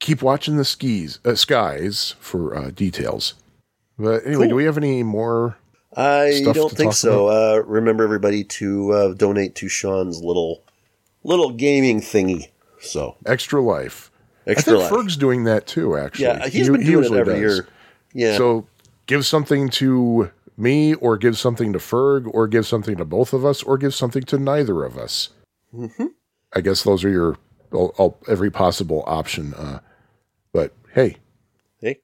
keep 0.00 0.20
watching 0.22 0.56
the 0.56 0.64
skis 0.64 1.20
uh, 1.24 1.34
skies 1.36 2.14
for 2.20 2.54
uh, 2.56 2.70
details. 2.70 3.34
But 3.98 4.26
anyway, 4.26 4.42
Cool. 4.44 4.48
do 4.50 4.54
we 4.56 4.64
have 4.64 4.76
any 4.76 5.02
more? 5.02 5.56
I 5.96 6.42
don't 6.52 6.70
think 6.70 6.92
so. 6.92 7.28
Uh, 7.28 7.62
remember 7.66 8.04
everybody 8.04 8.44
to 8.44 8.92
uh, 8.92 9.14
donate 9.14 9.54
to 9.56 9.68
Sean's 9.68 10.22
little 10.22 10.62
little 11.24 11.50
gaming 11.50 12.00
thingy. 12.00 12.48
So 12.80 13.16
Extra 13.26 13.60
life. 13.60 14.10
Extra 14.48 14.74
I 14.74 14.76
think 14.80 14.90
life. 14.90 15.00
Ferg's 15.00 15.16
doing 15.16 15.44
that 15.44 15.66
too. 15.66 15.96
Actually, 15.96 16.24
yeah, 16.26 16.44
he's 16.48 16.66
He- 16.66 16.72
been 16.72 16.80
doing 16.80 16.82
it 16.82 16.90
usually 16.90 17.20
every 17.20 17.34
does. 17.34 17.40
year. 17.56 17.68
Yeah. 18.14 18.36
So 18.36 18.66
give 19.06 19.24
something 19.26 19.68
to 19.70 20.30
me, 20.56 20.94
or 20.94 21.16
give 21.16 21.38
something 21.38 21.72
to 21.72 21.78
Ferg, 21.78 22.28
or 22.32 22.48
give 22.48 22.66
something 22.66 22.96
to 22.96 23.04
both 23.04 23.32
of 23.32 23.44
us, 23.44 23.62
or 23.62 23.78
give 23.78 23.94
something 23.94 24.22
to 24.24 24.38
neither 24.38 24.82
of 24.84 24.98
us. 24.98 25.28
Mm-hmm. 25.72 26.06
I 26.54 26.60
guess 26.62 26.82
those 26.82 27.04
are 27.04 27.10
your 27.10 27.36
all, 27.72 27.94
all, 27.98 28.18
every 28.26 28.50
possible 28.50 29.04
option. 29.06 29.54
Uh, 29.54 29.80
but 30.52 30.72
hey, 30.94 31.16
hey. 31.80 31.98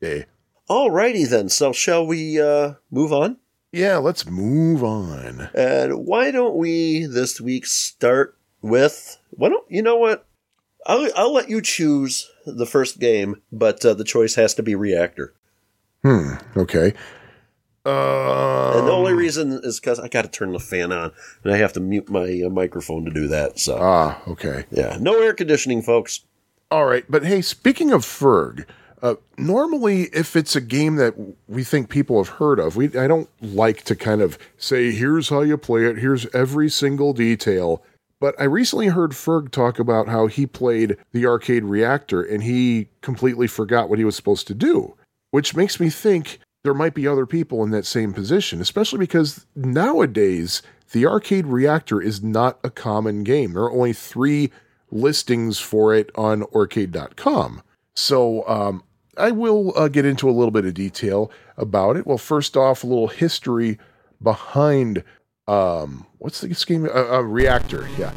hey, 0.00 0.26
Alrighty 0.68 1.28
then. 1.28 1.48
So 1.48 1.72
shall 1.72 2.06
we 2.06 2.40
uh, 2.40 2.74
move 2.90 3.12
on? 3.12 3.38
yeah, 3.72 3.96
let's 3.96 4.26
move 4.26 4.84
on. 4.84 5.48
And 5.54 6.06
why 6.06 6.30
don't 6.30 6.56
we 6.56 7.06
this 7.06 7.40
week 7.40 7.66
start 7.66 8.36
with? 8.62 9.16
Why 9.30 9.48
don't 9.48 9.68
you 9.70 9.82
know 9.82 9.96
what? 9.96 10.26
I'll 10.88 11.08
I'll 11.14 11.32
let 11.32 11.48
you 11.48 11.60
choose 11.60 12.28
the 12.46 12.66
first 12.66 12.98
game, 12.98 13.42
but 13.52 13.84
uh, 13.84 13.94
the 13.94 14.04
choice 14.04 14.34
has 14.36 14.54
to 14.54 14.62
be 14.62 14.74
Reactor. 14.74 15.34
Hmm. 16.02 16.34
Okay. 16.56 16.94
Um, 17.84 18.78
And 18.78 18.86
the 18.86 18.92
only 18.92 19.12
reason 19.12 19.60
is 19.62 19.80
because 19.80 19.98
I 19.98 20.08
got 20.08 20.22
to 20.22 20.28
turn 20.28 20.52
the 20.52 20.58
fan 20.58 20.92
on, 20.92 21.12
and 21.44 21.52
I 21.52 21.58
have 21.58 21.72
to 21.74 21.80
mute 21.80 22.10
my 22.10 22.42
uh, 22.44 22.48
microphone 22.50 23.04
to 23.04 23.10
do 23.10 23.28
that. 23.28 23.58
So 23.58 23.78
ah, 23.80 24.20
okay. 24.26 24.64
yeah, 24.70 24.96
no 25.00 25.22
air 25.22 25.32
conditioning, 25.32 25.82
folks. 25.82 26.20
All 26.70 26.84
right, 26.86 27.04
but 27.08 27.24
hey, 27.24 27.40
speaking 27.40 27.92
of 27.92 28.02
Ferg, 28.02 28.66
uh, 29.00 29.14
normally 29.38 30.04
if 30.12 30.36
it's 30.36 30.54
a 30.56 30.60
game 30.60 30.96
that 30.96 31.14
we 31.46 31.64
think 31.64 31.88
people 31.88 32.22
have 32.22 32.36
heard 32.36 32.58
of, 32.58 32.76
we 32.76 32.86
I 32.96 33.06
don't 33.06 33.28
like 33.40 33.84
to 33.84 33.96
kind 33.96 34.20
of 34.20 34.38
say 34.58 34.90
here's 34.90 35.28
how 35.28 35.40
you 35.40 35.56
play 35.56 35.84
it, 35.84 35.98
here's 35.98 36.26
every 36.34 36.68
single 36.68 37.12
detail. 37.12 37.82
But 38.20 38.34
I 38.40 38.44
recently 38.44 38.88
heard 38.88 39.12
Ferg 39.12 39.50
talk 39.50 39.78
about 39.78 40.08
how 40.08 40.26
he 40.26 40.46
played 40.46 40.96
the 41.12 41.26
arcade 41.26 41.64
reactor 41.64 42.22
and 42.22 42.42
he 42.42 42.88
completely 43.00 43.46
forgot 43.46 43.88
what 43.88 43.98
he 43.98 44.04
was 44.04 44.16
supposed 44.16 44.46
to 44.48 44.54
do, 44.54 44.96
which 45.30 45.54
makes 45.54 45.78
me 45.78 45.88
think 45.88 46.40
there 46.64 46.74
might 46.74 46.94
be 46.94 47.06
other 47.06 47.26
people 47.26 47.62
in 47.62 47.70
that 47.70 47.86
same 47.86 48.12
position, 48.12 48.60
especially 48.60 48.98
because 48.98 49.46
nowadays 49.54 50.62
the 50.92 51.06
arcade 51.06 51.46
reactor 51.46 52.00
is 52.00 52.22
not 52.22 52.58
a 52.64 52.70
common 52.70 53.22
game. 53.22 53.52
There 53.52 53.62
are 53.62 53.72
only 53.72 53.92
three 53.92 54.50
listings 54.90 55.58
for 55.60 55.94
it 55.94 56.10
on 56.14 56.42
Aurcade.com. 56.42 57.62
So 57.94 58.46
um, 58.48 58.82
I 59.16 59.30
will 59.30 59.72
uh, 59.76 59.88
get 59.88 60.04
into 60.04 60.28
a 60.28 60.32
little 60.32 60.50
bit 60.50 60.64
of 60.64 60.74
detail 60.74 61.30
about 61.56 61.96
it. 61.96 62.06
Well, 62.06 62.18
first 62.18 62.56
off, 62.56 62.82
a 62.82 62.86
little 62.86 63.08
history 63.08 63.78
behind 64.22 65.04
um, 65.48 66.06
what's 66.18 66.42
this 66.42 66.64
game? 66.64 66.84
Uh, 66.84 67.16
uh, 67.16 67.20
Reactor, 67.20 67.88
yeah. 67.98 68.12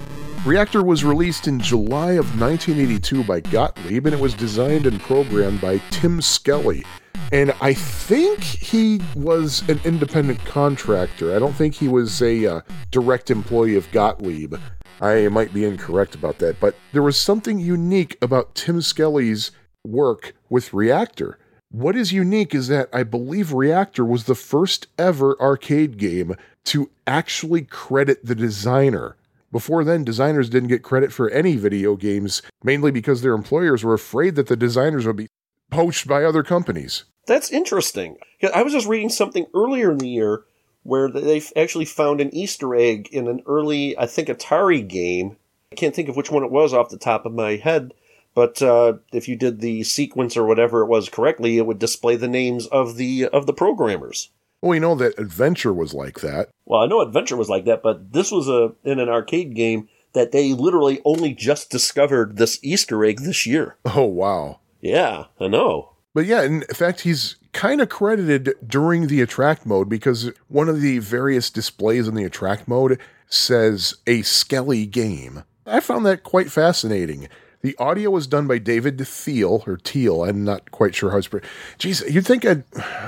Reactor 0.45 0.83
was 0.83 1.03
released 1.03 1.47
in 1.47 1.59
July 1.59 2.13
of 2.13 2.25
1982 2.39 3.23
by 3.23 3.39
Gottlieb, 3.39 4.05
and 4.05 4.13
it 4.13 4.19
was 4.19 4.33
designed 4.33 4.85
and 4.85 4.99
programmed 4.99 5.61
by 5.61 5.77
Tim 5.91 6.21
Skelly. 6.21 6.83
And 7.31 7.53
I 7.61 7.73
think 7.73 8.43
he 8.43 8.99
was 9.15 9.67
an 9.69 9.79
independent 9.85 10.43
contractor. 10.43 11.35
I 11.35 11.39
don't 11.39 11.53
think 11.53 11.75
he 11.75 11.87
was 11.87 12.21
a 12.21 12.45
uh, 12.45 12.61
direct 12.89 13.31
employee 13.31 13.77
of 13.77 13.89
Gottlieb. 13.91 14.55
I 14.99 15.27
might 15.29 15.53
be 15.53 15.63
incorrect 15.63 16.15
about 16.15 16.39
that, 16.39 16.59
but 16.59 16.75
there 16.91 17.01
was 17.01 17.17
something 17.17 17.59
unique 17.59 18.17
about 18.21 18.53
Tim 18.55 18.81
Skelly's 18.81 19.51
work 19.85 20.33
with 20.49 20.73
Reactor. 20.73 21.37
What 21.69 21.95
is 21.95 22.11
unique 22.11 22.53
is 22.53 22.67
that 22.67 22.89
I 22.91 23.03
believe 23.03 23.53
Reactor 23.53 24.03
was 24.03 24.25
the 24.25 24.35
first 24.35 24.87
ever 24.99 25.39
arcade 25.39 25.97
game 25.97 26.35
to 26.65 26.89
actually 27.07 27.63
credit 27.63 28.25
the 28.25 28.35
designer. 28.35 29.15
Before 29.51 29.83
then, 29.83 30.03
designers 30.03 30.49
didn't 30.49 30.69
get 30.69 30.83
credit 30.83 31.11
for 31.11 31.29
any 31.29 31.57
video 31.57 31.95
games, 31.95 32.41
mainly 32.63 32.91
because 32.91 33.21
their 33.21 33.33
employers 33.33 33.83
were 33.83 33.93
afraid 33.93 34.35
that 34.35 34.47
the 34.47 34.55
designers 34.55 35.05
would 35.05 35.17
be 35.17 35.27
poached 35.69 36.07
by 36.07 36.23
other 36.23 36.43
companies. 36.43 37.03
That's 37.27 37.51
interesting. 37.51 38.17
I 38.53 38.63
was 38.63 38.73
just 38.73 38.87
reading 38.87 39.09
something 39.09 39.45
earlier 39.53 39.91
in 39.91 39.97
the 39.97 40.07
year 40.07 40.43
where 40.83 41.09
they 41.09 41.41
actually 41.55 41.85
found 41.85 42.21
an 42.21 42.33
Easter 42.33 42.73
egg 42.75 43.09
in 43.11 43.27
an 43.27 43.43
early, 43.45 43.97
I 43.97 44.07
think, 44.07 44.29
Atari 44.29 44.87
game. 44.87 45.37
I 45.71 45.75
can't 45.75 45.95
think 45.95 46.09
of 46.09 46.15
which 46.15 46.31
one 46.31 46.43
it 46.43 46.51
was 46.51 46.73
off 46.73 46.89
the 46.89 46.97
top 46.97 47.25
of 47.25 47.33
my 47.33 47.57
head, 47.57 47.93
but 48.33 48.61
uh, 48.61 48.93
if 49.13 49.27
you 49.27 49.35
did 49.35 49.59
the 49.59 49.83
sequence 49.83 50.35
or 50.35 50.45
whatever 50.45 50.81
it 50.81 50.87
was 50.87 51.09
correctly, 51.09 51.57
it 51.57 51.65
would 51.65 51.79
display 51.79 52.15
the 52.15 52.27
names 52.27 52.67
of 52.67 52.97
the 52.97 53.27
of 53.27 53.45
the 53.45 53.53
programmers. 53.53 54.29
Well, 54.61 54.69
we 54.69 54.79
know 54.79 54.95
that 54.95 55.19
Adventure 55.19 55.73
was 55.73 55.93
like 55.93 56.19
that. 56.21 56.49
Well, 56.65 56.81
I 56.81 56.85
know 56.85 57.01
Adventure 57.01 57.35
was 57.35 57.49
like 57.49 57.65
that, 57.65 57.81
but 57.81 58.13
this 58.13 58.31
was 58.31 58.47
a 58.47 58.73
in 58.83 58.99
an 58.99 59.09
arcade 59.09 59.55
game 59.55 59.89
that 60.13 60.31
they 60.31 60.53
literally 60.53 61.01
only 61.05 61.33
just 61.33 61.69
discovered 61.69 62.37
this 62.37 62.59
Easter 62.61 63.03
egg 63.03 63.21
this 63.21 63.45
year. 63.45 63.77
Oh, 63.85 64.05
wow. 64.05 64.59
Yeah, 64.81 65.25
I 65.39 65.47
know. 65.47 65.93
But 66.13 66.25
yeah, 66.25 66.43
in 66.43 66.61
fact, 66.73 67.01
he's 67.01 67.37
kind 67.53 67.81
of 67.81 67.89
credited 67.89 68.53
during 68.65 69.07
the 69.07 69.21
attract 69.21 69.65
mode 69.65 69.87
because 69.87 70.31
one 70.47 70.67
of 70.67 70.81
the 70.81 70.99
various 70.99 71.49
displays 71.49 72.07
in 72.07 72.15
the 72.15 72.25
attract 72.25 72.67
mode 72.67 72.99
says 73.27 73.95
a 74.05 74.21
Skelly 74.21 74.85
game. 74.85 75.43
I 75.65 75.79
found 75.79 76.05
that 76.05 76.23
quite 76.23 76.51
fascinating. 76.51 77.29
The 77.61 77.77
audio 77.77 78.09
was 78.09 78.27
done 78.27 78.47
by 78.47 78.57
David 78.57 79.05
Thiel 79.05 79.63
or 79.67 79.77
Teal. 79.77 80.23
I'm 80.23 80.43
not 80.43 80.71
quite 80.71 80.95
sure 80.95 81.11
how 81.11 81.17
it's. 81.17 81.27
Pre- 81.27 81.41
Jeez, 81.77 82.11
you'd 82.11 82.25
think 82.25 82.45
I'd 82.45 82.63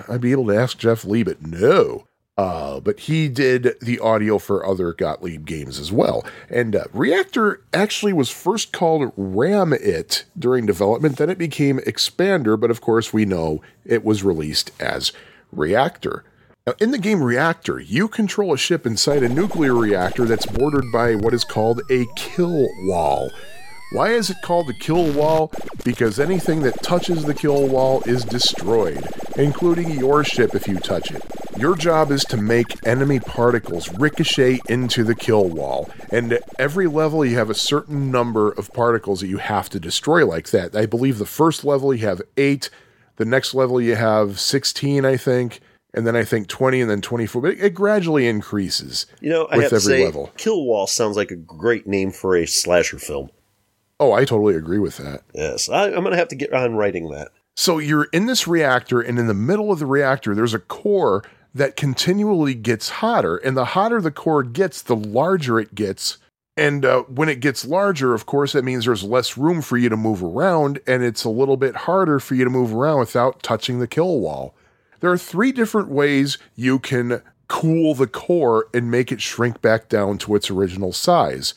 I'd 0.08 0.22
be 0.22 0.32
able 0.32 0.48
to 0.48 0.56
ask 0.56 0.78
Jeff 0.78 1.06
Lee, 1.06 1.24
but 1.24 1.42
no. 1.42 2.06
Uh, 2.36 2.80
but 2.80 3.02
he 3.02 3.28
did 3.28 3.76
the 3.80 4.00
audio 4.00 4.40
for 4.40 4.66
other 4.66 4.92
Gottlieb 4.92 5.46
games 5.46 5.80
as 5.80 5.92
well. 5.92 6.26
And 6.50 6.76
uh, 6.76 6.86
Reactor 6.92 7.62
actually 7.72 8.14
was 8.14 8.32
first 8.32 8.74
called 8.74 9.12
Ram 9.16 9.72
It 9.72 10.26
during 10.38 10.66
development, 10.66 11.18
then 11.18 11.30
it 11.30 11.38
became 11.38 11.78
Expander, 11.80 12.60
but 12.60 12.72
of 12.72 12.82
course 12.82 13.14
we 13.14 13.26
know 13.26 13.62
it 13.86 14.04
was 14.04 14.24
released 14.24 14.72
as 14.80 15.12
Reactor. 15.52 16.24
Now, 16.66 16.74
in 16.80 16.92
the 16.92 16.98
game 16.98 17.22
Reactor, 17.22 17.80
you 17.80 18.08
control 18.08 18.54
a 18.54 18.58
ship 18.58 18.88
inside 18.88 19.22
a 19.22 19.30
nuclear 19.30 19.76
reactor 19.76 20.26
that's 20.26 20.46
bordered 20.46 20.86
by 20.92 21.14
what 21.14 21.34
is 21.34 21.44
called 21.44 21.82
a 21.92 22.06
kill 22.16 22.68
wall. 22.88 23.30
Why 23.94 24.14
is 24.14 24.32
it 24.32 24.42
called 24.42 24.66
the 24.66 24.74
kill 24.74 25.12
wall? 25.12 25.52
Because 25.86 26.20
anything 26.20 26.64
that 26.64 26.82
touches 26.82 27.26
the 27.26 27.34
kill 27.36 27.68
wall 27.68 28.02
is 28.08 28.26
destroyed, 28.26 29.08
including 29.36 29.92
your 29.92 30.24
ship 30.24 30.56
if 30.56 30.68
you 30.68 30.80
touch 30.80 31.12
it. 31.12 31.22
Your 31.60 31.76
job 31.76 32.10
is 32.10 32.24
to 32.26 32.38
make 32.38 32.88
enemy 32.88 33.20
particles 33.20 33.94
ricochet 34.00 34.62
into 34.68 35.04
the 35.04 35.14
kill 35.14 35.48
wall, 35.48 35.92
and 36.12 36.34
at 36.34 36.42
every 36.58 36.88
level 36.88 37.24
you 37.24 37.36
have 37.36 37.52
a 37.52 37.54
certain 37.54 38.10
number 38.10 38.50
of 38.54 38.74
particles 38.74 39.22
that 39.22 39.28
you 39.28 39.38
have 39.38 39.70
to 39.70 39.80
destroy 39.80 40.26
like 40.26 40.50
that. 40.50 40.76
I 40.76 40.88
believe 40.88 41.20
the 41.20 41.28
first 41.28 41.64
level 41.64 41.94
you 41.94 42.08
have 42.08 42.24
8, 42.36 42.72
the 43.18 43.26
next 43.26 43.54
level 43.54 43.80
you 43.80 43.94
have 43.94 44.40
16, 44.40 45.06
I 45.06 45.18
think, 45.18 45.60
and 45.94 46.08
then 46.08 46.16
I 46.16 46.24
think 46.24 46.48
20 46.48 46.82
and 46.82 46.90
then 46.90 47.02
24, 47.02 47.42
but 47.44 47.52
it, 47.60 47.76
gradually 47.76 48.28
increases 48.28 49.06
You 49.22 49.30
know, 49.30 49.46
I 49.52 49.58
with 49.58 49.66
have 49.66 49.70
to 49.70 49.76
every 49.76 49.98
say, 49.98 50.04
level. 50.04 50.32
Kill 50.38 50.66
Wall 50.66 50.88
sounds 50.88 51.16
like 51.16 51.30
a 51.30 51.36
great 51.36 51.86
name 51.86 52.10
for 52.10 52.36
a 52.36 52.48
slasher 52.48 52.98
film. 52.98 53.30
Oh, 54.00 54.12
I 54.12 54.26
totally 54.26 54.56
agree 54.56 54.80
with 54.80 54.98
that. 54.98 55.22
Yes, 55.34 55.70
I, 55.70 55.86
I'm 55.86 56.02
going 56.02 56.12
to 56.12 56.18
have 56.18 56.28
to 56.30 56.36
get 56.36 56.54
on 56.54 56.76
writing 56.76 57.10
that. 57.12 57.30
So 57.56 57.78
you're 57.78 58.06
in 58.06 58.26
this 58.26 58.48
reactor, 58.48 59.00
and 59.00 59.20
in 59.20 59.28
the 59.28 59.34
middle 59.34 59.72
of 59.72 59.80
the 59.80 59.86
reactor, 59.86 60.34
there's 60.34 60.54
a 60.54 60.60
core 60.60 61.24
that 61.54 61.76
continually 61.76 62.56
gets 62.56 62.90
hotter. 62.90 63.38
And 63.38 63.56
the 63.56 63.66
hotter 63.66 64.02
the 64.02 64.12
core 64.12 64.44
gets, 64.44 64.82
the 64.82 64.96
larger 64.96 65.60
it 65.60 65.76
gets. 65.76 66.18
And 66.58 66.86
uh, 66.86 67.04
when 67.04 67.30
it 67.30 67.40
gets 67.40 67.66
larger, 67.66 68.14
of 68.14 68.26
course, 68.26 68.54
that 68.54 68.64
means 68.64 68.86
there's 68.86 69.04
less 69.04 69.38
room 69.38 69.62
for 69.62 69.78
you 69.78 69.90
to 69.90 69.98
move 69.98 70.24
around, 70.24 70.80
and 70.86 71.04
it's 71.04 71.24
a 71.24 71.30
little 71.30 71.58
bit 71.58 71.76
harder 71.76 72.20
for 72.20 72.36
you 72.36 72.44
to 72.44 72.50
move 72.50 72.74
around 72.74 73.00
without 73.00 73.42
touching 73.42 73.80
the 73.80 73.88
kill 73.88 74.20
wall. 74.20 74.56
There 75.00 75.12
are 75.12 75.18
three 75.18 75.52
different 75.52 75.90
ways 75.90 76.38
you 76.56 76.80
can 76.80 77.22
cool 77.48 77.94
the 77.94 78.08
core 78.08 78.68
and 78.74 78.90
make 78.90 79.12
it 79.12 79.22
shrink 79.22 79.62
back 79.62 79.90
down 79.90 80.18
to 80.20 80.36
its 80.36 80.50
original 80.50 80.94
size. 80.94 81.54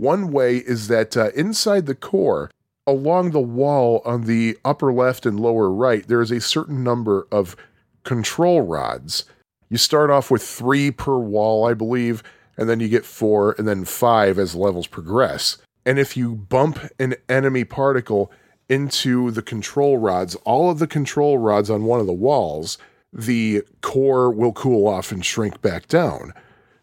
One 0.00 0.32
way 0.32 0.56
is 0.56 0.88
that 0.88 1.14
uh, 1.14 1.28
inside 1.34 1.84
the 1.84 1.94
core, 1.94 2.50
along 2.86 3.32
the 3.32 3.38
wall 3.38 4.00
on 4.06 4.24
the 4.24 4.56
upper 4.64 4.94
left 4.94 5.26
and 5.26 5.38
lower 5.38 5.68
right, 5.70 6.08
there 6.08 6.22
is 6.22 6.30
a 6.30 6.40
certain 6.40 6.82
number 6.82 7.28
of 7.30 7.54
control 8.02 8.62
rods. 8.62 9.26
You 9.68 9.76
start 9.76 10.08
off 10.08 10.30
with 10.30 10.42
three 10.42 10.90
per 10.90 11.18
wall, 11.18 11.66
I 11.66 11.74
believe, 11.74 12.22
and 12.56 12.66
then 12.66 12.80
you 12.80 12.88
get 12.88 13.04
four 13.04 13.54
and 13.58 13.68
then 13.68 13.84
five 13.84 14.38
as 14.38 14.54
levels 14.54 14.86
progress. 14.86 15.58
And 15.84 15.98
if 15.98 16.16
you 16.16 16.34
bump 16.34 16.78
an 16.98 17.16
enemy 17.28 17.64
particle 17.64 18.32
into 18.70 19.30
the 19.30 19.42
control 19.42 19.98
rods, 19.98 20.34
all 20.46 20.70
of 20.70 20.78
the 20.78 20.86
control 20.86 21.36
rods 21.36 21.68
on 21.68 21.84
one 21.84 22.00
of 22.00 22.06
the 22.06 22.12
walls, 22.14 22.78
the 23.12 23.64
core 23.82 24.30
will 24.30 24.52
cool 24.52 24.88
off 24.88 25.12
and 25.12 25.22
shrink 25.22 25.60
back 25.60 25.88
down. 25.88 26.32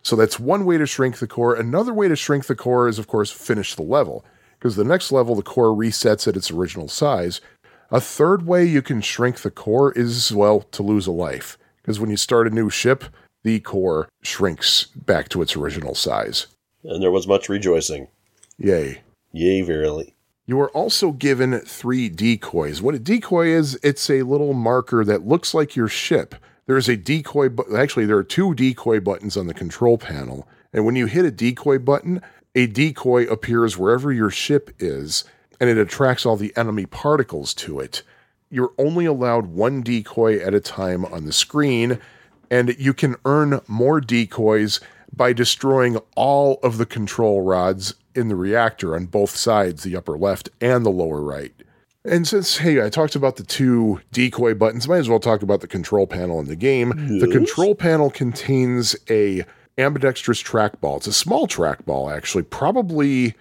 So 0.03 0.15
that's 0.15 0.39
one 0.39 0.65
way 0.65 0.77
to 0.77 0.85
shrink 0.85 1.17
the 1.17 1.27
core. 1.27 1.55
Another 1.55 1.93
way 1.93 2.07
to 2.07 2.15
shrink 2.15 2.45
the 2.45 2.55
core 2.55 2.87
is, 2.87 2.99
of 2.99 3.07
course, 3.07 3.31
finish 3.31 3.75
the 3.75 3.81
level, 3.83 4.23
because 4.57 4.75
the 4.75 4.83
next 4.83 5.11
level, 5.11 5.35
the 5.35 5.41
core 5.41 5.75
resets 5.75 6.27
at 6.27 6.37
its 6.37 6.51
original 6.51 6.87
size. 6.87 7.41
A 7.91 8.01
third 8.01 8.45
way 8.45 8.65
you 8.65 8.81
can 8.81 9.01
shrink 9.01 9.41
the 9.41 9.51
core 9.51 9.91
is, 9.93 10.31
well, 10.31 10.61
to 10.71 10.83
lose 10.83 11.07
a 11.07 11.11
life, 11.11 11.57
because 11.81 11.99
when 11.99 12.09
you 12.09 12.17
start 12.17 12.47
a 12.47 12.49
new 12.49 12.69
ship, 12.69 13.05
the 13.43 13.59
core 13.59 14.09
shrinks 14.23 14.85
back 14.85 15.29
to 15.29 15.41
its 15.41 15.55
original 15.55 15.95
size. 15.95 16.47
And 16.83 17.01
there 17.01 17.11
was 17.11 17.27
much 17.27 17.49
rejoicing. 17.49 18.07
Yay. 18.57 19.01
Yea, 19.31 19.61
verily. 19.61 20.13
You 20.45 20.59
are 20.61 20.71
also 20.71 21.11
given 21.11 21.59
three 21.59 22.07
decoys. 22.09 22.81
What 22.81 22.95
a 22.95 22.99
decoy 22.99 23.47
is, 23.47 23.77
it's 23.83 24.09
a 24.09 24.23
little 24.23 24.53
marker 24.53 25.03
that 25.03 25.27
looks 25.27 25.53
like 25.53 25.75
your 25.75 25.89
ship. 25.89 26.35
There's 26.67 26.89
a 26.89 26.97
decoy, 26.97 27.49
but 27.49 27.73
actually, 27.73 28.05
there 28.05 28.17
are 28.17 28.23
two 28.23 28.53
decoy 28.53 28.99
buttons 28.99 29.37
on 29.37 29.47
the 29.47 29.53
control 29.53 29.97
panel. 29.97 30.47
And 30.73 30.85
when 30.85 30.95
you 30.95 31.05
hit 31.05 31.25
a 31.25 31.31
decoy 31.31 31.79
button, 31.79 32.21
a 32.53 32.67
decoy 32.67 33.23
appears 33.23 33.77
wherever 33.77 34.11
your 34.11 34.29
ship 34.29 34.71
is, 34.77 35.23
and 35.59 35.69
it 35.69 35.77
attracts 35.77 36.25
all 36.25 36.35
the 36.35 36.55
enemy 36.57 36.85
particles 36.85 37.53
to 37.55 37.79
it. 37.79 38.03
You're 38.49 38.73
only 38.77 39.05
allowed 39.05 39.47
one 39.47 39.81
decoy 39.81 40.39
at 40.39 40.53
a 40.53 40.59
time 40.59 41.05
on 41.05 41.25
the 41.25 41.33
screen, 41.33 41.99
and 42.51 42.75
you 42.77 42.93
can 42.93 43.15
earn 43.25 43.61
more 43.67 44.01
decoys 44.01 44.79
by 45.15 45.33
destroying 45.33 45.97
all 46.15 46.59
of 46.63 46.77
the 46.77 46.85
control 46.85 47.41
rods 47.41 47.95
in 48.13 48.27
the 48.27 48.35
reactor 48.35 48.95
on 48.95 49.05
both 49.05 49.35
sides, 49.35 49.83
the 49.83 49.95
upper 49.95 50.17
left 50.17 50.49
and 50.59 50.85
the 50.85 50.89
lower 50.89 51.21
right. 51.21 51.56
And 52.05 52.27
since, 52.27 52.57
hey, 52.57 52.83
I 52.83 52.89
talked 52.89 53.15
about 53.15 53.35
the 53.35 53.43
two 53.43 53.99
decoy 54.11 54.53
buttons, 54.53 54.87
might 54.87 54.97
as 54.97 55.09
well 55.09 55.19
talk 55.19 55.41
about 55.41 55.61
the 55.61 55.67
control 55.67 56.07
panel 56.07 56.39
in 56.39 56.45
the 56.47 56.55
game. 56.55 57.19
The 57.19 57.27
control 57.27 57.75
panel 57.75 58.09
contains 58.09 58.95
a 59.09 59.43
ambidextrous 59.77 60.41
trackball. 60.41 60.97
It's 60.97 61.07
a 61.07 61.13
small 61.13 61.47
trackball, 61.47 62.15
actually, 62.15 62.43
probably 62.43 63.35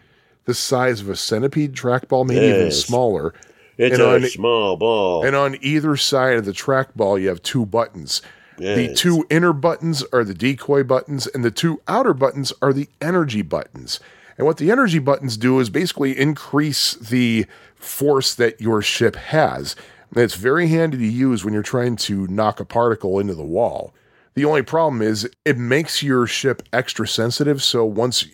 the 0.46 0.54
size 0.54 1.00
of 1.00 1.08
a 1.08 1.16
centipede 1.16 1.74
trackball, 1.74 2.26
maybe 2.26 2.44
even 2.46 2.72
smaller. 2.72 3.34
It's 3.78 3.94
And 3.94 4.02
a 4.02 4.14
on- 4.14 4.22
small 4.26 4.76
ball. 4.76 5.24
And 5.24 5.36
on 5.36 5.56
either 5.60 5.96
side 5.96 6.36
of 6.36 6.44
the 6.44 6.52
trackball, 6.52 7.20
you 7.20 7.28
have 7.28 7.42
two 7.42 7.66
buttons. 7.66 8.20
The 8.58 8.94
two 8.94 9.26
inner 9.28 9.52
buttons 9.52 10.02
are 10.14 10.24
the 10.24 10.32
decoy 10.34 10.82
buttons, 10.82 11.26
and 11.26 11.44
the 11.44 11.50
two 11.50 11.80
outer 11.86 12.14
buttons 12.14 12.54
are 12.62 12.72
the 12.72 12.88
energy 13.02 13.42
buttons. 13.42 14.00
And 14.38 14.46
what 14.46 14.56
the 14.56 14.70
energy 14.70 14.98
buttons 14.98 15.36
do 15.36 15.60
is 15.60 15.68
basically 15.70 16.18
increase 16.18 16.94
the 16.94 17.46
force 17.76 18.34
that 18.34 18.60
your 18.60 18.82
ship 18.82 19.16
has. 19.16 19.76
And 20.14 20.22
it's 20.22 20.34
very 20.34 20.68
handy 20.68 20.98
to 20.98 21.06
use 21.06 21.44
when 21.44 21.52
you're 21.54 21.62
trying 21.62 21.96
to 21.96 22.26
knock 22.28 22.60
a 22.60 22.64
particle 22.64 23.18
into 23.18 23.34
the 23.34 23.44
wall. 23.44 23.92
The 24.34 24.44
only 24.44 24.62
problem 24.62 25.02
is 25.02 25.28
it 25.44 25.56
makes 25.58 26.02
your 26.02 26.26
ship 26.26 26.62
extra 26.72 27.06
sensitive. 27.08 27.62
So 27.62 27.84
once 27.84 28.24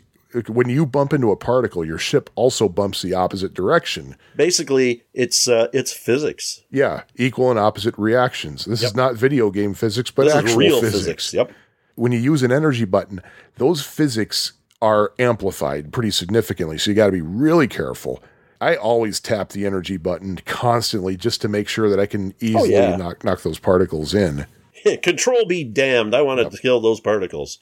when 0.48 0.68
you 0.68 0.86
bump 0.86 1.12
into 1.12 1.30
a 1.30 1.36
particle, 1.36 1.84
your 1.84 1.98
ship 1.98 2.30
also 2.36 2.68
bumps 2.68 3.02
the 3.02 3.12
opposite 3.14 3.52
direction. 3.54 4.16
Basically, 4.34 5.02
it's 5.12 5.46
uh, 5.46 5.68
it's 5.72 5.92
physics. 5.92 6.62
Yeah, 6.70 7.02
equal 7.16 7.50
and 7.50 7.58
opposite 7.58 7.96
reactions. 7.98 8.64
This 8.64 8.82
is 8.82 8.94
not 8.94 9.14
video 9.14 9.50
game 9.50 9.74
physics, 9.74 10.10
but 10.10 10.24
This 10.24 10.34
actual 10.34 10.56
real 10.56 10.80
physics. 10.80 11.02
physics. 11.04 11.34
Yep. 11.34 11.52
When 11.96 12.12
you 12.12 12.18
use 12.18 12.42
an 12.42 12.50
energy 12.50 12.86
button, 12.86 13.20
those 13.56 13.82
physics 13.82 14.52
are 14.80 15.12
amplified 15.18 15.92
pretty 15.92 16.10
significantly. 16.10 16.78
So 16.78 16.90
you 16.90 16.94
got 16.96 17.06
to 17.06 17.12
be 17.12 17.20
really 17.20 17.68
careful. 17.68 18.22
I 18.62 18.76
always 18.76 19.18
tap 19.18 19.48
the 19.48 19.66
energy 19.66 19.96
button 19.96 20.38
constantly 20.46 21.16
just 21.16 21.42
to 21.42 21.48
make 21.48 21.66
sure 21.66 21.90
that 21.90 21.98
I 21.98 22.06
can 22.06 22.28
oh, 22.30 22.34
easily 22.40 22.72
yeah. 22.72 22.94
knock 22.94 23.24
knock 23.24 23.42
those 23.42 23.58
particles 23.58 24.14
in. 24.14 24.46
Control 25.02 25.44
be 25.46 25.64
damned. 25.64 26.14
I 26.14 26.22
want 26.22 26.48
to 26.48 26.58
kill 26.58 26.80
those 26.80 27.00
particles. 27.00 27.58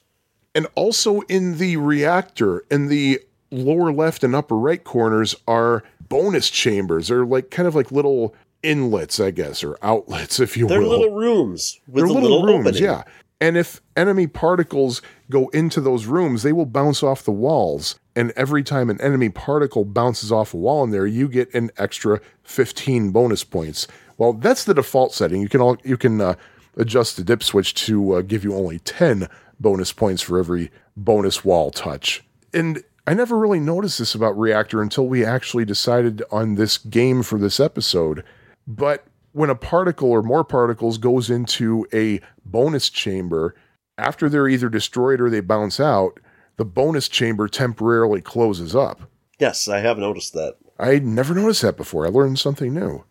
And 0.53 0.67
also 0.75 1.21
in 1.21 1.57
the 1.57 1.77
reactor, 1.77 2.65
in 2.69 2.87
the 2.87 3.19
lower 3.49 3.91
left 3.91 4.23
and 4.23 4.35
upper 4.35 4.55
right 4.55 4.83
corners 4.83 5.33
are 5.47 5.83
bonus 6.07 6.51
chambers. 6.51 7.07
They're 7.07 7.25
like 7.25 7.49
kind 7.49 7.67
of 7.67 7.73
like 7.73 7.91
little 7.91 8.35
inlets, 8.61 9.19
I 9.19 9.31
guess, 9.31 9.63
or 9.63 9.79
outlets, 9.81 10.39
if 10.39 10.55
you 10.55 10.65
will. 10.65 10.69
They're 10.69 10.83
little 10.83 11.15
rooms 11.15 11.79
with 11.87 11.95
They're 11.95 12.05
a 12.05 12.07
little, 12.13 12.29
little, 12.29 12.45
rooms, 12.45 12.67
opening. 12.67 12.83
yeah. 12.83 13.03
And 13.39 13.57
if 13.57 13.81
enemy 13.97 14.27
particles 14.27 15.01
go 15.31 15.49
into 15.49 15.81
those 15.81 16.05
rooms, 16.05 16.43
they 16.43 16.53
will 16.53 16.65
bounce 16.67 17.01
off 17.01 17.23
the 17.23 17.31
walls. 17.31 17.99
And 18.15 18.31
every 18.35 18.61
time 18.61 18.89
an 18.89 19.01
enemy 19.01 19.29
particle 19.29 19.85
bounces 19.85 20.31
off 20.31 20.53
a 20.53 20.57
wall 20.57 20.83
in 20.83 20.91
there, 20.91 21.07
you 21.07 21.27
get 21.27 21.53
an 21.53 21.71
extra 21.77 22.21
15 22.43 23.11
bonus 23.11 23.43
points. 23.43 23.87
Well, 24.17 24.33
that's 24.33 24.65
the 24.65 24.73
default 24.73 25.13
setting. 25.13 25.41
You 25.41 25.49
can 25.49 25.61
all 25.61 25.77
you 25.83 25.97
can 25.97 26.21
uh, 26.21 26.35
adjust 26.77 27.17
the 27.17 27.23
dip 27.23 27.41
switch 27.41 27.73
to 27.85 28.13
uh, 28.13 28.21
give 28.21 28.43
you 28.43 28.53
only 28.53 28.79
10 28.79 29.27
bonus 29.59 29.91
points 29.93 30.21
for 30.21 30.37
every 30.37 30.71
bonus 30.95 31.43
wall 31.43 31.71
touch. 31.71 32.23
And 32.53 32.83
I 33.07 33.13
never 33.13 33.37
really 33.37 33.59
noticed 33.59 33.99
this 33.99 34.13
about 34.13 34.37
Reactor 34.37 34.81
until 34.81 35.07
we 35.07 35.25
actually 35.25 35.65
decided 35.65 36.21
on 36.31 36.55
this 36.55 36.77
game 36.77 37.23
for 37.23 37.39
this 37.39 37.59
episode. 37.59 38.23
But 38.67 39.05
when 39.31 39.49
a 39.49 39.55
particle 39.55 40.11
or 40.11 40.21
more 40.21 40.43
particles 40.43 40.97
goes 40.97 41.29
into 41.29 41.87
a 41.93 42.21
bonus 42.45 42.89
chamber, 42.89 43.55
after 43.97 44.29
they're 44.29 44.47
either 44.47 44.69
destroyed 44.69 45.21
or 45.21 45.29
they 45.29 45.41
bounce 45.41 45.79
out, 45.79 46.19
the 46.57 46.65
bonus 46.65 47.07
chamber 47.07 47.47
temporarily 47.47 48.21
closes 48.21 48.75
up. 48.75 49.01
Yes, 49.39 49.67
I 49.67 49.79
have 49.79 49.97
noticed 49.97 50.33
that. 50.33 50.55
I 50.79 50.99
never 50.99 51.33
noticed 51.33 51.61
that 51.63 51.77
before. 51.77 52.05
I 52.05 52.09
learned 52.09 52.39
something 52.39 52.73
new. 52.73 53.03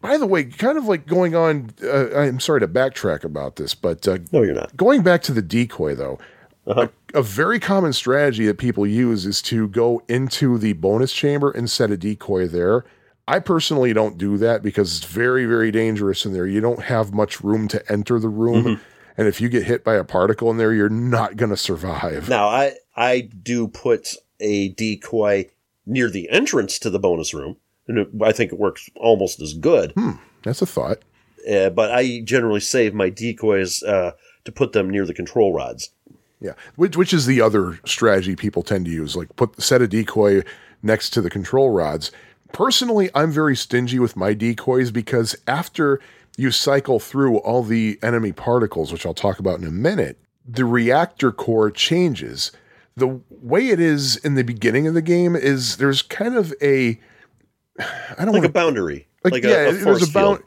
By 0.00 0.16
the 0.16 0.26
way, 0.26 0.44
kind 0.44 0.78
of 0.78 0.86
like 0.86 1.06
going 1.06 1.34
on, 1.34 1.70
uh, 1.82 2.10
I'm 2.16 2.40
sorry 2.40 2.60
to 2.60 2.68
backtrack 2.68 3.22
about 3.24 3.56
this, 3.56 3.74
but 3.74 4.06
uh, 4.08 4.18
No, 4.32 4.42
you're 4.42 4.54
not. 4.54 4.74
Going 4.76 5.02
back 5.02 5.22
to 5.22 5.32
the 5.32 5.42
decoy, 5.42 5.94
though, 5.94 6.18
Uh-huh. 6.66 6.88
a, 7.14 7.18
a 7.18 7.22
very 7.22 7.60
common 7.60 7.92
strategy 7.92 8.46
that 8.46 8.56
people 8.58 8.86
use 8.86 9.26
is 9.26 9.42
to 9.42 9.68
go 9.68 10.02
into 10.08 10.56
the 10.56 10.72
bonus 10.74 11.12
chamber 11.12 11.50
and 11.50 11.68
set 11.70 11.90
a 11.90 11.96
decoy 11.98 12.46
there. 12.48 12.84
I 13.28 13.38
personally 13.40 13.92
don't 13.92 14.16
do 14.18 14.38
that 14.38 14.62
because 14.62 14.96
it's 14.96 15.06
very, 15.06 15.44
very 15.44 15.70
dangerous 15.70 16.24
in 16.24 16.32
there. 16.32 16.46
You 16.46 16.60
don't 16.60 16.82
have 16.84 17.12
much 17.12 17.42
room 17.42 17.68
to 17.68 17.92
enter 17.92 18.18
the 18.18 18.28
room. 18.28 18.64
Mm-hmm. 18.64 18.82
And 19.16 19.28
if 19.28 19.40
you 19.40 19.48
get 19.48 19.64
hit 19.64 19.84
by 19.84 19.94
a 19.94 20.04
particle 20.04 20.50
in 20.50 20.56
there, 20.56 20.72
you're 20.72 20.88
not 20.88 21.36
going 21.36 21.50
to 21.50 21.56
survive. 21.56 22.28
Now, 22.28 22.48
I 22.48 22.74
I 22.96 23.20
do 23.20 23.68
put 23.68 24.14
a 24.40 24.70
decoy 24.70 25.46
near 25.86 26.08
the 26.10 26.28
entrance 26.30 26.78
to 26.80 26.90
the 26.90 26.98
bonus 26.98 27.34
room, 27.34 27.56
and 27.88 27.98
it, 27.98 28.08
I 28.22 28.32
think 28.32 28.52
it 28.52 28.58
works 28.58 28.88
almost 28.96 29.40
as 29.40 29.54
good. 29.54 29.94
That's 30.42 30.62
a 30.62 30.66
thought. 30.66 30.98
Uh, 31.50 31.70
but 31.70 31.90
I 31.90 32.20
generally 32.20 32.60
save 32.60 32.94
my 32.94 33.08
decoys 33.08 33.82
uh, 33.82 34.12
to 34.44 34.52
put 34.52 34.72
them 34.72 34.90
near 34.90 35.06
the 35.06 35.14
control 35.14 35.52
rods. 35.52 35.90
Yeah, 36.40 36.52
which 36.76 36.96
which 36.96 37.12
is 37.12 37.26
the 37.26 37.40
other 37.40 37.80
strategy 37.84 38.34
people 38.34 38.62
tend 38.62 38.86
to 38.86 38.90
use, 38.90 39.14
like 39.16 39.34
put 39.36 39.60
set 39.60 39.82
a 39.82 39.88
decoy 39.88 40.42
next 40.82 41.10
to 41.10 41.20
the 41.20 41.30
control 41.30 41.70
rods. 41.70 42.10
Personally, 42.52 43.10
I'm 43.14 43.30
very 43.30 43.54
stingy 43.54 43.98
with 43.98 44.16
my 44.16 44.34
decoys 44.34 44.90
because 44.90 45.36
after 45.46 46.00
you 46.36 46.50
cycle 46.50 46.98
through 47.00 47.38
all 47.38 47.62
the 47.62 47.98
enemy 48.02 48.32
particles, 48.32 48.92
which 48.92 49.04
I'll 49.06 49.14
talk 49.14 49.38
about 49.38 49.58
in 49.58 49.66
a 49.66 49.70
minute, 49.70 50.18
the 50.46 50.64
reactor 50.64 51.32
core 51.32 51.70
changes. 51.70 52.52
The 52.96 53.20
way 53.30 53.68
it 53.68 53.80
is 53.80 54.16
in 54.16 54.34
the 54.34 54.44
beginning 54.44 54.86
of 54.86 54.94
the 54.94 55.02
game 55.02 55.36
is 55.36 55.76
there's 55.76 56.02
kind 56.02 56.36
of 56.36 56.52
a 56.62 56.98
I 57.78 58.24
don't 58.24 58.26
Like 58.28 58.34
want 58.34 58.44
a 58.46 58.48
boundary. 58.50 59.06
like, 59.24 59.32
Like, 59.34 59.42
yeah, 59.44 59.50
a, 59.50 59.68
a 59.68 59.72
there's 59.72 59.82
force 59.84 60.02
a 60.02 60.06
field. 60.06 60.42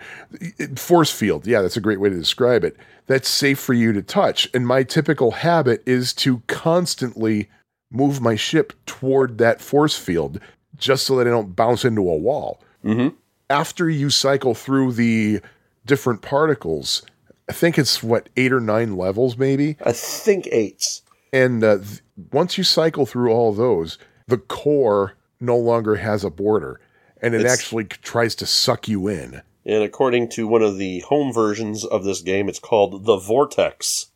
bound 0.60 0.80
force 0.80 1.12
field. 1.12 1.48
Yeah, 1.48 1.62
that's 1.62 1.78
a 1.78 1.82
great 1.82 2.00
way 2.00 2.10
to 2.10 2.16
describe 2.16 2.64
it. 2.64 2.76
That's 3.08 3.28
safe 3.30 3.60
for 3.60 3.74
you 3.74 3.92
to 3.94 4.02
touch. 4.04 4.48
And 4.54 4.68
my 4.68 4.84
typical 4.84 5.32
habit 5.32 5.82
is 5.86 6.14
to 6.16 6.42
constantly 6.48 7.50
move 7.92 8.22
my 8.22 8.36
ship 8.36 8.74
toward 8.86 9.38
that 9.40 9.62
force 9.62 9.98
field 9.98 10.40
just 10.78 11.06
so 11.06 11.16
that 11.18 11.28
I 11.28 11.30
don't 11.32 11.56
bounce 11.56 11.86
into 11.86 12.02
a 12.10 12.16
wall. 12.18 12.60
Mhm. 12.84 13.14
After 13.50 13.90
you 13.90 14.10
cycle 14.10 14.54
through 14.54 14.94
the 14.94 15.42
different 15.86 16.22
particles, 16.22 17.04
I 17.50 17.54
think 17.54 17.78
it's 17.78 18.02
what 18.04 18.30
eight 18.38 18.52
or 18.54 18.60
nine 18.60 18.96
levels, 18.98 19.38
maybe. 19.38 19.78
I 19.86 19.92
think 19.92 20.48
eight. 20.52 21.02
And 21.32 21.64
uh, 21.64 21.78
th- 21.80 22.02
once 22.32 22.58
you 22.58 22.64
cycle 22.64 23.06
through 23.06 23.32
all 23.32 23.52
those, 23.54 23.98
the 24.28 24.38
core 24.38 25.14
no 25.40 25.58
longer 25.58 25.96
has 25.96 26.24
a 26.24 26.30
border, 26.30 26.80
and 27.22 27.34
it 27.34 27.42
It's- 27.42 27.54
actually 27.54 27.86
tries 27.86 28.36
to 28.36 28.46
suck 28.46 28.88
you 28.88 29.08
in. 29.08 29.42
And 29.66 29.82
according 29.82 30.28
to 30.32 30.46
one 30.46 30.62
of 30.62 30.78
the 30.78 31.00
home 31.02 31.32
versions 31.34 31.86
of 31.86 32.04
this 32.04 32.22
game, 32.22 32.50
it's 32.50 32.60
called 32.60 33.06
the 33.06 33.18
Vortex. 33.18 34.08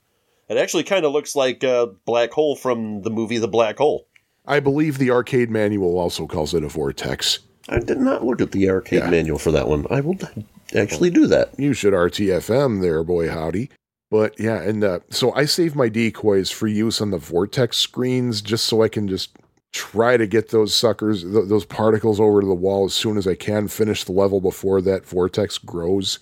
It 0.50 0.58
actually 0.58 0.84
kind 0.84 1.06
of 1.06 1.14
looks 1.14 1.36
like 1.38 1.64
a 1.64 1.88
black 2.06 2.32
hole 2.32 2.56
from 2.58 3.02
the 3.04 3.10
movie 3.10 3.38
The 3.38 3.48
Black 3.48 3.78
Hole. 3.78 4.08
I 4.46 4.60
believe 4.62 4.98
the 4.98 5.12
arcade 5.12 5.50
manual 5.50 5.98
also 6.00 6.26
calls 6.28 6.54
it 6.54 6.64
a 6.64 6.70
vortex. 6.70 7.40
I 7.70 7.80
did 7.80 7.98
not 7.98 8.26
look 8.26 8.40
at 8.42 8.52
the 8.54 8.70
arcade 8.70 9.00
Yeah. 9.04 9.10
manual 9.10 9.38
for 9.40 9.52
that 9.52 9.68
one. 9.68 9.86
I 9.90 10.00
will 10.02 10.18
actually 10.76 11.10
do 11.10 11.28
that. 11.28 11.58
You 11.60 11.74
should 11.74 11.94
RTFM 11.94 12.82
there, 12.82 13.04
boy 13.04 13.30
howdy. 13.30 13.70
But 14.10 14.40
yeah, 14.40 14.62
and 14.62 14.84
uh, 14.84 15.00
so 15.10 15.34
I 15.34 15.46
save 15.46 15.76
my 15.76 15.90
decoys 15.90 16.50
for 16.50 16.68
use 16.68 17.02
on 17.02 17.12
the 17.12 17.18
vortex 17.18 17.78
screens 17.78 18.42
just 18.42 18.66
so 18.66 18.82
I 18.82 18.88
can 18.88 19.08
just 19.08 19.36
try 19.74 20.16
to 20.16 20.26
get 20.26 20.50
those 20.50 20.74
suckers, 20.74 21.24
th- 21.24 21.50
those 21.50 21.66
particles 21.66 22.20
over 22.20 22.40
to 22.40 22.48
the 22.48 22.56
wall 22.56 22.86
as 22.86 22.94
soon 22.94 23.18
as 23.18 23.28
I 23.28 23.36
can, 23.36 23.68
finish 23.68 24.06
the 24.06 24.14
level 24.14 24.40
before 24.40 24.82
that 24.82 25.06
vortex 25.06 25.58
grows. 25.58 26.20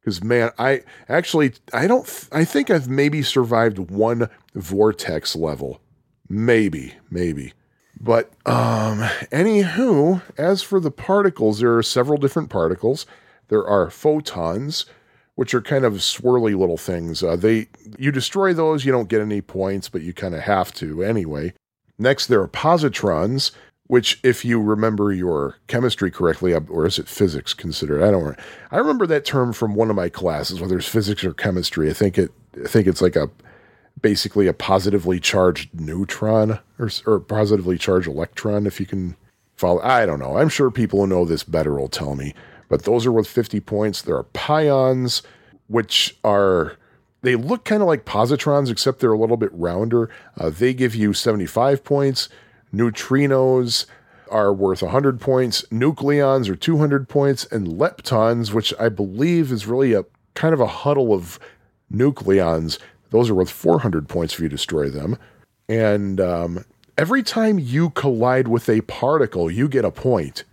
Because 0.00 0.22
man, 0.22 0.50
I 0.58 0.82
actually 1.08 1.54
I 1.72 1.86
don't 1.86 2.06
th- 2.06 2.28
I 2.32 2.44
think 2.44 2.70
I've 2.70 2.88
maybe 2.88 3.22
survived 3.22 3.78
one 3.78 4.28
vortex 4.54 5.34
level, 5.34 5.80
maybe 6.28 6.94
maybe. 7.10 7.54
But 7.98 8.32
um, 8.44 8.98
anywho, 9.30 10.22
as 10.36 10.60
for 10.60 10.80
the 10.80 10.90
particles, 10.90 11.60
there 11.60 11.76
are 11.76 11.84
several 11.84 12.18
different 12.18 12.50
particles. 12.50 13.06
There 13.52 13.66
are 13.66 13.90
photons, 13.90 14.86
which 15.34 15.52
are 15.52 15.60
kind 15.60 15.84
of 15.84 15.92
swirly 15.96 16.58
little 16.58 16.78
things. 16.78 17.22
Uh, 17.22 17.36
they 17.36 17.68
you 17.98 18.10
destroy 18.10 18.54
those, 18.54 18.86
you 18.86 18.92
don't 18.92 19.10
get 19.10 19.20
any 19.20 19.42
points, 19.42 19.90
but 19.90 20.00
you 20.00 20.14
kind 20.14 20.34
of 20.34 20.40
have 20.40 20.72
to 20.76 21.04
anyway. 21.04 21.52
Next, 21.98 22.28
there 22.28 22.40
are 22.40 22.48
positrons, 22.48 23.50
which, 23.88 24.18
if 24.22 24.42
you 24.42 24.58
remember 24.58 25.12
your 25.12 25.56
chemistry 25.66 26.10
correctly, 26.10 26.54
uh, 26.54 26.60
or 26.70 26.86
is 26.86 26.98
it 26.98 27.08
physics 27.10 27.52
considered? 27.52 28.02
I 28.02 28.10
don't. 28.10 28.24
re- 28.24 28.44
I 28.70 28.78
remember 28.78 29.06
that 29.08 29.26
term 29.26 29.52
from 29.52 29.74
one 29.74 29.90
of 29.90 29.96
my 29.96 30.08
classes, 30.08 30.58
whether 30.58 30.78
it's 30.78 30.88
physics 30.88 31.22
or 31.22 31.34
chemistry. 31.34 31.90
I 31.90 31.92
think 31.92 32.16
it. 32.16 32.30
I 32.64 32.68
think 32.68 32.86
it's 32.86 33.02
like 33.02 33.16
a 33.16 33.28
basically 34.00 34.46
a 34.46 34.54
positively 34.54 35.20
charged 35.20 35.78
neutron 35.78 36.58
or, 36.78 36.88
or 37.04 37.20
positively 37.20 37.76
charged 37.76 38.08
electron, 38.08 38.64
if 38.64 38.80
you 38.80 38.86
can 38.86 39.14
follow. 39.56 39.82
I 39.82 40.06
don't 40.06 40.20
know. 40.20 40.38
I'm 40.38 40.48
sure 40.48 40.70
people 40.70 41.00
who 41.00 41.06
know 41.06 41.26
this 41.26 41.44
better 41.44 41.74
will 41.74 41.88
tell 41.88 42.14
me. 42.14 42.32
But 42.72 42.84
those 42.84 43.04
are 43.04 43.12
worth 43.12 43.28
50 43.28 43.60
points. 43.60 44.00
There 44.00 44.16
are 44.16 44.22
pions, 44.22 45.22
which 45.66 46.16
are. 46.24 46.78
They 47.20 47.36
look 47.36 47.66
kind 47.66 47.82
of 47.82 47.86
like 47.86 48.06
positrons, 48.06 48.70
except 48.70 48.98
they're 48.98 49.12
a 49.12 49.18
little 49.18 49.36
bit 49.36 49.50
rounder. 49.52 50.08
Uh, 50.40 50.48
they 50.48 50.72
give 50.72 50.94
you 50.94 51.12
75 51.12 51.84
points. 51.84 52.30
Neutrinos 52.74 53.84
are 54.30 54.54
worth 54.54 54.80
100 54.80 55.20
points. 55.20 55.66
Nucleons 55.70 56.48
are 56.48 56.56
200 56.56 57.10
points. 57.10 57.44
And 57.44 57.78
leptons, 57.78 58.54
which 58.54 58.72
I 58.80 58.88
believe 58.88 59.52
is 59.52 59.66
really 59.66 59.92
a 59.92 60.06
kind 60.32 60.54
of 60.54 60.60
a 60.60 60.66
huddle 60.66 61.12
of 61.12 61.38
nucleons, 61.92 62.78
those 63.10 63.28
are 63.28 63.34
worth 63.34 63.50
400 63.50 64.08
points 64.08 64.32
if 64.32 64.40
you 64.40 64.48
destroy 64.48 64.88
them. 64.88 65.18
And 65.68 66.22
um, 66.22 66.64
every 66.96 67.22
time 67.22 67.58
you 67.58 67.90
collide 67.90 68.48
with 68.48 68.70
a 68.70 68.80
particle, 68.80 69.50
you 69.50 69.68
get 69.68 69.84
a 69.84 69.90
point. 69.90 70.44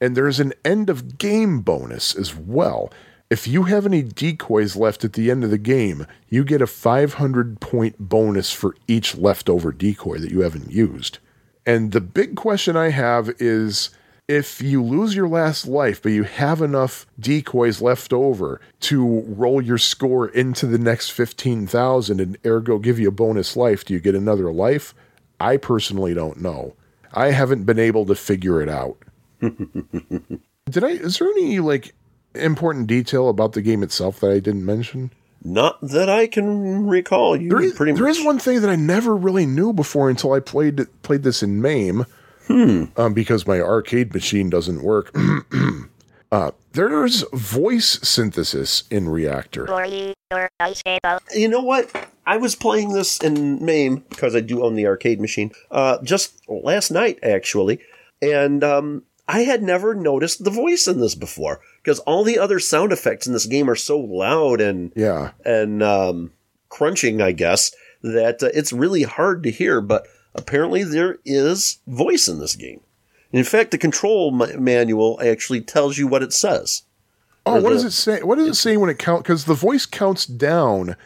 And 0.00 0.16
there's 0.16 0.40
an 0.40 0.52
end 0.64 0.90
of 0.90 1.18
game 1.18 1.60
bonus 1.60 2.14
as 2.14 2.34
well. 2.34 2.92
If 3.30 3.46
you 3.46 3.64
have 3.64 3.84
any 3.84 4.02
decoys 4.02 4.74
left 4.74 5.04
at 5.04 5.12
the 5.12 5.30
end 5.30 5.44
of 5.44 5.50
the 5.50 5.58
game, 5.58 6.06
you 6.28 6.44
get 6.44 6.62
a 6.62 6.66
500 6.66 7.60
point 7.60 7.96
bonus 7.98 8.52
for 8.52 8.74
each 8.86 9.16
leftover 9.16 9.70
decoy 9.72 10.18
that 10.18 10.30
you 10.30 10.40
haven't 10.40 10.70
used. 10.70 11.18
And 11.66 11.92
the 11.92 12.00
big 12.00 12.36
question 12.36 12.76
I 12.76 12.88
have 12.88 13.30
is 13.38 13.90
if 14.28 14.62
you 14.62 14.82
lose 14.82 15.14
your 15.14 15.28
last 15.28 15.66
life, 15.66 16.02
but 16.02 16.12
you 16.12 16.22
have 16.22 16.62
enough 16.62 17.06
decoys 17.18 17.82
left 17.82 18.12
over 18.12 18.60
to 18.80 19.20
roll 19.26 19.60
your 19.60 19.78
score 19.78 20.28
into 20.28 20.66
the 20.66 20.78
next 20.78 21.10
15,000 21.10 22.20
and 22.20 22.38
ergo 22.46 22.78
give 22.78 22.98
you 22.98 23.08
a 23.08 23.12
bonus 23.12 23.56
life, 23.56 23.84
do 23.84 23.94
you 23.94 24.00
get 24.00 24.14
another 24.14 24.52
life? 24.52 24.94
I 25.40 25.56
personally 25.56 26.14
don't 26.14 26.40
know. 26.40 26.74
I 27.12 27.30
haven't 27.30 27.64
been 27.64 27.78
able 27.78 28.04
to 28.06 28.14
figure 28.14 28.60
it 28.60 28.68
out. 28.68 28.98
Did 30.70 30.84
I, 30.84 30.88
is 30.88 31.18
there 31.18 31.28
any 31.28 31.60
like 31.60 31.94
important 32.34 32.86
detail 32.86 33.28
about 33.28 33.52
the 33.52 33.62
game 33.62 33.82
itself 33.82 34.20
that 34.20 34.30
I 34.30 34.40
didn't 34.40 34.64
mention? 34.64 35.10
Not 35.44 35.80
that 35.80 36.08
I 36.08 36.26
can 36.26 36.86
recall. 36.86 37.36
You 37.36 37.48
There 37.50 37.62
is, 37.62 37.74
pretty 37.74 37.92
there 37.92 38.04
much. 38.04 38.18
is 38.18 38.24
one 38.24 38.38
thing 38.38 38.60
that 38.60 38.70
I 38.70 38.76
never 38.76 39.16
really 39.16 39.46
knew 39.46 39.72
before 39.72 40.10
until 40.10 40.32
I 40.32 40.40
played 40.40 40.86
played 41.02 41.22
this 41.22 41.42
in 41.42 41.62
MAME, 41.62 42.06
um, 42.48 43.14
because 43.14 43.46
my 43.46 43.60
arcade 43.60 44.12
machine 44.12 44.50
doesn't 44.50 44.82
work. 44.82 45.16
uh, 46.32 46.50
there's 46.72 47.24
voice 47.32 48.00
synthesis 48.02 48.82
in 48.90 49.08
Reactor. 49.08 49.66
You 51.34 51.48
know 51.48 51.62
what? 51.62 52.08
I 52.26 52.36
was 52.36 52.54
playing 52.54 52.92
this 52.92 53.18
in 53.18 53.64
MAME 53.64 54.04
because 54.10 54.34
I 54.34 54.40
do 54.40 54.64
own 54.64 54.74
the 54.74 54.86
arcade 54.86 55.20
machine. 55.20 55.52
Uh, 55.70 55.98
just 56.02 56.42
last 56.48 56.90
night, 56.90 57.18
actually, 57.22 57.78
and 58.20 58.62
um, 58.64 59.04
I 59.30 59.40
had 59.40 59.62
never 59.62 59.94
noticed 59.94 60.42
the 60.42 60.50
voice 60.50 60.88
in 60.88 61.00
this 61.00 61.14
before 61.14 61.60
because 61.82 61.98
all 62.00 62.24
the 62.24 62.38
other 62.38 62.58
sound 62.58 62.92
effects 62.92 63.26
in 63.26 63.34
this 63.34 63.44
game 63.46 63.68
are 63.68 63.76
so 63.76 63.98
loud 63.98 64.60
and 64.60 64.90
Yeah, 64.96 65.32
and 65.44 65.82
um, 65.82 66.32
crunching, 66.70 67.20
I 67.20 67.32
guess, 67.32 67.72
that 68.02 68.42
uh, 68.42 68.48
it's 68.54 68.72
really 68.72 69.02
hard 69.02 69.42
to 69.42 69.50
hear. 69.50 69.82
But 69.82 70.06
apparently, 70.34 70.82
there 70.82 71.18
is 71.26 71.78
voice 71.86 72.26
in 72.26 72.38
this 72.40 72.56
game. 72.56 72.80
In 73.30 73.44
fact, 73.44 73.70
the 73.72 73.78
control 73.78 74.30
ma- 74.30 74.56
manual 74.58 75.20
actually 75.22 75.60
tells 75.60 75.98
you 75.98 76.06
what 76.06 76.22
it 76.22 76.32
says. 76.32 76.84
Oh, 77.44 77.54
what 77.60 77.64
the- 77.64 77.68
does 77.70 77.84
it 77.84 77.90
say? 77.92 78.22
What 78.22 78.36
does 78.36 78.48
it 78.48 78.54
say 78.54 78.78
when 78.78 78.88
it 78.88 78.98
count? 78.98 79.24
Because 79.24 79.44
the 79.44 79.52
voice 79.54 79.84
counts 79.84 80.24
down, 80.24 80.96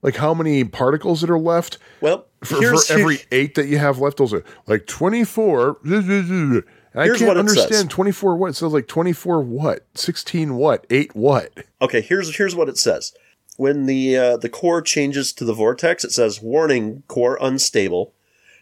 like 0.00 0.16
how 0.16 0.32
many 0.32 0.62
particles 0.62 1.22
that 1.22 1.30
are 1.30 1.38
left 1.38 1.78
Well, 2.00 2.26
for, 2.44 2.60
here's, 2.60 2.86
for 2.86 2.92
every 3.00 3.18
eight 3.32 3.56
that 3.56 3.66
you 3.66 3.78
have 3.78 3.98
left. 3.98 4.18
Those 4.18 4.32
are 4.32 4.44
like 4.68 4.86
twenty 4.86 5.24
four. 5.24 5.78
And 5.84 6.62
I 6.94 7.04
Here's 7.04 7.18
can't 7.18 7.28
what 7.28 7.36
it 7.38 7.48
says. 7.48 7.62
understand 7.64 7.90
twenty 7.90 8.12
four 8.12 8.36
what. 8.36 8.54
So 8.54 8.68
like 8.68 8.86
twenty 8.86 9.12
four 9.12 9.40
what, 9.40 9.84
sixteen 9.94 10.54
what, 10.56 10.86
eight 10.90 11.14
what. 11.14 11.52
Okay, 11.82 12.00
here's 12.00 12.36
here's 12.36 12.54
what 12.54 12.68
it 12.68 12.78
says. 12.78 13.12
When 13.56 13.86
the 13.86 14.16
uh, 14.16 14.36
the 14.36 14.48
core 14.48 14.82
changes 14.82 15.32
to 15.34 15.44
the 15.44 15.54
vortex, 15.54 16.04
it 16.04 16.12
says 16.12 16.42
warning 16.42 17.02
core 17.08 17.38
unstable. 17.40 18.12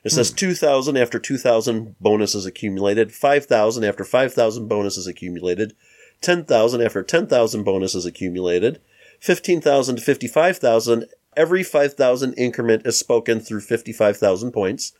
It 0.04 0.10
says 0.10 0.32
2000 0.32 0.96
after 0.96 1.20
2000 1.20 1.94
bonuses 2.00 2.44
accumulated, 2.44 3.12
5000 3.12 3.84
after 3.84 4.02
5000 4.04 4.66
bonuses 4.66 5.06
accumulated, 5.06 5.76
10,000 6.22 6.82
after 6.82 7.04
10,000 7.04 7.62
bonuses 7.62 8.04
accumulated, 8.04 8.80
15,000 9.20 9.96
to 9.96 10.02
55,000 10.02 11.04
every 11.36 11.62
5,000 11.62 12.34
increment 12.34 12.84
is 12.84 12.98
spoken 12.98 13.38
through 13.38 13.60
55,000 13.60 14.50
points. 14.50 14.92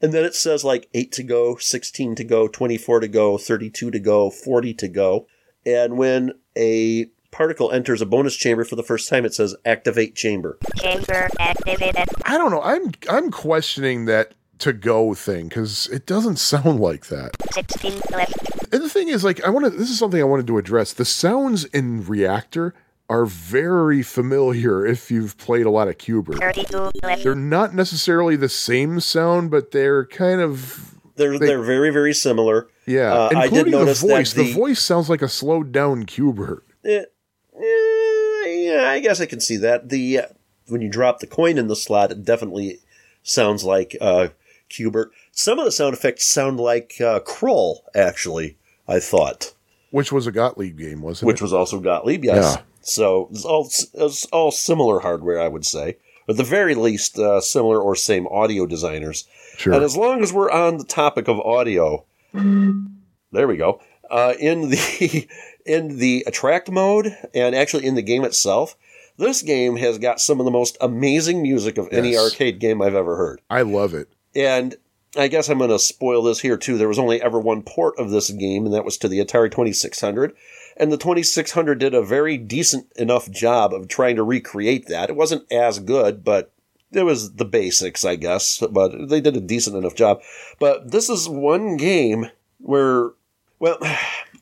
And 0.00 0.12
then 0.12 0.24
it 0.24 0.34
says 0.34 0.64
like 0.64 0.88
8 0.94 1.12
to 1.12 1.22
go, 1.22 1.56
16 1.56 2.14
to 2.16 2.24
go, 2.24 2.48
24 2.48 3.00
to 3.00 3.08
go, 3.08 3.38
32 3.38 3.90
to 3.90 3.98
go, 3.98 4.30
40 4.30 4.74
to 4.74 4.88
go. 4.88 5.26
And 5.64 5.96
when 5.96 6.32
a 6.56 7.06
particle 7.30 7.72
enters 7.72 8.00
a 8.00 8.06
bonus 8.06 8.36
chamber 8.36 8.64
for 8.64 8.76
the 8.76 8.82
first 8.82 9.08
time, 9.08 9.24
it 9.24 9.34
says 9.34 9.56
activate 9.64 10.14
chamber. 10.14 10.58
Chamber 10.76 11.28
activated. 11.38 12.08
I 12.24 12.38
don't 12.38 12.50
know. 12.50 12.62
I'm 12.62 12.92
I'm 13.10 13.30
questioning 13.30 14.04
that 14.06 14.34
to 14.58 14.72
go 14.72 15.14
thing 15.14 15.48
because 15.48 15.88
it 15.88 16.06
doesn't 16.06 16.36
sound 16.52 16.80
like 16.80 17.06
that. 17.06 17.32
16 17.52 18.00
left. 18.10 18.72
And 18.72 18.82
the 18.82 18.88
thing 18.88 19.08
is, 19.08 19.24
like, 19.24 19.42
I 19.44 19.50
want 19.50 19.64
to. 19.64 19.70
This 19.70 19.90
is 19.90 19.98
something 19.98 20.20
I 20.20 20.24
wanted 20.24 20.46
to 20.48 20.58
address. 20.58 20.92
The 20.92 21.04
sounds 21.04 21.64
in 21.66 22.04
Reactor 22.04 22.74
are 23.08 23.26
very 23.26 24.02
familiar 24.02 24.86
if 24.86 25.10
you've 25.10 25.36
played 25.36 25.66
a 25.66 25.70
lot 25.70 25.88
of 25.88 25.98
Q*bert. 25.98 26.38
32 26.38 26.90
left. 27.02 27.22
They're 27.22 27.34
not 27.34 27.74
necessarily 27.74 28.36
the 28.36 28.48
same 28.48 28.98
sound, 29.00 29.50
but 29.50 29.70
they're 29.72 30.06
kind 30.06 30.40
of 30.40 30.94
They're, 31.16 31.38
They- 31.38 31.46
they're 31.46 31.62
very, 31.62 31.90
very 31.90 32.12
similar. 32.14 32.66
yeah. 32.86 33.12
Uh, 33.14 33.42
including 33.44 33.72
the 33.72 33.94
voice. 33.94 34.32
the- 34.32 34.44
the 34.44 34.52
voice 34.52 34.80
sounds 34.80 35.08
like 35.10 35.22
a 35.22 35.28
slowed 35.28 35.70
down 35.70 36.06
Q*bert. 36.06 36.64
Eh, 36.84 37.04
eh, 37.56 38.46
yeah, 38.46 38.88
I 38.90 39.00
guess 39.00 39.20
I 39.20 39.26
can 39.26 39.40
see 39.40 39.56
that. 39.58 39.88
The 39.90 40.18
uh, 40.20 40.26
when 40.68 40.80
you 40.80 40.88
drop 40.88 41.20
the 41.20 41.26
coin 41.26 41.58
in 41.58 41.66
the 41.68 41.76
slot, 41.76 42.10
it 42.10 42.24
definitely 42.24 42.78
sounds 43.22 43.64
like 43.64 43.96
uh, 44.00 44.28
Q*bert. 44.68 45.12
Some 45.30 45.58
of 45.58 45.64
the 45.64 45.72
sound 45.72 45.94
effects 45.94 46.24
sound 46.24 46.58
like 46.58 46.94
uh, 47.00 47.20
Krull. 47.20 47.80
Actually, 47.94 48.56
I 48.88 48.98
thought, 49.00 49.52
Which 49.90 50.10
was 50.12 50.26
a 50.26 50.32
Gottlieb 50.32 50.78
game, 50.78 51.00
wasn't 51.02 51.26
which 51.26 51.34
it? 51.34 51.36
Which 51.36 51.42
was 51.42 51.52
also 51.52 51.80
Gottlieb. 51.80 52.24
Yes. 52.24 52.56
Yeah. 52.56 52.62
So 52.84 53.28
it's 53.30 53.44
all 53.44 53.66
it's 53.94 54.26
all 54.26 54.50
similar 54.50 55.00
hardware, 55.00 55.40
I 55.40 55.48
would 55.48 55.64
say. 55.64 55.96
At 56.28 56.36
the 56.36 56.44
very 56.44 56.74
least, 56.74 57.18
uh, 57.18 57.40
similar 57.40 57.80
or 57.80 57.94
same 57.94 58.26
audio 58.28 58.66
designers. 58.66 59.26
Sure. 59.58 59.74
And 59.74 59.84
as 59.84 59.96
long 59.96 60.22
as 60.22 60.32
we're 60.32 60.50
on 60.50 60.78
the 60.78 60.84
topic 60.84 61.28
of 61.28 61.38
audio, 61.40 62.04
there 62.32 63.46
we 63.48 63.56
go. 63.56 63.80
Uh, 64.10 64.34
in 64.38 64.70
the 64.70 65.28
in 65.66 65.98
the 65.98 66.24
attract 66.26 66.70
mode 66.70 67.16
and 67.34 67.54
actually 67.54 67.86
in 67.86 67.94
the 67.94 68.02
game 68.02 68.24
itself, 68.24 68.76
this 69.16 69.42
game 69.42 69.76
has 69.76 69.98
got 69.98 70.20
some 70.20 70.40
of 70.40 70.44
the 70.44 70.50
most 70.50 70.76
amazing 70.80 71.42
music 71.42 71.78
of 71.78 71.88
any 71.92 72.16
arcade 72.16 72.58
game 72.58 72.82
I've 72.82 72.94
ever 72.94 73.16
heard. 73.16 73.40
I 73.48 73.62
love 73.62 73.94
it. 73.94 74.08
And 74.34 74.76
I 75.16 75.28
guess 75.28 75.48
I'm 75.48 75.58
going 75.58 75.70
to 75.70 75.78
spoil 75.78 76.22
this 76.22 76.40
here 76.40 76.56
too. 76.56 76.76
There 76.76 76.88
was 76.88 76.98
only 76.98 77.22
ever 77.22 77.38
one 77.38 77.62
port 77.62 77.98
of 77.98 78.10
this 78.10 78.30
game, 78.30 78.66
and 78.66 78.74
that 78.74 78.84
was 78.84 78.98
to 78.98 79.08
the 79.08 79.20
Atari 79.20 79.50
2600. 79.50 80.34
And 80.76 80.92
the 80.92 80.96
2600 80.96 81.78
did 81.78 81.94
a 81.94 82.02
very 82.02 82.36
decent 82.36 82.90
enough 82.96 83.30
job 83.30 83.72
of 83.72 83.88
trying 83.88 84.16
to 84.16 84.22
recreate 84.22 84.86
that. 84.88 85.10
It 85.10 85.16
wasn't 85.16 85.50
as 85.52 85.78
good, 85.78 86.24
but 86.24 86.52
it 86.92 87.04
was 87.04 87.34
the 87.34 87.44
basics, 87.44 88.04
I 88.04 88.16
guess. 88.16 88.62
But 88.70 89.08
they 89.08 89.20
did 89.20 89.36
a 89.36 89.40
decent 89.40 89.76
enough 89.76 89.94
job. 89.94 90.20
But 90.58 90.90
this 90.90 91.08
is 91.08 91.28
one 91.28 91.76
game 91.76 92.30
where, 92.58 93.10
well, 93.58 93.78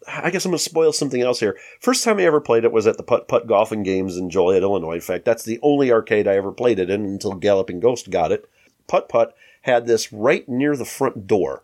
I 0.09 0.31
guess 0.31 0.45
I'm 0.45 0.51
going 0.51 0.59
to 0.59 0.65
spoil 0.65 0.93
something 0.93 1.23
else 1.23 1.39
here. 1.39 1.57
First 1.81 2.03
time 2.03 2.19
I 2.19 2.25
ever 2.25 2.41
played 2.41 2.65
it 2.65 2.73
was 2.73 2.89
at 2.89 2.97
the 2.97 3.05
Putt 3.05 3.29
Putt 3.29 3.47
Golfing 3.47 3.85
Games 3.85 4.17
in 4.17 4.31
Joliet, 4.31 4.63
Illinois. 4.63 4.95
In 4.95 5.01
fact, 5.01 5.25
that's 5.25 5.45
the 5.45 5.61
only 5.63 5.93
arcade 5.93 6.27
I 6.27 6.35
ever 6.35 6.51
played 6.51 6.81
it 6.81 6.91
in 6.91 7.05
until 7.05 7.35
Galloping 7.35 7.79
Ghost 7.79 8.11
got 8.11 8.33
it. 8.33 8.49
Putt 8.89 9.09
Putt 9.09 9.35
had 9.63 9.87
this 9.87 10.13
right 10.13 10.49
near 10.49 10.77
the 10.77 10.85
front 10.85 11.29
door, 11.29 11.63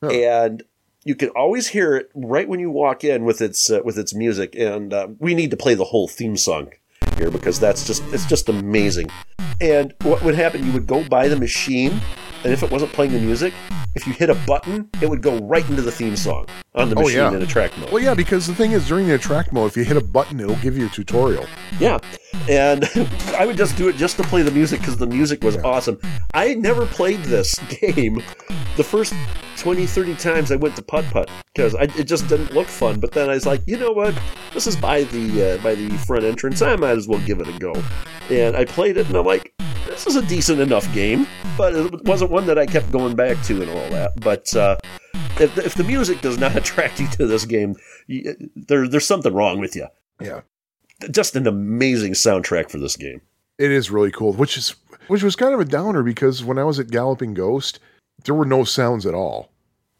and 0.00 0.62
you 1.06 1.14
can 1.14 1.28
always 1.30 1.68
hear 1.68 1.94
it 1.94 2.10
right 2.16 2.48
when 2.48 2.58
you 2.58 2.68
walk 2.68 3.04
in 3.04 3.24
with 3.24 3.40
its 3.40 3.70
uh, 3.70 3.80
with 3.84 3.96
its 3.96 4.12
music. 4.12 4.56
And 4.56 4.92
uh, 4.92 5.06
we 5.20 5.34
need 5.34 5.52
to 5.52 5.56
play 5.56 5.74
the 5.74 5.84
whole 5.84 6.08
theme 6.08 6.36
song 6.36 6.72
here 7.16 7.30
because 7.30 7.60
that's 7.60 7.86
just 7.86 8.02
it's 8.12 8.26
just 8.26 8.48
amazing. 8.48 9.08
And 9.60 9.94
what 10.02 10.22
would 10.22 10.34
happen? 10.34 10.64
You 10.64 10.72
would 10.72 10.86
go 10.86 11.02
by 11.08 11.28
the 11.28 11.36
machine, 11.36 11.98
and 12.44 12.52
if 12.52 12.62
it 12.62 12.70
wasn't 12.70 12.92
playing 12.92 13.12
the 13.12 13.20
music, 13.20 13.54
if 13.94 14.06
you 14.06 14.12
hit 14.12 14.28
a 14.28 14.34
button, 14.46 14.90
it 15.00 15.08
would 15.08 15.22
go 15.22 15.38
right 15.38 15.66
into 15.70 15.80
the 15.80 15.90
theme 15.90 16.16
song 16.16 16.46
on 16.74 16.90
the 16.90 16.96
Oh, 16.96 17.00
machine 17.02 17.16
yeah. 17.16 17.32
in 17.32 17.40
attract 17.42 17.78
mode. 17.78 17.90
Well, 17.90 18.02
yeah, 18.02 18.12
because 18.12 18.46
the 18.46 18.54
thing 18.54 18.72
is, 18.72 18.86
during 18.86 19.06
the 19.06 19.14
attract 19.14 19.52
mode, 19.52 19.70
if 19.70 19.76
you 19.76 19.84
hit 19.84 19.96
a 19.96 20.04
button, 20.04 20.38
it'll 20.40 20.56
give 20.56 20.76
you 20.76 20.86
a 20.86 20.90
tutorial. 20.90 21.46
Yeah. 21.80 21.98
And 22.50 22.84
I 23.38 23.46
would 23.46 23.56
just 23.56 23.76
do 23.78 23.88
it 23.88 23.96
just 23.96 24.18
to 24.18 24.22
play 24.24 24.42
the 24.42 24.50
music 24.50 24.80
because 24.80 24.98
the 24.98 25.06
music 25.06 25.42
was 25.42 25.56
awesome. 25.58 25.98
I 26.34 26.52
never 26.54 26.84
played 26.84 27.20
this 27.22 27.54
game 27.80 28.22
the 28.76 28.84
first 28.84 29.14
20, 29.56 29.86
30 29.86 30.14
times 30.16 30.52
I 30.52 30.56
went 30.56 30.76
to 30.76 30.82
putt 30.82 31.06
putt 31.06 31.30
because 31.54 31.74
it 31.80 32.04
just 32.04 32.28
didn't 32.28 32.52
look 32.52 32.66
fun. 32.66 33.00
But 33.00 33.12
then 33.12 33.30
I 33.30 33.34
was 33.34 33.46
like, 33.46 33.62
you 33.66 33.78
know 33.78 33.92
what? 33.92 34.14
This 34.52 34.66
is 34.66 34.76
by 34.76 35.04
the 35.04 35.54
uh, 35.54 35.62
by 35.62 35.74
the 35.74 35.88
front 35.96 36.24
entrance. 36.24 36.60
I 36.60 36.76
might 36.76 36.90
as 36.98 37.08
well 37.08 37.20
give 37.20 37.40
it 37.40 37.48
a 37.48 37.58
go. 37.58 37.72
And 38.28 38.54
I 38.56 38.64
played 38.66 38.96
it, 38.98 39.06
and 39.06 39.16
I'm 39.16 39.24
like, 39.24 39.45
this 39.86 40.06
is 40.06 40.16
a 40.16 40.26
decent 40.26 40.60
enough 40.60 40.92
game, 40.92 41.26
but 41.56 41.74
it 41.74 42.04
wasn't 42.04 42.30
one 42.30 42.46
that 42.46 42.58
I 42.58 42.66
kept 42.66 42.90
going 42.90 43.16
back 43.16 43.42
to 43.44 43.62
and 43.62 43.70
all 43.70 43.90
that. 43.90 44.20
But 44.20 44.54
uh, 44.54 44.76
if, 45.40 45.56
if 45.58 45.74
the 45.74 45.84
music 45.84 46.20
does 46.20 46.38
not 46.38 46.56
attract 46.56 47.00
you 47.00 47.08
to 47.08 47.26
this 47.26 47.44
game, 47.44 47.76
you, 48.06 48.36
there, 48.54 48.88
there's 48.88 49.06
something 49.06 49.34
wrong 49.34 49.60
with 49.60 49.76
you. 49.76 49.86
Yeah. 50.20 50.42
Just 51.10 51.36
an 51.36 51.46
amazing 51.46 52.12
soundtrack 52.12 52.70
for 52.70 52.78
this 52.78 52.96
game. 52.96 53.20
It 53.58 53.70
is 53.70 53.90
really 53.90 54.10
cool, 54.10 54.32
which 54.32 54.56
is 54.56 54.74
which 55.08 55.22
was 55.22 55.36
kind 55.36 55.54
of 55.54 55.60
a 55.60 55.64
downer 55.64 56.02
because 56.02 56.44
when 56.44 56.58
I 56.58 56.64
was 56.64 56.78
at 56.78 56.90
Galloping 56.90 57.32
Ghost, 57.32 57.78
there 58.24 58.34
were 58.34 58.44
no 58.44 58.64
sounds 58.64 59.06
at 59.06 59.14
all. 59.14 59.50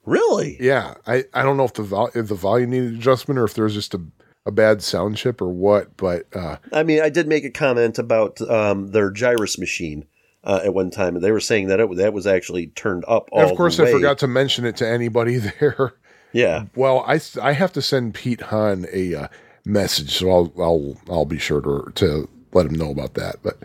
Really? 0.05 0.57
Yeah, 0.61 0.95
I, 1.07 1.25
I 1.35 1.43
don't 1.43 1.57
know 1.57 1.65
if 1.65 1.75
the 1.75 1.83
vol- 1.83 2.11
if 2.15 2.29
the 2.29 2.35
volume 2.35 2.71
needed 2.71 2.95
adjustment 2.95 3.39
or 3.39 3.45
if 3.45 3.55
there 3.55 3.65
was 3.65 3.75
just 3.75 3.95
a, 3.95 4.01
a 4.47 4.53
bad 4.53 4.83
sound 4.83 5.17
chip 5.17 5.43
or 5.43 5.49
what, 5.49 5.97
but 5.97 6.25
uh, 6.35 6.57
I 6.73 6.85
mean, 6.85 7.03
I 7.03 7.11
did 7.11 7.27
make 7.27 7.45
a 7.45 7.51
comment 7.51 7.99
about 7.99 8.41
um, 8.41 8.93
their 8.93 9.11
Gyruss 9.11 9.59
machine 9.59 10.07
uh, 10.45 10.61
at 10.65 10.73
one 10.73 10.91
time, 10.91 11.17
and 11.17 11.25
they 11.25 11.33
were 11.33 11.41
saying 11.41 11.67
that 11.69 11.81
it 11.81 11.97
that 11.97 12.13
was 12.13 12.27
actually 12.27 12.69
turned 12.69 13.05
up 13.09 13.29
all. 13.33 13.51
of 13.51 13.57
course 13.57 13.81
I 13.81 13.91
forgot 13.91 14.19
to 14.19 14.29
mention 14.29 14.65
it 14.65 14.77
to 14.77 14.89
anybody 14.89 15.37
there. 15.61 15.95
Yeah, 16.33 16.65
Well, 16.75 17.05
I 17.07 17.21
I 17.43 17.53
have 17.53 17.73
to 17.73 17.83
send 17.83 18.15
Pete 18.15 18.43
Hahn 18.43 18.87
a 18.93 19.15
uh, 19.15 19.29
message, 19.65 20.13
so 20.17 20.31
I'll 20.31 20.53
I'll 20.59 20.97
I'll 21.11 21.25
be 21.25 21.39
sure 21.39 21.61
to 21.61 21.91
to 21.97 22.29
let 22.53 22.67
him 22.67 22.75
know 22.75 22.91
about 22.91 23.15
that. 23.15 23.37
But 23.43 23.59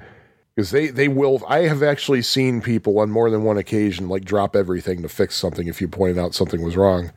because 0.56 0.72
they 0.72 0.88
they 0.88 1.08
will, 1.08 1.44
I 1.48 1.60
have 1.60 1.84
actually 1.84 2.24
seen 2.24 2.62
people 2.62 2.98
on 3.00 3.12
more 3.12 3.30
than 3.30 3.44
one 3.44 3.58
occasion 3.58 4.10
like 4.10 4.26
drop 4.26 4.56
everything 4.56 5.02
to 5.04 5.10
fix 5.10 5.36
something 5.36 5.68
if 5.68 5.80
you 5.80 5.88
pointed 5.88 6.18
out 6.18 6.34
something 6.34 6.64
was 6.64 6.76
wrong. 6.76 7.12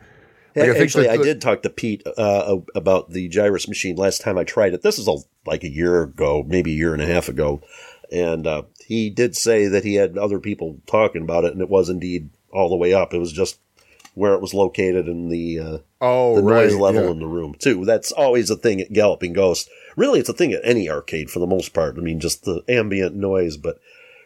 Like, 0.55 0.71
I 0.71 0.79
actually, 0.79 1.09
I 1.09 1.17
did 1.17 1.41
talk 1.41 1.63
to 1.63 1.71
Pete 1.71 2.03
uh, 2.07 2.57
about 2.75 3.11
the 3.11 3.29
Gyruss 3.29 3.69
machine 3.69 3.97
last 3.97 4.21
time 4.21 4.39
I 4.39 4.45
tried 4.45 4.75
it. 4.75 4.83
This 4.83 4.99
is 4.99 5.09
a, 5.09 5.17
like 5.47 5.65
a 5.65 5.69
year 5.69 6.03
ago, 6.03 6.45
maybe 6.47 6.73
a 6.73 6.77
year 6.77 6.93
and 6.93 7.03
a 7.03 7.07
half 7.07 7.29
ago, 7.29 7.61
and 8.13 8.47
uh, 8.47 8.63
he 8.87 9.11
did 9.11 9.37
say 9.37 9.67
that 9.67 9.85
he 9.85 9.95
had 9.95 10.17
other 10.17 10.39
people 10.39 10.79
talking 10.87 11.23
about 11.23 11.45
it, 11.45 11.53
and 11.53 11.61
it 11.61 11.69
was 11.69 11.89
indeed 11.89 12.31
all 12.53 12.69
the 12.69 12.77
way 12.77 12.95
up. 12.95 13.13
It 13.13 13.19
was 13.19 13.33
just 13.33 13.59
where 14.15 14.35
it 14.35 14.41
was 14.41 14.55
located 14.55 15.07
and 15.07 15.31
the 15.31 15.59
uh, 15.59 15.79
Oh, 16.01 16.37
the 16.37 16.43
right. 16.43 16.65
noise 16.65 16.77
level 16.77 17.05
yeah. 17.05 17.11
in 17.11 17.19
the 17.19 17.27
room 17.27 17.55
too. 17.59 17.85
That's 17.85 18.13
always 18.13 18.51
a 18.51 18.57
thing 18.57 18.81
at 18.81 18.93
Galloping 18.93 19.33
Ghost. 19.33 19.69
Really, 19.97 20.21
it's 20.21 20.29
a 20.29 20.35
thing 20.35 20.53
at 20.53 20.61
any 20.63 20.89
arcade 20.89 21.31
for 21.31 21.39
the 21.39 21.47
most 21.47 21.73
part. 21.73 21.97
I 21.99 22.01
mean, 22.01 22.21
just 22.21 22.45
the 22.45 22.63
ambient 22.69 23.17
noise, 23.17 23.57
but 23.57 23.81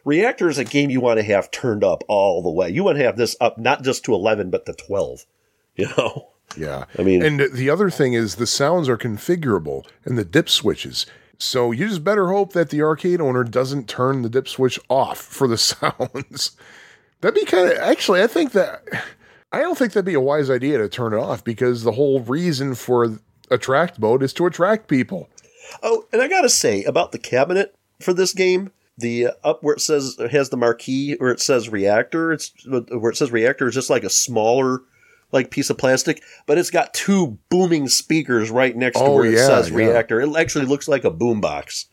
Reactor 0.05 0.49
is 0.49 0.59
a 0.59 0.65
game 0.65 0.91
you 0.91 1.01
want 1.01 1.19
to 1.19 1.25
have 1.25 1.51
turned 1.51 1.85
up 1.85 2.03
all 2.09 2.43
the 2.43 2.51
way. 2.51 2.69
You 2.69 2.85
want 2.85 2.99
to 2.99 3.05
have 3.05 3.17
this 3.17 3.37
up 3.41 3.59
not 3.59 3.83
just 3.83 4.05
to 4.05 4.15
11, 4.15 4.51
but 4.51 4.67
to 4.67 4.73
12. 4.73 5.25
You 5.83 5.87
know? 5.97 6.29
Yeah. 6.57 6.87
I 6.99 7.03
mean- 7.03 7.23
and 7.23 7.41
the 7.53 7.71
other 7.71 7.89
thing 7.91 8.15
is 8.15 8.35
the 8.37 8.47
sounds 8.47 8.89
are 8.89 8.99
configurable 8.99 9.85
and 10.05 10.19
the 10.19 10.25
dip 10.25 10.49
switches. 10.49 11.07
So 11.39 11.71
you 11.71 11.89
just 11.89 12.03
better 12.03 12.29
hope 12.29 12.53
that 12.55 12.71
the 12.71 12.83
arcade 12.83 13.21
owner 13.21 13.45
doesn't 13.45 13.89
turn 13.89 14.23
the 14.23 14.29
dip 14.29 14.49
switch 14.49 14.81
off 14.89 15.19
for 15.19 15.47
the 15.47 15.59
sounds. 15.59 16.57
That'd 17.21 17.35
be 17.37 17.45
kind 17.45 17.71
of 17.71 17.79
actually. 17.79 18.23
I 18.23 18.27
think 18.27 18.53
that 18.53 18.83
I 19.53 19.61
don't 19.61 19.79
think 19.79 19.93
that'd 19.93 20.05
be 20.05 20.15
a 20.15 20.21
wise 20.21 20.51
idea 20.51 20.79
to 20.79 20.89
turn 20.89 21.13
it 21.13 21.19
off 21.19 21.45
because 21.45 21.83
the 21.85 21.93
whole 21.93 22.21
reason 22.21 22.75
for 22.75 23.19
attract 23.51 23.99
mode 23.99 24.23
is 24.23 24.33
to 24.35 24.47
attract 24.47 24.89
people. 24.89 25.29
Oh, 25.83 26.07
and 26.13 26.21
I 26.23 26.29
gotta 26.29 26.49
say 26.49 26.83
about 26.85 27.13
the 27.13 27.19
cabinet 27.19 27.75
for 28.01 28.13
this 28.13 28.33
game, 28.33 28.73
the 28.97 29.29
uh, 29.29 29.33
up 29.45 29.63
where 29.63 29.75
it 29.75 29.81
says 29.81 30.17
it 30.19 30.31
has 30.33 30.49
the 30.49 30.57
marquee 30.57 31.15
where 31.19 31.31
it 31.31 31.41
says 31.41 31.69
reactor, 31.69 32.33
it's 32.33 32.53
where 32.67 33.11
it 33.11 33.17
says 33.17 33.31
reactor 33.31 33.69
is 33.69 33.75
just 33.75 33.91
like 33.91 34.05
a 34.05 34.11
smaller 34.11 34.81
like 35.33 35.51
piece 35.51 35.71
of 35.71 35.79
plastic, 35.79 36.23
but 36.47 36.59
it's 36.59 36.71
got 36.71 36.95
two 36.95 37.39
booming 37.51 37.89
speakers 37.89 38.51
right 38.51 38.77
next 38.77 38.99
to 38.99 39.05
Oh, 39.05 39.15
where 39.17 39.25
it 39.27 39.35
yeah, 39.35 39.47
says 39.47 39.71
yeah. 39.71 39.77
reactor. 39.77 40.21
It 40.21 40.35
actually 40.37 40.65
looks 40.67 40.89
like 40.89 41.05
a 41.05 41.11
boombox, 41.11 41.87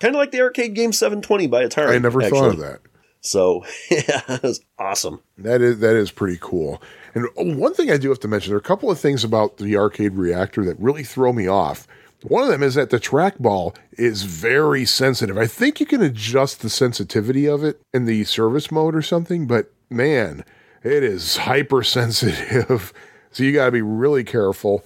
kind 0.00 0.14
of 0.14 0.18
like 0.18 0.30
the 0.30 0.40
arcade 0.42 0.74
game 0.74 0.92
720 0.92 1.46
by 1.46 1.64
Atari. 1.64 1.94
I 1.94 1.98
never 1.98 2.22
actually. 2.22 2.38
thought 2.38 2.50
of 2.50 2.58
that. 2.58 2.80
So 3.20 3.64
yeah, 3.90 4.38
was 4.42 4.60
awesome. 4.78 5.20
That 5.38 5.60
is 5.62 5.78
that 5.78 5.96
is 5.96 6.10
pretty 6.10 6.38
cool. 6.40 6.82
And 7.14 7.26
oh, 7.36 7.54
one 7.54 7.74
thing 7.74 7.90
I 7.90 7.96
do 7.96 8.08
have 8.08 8.20
to 8.20 8.28
mention, 8.28 8.50
there 8.50 8.56
are 8.56 8.60
a 8.60 8.62
couple 8.62 8.90
of 8.90 8.98
things 8.98 9.22
about 9.22 9.58
the 9.58 9.76
arcade 9.76 10.14
reactor 10.14 10.64
that 10.64 10.78
really 10.80 11.04
throw 11.04 11.32
me 11.32 11.46
off. 11.46 11.86
One 12.24 12.42
of 12.44 12.48
them 12.50 12.62
is 12.62 12.74
that 12.74 12.90
the 12.90 13.00
trackball 13.00 13.74
is 13.92 14.22
very 14.22 14.84
sensitive. 14.84 15.36
I 15.36 15.46
think 15.48 15.80
you 15.80 15.86
can 15.86 16.00
adjust 16.02 16.62
the 16.62 16.70
sensitivity 16.70 17.46
of 17.46 17.64
it 17.64 17.80
in 17.92 18.04
the 18.04 18.22
service 18.24 18.70
mode 18.70 18.94
or 18.94 19.02
something, 19.02 19.46
but 19.48 19.72
man, 19.90 20.44
it 20.84 21.02
is 21.04 21.36
hypersensitive. 21.38 22.92
So 23.34 23.44
you 23.44 23.54
got 23.54 23.64
to 23.64 23.72
be 23.72 23.80
really 23.80 24.24
careful. 24.24 24.84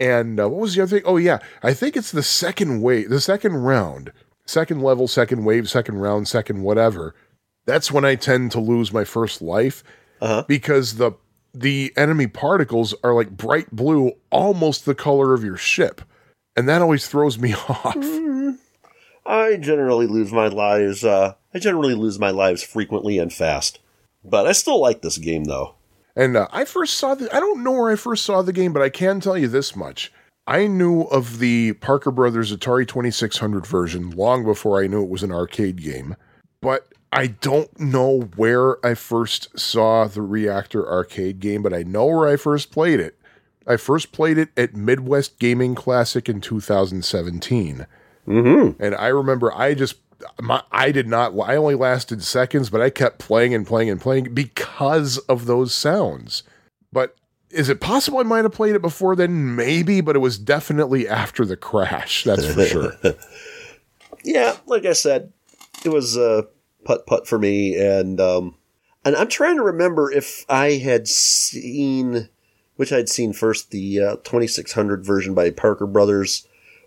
And 0.00 0.40
uh, 0.40 0.48
what 0.48 0.60
was 0.60 0.74
the 0.74 0.82
other 0.82 0.96
thing? 0.96 1.06
Oh 1.06 1.18
yeah, 1.18 1.38
I 1.62 1.72
think 1.72 1.96
it's 1.96 2.10
the 2.10 2.22
second 2.22 2.82
wave, 2.82 3.10
the 3.10 3.20
second 3.20 3.58
round, 3.58 4.12
second 4.44 4.82
level, 4.82 5.06
second 5.06 5.44
wave, 5.44 5.70
second 5.70 5.98
round, 6.00 6.26
second 6.26 6.62
whatever. 6.64 7.14
That's 7.64 7.92
when 7.92 8.04
I 8.04 8.16
tend 8.16 8.50
to 8.52 8.60
lose 8.60 8.92
my 8.92 9.04
first 9.04 9.40
life 9.40 9.84
because 10.48 10.96
the 10.96 11.12
the 11.54 11.92
enemy 11.96 12.26
particles 12.26 12.92
are 13.04 13.14
like 13.14 13.30
bright 13.30 13.70
blue, 13.70 14.12
almost 14.30 14.84
the 14.84 14.94
color 14.96 15.32
of 15.32 15.44
your 15.44 15.56
ship, 15.56 16.02
and 16.56 16.68
that 16.68 16.82
always 16.82 17.06
throws 17.06 17.38
me 17.38 17.54
off. 17.68 17.96
I 19.24 19.56
generally 19.56 20.06
lose 20.06 20.32
my 20.32 20.48
lives. 20.48 21.04
Uh, 21.04 21.34
I 21.54 21.58
generally 21.58 21.94
lose 21.94 22.18
my 22.18 22.30
lives 22.30 22.62
frequently 22.62 23.18
and 23.18 23.32
fast, 23.32 23.78
but 24.28 24.46
I 24.46 24.52
still 24.52 24.80
like 24.80 25.02
this 25.02 25.18
game 25.18 25.44
though. 25.44 25.74
And 26.14 26.36
uh, 26.36 26.48
I 26.50 26.64
first 26.64 26.94
saw 26.94 27.14
the, 27.14 27.34
I 27.34 27.40
don't 27.40 27.62
know 27.62 27.72
where 27.72 27.90
I 27.90 27.96
first 27.96 28.24
saw 28.24 28.42
the 28.42 28.52
game, 28.52 28.72
but 28.72 28.82
I 28.82 28.88
can 28.88 29.20
tell 29.20 29.36
you 29.36 29.48
this 29.48 29.76
much. 29.76 30.12
I 30.46 30.66
knew 30.66 31.02
of 31.02 31.40
the 31.40 31.74
Parker 31.74 32.10
Brothers 32.10 32.54
Atari 32.54 32.86
2600 32.86 33.66
version 33.66 34.10
long 34.10 34.44
before 34.44 34.82
I 34.82 34.86
knew 34.86 35.02
it 35.02 35.10
was 35.10 35.22
an 35.22 35.32
arcade 35.32 35.82
game, 35.82 36.16
but 36.60 36.86
I 37.12 37.28
don't 37.28 37.78
know 37.80 38.30
where 38.36 38.84
I 38.84 38.94
first 38.94 39.58
saw 39.58 40.06
the 40.06 40.22
Reactor 40.22 40.88
arcade 40.88 41.40
game, 41.40 41.62
but 41.62 41.74
I 41.74 41.82
know 41.82 42.06
where 42.06 42.28
I 42.28 42.36
first 42.36 42.70
played 42.70 43.00
it. 43.00 43.18
I 43.66 43.76
first 43.76 44.12
played 44.12 44.38
it 44.38 44.50
at 44.56 44.76
Midwest 44.76 45.38
Gaming 45.38 45.74
Classic 45.74 46.28
in 46.28 46.40
2017. 46.40 47.86
Mm-hmm. 48.28 48.82
And 48.82 48.94
I 48.94 49.08
remember 49.08 49.52
I 49.52 49.74
just 49.74 50.05
my, 50.40 50.62
I 50.70 50.92
did 50.92 51.08
not. 51.08 51.38
I 51.38 51.56
only 51.56 51.74
lasted 51.74 52.22
seconds, 52.22 52.70
but 52.70 52.80
I 52.80 52.90
kept 52.90 53.18
playing 53.18 53.54
and 53.54 53.66
playing 53.66 53.90
and 53.90 54.00
playing 54.00 54.34
because 54.34 55.18
of 55.18 55.46
those 55.46 55.74
sounds. 55.74 56.42
But 56.92 57.16
is 57.50 57.68
it 57.68 57.80
possible 57.80 58.18
I 58.18 58.24
might 58.24 58.44
have 58.44 58.52
played 58.52 58.74
it 58.74 58.82
before 58.82 59.16
then? 59.16 59.54
Maybe, 59.54 60.00
but 60.00 60.16
it 60.16 60.20
was 60.20 60.38
definitely 60.38 61.08
after 61.08 61.44
the 61.44 61.56
crash. 61.56 62.24
That's 62.24 62.52
for 62.52 62.64
sure. 62.64 62.92
Yeah, 64.24 64.56
like 64.66 64.84
I 64.86 64.92
said, 64.92 65.32
it 65.84 65.90
was 65.90 66.18
uh, 66.18 66.42
putt 66.84 67.06
putt 67.06 67.28
for 67.28 67.38
me, 67.38 67.76
and 67.76 68.20
um, 68.20 68.56
and 69.04 69.14
I'm 69.14 69.28
trying 69.28 69.54
to 69.54 69.62
remember 69.62 70.10
if 70.10 70.44
I 70.48 70.72
had 70.72 71.06
seen 71.06 72.28
which 72.76 72.92
I'd 72.92 73.08
seen 73.08 73.32
first, 73.32 73.70
the 73.70 74.00
uh, 74.00 74.16
2600 74.16 75.04
version 75.04 75.34
by 75.34 75.50
Parker 75.50 75.86
Brothers 75.86 76.46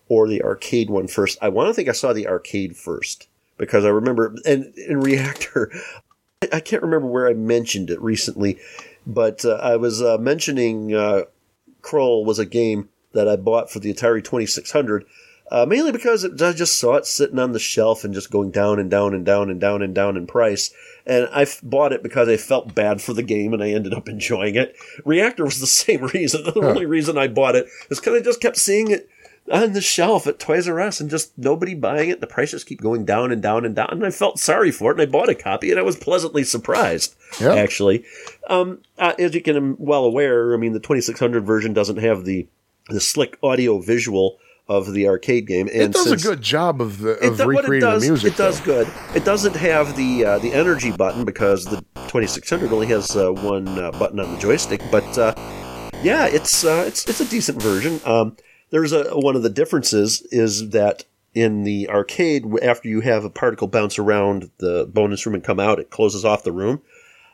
or 0.09 0.27
the 0.27 0.41
arcade 0.43 0.89
one 0.89 1.07
first. 1.07 1.37
I 1.41 1.47
want 1.49 1.69
to 1.69 1.73
think 1.73 1.87
I 1.87 1.93
saw 1.93 2.11
the 2.11 2.27
arcade 2.27 2.75
first 2.75 3.27
because 3.57 3.85
I 3.85 3.89
remember, 3.89 4.35
and 4.45 4.73
in 4.75 4.99
Reactor, 4.99 5.71
I- 6.51 6.59
can't 6.59 6.83
remember 6.83 7.07
where 7.07 7.27
I 7.27 7.33
mentioned 7.33 7.89
it 7.89 8.01
recently, 8.01 8.57
but 9.07 9.45
uh, 9.45 9.55
I 9.61 9.75
was 9.77 10.01
uh, 10.01 10.17
mentioning 10.17 10.93
uh, 10.93 11.23
Krull 11.81 12.25
was 12.25 12.39
a 12.39 12.45
game 12.45 12.89
that 13.13 13.27
I 13.27 13.35
bought 13.35 13.71
for 13.71 13.79
the 13.79 13.93
Atari 13.93 14.23
2600. 14.23 15.05
Uh, 15.51 15.65
mainly 15.65 15.91
because 15.91 16.23
it, 16.23 16.39
I 16.43 16.51
just 16.53 16.79
saw 16.79 16.93
it 16.97 17.07
sitting 17.07 17.39
on 17.39 17.53
the 17.53 17.59
shelf 17.59 18.03
and 18.03 18.13
just 18.13 18.29
going 18.29 18.51
down 18.51 18.77
and 18.79 18.89
down 18.91 19.15
and 19.15 19.25
down 19.25 19.49
and 19.49 19.59
down 19.59 19.81
and 19.81 19.95
down 19.95 20.15
in 20.15 20.27
price. 20.27 20.71
And 21.07 21.27
I 21.31 21.41
f- 21.41 21.59
bought 21.63 21.91
it 21.91 22.03
because 22.03 22.29
I 22.29 22.37
felt 22.37 22.75
bad 22.75 23.01
for 23.01 23.13
the 23.13 23.23
game 23.23 23.51
and 23.51 23.63
I 23.63 23.69
ended 23.71 23.95
up 23.95 24.07
enjoying 24.09 24.53
it. 24.55 24.75
Reactor 25.05 25.43
was 25.45 25.59
the 25.59 25.65
same 25.85 26.03
reason. 26.13 26.43
The 26.43 26.53
only 26.61 26.85
reason 26.85 27.17
I 27.17 27.27
bought 27.29 27.55
it 27.55 27.65
is 27.89 27.99
because 27.99 28.13
I 28.13 28.23
just 28.23 28.41
kept 28.41 28.57
seeing 28.57 28.91
it 28.91 29.09
on 29.51 29.73
the 29.73 29.81
shelf 29.81 30.27
at 30.27 30.39
Toys 30.39 30.67
R 30.67 30.79
Us 30.79 30.99
and 30.99 31.09
just 31.09 31.37
nobody 31.37 31.73
buying 31.73 32.09
it. 32.09 32.21
The 32.21 32.27
prices 32.27 32.63
keep 32.63 32.81
going 32.81 33.05
down 33.05 33.31
and 33.31 33.41
down 33.41 33.65
and 33.65 33.75
down. 33.75 33.89
And 33.91 34.05
I 34.05 34.11
felt 34.11 34.39
sorry 34.39 34.71
for 34.71 34.91
it 34.91 34.99
and 34.99 35.01
I 35.07 35.11
bought 35.11 35.29
a 35.29 35.35
copy 35.35 35.71
and 35.71 35.79
I 35.79 35.83
was 35.83 35.95
pleasantly 35.95 36.43
surprised, 36.43 37.15
Yeah. 37.41 37.55
actually. 37.55 38.05
Um, 38.47 38.79
uh, 38.97 39.13
as 39.17 39.33
you 39.33 39.41
can 39.41 39.75
well 39.79 40.03
aware, 40.05 40.53
I 40.53 40.57
mean, 40.57 40.73
the 40.73 40.79
2600 40.79 41.45
version 41.45 41.73
doesn't 41.73 41.97
have 41.97 42.25
the, 42.25 42.47
the 42.89 42.99
slick 43.01 43.37
audio 43.41 43.79
visual 43.79 44.37
of 44.67 44.93
the 44.93 45.07
arcade 45.07 45.47
game. 45.47 45.67
And 45.67 45.81
It 45.81 45.91
does 45.93 46.09
since- 46.09 46.23
a 46.23 46.27
good 46.27 46.41
job 46.43 46.79
of 46.79 46.99
the 46.99 47.13
of 47.25 47.37
do- 47.37 47.45
what 47.47 47.55
it 47.55 47.57
recreating 47.69 47.89
does, 47.89 48.03
the 48.03 48.09
music. 48.09 48.33
It 48.33 48.37
does 48.37 48.59
good. 48.61 48.87
It 49.15 49.25
doesn't 49.25 49.55
have 49.55 49.95
the 49.97 50.25
uh, 50.25 50.37
the 50.39 50.53
energy 50.53 50.91
button 50.91 51.25
because 51.25 51.65
the 51.65 51.83
2600 52.09 52.71
only 52.71 52.85
has 52.87 53.15
uh, 53.15 53.31
one 53.31 53.67
uh, 53.67 53.89
button 53.91 54.19
on 54.19 54.31
the 54.31 54.37
joystick. 54.39 54.81
But 54.91 55.17
uh, 55.17 55.33
yeah, 56.03 56.27
it's 56.27 56.63
uh, 56.63 56.83
it's 56.85 57.05
it's 57.09 57.19
a 57.19 57.25
decent 57.25 57.59
version. 57.59 57.99
Um, 58.05 58.37
there's 58.71 58.91
a 58.91 59.17
one 59.17 59.35
of 59.35 59.43
the 59.43 59.49
differences 59.49 60.21
is 60.31 60.69
that 60.71 61.05
in 61.33 61.63
the 61.63 61.89
arcade, 61.89 62.45
after 62.63 62.89
you 62.89 63.01
have 63.01 63.23
a 63.23 63.29
particle 63.29 63.67
bounce 63.67 63.99
around 63.99 64.49
the 64.57 64.89
bonus 64.91 65.25
room 65.25 65.35
and 65.35 65.43
come 65.43 65.59
out, 65.59 65.79
it 65.79 65.91
closes 65.91 66.25
off 66.25 66.43
the 66.43 66.51
room. 66.51 66.81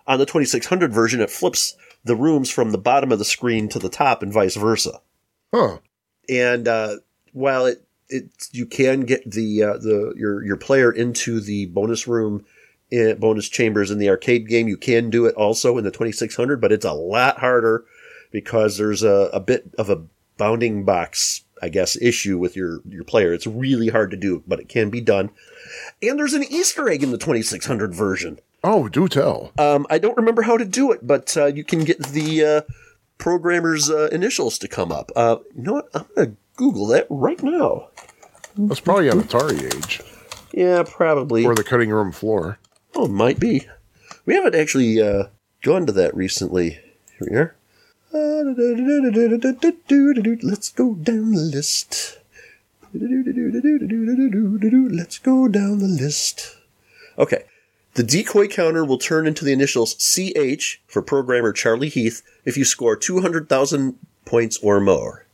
On 0.06 0.20
the 0.20 0.26
2600 0.26 0.94
version, 0.94 1.22
it 1.22 1.30
flips 1.30 1.76
the 2.03 2.16
rooms 2.16 2.52
from 2.52 2.72
the 2.72 2.78
bottom 2.78 3.12
of 3.12 3.20
the 3.20 3.26
screen 3.26 3.68
to 3.70 3.80
the 3.80 3.90
top 3.90 4.22
and 4.22 4.32
vice 4.32 4.56
versa 4.56 4.99
Huh. 5.53 5.80
and 6.30 6.68
uh, 6.68 6.98
while 7.34 7.66
it 7.66 7.82
it 8.10 8.30
you 8.52 8.68
can 8.68 9.02
get 9.02 9.32
the 9.32 9.64
uh, 9.64 9.78
the 9.78 10.14
your 10.16 10.44
your 10.45 10.57
player 10.57 10.91
into 10.91 11.40
the 11.40 11.66
bonus 11.68 12.07
room 12.07 12.45
in, 12.91 13.18
bonus 13.18 13.49
chambers 13.49 13.90
in 13.90 13.98
the 13.98 14.10
arcade 14.10 14.48
game 14.48 14.68
you 14.68 14.78
can 14.78 15.10
do 15.10 15.26
it 15.26 15.34
also 15.34 15.78
in 15.80 15.84
the 15.84 15.90
2600 15.90 16.62
but 16.62 16.72
it's 16.72 16.86
a 16.86 16.94
lot 16.94 17.40
harder 17.40 17.86
because 18.32 18.78
there's 18.78 19.02
a, 19.02 19.30
a 19.34 19.40
bit 19.40 19.72
of 19.80 19.90
a 19.90 20.03
bounding 20.38 20.84
box 20.84 21.44
i 21.62 21.70
guess 21.70 21.95
issue 22.02 22.38
with 22.38 22.56
your 22.56 22.82
your 22.88 23.03
player 23.03 23.34
it's 23.34 23.48
really 23.48 23.90
hard 23.90 24.12
to 24.12 24.18
do 24.18 24.44
but 24.48 24.60
it 24.60 24.68
can 24.68 24.90
be 24.90 24.99
done 25.02 25.30
and 26.02 26.20
there's 26.20 26.34
an 26.34 26.44
easter 26.44 26.90
egg 26.90 27.02
in 27.03 27.12
the 27.12 27.18
2600 27.18 27.94
version 27.95 28.40
Oh, 28.68 28.88
do 28.88 29.07
tell. 29.07 29.52
um, 29.60 29.86
I 29.91 29.99
don't 29.99 30.18
remember 30.18 30.41
how 30.41 30.57
to 30.57 30.66
do 30.66 30.91
it, 30.91 31.06
but 31.06 31.38
uh, 31.38 31.45
you 31.45 31.64
can 31.64 31.84
get 31.84 31.99
the 32.02 32.44
uh, 32.44 32.62
programmer's 33.20 33.91
uh, 33.91 34.10
initials 34.12 34.57
to 34.57 34.68
come 34.68 34.91
up. 34.91 35.12
Uh, 35.16 35.38
you 35.56 35.62
know 35.62 35.74
what? 35.74 35.90
I'm 35.94 36.06
going 36.16 36.30
to 36.32 36.38
Google 36.56 36.88
that 36.88 37.06
right 37.12 37.41
now. 37.44 37.90
That's 38.57 38.80
probably 38.80 39.10
on 39.12 39.22
Atari 39.22 39.72
Age 39.76 40.02
Yeah, 40.52 40.82
probably. 40.84 41.45
or 41.45 41.53
the 41.53 41.64
cutting 41.64 41.91
room 41.91 42.12
floor. 42.12 42.57
oh, 42.95 43.07
might 43.07 43.40
be. 43.40 43.68
We 44.26 44.34
haven't 44.34 44.56
actually 44.56 44.99
uh, 44.99 45.26
gone 45.62 45.86
to 45.86 45.91
that 45.94 46.16
recently. 46.16 46.80
Here 47.20 47.28
we 47.30 47.38
are. 47.38 47.56
Let's 50.44 50.70
go 50.70 50.96
down 50.96 51.34
the 51.34 51.42
list. 51.42 52.18
Let's 52.94 53.20
go 55.20 55.50
down 55.50 55.80
the 55.80 55.88
list. 55.88 56.56
Okay. 57.18 57.44
The 57.96 58.04
decoy 58.04 58.48
counter 58.48 58.86
will 58.86 58.98
turn 58.98 59.28
into 59.28 59.44
the 59.44 59.52
initials 59.52 59.96
CH 59.96 60.82
for 60.88 61.02
programmer 61.02 61.52
Charlie 61.52 61.90
Heath 61.90 62.22
if 62.46 62.56
you 62.58 62.64
score 62.64 62.96
200,000 62.96 64.00
points 64.24 64.58
or 64.62 64.80
more. 64.80 65.26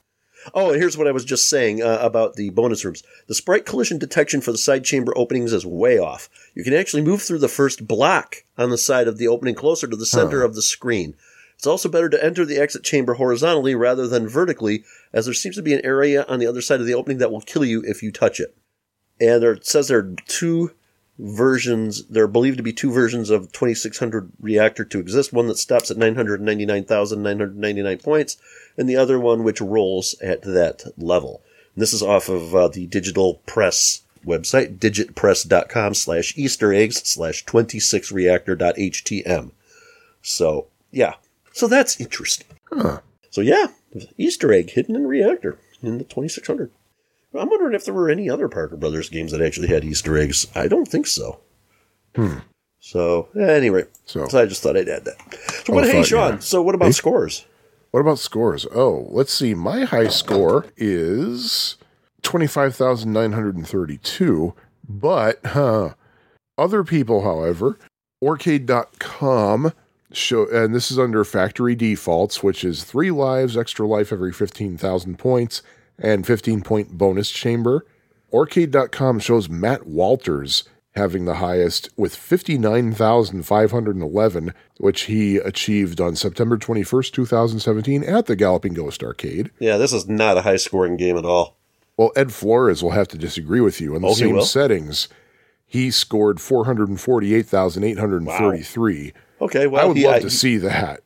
Oh, 0.55 0.71
and 0.71 0.81
here's 0.81 0.97
what 0.97 1.07
I 1.07 1.11
was 1.11 1.25
just 1.25 1.49
saying 1.49 1.83
uh, 1.83 1.99
about 2.01 2.35
the 2.35 2.49
bonus 2.49 2.83
rooms. 2.83 3.03
The 3.27 3.35
sprite 3.35 3.65
collision 3.65 3.99
detection 3.99 4.41
for 4.41 4.51
the 4.51 4.57
side 4.57 4.83
chamber 4.83 5.15
openings 5.15 5.53
is 5.53 5.67
way 5.67 5.99
off. 5.99 6.29
You 6.55 6.63
can 6.63 6.73
actually 6.73 7.03
move 7.03 7.21
through 7.21 7.39
the 7.39 7.47
first 7.47 7.87
block 7.87 8.37
on 8.57 8.71
the 8.71 8.77
side 8.77 9.07
of 9.07 9.19
the 9.19 9.27
opening 9.27 9.53
closer 9.53 9.87
to 9.87 9.95
the 9.95 10.05
center 10.05 10.43
of 10.43 10.55
the 10.55 10.63
screen. 10.63 11.13
It's 11.61 11.67
also 11.67 11.89
better 11.89 12.09
to 12.09 12.25
enter 12.25 12.43
the 12.43 12.57
exit 12.57 12.83
chamber 12.83 13.13
horizontally 13.13 13.75
rather 13.75 14.07
than 14.07 14.27
vertically, 14.27 14.83
as 15.13 15.25
there 15.25 15.33
seems 15.35 15.57
to 15.57 15.61
be 15.61 15.75
an 15.75 15.85
area 15.85 16.25
on 16.27 16.39
the 16.39 16.47
other 16.47 16.59
side 16.59 16.79
of 16.79 16.87
the 16.87 16.95
opening 16.95 17.19
that 17.19 17.31
will 17.31 17.41
kill 17.41 17.63
you 17.63 17.83
if 17.85 18.01
you 18.01 18.11
touch 18.11 18.39
it. 18.39 18.57
And 19.19 19.43
there, 19.43 19.51
it 19.51 19.67
says 19.67 19.87
there 19.87 19.99
are 19.99 20.15
two 20.25 20.71
versions, 21.19 22.03
there 22.07 22.23
are 22.23 22.27
believed 22.27 22.57
to 22.57 22.63
be 22.63 22.73
two 22.73 22.91
versions 22.91 23.29
of 23.29 23.51
2600 23.51 24.31
reactor 24.39 24.83
to 24.85 24.97
exist, 24.97 25.33
one 25.33 25.45
that 25.49 25.59
stops 25.59 25.91
at 25.91 25.97
999,999 25.97 27.97
points, 27.99 28.37
and 28.75 28.89
the 28.89 28.95
other 28.95 29.19
one 29.19 29.43
which 29.43 29.61
rolls 29.61 30.15
at 30.19 30.41
that 30.41 30.85
level. 30.97 31.43
And 31.75 31.83
this 31.83 31.93
is 31.93 32.01
off 32.01 32.27
of 32.27 32.55
uh, 32.55 32.69
the 32.69 32.87
Digital 32.87 33.35
Press 33.45 34.01
website, 34.25 34.79
digitpress.com 34.79 35.93
slash 35.93 36.35
easter 36.35 36.73
eggs 36.73 37.07
slash 37.07 37.45
26reactor.htm. 37.45 39.51
So, 40.23 40.65
yeah. 40.89 41.13
So 41.53 41.67
that's 41.67 41.99
interesting. 41.99 42.47
So, 43.29 43.41
yeah, 43.41 43.67
there's 43.91 44.05
an 44.05 44.13
Easter 44.17 44.51
egg 44.53 44.69
hidden 44.71 44.95
in 44.95 45.05
reactor 45.07 45.57
in 45.81 45.97
the 45.97 46.03
2600. 46.03 46.71
I'm 47.33 47.49
wondering 47.49 47.73
if 47.73 47.85
there 47.85 47.93
were 47.93 48.09
any 48.09 48.29
other 48.29 48.47
Parker 48.49 48.75
Brothers 48.77 49.09
games 49.09 49.31
that 49.31 49.41
actually 49.41 49.67
had 49.69 49.83
Easter 49.85 50.17
eggs. 50.17 50.47
I 50.55 50.67
don't 50.67 50.87
think 50.87 51.07
so. 51.07 51.39
Hmm. 52.15 52.39
So, 52.79 53.29
anyway, 53.39 53.85
So- 54.05 54.27
so, 54.27 54.41
I 54.41 54.45
just 54.45 54.61
thought 54.63 54.75
I'd 54.75 54.89
add 54.89 55.05
that. 55.05 55.15
So, 55.65 55.73
what, 55.73 55.85
Oh, 55.85 55.87
hey, 55.87 55.93
thought, 55.99 56.05
Sean, 56.07 56.33
yeah. 56.33 56.39
so 56.39 56.61
what 56.61 56.75
about 56.75 56.93
scores? 56.93 57.45
What 57.91 58.01
about 58.01 58.19
scores? 58.19 58.65
Oh, 58.73 59.07
let's 59.09 59.33
see. 59.33 59.53
My 59.53 59.85
high 59.85 60.07
score 60.07 60.65
is 60.77 61.77
25,932. 62.23 64.53
But 64.87 65.39
huh, 65.45 65.93
other 66.57 66.83
people, 66.83 67.21
however, 67.23 67.77
Aurcade.com 68.23 69.73
show, 70.15 70.47
and 70.49 70.73
this 70.75 70.91
is 70.91 70.99
under 70.99 71.23
factory 71.23 71.75
defaults, 71.75 72.43
which 72.43 72.63
is 72.63 72.83
three 72.83 73.09
lives, 73.11 73.55
extra 73.57 73.87
life 73.87 74.11
every 74.13 74.31
15,000 74.33 75.17
points, 75.19 75.61
and 75.99 76.25
15 76.27 76.61
point 76.61 76.97
bonus 76.97 77.29
chamber. 77.31 77.85
Aurcade.com 78.33 79.19
shows 79.19 79.49
Matt 79.49 79.85
Walters 79.85 80.63
having 80.95 81.25
the 81.25 81.35
highest 81.35 81.89
with 81.95 82.15
59,511, 82.15 84.53
which 84.77 85.01
he 85.03 85.37
achieved 85.37 86.01
on 86.01 86.15
September 86.15 86.57
21st, 86.57 87.11
2017 87.13 88.03
at 88.03 88.25
the 88.25 88.35
Galloping 88.35 88.73
Ghost 88.73 89.03
Arcade. 89.03 89.51
Yeah, 89.59 89.77
this 89.77 89.93
is 89.93 90.07
not 90.07 90.37
a 90.37 90.41
high 90.41 90.55
scoring 90.57 90.97
game 90.97 91.17
at 91.17 91.23
all. 91.25 91.55
Well, 91.97 92.11
Ed 92.15 92.33
Flores 92.33 92.81
will 92.83 92.91
have 92.91 93.07
to 93.09 93.17
disagree 93.17 93.61
with 93.61 93.79
you. 93.79 93.95
In 93.95 94.01
the 94.01 94.07
Oh, 94.09 94.13
same 94.13 94.41
settings, 94.41 95.07
he 95.65 95.91
scored 95.91 96.41
448,833. 96.41 99.13
Okay, 99.41 99.67
well, 99.67 99.83
I 99.83 99.85
would 99.85 99.97
he- 99.97 100.05
love 100.05 100.15
I, 100.15 100.19
to 100.19 100.29
see 100.29 100.57
that. 100.57 101.01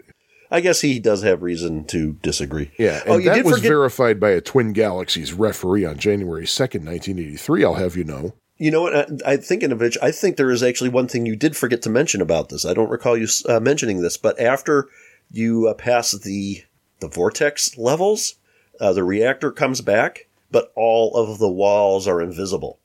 I 0.51 0.61
guess 0.61 0.81
he 0.81 0.99
does 0.99 1.23
have 1.23 1.41
reason 1.41 1.85
to 1.85 2.13
disagree. 2.21 2.71
Yeah, 2.77 3.01
and 3.05 3.09
Oh, 3.15 3.19
that 3.19 3.43
was 3.43 3.55
forget. 3.55 3.69
verified 3.69 4.19
by 4.19 4.29
a 4.29 4.41
Twin 4.41 4.73
Galaxies 4.73 5.33
referee 5.33 5.85
on 5.85 5.97
January 5.97 6.45
2nd, 6.45 6.85
1983, 6.85 7.65
I'll 7.65 7.73
have 7.73 7.97
you 7.97 8.03
know. 8.03 8.33
You 8.57 8.71
know 8.71 8.83
what? 8.83 8.95
I, 9.25 9.33
I 9.33 9.37
thinking 9.37 9.71
of 9.71 9.81
I 10.01 10.11
think 10.11 10.37
there 10.37 10.51
is 10.51 10.63
actually 10.63 10.91
one 10.91 11.07
thing 11.07 11.25
you 11.25 11.35
did 11.35 11.57
forget 11.57 11.81
to 11.81 11.89
mention 11.89 12.21
about 12.21 12.49
this. 12.49 12.65
I 12.65 12.73
don't 12.73 12.89
recall 12.91 13.17
you 13.17 13.27
uh, 13.49 13.59
mentioning 13.59 14.01
this, 14.01 14.17
but 14.17 14.39
after 14.39 14.87
you 15.31 15.67
uh, 15.67 15.73
pass 15.73 16.11
the 16.13 16.63
the 16.99 17.07
vortex 17.09 17.77
levels, 17.77 18.35
uh, 18.79 18.93
the 18.93 19.03
reactor 19.03 19.51
comes 19.51 19.81
back, 19.81 20.27
but 20.51 20.71
all 20.75 21.15
of 21.15 21.39
the 21.39 21.49
walls 21.51 22.07
are 22.07 22.21
invisible. 22.21 22.79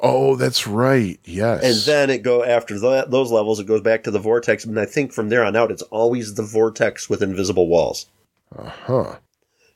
Oh, 0.00 0.36
that's 0.36 0.66
right. 0.66 1.18
Yes. 1.24 1.62
And 1.62 1.76
then 1.92 2.10
it 2.10 2.22
go 2.22 2.44
after 2.44 2.78
that, 2.80 3.10
those 3.10 3.30
levels, 3.30 3.60
it 3.60 3.66
goes 3.66 3.80
back 3.80 4.04
to 4.04 4.10
the 4.10 4.18
vortex, 4.18 4.64
and 4.64 4.78
I 4.78 4.84
think 4.84 5.12
from 5.12 5.28
there 5.28 5.44
on 5.44 5.56
out, 5.56 5.70
it's 5.70 5.82
always 5.82 6.34
the 6.34 6.42
vortex 6.42 7.08
with 7.08 7.22
invisible 7.22 7.68
walls. 7.68 8.06
Uh 8.56 8.70
huh. 8.70 9.16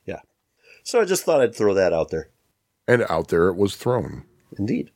Yeah. 0.05 0.21
So 0.83 1.01
I 1.01 1.05
just 1.05 1.23
thought 1.23 1.41
I'd 1.41 1.55
throw 1.55 1.73
that 1.73 1.93
out 1.93 2.09
there. 2.09 2.29
And 2.87 3.03
out 3.09 3.29
there 3.29 3.47
it 3.47 3.55
was 3.55 3.75
thrown. 3.75 4.23
Indeed. 4.57 4.91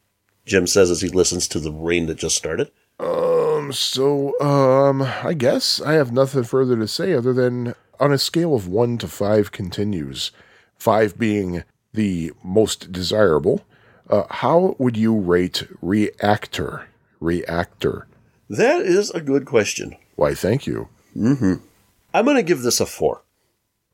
Jim 0.45 0.65
says 0.65 0.89
as 0.89 1.01
he 1.01 1.09
listens 1.09 1.47
to 1.49 1.59
the 1.59 1.71
rain 1.71 2.05
that 2.07 2.17
just 2.17 2.35
started. 2.35 2.71
Um, 2.99 3.71
so, 3.73 4.39
um, 4.39 5.01
I 5.01 5.33
guess 5.33 5.81
I 5.81 5.93
have 5.93 6.11
nothing 6.11 6.43
further 6.43 6.75
to 6.77 6.87
say 6.87 7.13
other 7.13 7.33
than 7.33 7.75
on 7.99 8.11
a 8.11 8.17
scale 8.17 8.55
of 8.55 8.67
one 8.67 8.97
to 8.99 9.07
five 9.07 9.51
continues, 9.51 10.31
five 10.77 11.17
being 11.17 11.63
the 11.93 12.31
most 12.43 12.91
desirable, 12.91 13.65
uh, 14.09 14.23
how 14.29 14.75
would 14.79 14.97
you 14.97 15.15
rate 15.15 15.67
Reactor? 15.81 16.87
Reactor. 17.19 18.07
That 18.49 18.81
is 18.81 19.09
a 19.11 19.21
good 19.21 19.45
question. 19.45 19.95
Why, 20.15 20.33
thank 20.33 20.65
you. 20.67 20.87
I'm 21.15 22.25
going 22.25 22.37
to 22.37 22.43
give 22.43 22.61
this 22.61 22.79
a 22.79 22.85
four. 22.85 23.23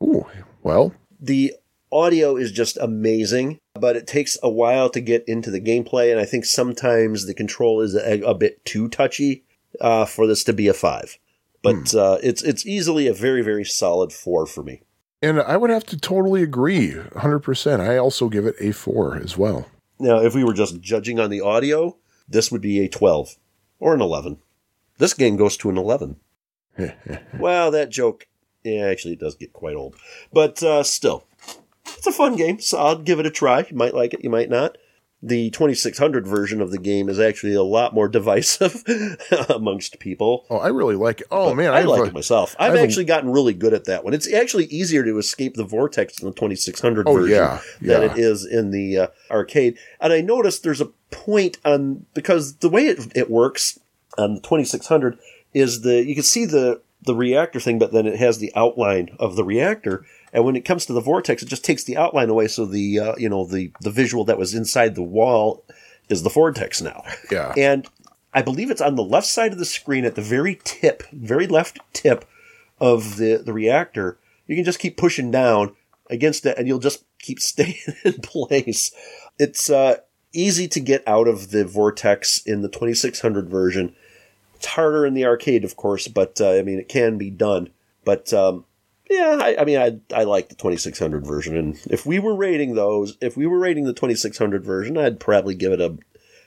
Ooh, 0.02 0.26
well, 0.62 0.94
The 1.20 1.54
audio 1.90 2.36
is 2.36 2.52
just 2.52 2.76
amazing, 2.78 3.58
but 3.74 3.96
it 3.96 4.06
takes 4.06 4.36
a 4.42 4.50
while 4.50 4.90
to 4.90 5.00
get 5.00 5.24
into 5.26 5.50
the 5.50 5.60
gameplay, 5.60 6.10
and 6.10 6.20
I 6.20 6.24
think 6.24 6.44
sometimes 6.44 7.26
the 7.26 7.34
control 7.34 7.80
is 7.80 7.94
a, 7.94 8.20
a 8.22 8.34
bit 8.34 8.64
too 8.64 8.88
touchy 8.88 9.44
uh, 9.80 10.04
for 10.04 10.26
this 10.26 10.44
to 10.44 10.52
be 10.52 10.68
a 10.68 10.74
five. 10.74 11.18
But 11.62 11.94
uh, 11.94 12.18
it's 12.22 12.42
it's 12.42 12.66
easily 12.66 13.06
a 13.06 13.14
very 13.14 13.40
very 13.42 13.64
solid 13.64 14.12
four 14.12 14.44
for 14.44 14.62
me. 14.62 14.82
and 15.22 15.40
I 15.40 15.56
would 15.56 15.70
have 15.70 15.84
to 15.86 15.96
totally 15.98 16.42
agree, 16.42 16.90
100%. 16.90 17.80
I 17.80 17.96
also 17.96 18.28
give 18.28 18.44
it 18.44 18.54
a 18.60 18.72
four 18.72 19.16
as 19.16 19.38
well. 19.38 19.66
Now, 19.98 20.20
if 20.20 20.34
we 20.34 20.44
were 20.44 20.54
just 20.54 20.80
judging 20.80 21.20
on 21.20 21.30
the 21.30 21.40
audio, 21.40 21.96
this 22.28 22.50
would 22.50 22.60
be 22.60 22.80
a 22.80 22.88
twelve 22.88 23.36
or 23.78 23.94
an 23.94 24.00
eleven. 24.00 24.38
This 24.98 25.14
game 25.14 25.36
goes 25.36 25.56
to 25.58 25.70
an 25.70 25.78
eleven. 25.78 26.16
well, 27.38 27.70
that 27.70 27.90
joke, 27.90 28.26
yeah, 28.64 28.86
actually, 28.86 29.12
it 29.12 29.20
does 29.20 29.36
get 29.36 29.52
quite 29.52 29.76
old, 29.76 29.96
but 30.32 30.62
uh, 30.62 30.82
still, 30.82 31.26
it's 31.86 32.06
a 32.06 32.12
fun 32.12 32.36
game. 32.36 32.60
So 32.60 32.78
I'll 32.78 32.98
give 32.98 33.20
it 33.20 33.26
a 33.26 33.30
try. 33.30 33.66
You 33.68 33.76
might 33.76 33.94
like 33.94 34.14
it, 34.14 34.24
you 34.24 34.30
might 34.30 34.50
not. 34.50 34.76
The 35.26 35.48
2600 35.50 36.26
version 36.26 36.60
of 36.60 36.70
the 36.70 36.78
game 36.78 37.08
is 37.08 37.18
actually 37.18 37.54
a 37.54 37.62
lot 37.62 37.94
more 37.94 38.08
divisive 38.18 38.82
amongst 39.48 39.98
people. 39.98 40.44
Oh, 40.50 40.58
I 40.58 40.68
really 40.68 40.96
like 40.96 41.22
it. 41.22 41.26
Oh, 41.30 41.48
But 41.50 41.54
man, 41.56 41.72
I, 41.72 41.80
have 41.80 41.88
like 41.88 42.02
a- 42.02 42.04
it 42.06 42.12
myself. 42.14 42.54
I've 42.58 42.72
I 42.72 42.74
have 42.74 42.74
a- 42.74 42.86
actually 42.86 43.04
gotten 43.06 43.30
really 43.32 43.54
good 43.54 43.72
at 43.72 43.84
that 43.86 44.04
one. 44.04 44.12
It's 44.14 44.30
actually 44.32 44.66
easier 44.66 45.02
to 45.04 45.16
escape 45.18 45.54
the 45.54 45.64
vortex 45.64 46.20
in 46.20 46.28
the 46.28 46.34
2600 46.34 47.08
Oh, 47.08 47.14
version 47.14 47.30
yeah, 47.36 47.60
than 47.80 48.02
it 48.10 48.18
is 48.18 48.44
in 48.44 48.70
the 48.70 48.98
uh, 48.98 49.06
arcade. 49.30 49.78
And 50.00 50.12
I 50.12 50.20
noticed 50.20 50.62
there's 50.62 50.80
a 50.82 50.90
point 51.10 51.58
on 51.64 52.04
because 52.14 52.56
the 52.56 52.68
way 52.68 52.86
it, 52.88 53.16
it 53.16 53.30
works 53.30 53.78
on 54.18 54.34
the 54.34 54.40
2600 54.40 55.18
is 55.54 55.80
the 55.82 56.04
you 56.04 56.14
can 56.14 56.24
see 56.24 56.44
the 56.44 56.82
the 57.02 57.14
reactor 57.14 57.60
thing, 57.60 57.78
but 57.78 57.92
then 57.92 58.06
it 58.06 58.16
has 58.18 58.38
the 58.38 58.52
outline 58.56 59.14
of 59.18 59.36
the 59.36 59.44
reactor. 59.44 60.04
And 60.34 60.44
when 60.44 60.56
it 60.56 60.64
comes 60.64 60.84
to 60.86 60.92
the 60.92 61.00
vortex, 61.00 61.42
it 61.42 61.48
just 61.48 61.64
takes 61.64 61.84
the 61.84 61.96
outline 61.96 62.28
away. 62.28 62.48
So 62.48 62.66
the 62.66 62.98
uh, 62.98 63.14
you 63.16 63.28
know 63.28 63.46
the 63.46 63.72
the 63.80 63.90
visual 63.90 64.24
that 64.24 64.36
was 64.36 64.52
inside 64.52 64.96
the 64.96 65.02
wall 65.02 65.64
is 66.08 66.22
the 66.22 66.30
vortex 66.30 66.82
now. 66.82 67.02
Yeah. 67.30 67.54
And 67.56 67.88
I 68.34 68.42
believe 68.42 68.70
it's 68.70 68.80
on 68.80 68.96
the 68.96 69.04
left 69.04 69.28
side 69.28 69.52
of 69.52 69.58
the 69.58 69.64
screen 69.64 70.04
at 70.04 70.16
the 70.16 70.22
very 70.22 70.58
tip, 70.64 71.04
very 71.12 71.46
left 71.46 71.78
tip 71.92 72.24
of 72.80 73.16
the, 73.16 73.36
the 73.36 73.52
reactor. 73.52 74.18
You 74.48 74.56
can 74.56 74.64
just 74.64 74.80
keep 74.80 74.96
pushing 74.96 75.30
down 75.30 75.76
against 76.10 76.44
it 76.44 76.58
and 76.58 76.66
you'll 76.66 76.80
just 76.80 77.04
keep 77.20 77.38
staying 77.40 77.76
in 78.04 78.14
place. 78.14 78.90
It's 79.38 79.70
uh, 79.70 79.98
easy 80.32 80.66
to 80.68 80.80
get 80.80 81.06
out 81.06 81.28
of 81.28 81.52
the 81.52 81.64
vortex 81.64 82.38
in 82.44 82.60
the 82.62 82.68
2600 82.68 83.48
version. 83.48 83.94
It's 84.56 84.66
harder 84.66 85.06
in 85.06 85.14
the 85.14 85.26
arcade, 85.26 85.64
of 85.64 85.76
course, 85.76 86.08
but 86.08 86.40
uh, 86.40 86.54
I 86.54 86.62
mean, 86.62 86.80
it 86.80 86.88
can 86.88 87.18
be 87.18 87.30
done. 87.30 87.70
But 88.04 88.32
um, 88.32 88.64
yeah, 89.10 89.38
I, 89.40 89.56
I 89.60 89.64
mean, 89.64 89.78
I, 89.78 89.98
I 90.14 90.24
like 90.24 90.48
the 90.48 90.54
2600 90.54 91.26
version. 91.26 91.56
And 91.56 91.78
if 91.90 92.06
we 92.06 92.18
were 92.18 92.34
rating 92.34 92.74
those, 92.74 93.16
if 93.20 93.36
we 93.36 93.46
were 93.46 93.58
rating 93.58 93.84
the 93.84 93.92
2600 93.92 94.64
version, 94.64 94.96
I'd 94.98 95.20
probably 95.20 95.54
give 95.54 95.72
it 95.72 95.80
a 95.80 95.96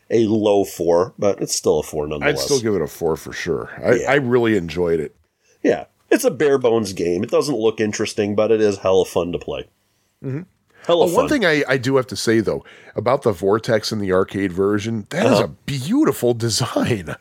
a 0.10 0.26
low 0.28 0.64
four, 0.64 1.14
but 1.20 1.42
it's 1.42 1.54
still 1.54 1.80
a 1.80 1.84
four 1.84 2.08
nonetheless. 2.08 2.40
I'd 2.40 2.46
still 2.46 2.62
give 2.62 2.76
it 2.76 2.82
a 2.82 2.88
four 2.88 3.18
for 3.18 3.34
sure. 3.34 3.70
I, 3.84 3.94
Yeah. 3.96 4.12
I 4.12 4.16
really 4.16 4.56
enjoyed 4.56 5.02
it. 5.02 5.14
yeah, 5.64 5.86
it's 6.10 6.24
a 6.24 6.32
bare 6.32 6.58
bones 6.58 6.94
game. 6.94 7.24
It 7.24 7.30
doesn't 7.30 7.58
look 7.60 7.82
interesting, 7.82 8.34
but 8.34 8.50
it 8.50 8.62
is 8.62 8.78
hella 8.78 9.04
fun 9.04 9.34
to 9.34 9.38
play. 9.40 9.66
Mm-hmm. 10.24 10.44
Hella 10.86 11.04
Oh, 11.04 11.08
fun. 11.08 11.16
one 11.16 11.28
thing 11.30 11.46
I, 11.46 11.62
I 11.68 11.76
do 11.78 11.98
have 11.98 12.08
to 12.08 12.16
say 12.16 12.40
though 12.40 12.64
about 12.96 13.24
the 13.24 13.34
Vortex 13.34 13.92
in 13.92 14.00
the 14.00 14.14
arcade 14.14 14.54
version, 14.54 15.06
that 15.10 15.26
is 15.26 15.32
Uh-huh. 15.34 15.44
a 15.44 15.48
beautiful 15.50 16.34
design. 16.34 17.14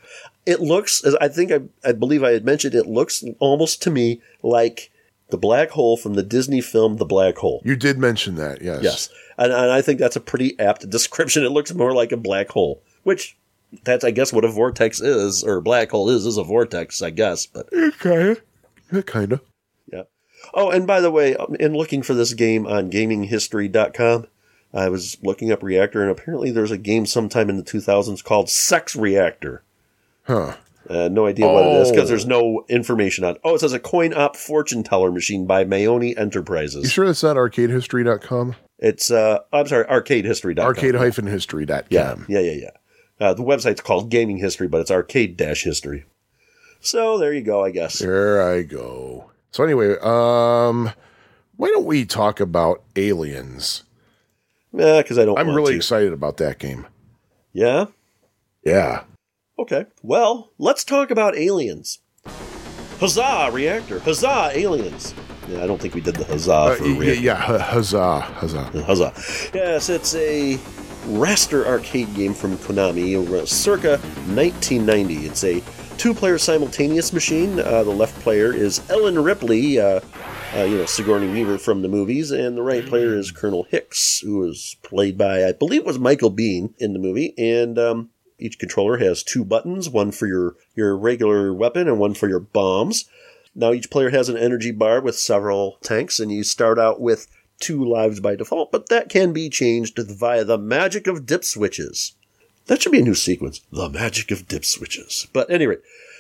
it 0.47 0.61
looks, 0.61 1.05
as 1.05 1.17
I 1.17 1.27
think 1.27 1.51
I, 1.51 1.61
I 1.85 1.91
believe 1.91 2.23
I 2.23 2.31
had 2.31 2.45
mentioned, 2.45 2.77
it 2.77 2.87
looks 2.87 3.25
almost 3.41 3.83
to 3.83 3.91
me 3.91 4.21
like 4.45 4.93
the 5.31 5.39
black 5.39 5.70
hole 5.70 5.97
from 5.97 6.15
the 6.15 6.23
Disney 6.23 6.61
film 6.61 6.97
The 6.97 7.05
Black 7.05 7.36
Hole. 7.39 7.62
You 7.65 7.77
did 7.77 7.98
mention 7.98 8.36
that, 8.36 8.62
yes. 8.62 8.82
Yes, 8.82 9.09
and, 9.36 9.53
and 9.53 9.73
I 9.73 9.82
think 9.82 9.98
that's 9.98 10.16
a 10.16 10.20
pretty 10.20 10.59
apt 10.59 10.89
description. 10.90 11.44
It 11.44 11.51
looks 11.51 11.74
more 11.74 11.93
like 11.93 12.12
a 12.12 12.16
black 12.16 12.51
hole, 12.51 12.82
which 13.03 13.36
that's 13.85 14.05
I 14.05 14.11
guess 14.12 14.32
what 14.32 14.44
a 14.44 14.48
vortex 14.48 15.01
is, 15.01 15.43
or 15.43 15.57
a 15.57 15.62
black 15.62 15.90
hole 15.90 16.09
is, 16.11 16.24
is 16.27 16.36
a 16.39 16.44
vortex, 16.44 17.03
I 17.03 17.11
guess. 17.11 17.47
But 17.47 17.69
Kinda. 17.70 18.36
Yeah, 18.93 19.03
kinda. 19.03 19.40
Yeah. 19.93 20.03
Oh, 20.55 20.70
and 20.70 20.86
by 20.86 21.01
the 21.01 21.11
way, 21.11 21.35
um, 21.36 21.57
in 21.59 21.74
looking 21.74 22.03
for 22.03 22.15
this 22.15 22.32
game 22.35 22.66
on 22.66 22.90
gaminghistory.com, 22.90 24.28
I 24.73 24.89
was 24.89 25.16
looking 25.23 25.51
up 25.51 25.62
Reactor, 25.62 26.03
and 26.03 26.11
apparently 26.11 26.51
there's 26.51 26.70
a 26.70 26.78
game 26.78 27.07
sometime 27.07 27.51
in 27.51 27.57
the 27.57 27.62
2000s 27.62 28.23
called 28.23 28.48
Sex 28.48 28.94
Reactor. 28.94 29.62
Huh. 30.24 30.57
Uh, 30.89 31.09
no 31.09 31.27
idea 31.27 31.47
what 31.47 31.67
it 31.67 31.73
is 31.83 31.91
because 31.91 32.05
Oh. 32.05 32.09
there's 32.09 32.27
no 32.27 32.65
information 32.69 33.25
on. 33.25 33.37
Oh, 33.45 33.55
it 33.55 33.61
says 33.61 33.73
a 33.73 33.79
coin 33.81 34.15
op 34.15 34.37
fortune 34.37 34.83
teller 34.83 35.11
machine 35.11 35.47
by 35.47 35.65
Mayoni 35.65 36.17
Enterprises. 36.19 36.85
You 36.85 36.89
sure 36.91 37.07
that's 37.07 37.23
not 37.23 37.37
arcadehistory.com? 37.37 38.55
It's 38.79 39.11
uh, 39.11 39.41
I'm 39.53 39.67
sorry, 39.67 39.85
arcadehistory.com. 39.87 40.65
Arcade-history.com. 40.67 41.87
Yeah, 41.89 42.17
yeah, 42.29 42.41
yeah, 42.41 42.53
yeah. 42.53 42.71
Uh, 43.19 43.33
the 43.35 43.43
website's 43.43 43.81
called 43.81 44.11
Gaming 44.11 44.37
History, 44.37 44.69
but 44.69 44.81
it's 44.83 44.91
arcade 44.91 45.37
dash 45.37 45.63
history. 45.65 46.05
So 46.81 47.17
there 47.19 47.33
you 47.33 47.43
go, 47.43 47.65
I 47.65 47.71
guess. 47.71 47.99
There 47.99 48.43
I 48.43 48.63
go. 48.63 49.31
So 49.51 49.65
anyway, 49.65 49.97
um, 50.03 50.91
why 51.57 51.69
don't 51.69 51.87
we 51.87 52.05
talk 52.05 52.39
about 52.41 52.83
Aliens? 52.95 53.85
Yeah, 54.75 55.01
because 55.01 55.19
I 55.19 55.25
don't. 55.25 55.39
I'm 55.39 55.47
want 55.47 55.57
really 55.57 55.73
to. 55.73 55.77
excited 55.79 56.13
about 56.13 56.37
that 56.37 56.59
game. 56.59 56.87
Yeah. 57.55 57.87
Yeah. 58.63 59.05
Okay. 59.59 59.87
Well, 60.03 60.53
let's 60.59 60.85
talk 60.85 61.11
about 61.11 61.37
aliens. 61.37 62.01
Huzzah, 63.01 63.51
reactor! 63.53 63.99
Huzzah, 64.01 64.51
aliens! 64.55 65.15
Yeah, 65.49 65.62
I 65.62 65.66
don't 65.66 65.81
think 65.81 65.95
we 65.95 66.01
did 66.01 66.16
the 66.16 66.24
huzzah 66.24 66.53
Uh, 66.53 66.74
for 66.77 66.85
yeah, 66.87 66.99
reactor. 66.99 67.20
yeah, 67.23 67.37
hu- 67.43 67.59
huzzah, 67.59 68.20
huzzah. 68.20 68.65
Huzzah. 68.85 69.12
Yes, 69.55 69.89
it's 69.89 70.15
a 70.15 70.57
raster 71.07 71.65
arcade 71.66 72.12
game 72.15 72.35
from 72.35 72.57
Konami, 72.59 73.16
uh, 73.16 73.47
circa 73.47 73.99
1990. 74.35 75.15
It's 75.27 75.45
a 75.45 75.62
two 75.99 76.12
player 76.15 76.37
simultaneous 76.39 77.12
machine. 77.12 77.61
Uh, 77.61 77.85
the 77.85 77.91
left 77.91 78.19
player 78.23 78.53
is 78.53 78.81
Ellen 78.91 79.23
Ripley, 79.23 79.78
uh, 79.78 80.01
uh, 80.57 80.65
you 80.65 80.78
know, 80.78 80.87
Sigourney 80.87 81.28
Weaver 81.28 81.59
from 81.59 81.83
the 81.83 81.89
movies, 81.89 82.31
and 82.31 82.57
the 82.57 82.62
right 82.62 82.85
player 82.85 83.16
is 83.16 83.31
Colonel 83.31 83.65
Hicks, 83.70 84.20
who 84.20 84.39
was 84.39 84.77
played 84.83 85.16
by, 85.16 85.45
I 85.47 85.53
believe 85.53 85.83
it 85.83 85.87
was 85.87 85.99
Michael 85.99 86.33
Biehn 86.33 86.74
in 86.78 86.93
the 86.93 86.99
movie. 86.99 87.35
And 87.39 87.78
um, 87.78 88.11
each 88.39 88.59
controller 88.59 88.99
has 88.99 89.23
two 89.23 89.45
buttons 89.45 89.89
one 89.89 90.13
for 90.13 90.27
your, 90.27 90.57
your 90.75 90.97
regular 90.97 91.53
weapon 91.53 91.89
and 91.89 91.99
one 91.99 92.15
for 92.15 92.29
your 92.29 92.41
bombs. 92.41 93.07
Now 93.55 93.73
each 93.73 93.91
player 93.91 94.11
has 94.11 94.29
an 94.29 94.37
energy 94.37 94.71
bar 94.71 95.01
with 95.01 95.19
several 95.19 95.79
tanks, 95.83 96.21
and 96.21 96.31
you 96.31 96.45
start 96.45 96.79
out 96.79 97.01
with 97.01 97.27
two 97.59 97.83
lives 97.83 98.21
by 98.21 98.37
default, 98.37 98.71
but 98.71 98.89
that 98.91 99.09
can 99.09 99.33
be 99.33 99.49
changed 99.49 99.99
via 99.99 100.45
the 100.45 100.59
magic 100.59 101.07
of 101.07 101.25
dip 101.25 101.45
switches. 101.45 102.13
That 102.67 102.83
should 102.83 102.93
be 102.93 103.01
a 103.01 103.05
new 103.05 103.15
sequence. 103.15 103.63
The 103.73 103.89
magic 103.89 104.31
of 104.31 104.49
dip 104.49 104.65
switches. 104.65 105.27
But 105.33 105.51
anyway, 105.51 105.77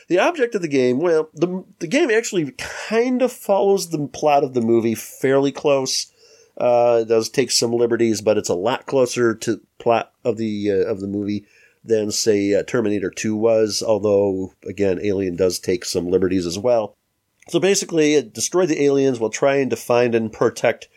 the 0.08 0.18
object 0.18 0.54
of 0.54 0.62
the 0.62 0.68
game, 0.68 0.98
well, 0.98 1.28
the, 1.34 1.64
the 1.80 1.86
game 1.86 2.10
actually 2.10 2.52
kind 2.52 3.20
of 3.20 3.32
follows 3.32 3.90
the 3.90 4.06
plot 4.06 4.44
of 4.44 4.54
the 4.54 4.60
movie 4.60 4.94
fairly 4.94 5.52
close. 5.52 6.12
Uh, 6.56 7.00
it 7.02 7.08
does 7.08 7.28
take 7.28 7.50
some 7.50 7.72
liberties, 7.72 8.22
but 8.22 8.38
it's 8.38 8.48
a 8.48 8.54
lot 8.54 8.86
closer 8.86 9.34
to 9.34 9.60
plot 9.78 10.12
of 10.24 10.36
the 10.38 10.70
uh, 10.70 10.90
of 10.90 11.00
the 11.00 11.06
movie 11.06 11.44
than 11.88 12.10
say 12.10 12.54
uh, 12.54 12.62
Terminator 12.62 13.10
2 13.10 13.36
was. 13.36 13.82
Although 13.86 14.52
again, 14.66 14.98
Alien 15.02 15.36
does 15.36 15.58
take 15.58 15.84
some 15.84 16.10
liberties 16.10 16.46
as 16.46 16.58
well. 16.58 16.94
So 17.48 17.60
basically, 17.60 18.14
it 18.14 18.34
destroyed 18.34 18.68
the 18.68 18.82
aliens 18.82 19.20
while 19.20 19.30
trying 19.30 19.70
to 19.70 19.76
find 19.76 20.14
and 20.14 20.32
protect, 20.32 20.88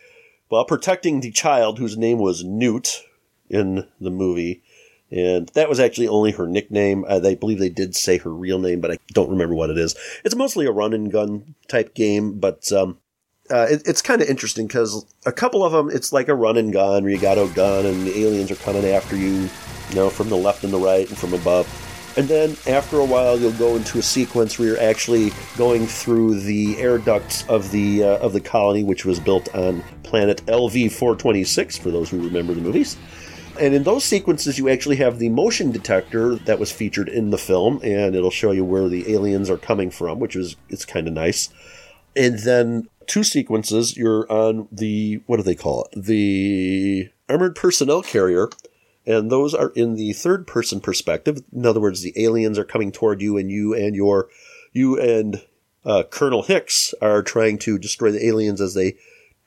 while 0.48 0.66
protecting 0.66 1.20
the 1.20 1.32
child 1.32 1.78
whose 1.78 1.98
name 1.98 2.18
was 2.18 2.44
Newt 2.44 3.04
in 3.50 3.88
the 4.02 4.10
movie. 4.10 4.64
And 5.12 5.50
that 5.50 5.70
was 5.70 5.80
actually 5.80 6.08
only 6.08 6.32
her 6.32 6.48
nickname. 6.48 7.06
I 7.08 7.20
they 7.20 7.36
believe 7.36 7.60
they 7.60 7.70
did 7.70 7.96
say 7.96 8.18
her 8.18 8.32
real 8.32 8.60
name, 8.60 8.80
but 8.80 8.92
I 8.92 8.98
don't 9.14 9.30
remember 9.30 9.56
what 9.56 9.70
it 9.70 9.78
is. 9.78 9.96
It's 10.24 10.36
mostly 10.36 10.66
a 10.66 10.72
run 10.72 10.94
and 10.94 11.12
gun 11.12 11.56
type 11.68 11.96
game, 11.96 12.40
but 12.40 12.72
um, 12.72 12.98
uh, 13.52 13.68
it, 13.70 13.82
it's 13.86 14.02
kind 14.02 14.22
of 14.22 14.28
interesting 14.28 14.68
because 14.68 15.06
a 15.26 15.32
couple 15.32 15.64
of 15.64 15.72
them, 15.72 15.90
it's 15.90 16.14
like 16.14 16.28
a 16.28 16.36
run 16.36 16.58
and 16.58 16.72
gun 16.72 17.04
where 17.04 17.12
you 17.12 17.20
got 17.20 17.38
a 17.38 17.48
gun 17.56 17.86
and 17.86 18.06
the 18.06 18.20
aliens 18.20 18.52
are 18.52 18.56
coming 18.56 18.86
after 18.86 19.16
you, 19.16 19.50
you 19.90 19.96
know, 19.96 20.10
from 20.10 20.30
the 20.30 20.38
left 20.38 20.64
and 20.64 20.74
the 20.74 20.80
right 20.80 21.08
and 21.08 21.18
from 21.18 21.34
above. 21.34 21.68
And 22.18 22.28
then 22.28 22.58
after 22.68 23.00
a 23.00 23.06
while, 23.06 23.40
you'll 23.40 23.52
go 23.54 23.76
into 23.76 24.00
a 24.00 24.02
sequence 24.02 24.58
where 24.58 24.70
you're 24.70 24.82
actually 24.82 25.32
going 25.58 25.86
through 25.86 26.40
the 26.42 26.78
air 26.78 26.98
ducts 26.98 27.48
of 27.48 27.72
the 27.72 28.04
uh, 28.04 28.18
of 28.18 28.34
the 28.34 28.42
colony, 28.42 28.84
which 28.84 29.06
was 29.06 29.20
built 29.20 29.54
on 29.56 29.84
planet 30.04 30.44
LV-426. 30.48 31.80
For 31.80 31.92
those 31.92 32.10
who 32.10 32.22
remember 32.22 32.54
the 32.54 32.62
movies. 32.62 32.98
And 33.60 33.74
in 33.74 33.84
those 33.84 34.06
sequences, 34.06 34.58
you 34.58 34.70
actually 34.70 34.96
have 34.98 35.20
the 35.20 35.30
motion 35.30 35.72
detector 35.72 36.36
that 36.36 36.60
was 36.60 36.72
featured 36.72 37.10
in 37.10 37.30
the 37.30 37.38
film, 37.38 37.82
and 37.84 38.16
it'll 38.16 38.32
show 38.32 38.52
you 38.52 38.64
where 38.64 38.88
the 38.88 39.12
aliens 39.12 39.50
are 39.50 39.58
coming 39.58 39.92
from, 39.92 40.20
which 40.20 40.36
is 40.36 40.56
it's 40.70 40.86
kind 40.86 41.08
of 41.08 41.14
nice. 41.14 41.50
And 42.16 42.40
then 42.40 42.88
two 43.10 43.24
sequences, 43.24 43.98
you're 43.98 44.32
on 44.32 44.70
the 44.72 45.22
what 45.26 45.38
do 45.38 45.44
they 45.44 45.56
call 45.56 45.86
it? 45.92 46.06
The 46.06 47.10
armored 47.28 47.56
personnel 47.56 48.02
carrier, 48.02 48.50
and 49.06 49.30
those 49.30 49.54
are 49.54 49.70
in 49.76 49.96
the 49.96 50.14
third 50.14 50.48
person 50.48 50.80
perspective. 50.80 51.44
In 51.52 51.66
other 51.66 51.82
words, 51.82 52.02
the 52.02 52.14
aliens 52.16 52.58
are 52.58 52.64
coming 52.64 52.92
toward 52.92 53.22
you, 53.22 53.36
and 53.38 53.52
you 53.52 53.74
and 53.74 53.96
your 53.96 54.30
you 54.72 54.98
and 54.98 55.42
uh, 55.84 56.04
Colonel 56.10 56.44
Hicks 56.44 56.94
are 57.02 57.24
trying 57.24 57.58
to 57.60 57.78
destroy 57.78 58.12
the 58.12 58.26
aliens 58.26 58.62
as 58.62 58.76
they 58.76 58.96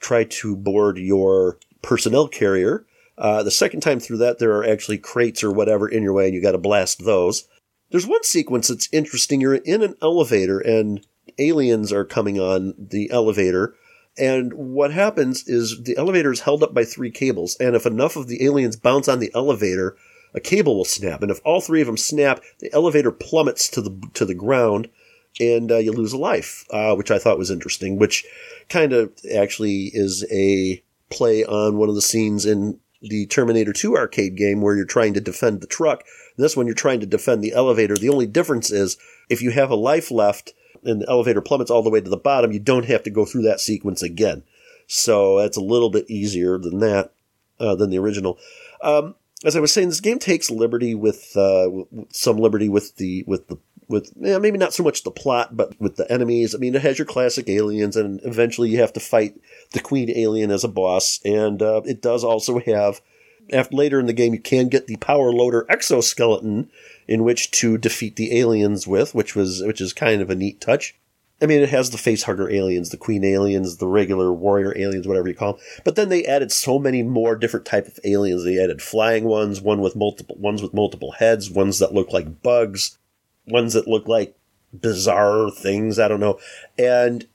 try 0.01 0.24
to 0.24 0.56
board 0.56 0.98
your 0.98 1.59
personnel 1.80 2.28
carrier. 2.28 2.84
Uh, 3.16 3.43
the 3.43 3.51
second 3.51 3.80
time 3.80 4.01
through 4.01 4.16
that, 4.16 4.39
there 4.39 4.56
are 4.56 4.64
actually 4.64 4.98
crates 4.98 5.44
or 5.44 5.52
whatever 5.52 5.89
in 5.89 6.02
your 6.02 6.12
way, 6.12 6.26
and 6.26 6.34
you 6.34 6.43
got 6.43 6.52
to 6.52 6.59
blast 6.59 7.05
those. 7.05 7.47
There's 7.90 8.06
one 8.06 8.24
sequence 8.24 8.68
that's 8.68 8.89
interesting. 8.90 9.40
You're 9.40 9.55
in 9.55 9.82
an 9.82 9.94
elevator, 10.02 10.59
and 10.59 11.06
aliens 11.39 11.93
are 11.93 12.05
coming 12.05 12.39
on 12.39 12.74
the 12.78 13.11
elevator. 13.11 13.74
And 14.19 14.53
what 14.53 14.93
happens 14.93 15.49
is 15.49 15.82
the 15.85 15.97
elevator 15.97 16.31
is 16.31 16.40
held 16.40 16.62
up 16.62 16.74
by 16.74 16.85
three 16.85 17.11
cables, 17.11 17.57
and 17.57 17.74
if 17.74 17.86
enough 17.86 18.16
of 18.16 18.28
the 18.28 18.44
aliens 18.44 18.77
bounce 18.77 19.09
on 19.09 19.20
the 19.20 19.31
elevator, 19.35 19.97
a 20.35 20.40
cable 20.40 20.77
will 20.77 20.85
snap. 20.85 21.23
And 21.23 21.31
if 21.31 21.40
all 21.44 21.61
three 21.61 21.81
of 21.81 21.86
them 21.86 21.97
snap, 21.97 22.43
the 22.59 22.73
elevator 22.73 23.11
plummets 23.11 23.69
to 23.70 23.81
the 23.81 23.99
to 24.15 24.24
the 24.24 24.35
ground, 24.35 24.89
and 25.40 25.73
uh, 25.73 25.78
you 25.78 25.93
lose 25.93 26.12
a 26.12 26.19
life, 26.19 26.66
uh, 26.70 26.94
which 26.94 27.11
I 27.11 27.19
thought 27.19 27.39
was 27.39 27.51
interesting. 27.51 27.99
Which 27.99 28.24
kind 28.69 28.93
of 28.93 29.12
actually 29.35 29.90
is 29.94 30.27
a 30.31 30.82
play 31.11 31.44
on 31.44 31.78
one 31.78 31.89
of 31.89 31.94
the 31.94 32.03
scenes 32.03 32.44
in 32.44 32.81
the 33.03 33.27
Terminator 33.27 33.73
2 33.73 33.97
arcade 33.97 34.36
game 34.36 34.61
where 34.61 34.77
you're 34.77 34.85
trying 34.85 35.15
to 35.15 35.20
defend 35.20 35.61
the 35.61 35.66
truck. 35.66 36.05
This 36.36 36.57
one, 36.57 36.66
you're 36.66 36.74
trying 36.74 37.01
to 37.01 37.07
defend 37.07 37.43
the 37.43 37.53
elevator. 37.53 37.97
The 37.97 38.09
only 38.09 38.27
difference 38.27 38.70
is 38.70 38.97
if 39.28 39.43
you 39.43 39.51
have 39.51 39.70
a 39.70 39.74
life 39.74 40.11
left 40.11 40.53
and 40.84 41.02
the 41.02 41.09
elevator 41.09 41.40
plummets 41.40 41.70
all 41.70 41.82
the 41.82 41.90
way 41.90 42.00
to 42.00 42.10
the 42.10 42.16
bottom, 42.16 42.52
you 42.52 42.59
don't 42.59 42.86
have 42.86 43.02
to 43.04 43.10
go 43.10 43.24
through 43.24 43.42
that 43.42 43.60
sequence 43.60 44.02
again. 44.02 44.42
So 44.86 45.38
that's 45.38 45.56
a 45.56 45.62
little 45.62 45.90
bit 45.90 46.10
easier 46.10 46.59
than 46.59 46.80
that, 46.80 47.12
uh, 47.59 47.74
than 47.74 47.90
the 47.90 47.98
original. 47.98 48.38
Um, 48.82 49.14
as 49.44 49.56
I 49.56 49.60
was 49.60 49.72
saying, 49.72 49.88
this 49.88 50.00
game 50.00 50.18
takes 50.18 50.50
liberty 50.50 50.94
with, 50.94 51.36
uh, 51.36 51.68
some 52.10 52.38
liberty 52.38 52.68
with 52.68 52.96
the, 52.96 53.24
with 53.26 53.48
the, 53.48 53.59
with, 53.88 54.12
yeah, 54.16 54.38
maybe 54.38 54.59
not 54.59 54.72
so 54.72 54.82
much 54.82 55.02
the 55.02 55.10
plot, 55.10 55.56
but 55.56 55.80
with 55.80 55.96
the 55.96 56.10
enemies. 56.10 56.54
I 56.54 56.59
mean, 56.59 56.74
it 56.74 56.82
has 56.82 56.98
your 56.98 57.06
classic 57.06 57.48
aliens 57.48 57.96
and 57.96 58.20
eventually 58.24 58.70
you 58.70 58.80
have 58.80 58.92
to 58.94 59.00
fight 59.00 59.40
the 59.72 59.80
queen 59.80 60.10
alien 60.10 60.50
as 60.50 60.64
a 60.64 60.68
boss. 60.68 61.20
And, 61.24 61.62
uh, 61.62 61.82
it 61.84 62.00
does 62.02 62.24
also 62.24 62.59
have, 62.60 63.00
after 63.52 63.76
later 63.76 63.98
in 63.98 64.06
the 64.06 64.12
game, 64.12 64.34
you 64.34 64.40
can 64.40 64.68
get 64.68 64.86
the 64.86 64.96
power 64.96 65.32
loader 65.32 65.66
exoskeleton 65.68 66.70
in 67.09 67.24
which 67.24 67.51
to 67.53 67.79
defeat 67.79 68.16
the 68.16 68.39
aliens 68.39 68.87
with, 68.87 69.15
which 69.15 69.35
was, 69.35 69.62
which 69.62 69.81
is 69.81 69.93
kind 69.93 70.23
of 70.23 70.31
a 70.31 70.35
neat 70.35 70.61
touch. 70.61 70.95
I 71.41 71.47
mean, 71.47 71.61
it 71.61 71.70
has 71.70 71.91
the 71.91 71.99
face 71.99 72.23
hugger 72.23 72.49
aliens, 72.49 72.91
the 72.91 72.97
queen 72.97 73.24
aliens, 73.24 73.79
the 73.79 73.89
regular 73.89 74.33
warrior 74.33 74.73
aliens, 74.77 75.09
whatever 75.09 75.27
you 75.27 75.35
call 75.35 75.55
them. 75.55 75.62
But 75.85 75.97
then 75.97 76.09
they 76.09 76.24
added 76.24 76.53
so 76.53 76.79
many 76.79 77.03
more 77.03 77.35
different 77.35 77.66
type 77.66 77.89
of 77.89 77.99
aliens. 78.05 78.45
They 78.45 78.62
added 78.62 78.81
flying 78.81 79.24
ones, 79.24 79.61
one 79.61 79.81
with 79.81 79.97
multiple, 79.97 80.37
ones 80.39 80.62
with 80.62 80.73
multiple 80.73 81.12
heads, 81.12 81.51
ones 81.51 81.81
that 81.81 81.93
look 81.93 82.12
like 82.12 82.43
bugs, 82.43 82.97
ones 83.49 83.73
that 83.73 83.89
look 83.89 84.07
like 84.07 84.37
bizarre 84.73 85.51
things. 85.51 85.99
I 85.99 86.07
don't 86.07 86.20
know. 86.20 86.39
And 86.79 87.27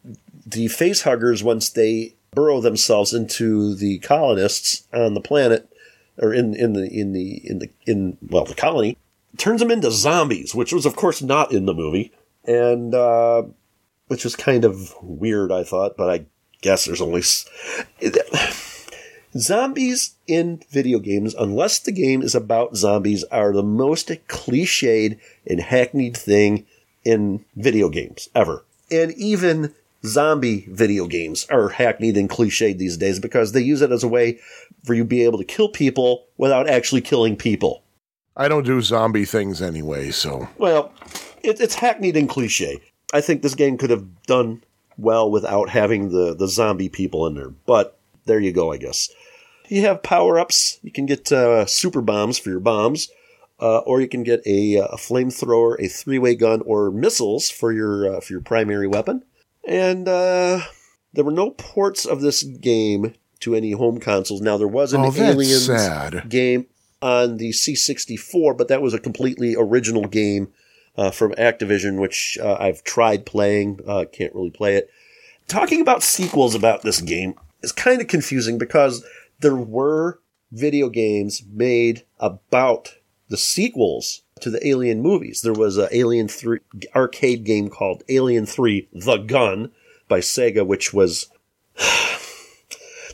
the 0.45 0.69
face 0.69 1.01
huggers, 1.01 1.43
once 1.43 1.69
they 1.69 2.15
burrow 2.31 2.61
themselves 2.61 3.13
into 3.13 3.75
the 3.75 3.99
colonists 3.99 4.87
on 4.93 5.15
the 5.15 5.21
planet, 5.21 5.69
or 6.17 6.33
in 6.33 6.55
in 6.55 6.73
the 6.73 6.87
in 6.87 7.11
the 7.11 7.41
in 7.43 7.59
the 7.59 7.69
in 7.85 8.17
well 8.21 8.45
the 8.45 8.55
colony, 8.55 8.97
turns 9.37 9.59
them 9.59 9.71
into 9.71 9.91
zombies, 9.91 10.55
which 10.55 10.71
was 10.71 10.85
of 10.85 10.95
course 10.95 11.21
not 11.21 11.51
in 11.51 11.65
the 11.65 11.73
movie, 11.73 12.11
and 12.45 12.93
uh, 12.93 13.43
which 14.07 14.23
was 14.23 14.35
kind 14.35 14.63
of 14.63 14.95
weird. 15.01 15.51
I 15.51 15.63
thought, 15.63 15.97
but 15.97 16.09
I 16.09 16.25
guess 16.61 16.85
there's 16.85 17.01
only 17.01 17.21
zombies 19.37 20.15
in 20.27 20.61
video 20.69 20.99
games, 20.99 21.35
unless 21.35 21.79
the 21.79 21.91
game 21.91 22.21
is 22.21 22.35
about 22.35 22.75
zombies, 22.75 23.23
are 23.25 23.53
the 23.53 23.63
most 23.63 24.09
cliched 24.27 25.19
and 25.45 25.59
hackneyed 25.59 26.17
thing 26.17 26.65
in 27.03 27.45
video 27.55 27.89
games 27.89 28.29
ever, 28.35 28.63
and 28.91 29.11
even 29.13 29.73
zombie 30.05 30.65
video 30.69 31.07
games 31.07 31.45
are 31.49 31.69
hackneyed 31.69 32.17
and 32.17 32.29
cliched 32.29 32.77
these 32.77 32.97
days 32.97 33.19
because 33.19 33.51
they 33.51 33.61
use 33.61 33.81
it 33.81 33.91
as 33.91 34.03
a 34.03 34.07
way 34.07 34.39
for 34.83 34.93
you 34.93 35.03
to 35.03 35.07
be 35.07 35.23
able 35.23 35.37
to 35.37 35.43
kill 35.43 35.69
people 35.69 36.25
without 36.37 36.69
actually 36.69 37.01
killing 37.01 37.35
people. 37.35 37.83
I 38.37 38.47
don't 38.47 38.65
do 38.65 38.81
zombie 38.81 39.25
things 39.25 39.61
anyway, 39.61 40.11
so 40.11 40.47
Well, 40.57 40.93
it, 41.43 41.59
it's 41.59 41.75
hackneyed 41.75 42.15
and 42.15 42.29
cliche. 42.29 42.79
I 43.13 43.21
think 43.21 43.41
this 43.41 43.55
game 43.55 43.77
could 43.77 43.89
have 43.89 44.05
done 44.27 44.63
well 44.97 45.29
without 45.29 45.69
having 45.69 46.09
the, 46.11 46.35
the 46.35 46.47
zombie 46.47 46.89
people 46.89 47.25
in 47.27 47.33
there, 47.35 47.49
but 47.65 47.97
there 48.25 48.39
you 48.39 48.51
go, 48.51 48.71
I 48.71 48.77
guess. 48.77 49.09
You 49.69 49.81
have 49.81 50.03
power 50.03 50.39
ups. 50.39 50.79
You 50.83 50.91
can 50.91 51.05
get 51.05 51.31
uh, 51.31 51.65
super 51.65 52.01
bombs 52.01 52.37
for 52.37 52.49
your 52.51 52.59
bombs. 52.59 53.09
uh, 53.59 53.79
or 53.79 53.99
you 54.01 54.07
can 54.07 54.23
get 54.23 54.41
a, 54.45 54.77
uh, 54.77 54.85
a 54.93 54.97
flamethrower, 54.97 55.75
a 55.83 55.87
three-way 55.87 56.35
gun, 56.35 56.61
or 56.65 56.91
missiles 56.91 57.49
for 57.49 57.71
your 57.73 58.17
uh, 58.17 58.19
for 58.21 58.33
your 58.33 58.41
primary 58.41 58.87
weapon. 58.87 59.23
And 59.67 60.07
uh, 60.07 60.61
there 61.13 61.23
were 61.25 61.31
no 61.31 61.49
ports 61.51 62.05
of 62.05 62.21
this 62.21 62.43
game 62.43 63.15
to 63.39 63.55
any 63.55 63.71
home 63.71 63.99
consoles. 63.99 64.41
Now 64.41 64.57
there 64.57 64.67
was 64.67 64.93
an 64.93 65.01
Oh, 65.01 65.11
Aliens 65.15 65.65
sad. 65.65 66.29
game 66.29 66.67
on 67.01 67.37
the 67.37 67.49
C64, 67.49 68.57
but 68.57 68.67
that 68.67 68.81
was 68.81 68.93
a 68.93 68.99
completely 68.99 69.55
original 69.55 70.07
game 70.07 70.49
uh, 70.97 71.11
from 71.11 71.33
Activision, 71.33 71.99
which 71.99 72.37
uh, 72.41 72.57
I've 72.59 72.83
tried 72.83 73.25
playing. 73.25 73.79
Uh, 73.87 74.05
can't 74.11 74.33
really 74.33 74.49
play 74.49 74.75
it. 74.75 74.89
Talking 75.47 75.81
about 75.81 76.03
sequels 76.03 76.55
about 76.55 76.81
this 76.81 77.01
game 77.01 77.35
is 77.61 77.71
kind 77.71 78.01
of 78.01 78.07
confusing 78.07 78.57
because 78.57 79.05
there 79.39 79.55
were 79.55 80.19
video 80.51 80.89
games 80.89 81.43
made 81.51 82.03
about 82.19 82.95
the 83.29 83.37
sequels 83.37 84.23
to 84.41 84.49
the 84.49 84.65
Alien 84.67 85.01
movies. 85.01 85.41
There 85.41 85.53
was 85.53 85.77
an 85.77 85.89
Alien 85.91 86.27
3 86.27 86.59
arcade 86.95 87.43
game 87.43 87.69
called 87.69 88.03
Alien 88.09 88.45
3 88.45 88.87
The 88.93 89.17
Gun 89.17 89.71
by 90.07 90.19
Sega, 90.19 90.65
which 90.65 90.93
was 90.93 91.29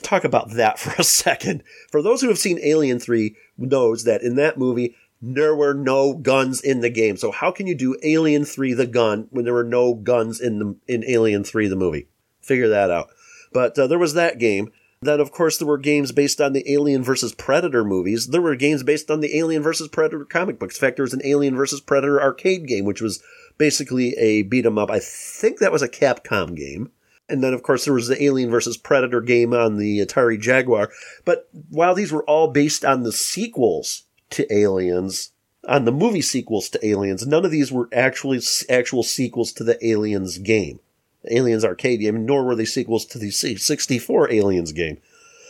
talk 0.03 0.23
about 0.23 0.51
that 0.51 0.79
for 0.79 0.93
a 0.99 1.03
second. 1.03 1.63
For 1.91 2.01
those 2.01 2.21
who 2.21 2.27
have 2.29 2.37
seen 2.37 2.59
Alien 2.61 2.99
3 2.99 3.35
knows 3.57 4.03
that 4.03 4.21
in 4.21 4.35
that 4.35 4.57
movie 4.57 4.95
there 5.25 5.55
were 5.55 5.73
no 5.73 6.13
guns 6.15 6.59
in 6.59 6.81
the 6.81 6.89
game. 6.89 7.15
So 7.15 7.31
how 7.31 7.49
can 7.49 7.65
you 7.65 7.75
do 7.75 7.95
Alien 8.03 8.43
3 8.43 8.73
the 8.73 8.85
gun 8.85 9.27
when 9.31 9.45
there 9.45 9.53
were 9.53 9.63
no 9.63 9.93
guns 9.93 10.41
in 10.41 10.59
the 10.59 10.75
in 10.85 11.05
Alien 11.05 11.45
3 11.45 11.69
the 11.69 11.77
movie? 11.77 12.07
Figure 12.41 12.67
that 12.67 12.91
out. 12.91 13.07
But 13.53 13.79
uh, 13.79 13.87
there 13.87 13.99
was 13.99 14.15
that 14.15 14.37
game. 14.37 14.71
Then 15.01 15.21
of 15.21 15.31
course 15.31 15.57
there 15.57 15.67
were 15.67 15.77
games 15.77 16.11
based 16.11 16.41
on 16.41 16.51
the 16.51 16.69
Alien 16.69 17.03
versus 17.03 17.33
Predator 17.33 17.85
movies. 17.85 18.27
There 18.27 18.41
were 18.41 18.57
games 18.57 18.83
based 18.83 19.09
on 19.09 19.21
the 19.21 19.37
Alien 19.37 19.63
versus 19.63 19.87
Predator 19.87 20.25
comic 20.25 20.59
books. 20.59 20.75
In 20.75 20.81
fact, 20.81 20.97
there 20.97 21.03
was 21.03 21.13
an 21.13 21.25
Alien 21.25 21.55
versus 21.55 21.79
Predator 21.79 22.21
arcade 22.21 22.67
game 22.67 22.83
which 22.83 23.01
was 23.01 23.23
basically 23.57 24.13
a 24.17 24.41
beat 24.41 24.65
'em 24.65 24.77
up. 24.77 24.91
I 24.91 24.99
think 24.99 25.59
that 25.59 25.71
was 25.71 25.81
a 25.81 25.87
Capcom 25.89 26.53
game. 26.53 26.91
And 27.29 27.43
then, 27.43 27.53
of 27.53 27.63
course, 27.63 27.85
there 27.85 27.93
was 27.93 28.07
the 28.07 28.21
Alien 28.21 28.49
versus 28.49 28.77
Predator 28.77 29.21
game 29.21 29.53
on 29.53 29.77
the 29.77 29.99
Atari 29.99 30.39
Jaguar. 30.39 30.91
But 31.23 31.49
while 31.69 31.95
these 31.95 32.11
were 32.11 32.23
all 32.25 32.49
based 32.49 32.83
on 32.83 33.03
the 33.03 33.13
sequels 33.13 34.03
to 34.31 34.51
Aliens, 34.53 35.31
on 35.67 35.85
the 35.85 35.91
movie 35.91 36.21
sequels 36.21 36.69
to 36.69 36.85
Aliens, 36.85 37.25
none 37.25 37.45
of 37.45 37.51
these 37.51 37.71
were 37.71 37.87
actually 37.93 38.41
actual 38.69 39.03
sequels 39.03 39.53
to 39.53 39.63
the 39.63 39.83
Aliens 39.85 40.37
game, 40.37 40.79
Aliens 41.31 41.63
arcade 41.63 42.01
game, 42.01 42.25
nor 42.25 42.43
were 42.43 42.55
they 42.55 42.65
sequels 42.65 43.05
to 43.05 43.17
the 43.17 43.31
C- 43.31 43.55
64 43.55 44.31
Aliens 44.31 44.73
game. 44.73 44.97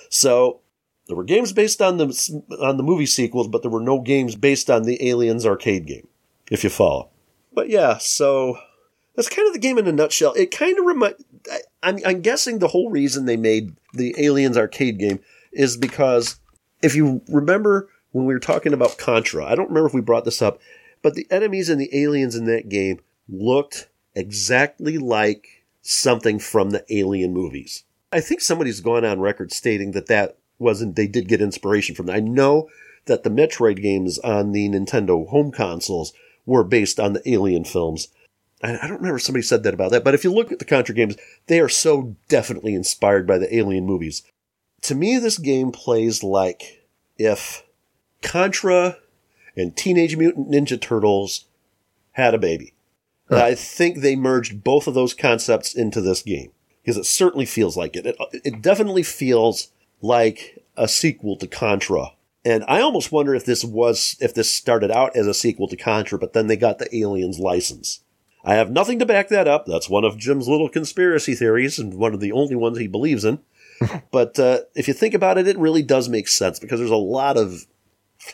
So 0.10 0.60
there 1.08 1.16
were 1.16 1.24
games 1.24 1.52
based 1.52 1.82
on 1.82 1.98
the 1.98 2.44
on 2.62 2.78
the 2.78 2.84
movie 2.84 3.08
sequels, 3.08 3.48
but 3.48 3.62
there 3.62 3.72
were 3.72 3.82
no 3.82 4.00
games 4.00 4.36
based 4.36 4.70
on 4.70 4.84
the 4.84 5.10
Aliens 5.10 5.45
arcade 5.45 5.86
game, 5.86 6.08
if 6.52 6.64
you 6.64 6.70
follow. 6.70 7.10
But 7.52 7.70
yeah, 7.70 7.98
so 7.98 8.60
that's 9.16 9.30
kind 9.30 9.48
of 9.48 9.54
the 9.54 9.60
game 9.60 9.78
in 9.78 9.88
a 9.88 9.91
nutshell. 9.91 10.34
It 10.34 10.52
kind 10.52 10.78
of 10.78 10.86
remind. 10.86 11.16
I'm, 11.84 11.99
I'm 12.05 12.22
guessing 12.22 12.60
the 12.60 12.69
whole 12.69 12.89
reason 12.89 13.26
they 13.26 13.38
made 13.38 13.76
the 13.93 14.15
Aliens 14.18 14.57
arcade 14.57 14.97
game 14.97 15.19
is 15.51 15.77
because 15.77 16.39
if 16.81 16.95
you 16.95 17.22
remember 17.27 17.89
when 18.11 18.26
we 18.26 18.34
were 18.34 18.39
talking 18.39 18.73
about 18.73 18.97
Contra, 18.97 19.45
I 19.45 19.55
don't 19.55 19.68
remember 19.69 19.88
if 19.88 19.93
we 19.93 20.01
brought 20.01 20.26
this 20.26 20.41
up, 20.41 20.60
but 21.01 21.14
the 21.14 21.27
enemies 21.30 21.69
and 21.69 21.80
the 21.80 21.95
aliens 21.95 22.35
in 22.35 22.45
that 22.45 22.69
game 22.69 22.99
looked 23.27 23.89
exactly 24.15 24.97
like 24.97 25.64
something 25.81 26.39
from 26.39 26.69
the 26.69 26.85
Alien 26.89 27.34
movies. 27.34 27.84
I 28.11 28.22
think 28.22 28.41
somebody's 28.41 28.80
gone 28.80 29.03
on 29.03 29.19
record 29.19 29.51
stating 29.51 29.91
that 29.91 30.07
that 30.07 30.38
wasn't. 30.60 30.95
They 30.95 31.07
did 31.07 31.27
get 31.27 31.41
inspiration 31.41 31.95
from 31.95 32.05
that. 32.05 32.15
I 32.15 32.19
know 32.19 32.69
that 33.05 33.23
the 33.23 33.30
Metroid 33.30 33.81
games 33.81 34.19
on 34.19 34.51
the 34.51 34.69
Nintendo 34.69 35.27
home 35.27 35.51
consoles 35.51 36.14
were 36.45 36.64
based 36.64 36.99
on 36.99 37.14
the 37.14 37.30
Alien 37.30 37.65
films. 37.65 38.07
I 38.64 38.77
I 38.81 38.88
don't 38.88 38.98
remember 38.98 39.19
somebody 39.19 39.44
said 39.44 39.64
that 39.64 39.73
about 39.73 39.91
that, 39.91 40.03
but 40.03 40.14
if 40.14 40.23
you 40.23 40.31
look 40.34 40.52
at 40.52 40.60
the 40.60 40.65
Contra 40.65 40.95
games, 40.95 41.15
they 41.48 41.60
are 41.60 41.69
so 41.69 42.15
definitely 42.30 42.73
inspired 42.73 43.27
by 43.27 43.38
the 43.38 43.53
Alien 43.56 43.85
movies. 43.85 44.23
To 44.84 44.95
me, 44.95 45.18
this 45.18 45.38
game 45.38 45.72
plays 45.72 46.23
like 46.23 46.88
if 47.18 47.64
Contra 48.22 48.98
and 49.56 49.76
Teenage 49.76 50.18
Mutant 50.18 50.49
Ninja 50.49 50.80
Turtles 50.80 51.45
had 52.14 52.34
a 52.34 52.40
baby. 52.40 52.73
I 53.30 53.56
think 53.56 53.98
they 53.98 54.15
merged 54.15 54.64
both 54.64 54.88
of 54.88 54.94
those 54.94 55.14
concepts 55.14 55.73
into 55.73 56.02
this 56.02 56.22
game 56.22 56.52
because 56.81 56.98
it 56.98 57.06
certainly 57.06 57.45
feels 57.45 57.76
like 57.76 57.95
it. 57.95 58.06
It, 58.06 58.15
it 58.31 58.61
definitely 58.61 59.03
feels 59.03 59.69
like 60.02 60.64
a 60.77 60.88
sequel 60.88 61.38
to 61.38 61.48
Contra. 61.48 62.11
And 62.45 62.64
I 62.68 62.81
almost 62.81 63.11
wonder 63.11 63.34
if 63.34 63.45
this 63.45 63.64
was, 63.64 64.18
if 64.19 64.34
this 64.34 64.53
started 64.53 64.91
out 64.91 65.15
as 65.15 65.27
a 65.27 65.34
sequel 65.34 65.68
to 65.69 65.77
Contra, 65.77 66.19
but 66.19 66.34
then 66.34 66.48
they 66.48 66.57
got 66.57 66.77
the 66.77 66.95
Aliens 66.95 67.40
license. 67.40 68.02
I 68.44 68.56
have 68.56 68.70
nothing 68.70 68.99
to 68.99 69.06
back 69.06 69.30
that 69.30 69.48
up. 69.48 69.65
That's 69.65 69.90
one 69.90 70.03
of 70.03 70.18
Jim's 70.18 70.48
little 70.48 70.70
conspiracy 70.70 71.34
theories 71.34 71.80
and 71.80 71.94
one 71.94 72.14
of 72.14 72.20
the 72.20 72.32
only 72.32 72.56
ones 72.56 72.78
he 72.78 72.88
believes 72.88 73.24
in. 73.24 73.40
but 74.11 74.38
uh, 74.38 74.61
if 74.76 74.88
you 74.88 74.94
think 74.94 75.14
about 75.14 75.38
it, 75.38 75.48
it 75.48 75.57
really 75.57 75.82
does 75.82 76.10
make 76.10 76.28
sense 76.28 76.60
because 76.60 76.80
there's 76.80 76.91
a 76.91 76.95
lot 76.95 77.38
of 77.38 77.65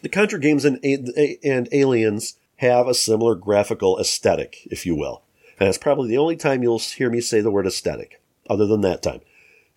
the 0.01 0.09
Contra 0.09 0.39
games 0.39 0.65
and, 0.65 0.83
and 0.83 1.69
Aliens 1.71 2.37
have 2.57 2.87
a 2.87 2.93
similar 2.93 3.35
graphical 3.35 3.99
aesthetic, 3.99 4.67
if 4.69 4.85
you 4.85 4.95
will. 4.95 5.23
And 5.59 5.67
it's 5.67 5.77
probably 5.77 6.09
the 6.09 6.17
only 6.17 6.35
time 6.35 6.63
you'll 6.63 6.79
hear 6.79 7.09
me 7.09 7.21
say 7.21 7.41
the 7.41 7.51
word 7.51 7.67
aesthetic, 7.67 8.21
other 8.49 8.65
than 8.65 8.81
that 8.81 9.01
time. 9.01 9.21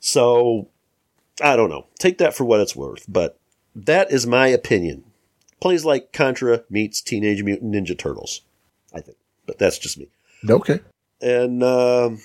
So, 0.00 0.68
I 1.40 1.56
don't 1.56 1.70
know. 1.70 1.86
Take 1.98 2.18
that 2.18 2.34
for 2.34 2.44
what 2.44 2.60
it's 2.60 2.76
worth, 2.76 3.04
but 3.09 3.38
that 3.74 4.10
is 4.10 4.26
my 4.26 4.48
opinion. 4.48 5.04
Plays 5.60 5.84
like 5.84 6.12
Contra 6.12 6.64
meets 6.68 7.00
Teenage 7.00 7.42
Mutant 7.42 7.72
Ninja 7.72 7.96
Turtles, 7.96 8.42
I 8.92 9.00
think. 9.00 9.16
But 9.46 9.59
that's 9.59 9.78
just 9.78 9.98
me. 9.98 10.09
Okay. 10.48 10.81
And 11.20 11.62
um, 11.62 12.20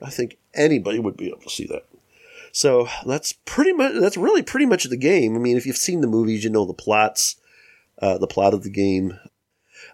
I 0.00 0.10
think 0.10 0.38
anybody 0.54 0.98
would 0.98 1.16
be 1.16 1.28
able 1.28 1.42
to 1.42 1.50
see 1.50 1.66
that. 1.66 1.84
So 2.52 2.88
that's 3.06 3.32
pretty 3.32 3.72
much 3.72 3.92
that's 4.00 4.16
really 4.16 4.42
pretty 4.42 4.66
much 4.66 4.84
the 4.84 4.96
game. 4.96 5.36
I 5.36 5.38
mean, 5.38 5.56
if 5.56 5.66
you've 5.66 5.76
seen 5.76 6.00
the 6.00 6.06
movies, 6.06 6.44
you 6.44 6.50
know 6.50 6.64
the 6.64 6.72
plots, 6.72 7.36
uh, 8.00 8.18
the 8.18 8.26
plot 8.26 8.54
of 8.54 8.62
the 8.62 8.70
game. 8.70 9.18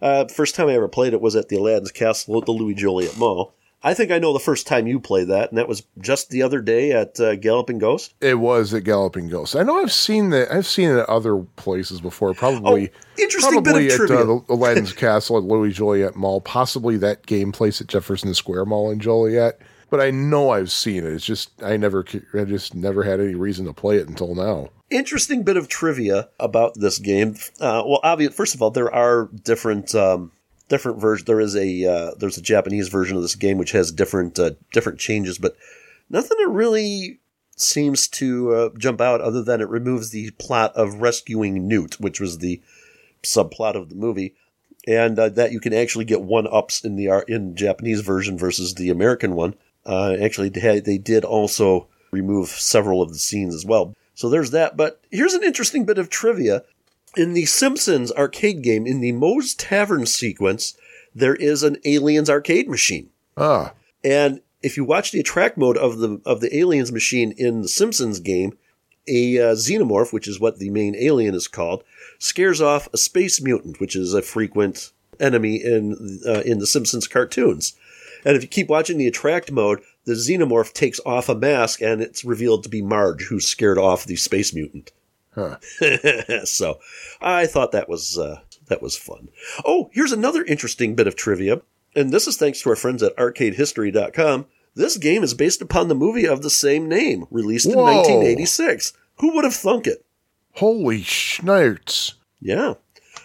Uh, 0.01 0.27
first 0.27 0.55
time 0.55 0.69
I 0.69 0.75
ever 0.75 0.89
played 0.89 1.13
it 1.13 1.21
was 1.21 1.37
at 1.37 1.49
the 1.49 1.57
Aladdin's 1.57 1.93
Castle 1.93 2.39
at 2.39 2.47
the 2.47 2.53
Louis 2.53 2.75
Joliet 2.75 3.17
Mall. 3.17 3.55
I 3.85 3.93
think 3.95 4.11
I 4.11 4.19
know 4.19 4.33
the 4.33 4.39
first 4.41 4.67
time 4.67 4.87
you 4.87 4.99
played 4.99 5.29
that, 5.29 5.51
and 5.51 5.59
that 5.59 5.69
was 5.69 5.83
just 6.01 6.31
the 6.31 6.43
other 6.43 6.61
day 6.63 6.91
at 6.93 7.21
uh, 7.21 7.37
Galloping 7.37 7.79
Ghost. 7.79 8.15
It 8.21 8.39
was 8.39 8.73
at 8.73 8.83
Galloping 8.85 9.29
Ghost. 9.29 9.55
I 9.55 9.63
know 9.63 9.77
I've 9.79 9.93
seen 9.93 10.31
that. 10.31 10.51
I've 10.51 10.67
seen 10.67 10.89
it 10.89 10.97
at 11.01 11.09
other 11.09 11.37
places 11.57 12.01
before. 12.01 12.33
Probably, 12.33 12.91
Oh, 12.91 13.23
interesting 13.23 13.51
bit 13.51 13.59
of 13.59 13.65
probably 13.65 13.89
at 13.91 13.97
trivia. 13.97 14.19
uh, 14.21 14.25
the 14.25 14.45
Aladdin's 14.49 14.93
Castle 14.95 15.37
at 15.37 15.45
Louis 15.45 15.73
Joliet 15.73 16.17
Mall. 16.17 16.41
Possibly 16.41 16.97
that 16.97 17.27
game 17.27 17.53
place 17.53 17.81
at 17.83 17.87
Jefferson 17.87 18.33
Square 18.33 18.65
Mall 18.65 18.91
in 18.91 18.99
Joliet. 19.01 19.61
But 19.91 20.01
I 20.01 20.11
know 20.11 20.51
I've 20.51 20.73
seen 20.73 21.05
it. 21.05 21.13
It's 21.13 21.25
just 21.25 21.63
I 21.63 21.77
never, 21.77 22.05
I 22.33 22.45
just 22.45 22.75
never 22.75 23.05
had 23.05 23.21
any 23.21 23.35
reason 23.35 23.67
to 23.67 23.73
play 23.75 23.99
it 23.99 24.09
until 24.09 24.35
now. 24.35 24.71
interesting 24.91 25.43
bit 25.45 25.57
of 25.57 25.69
trivia 25.69 26.31
about 26.41 26.73
this 26.75 26.99
game. 26.99 27.37
Uh, 27.61 27.83
well, 27.87 28.01
obvious. 28.03 28.35
First 28.35 28.55
of 28.55 28.63
all, 28.63 28.71
there 28.71 28.93
are 28.93 29.29
different 29.45 29.95
um, 29.95 30.33
different 30.75 31.01
versions. 31.01 31.27
There 31.27 31.41
is 31.41 31.55
a 31.55 31.85
uh, 31.85 32.15
there's 32.19 32.37
a 32.37 32.43
Japanese 32.43 32.89
version 32.89 33.17
of 33.17 33.23
this 33.23 33.37
game 33.37 33.59
which 33.59 33.71
has 33.71 33.93
different 33.93 34.39
uh, 34.41 34.51
different 34.73 34.99
changes, 34.99 35.39
but 35.39 35.57
nothing 36.11 36.37
that 36.39 36.49
really 36.49 37.21
seems 37.57 38.09
to 38.09 38.53
uh, 38.53 38.71
jump 38.77 39.01
out 39.01 39.21
other 39.21 39.41
than 39.41 39.61
it 39.61 39.69
removes 39.69 40.11
the 40.11 40.33
plot 40.33 40.75
of 40.75 41.01
rescuing 41.01 41.69
Newt, 41.69 42.01
which 42.01 42.19
was 42.19 42.39
the 42.39 42.61
subplot 43.23 43.77
of 43.77 43.89
the 43.89 43.95
movie. 43.95 44.35
And 44.89 45.17
uh, 45.17 45.29
that 45.29 45.53
you 45.53 45.61
can 45.61 45.73
actually 45.73 46.07
get 46.07 46.23
one 46.23 46.49
ups 46.51 46.85
in 46.85 46.97
the 46.97 47.25
in 47.29 47.55
Japanese 47.55 48.01
version 48.01 48.37
versus 48.37 48.75
the 48.75 48.91
American 48.91 49.37
one. 49.37 49.55
Uh, 49.87 50.17
actually, 50.21 50.49
they 50.49 50.99
did 50.99 51.25
also 51.25 51.87
remove 52.11 52.49
several 52.49 53.01
of 53.01 53.13
the 53.13 53.19
scenes 53.19 53.55
as 53.55 53.65
well. 53.65 53.95
So 54.15 54.29
there's 54.29 54.51
that. 54.51 54.77
But 54.77 55.01
here's 55.13 55.35
an 55.35 55.45
interesting 55.45 55.85
bit 55.85 55.99
of 55.99 56.11
trivia. 56.11 56.65
In 57.17 57.33
the 57.33 57.47
Simpsons 57.47 58.11
arcade 58.13 58.63
game, 58.63 58.87
in 58.87 59.01
the 59.01 59.13
Moe's 59.13 59.55
Tavern 59.55 60.07
sequence, 60.07 60.77
there 61.15 61.37
is 61.37 61.63
an 61.63 61.79
Aliens 61.85 62.29
arcade 62.29 62.69
machine. 62.69 63.11
Ah, 63.37 63.73
And 64.03 64.41
if 64.63 64.77
you 64.77 64.85
watch 64.85 65.13
the 65.13 65.21
attract 65.21 65.57
mode 65.59 65.77
of 65.77 65.99
the 65.99 66.21
of 66.25 66.41
the 66.41 66.57
aliens 66.57 66.91
machine 66.91 67.33
in 67.37 67.63
the 67.63 67.69
Simpsons 67.69 68.19
game, 68.19 68.57
a 69.07 69.39
uh, 69.39 69.55
xenomorph, 69.55 70.13
which 70.13 70.27
is 70.27 70.41
what 70.41 70.59
the 70.59 70.71
main 70.71 70.97
alien 70.97 71.35
is 71.35 71.47
called, 71.47 71.85
scares 72.19 72.61
off 72.61 72.89
a 72.93 72.97
space 72.97 73.43
mutant, 73.43 73.79
which 73.79 73.95
is 73.95 74.15
a 74.15 74.23
frequent 74.23 74.91
enemy 75.21 75.57
in 75.57 76.21
uh, 76.27 76.41
in 76.41 76.59
the 76.59 76.67
Simpsons 76.67 77.07
cartoons. 77.07 77.75
And 78.25 78.37
if 78.37 78.43
you 78.43 78.49
keep 78.49 78.69
watching 78.69 78.97
the 78.97 79.07
attract 79.07 79.53
mode, 79.53 79.83
the 80.07 80.15
xenomorph 80.15 80.73
takes 80.73 80.99
off 81.05 81.29
a 81.29 81.35
mask, 81.35 81.83
and 81.83 82.01
it's 82.01 82.25
revealed 82.25 82.63
to 82.63 82.71
be 82.71 82.81
Marge, 82.81 83.25
who 83.25 83.41
scared 83.41 83.77
off 83.77 84.07
the 84.07 84.17
space 84.17 84.55
mutant. 84.55 84.93
Huh. 85.35 85.57
so, 86.45 86.79
I 87.21 87.47
thought 87.47 87.73
that 87.73 87.89
was 87.89 88.19
uh, 88.19 88.41
that 88.67 88.83
was 88.83 88.97
fun. 88.97 89.29
Oh, 89.65 89.91
here's 89.93 90.13
another 90.13 90.45
interesting 90.45 90.95
bit 90.95 91.07
of 91.07 91.17
trivia, 91.17 91.63
and 91.95 92.13
this 92.13 92.27
is 92.27 92.37
thanks 92.37 92.63
to 92.63 92.71
our 92.71 92.77
friends 92.77 93.03
at 93.03 93.17
ArcadeHistory.com. 93.17 94.47
This 94.75 94.97
game 94.97 95.23
is 95.23 95.35
based 95.35 95.63
upon 95.63 95.89
the 95.89 95.95
movie 95.95 96.27
of 96.27 96.43
the 96.43 96.51
same 96.51 96.89
name, 96.89 97.27
released 97.31 97.67
in 97.67 97.77
1986. 97.77 98.93
Who 99.19 99.33
would 99.35 99.45
have 99.45 99.55
thunk 99.55 99.87
it? 99.87 100.05
holy 100.55 101.01
schnurts! 101.01 102.15
Yeah. 102.41 102.75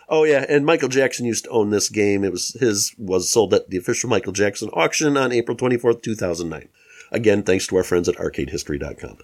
Oh 0.08 0.24
yeah, 0.24 0.46
and 0.50 0.66
Michael 0.66 0.90
Jackson 0.90 1.26
used 1.26 1.46
to 1.46 1.50
own 1.52 1.70
this 1.70 1.90
game. 1.90 2.24
It 2.24 2.32
was 2.32 2.50
his 2.60 2.94
was 2.98 3.30
sold 3.30 3.54
at 3.54 3.70
the 3.70 3.78
official 3.78 4.10
Michael 4.10 4.34
Jackson 4.34 4.70
auction 4.70 5.16
on 5.18 5.32
April 5.32 5.56
24th, 5.56 6.02
2009. 6.02 6.68
Again, 7.12 7.44
thanks 7.44 7.68
to 7.68 7.76
our 7.76 7.84
friends 7.84 8.10
at 8.10 8.16
arcadehistory.com. 8.16 9.18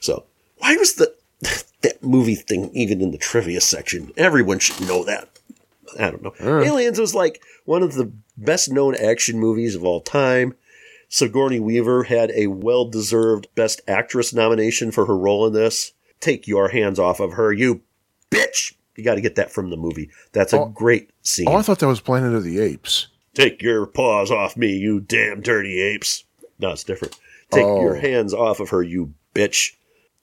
So, 0.00 0.24
why 0.58 0.76
was 0.76 0.94
the 0.94 1.14
that 1.82 2.02
movie 2.02 2.34
thing 2.34 2.70
even 2.74 3.00
in 3.00 3.10
the 3.10 3.18
trivia 3.18 3.60
section? 3.60 4.12
Everyone 4.16 4.58
should 4.58 4.86
know 4.86 5.04
that. 5.04 5.28
I 5.98 6.10
don't 6.10 6.22
know. 6.22 6.34
Aliens 6.40 6.98
was 6.98 7.14
like 7.14 7.42
one 7.64 7.82
of 7.82 7.94
the 7.94 8.10
best 8.36 8.70
known 8.70 8.94
action 8.96 9.38
movies 9.38 9.74
of 9.74 9.84
all 9.84 10.00
time. 10.00 10.54
Sigourney 11.08 11.60
Weaver 11.60 12.04
had 12.04 12.30
a 12.30 12.46
well 12.46 12.86
deserved 12.86 13.46
Best 13.54 13.82
Actress 13.86 14.32
nomination 14.32 14.90
for 14.90 15.04
her 15.06 15.16
role 15.16 15.46
in 15.46 15.52
this. 15.52 15.92
Take 16.20 16.46
your 16.48 16.68
hands 16.68 16.98
off 16.98 17.20
of 17.20 17.32
her, 17.34 17.52
you 17.52 17.82
bitch! 18.30 18.74
You 18.96 19.04
got 19.04 19.16
to 19.16 19.20
get 19.20 19.34
that 19.34 19.50
from 19.52 19.68
the 19.70 19.76
movie. 19.76 20.08
That's 20.32 20.52
a 20.54 20.60
Oh. 20.60 20.66
great 20.66 21.10
scene. 21.22 21.46
Oh, 21.48 21.56
I 21.56 21.62
thought 21.62 21.80
that 21.80 21.86
was 21.88 22.00
Planet 22.00 22.34
of 22.34 22.44
the 22.44 22.60
Apes. 22.60 23.08
Take 23.34 23.60
your 23.62 23.86
paws 23.86 24.30
off 24.30 24.56
me, 24.56 24.76
you 24.76 25.00
damn 25.00 25.40
dirty 25.42 25.80
apes. 25.80 26.24
No, 26.58 26.70
it's 26.70 26.84
different. 26.84 27.18
Take 27.50 27.64
Oh. 27.64 27.80
your 27.82 27.96
hands 27.96 28.32
off 28.32 28.60
of 28.60 28.68
her, 28.70 28.82
you 28.82 29.12
bitch. 29.34 29.72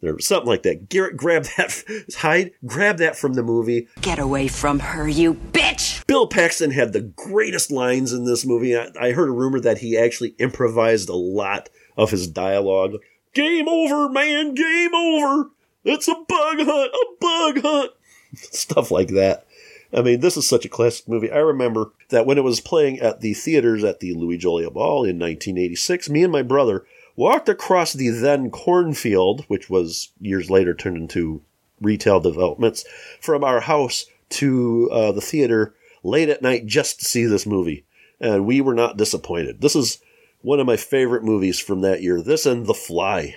Or 0.02 0.20
something 0.20 0.48
like 0.48 0.64
that. 0.64 0.88
Garrett, 0.88 1.18
grab 1.18 1.44
that. 1.58 1.84
Hyde, 2.18 2.52
grab 2.66 2.98
that 2.98 3.18
from 3.18 3.34
the 3.34 3.44
movie. 3.44 3.88
Get 4.02 4.18
away 4.18 4.48
from 4.48 4.80
her, 4.80 5.08
you 5.08 5.34
bitch! 5.34 6.06
Bill 6.08 6.28
Paxton 6.28 6.72
had 6.72 6.94
the 6.94 7.02
greatest 7.02 7.70
lines 7.70 8.14
in 8.14 8.24
this 8.24 8.46
movie. 8.46 8.78
I, 8.78 8.90
I 9.00 9.12
heard 9.12 9.30
a 9.30 9.34
rumor 9.34 9.60
that 9.60 9.80
he 9.80 9.98
actually 9.98 10.36
improvised 10.40 11.10
a 11.10 11.16
lot 11.16 11.70
of 11.98 12.12
his 12.12 12.28
dialogue. 12.28 12.94
Game 13.34 13.68
over, 13.68 14.10
man. 14.10 14.54
Game 14.54 14.96
over. 14.96 15.52
It's 15.84 16.08
a 16.08 16.16
bug 16.16 16.58
hunt. 16.60 16.92
A 16.94 17.06
bug 17.20 17.62
hunt. 17.62 17.92
Stuff 18.36 18.92
like 18.92 19.10
that. 19.10 19.46
I 19.94 20.02
mean, 20.02 20.20
this 20.20 20.38
is 20.38 20.48
such 20.48 20.66
a 20.66 20.70
classic 20.70 21.08
movie. 21.08 21.32
I 21.32 21.40
remember 21.40 21.92
that 22.10 22.26
when 22.26 22.38
it 22.38 22.44
was 22.44 22.62
playing 22.62 23.00
at 23.00 23.22
the 23.22 23.34
theaters 23.34 23.84
at 23.84 24.00
the 24.00 24.14
Louis 24.14 24.38
Joliet 24.38 24.74
Ball 24.74 25.04
in 25.04 25.18
1986, 25.18 26.10
me 26.10 26.24
and 26.24 26.32
my 26.32 26.44
brother 26.44 26.86
walked 27.20 27.50
across 27.50 27.92
the 27.92 28.08
then 28.08 28.50
cornfield, 28.50 29.44
which 29.50 29.70
was 29.70 30.14
years 30.22 30.50
later 30.50 30.74
turned 30.74 30.96
into 30.96 31.42
retail 31.82 32.22
developments, 32.22 32.86
from 33.20 33.44
our 33.44 33.60
house 33.60 34.06
to 34.30 34.90
uh, 34.90 35.12
the 35.12 35.20
theater 35.20 35.76
late 36.02 36.30
at 36.30 36.42
night 36.42 36.66
just 36.66 37.00
to 37.00 37.06
see 37.06 37.26
this 37.26 37.46
movie. 37.46 37.84
And 38.22 38.46
we 38.46 38.62
were 38.62 38.74
not 38.74 38.96
disappointed. 38.96 39.60
This 39.60 39.76
is 39.76 40.00
one 40.44 40.62
of 40.62 40.66
my 40.66 40.78
favorite 40.78 41.26
movies 41.26 41.60
from 41.60 41.82
that 41.82 42.02
year. 42.02 42.22
This 42.22 42.46
and 42.46 42.66
The 42.66 42.74
Fly. 42.74 43.36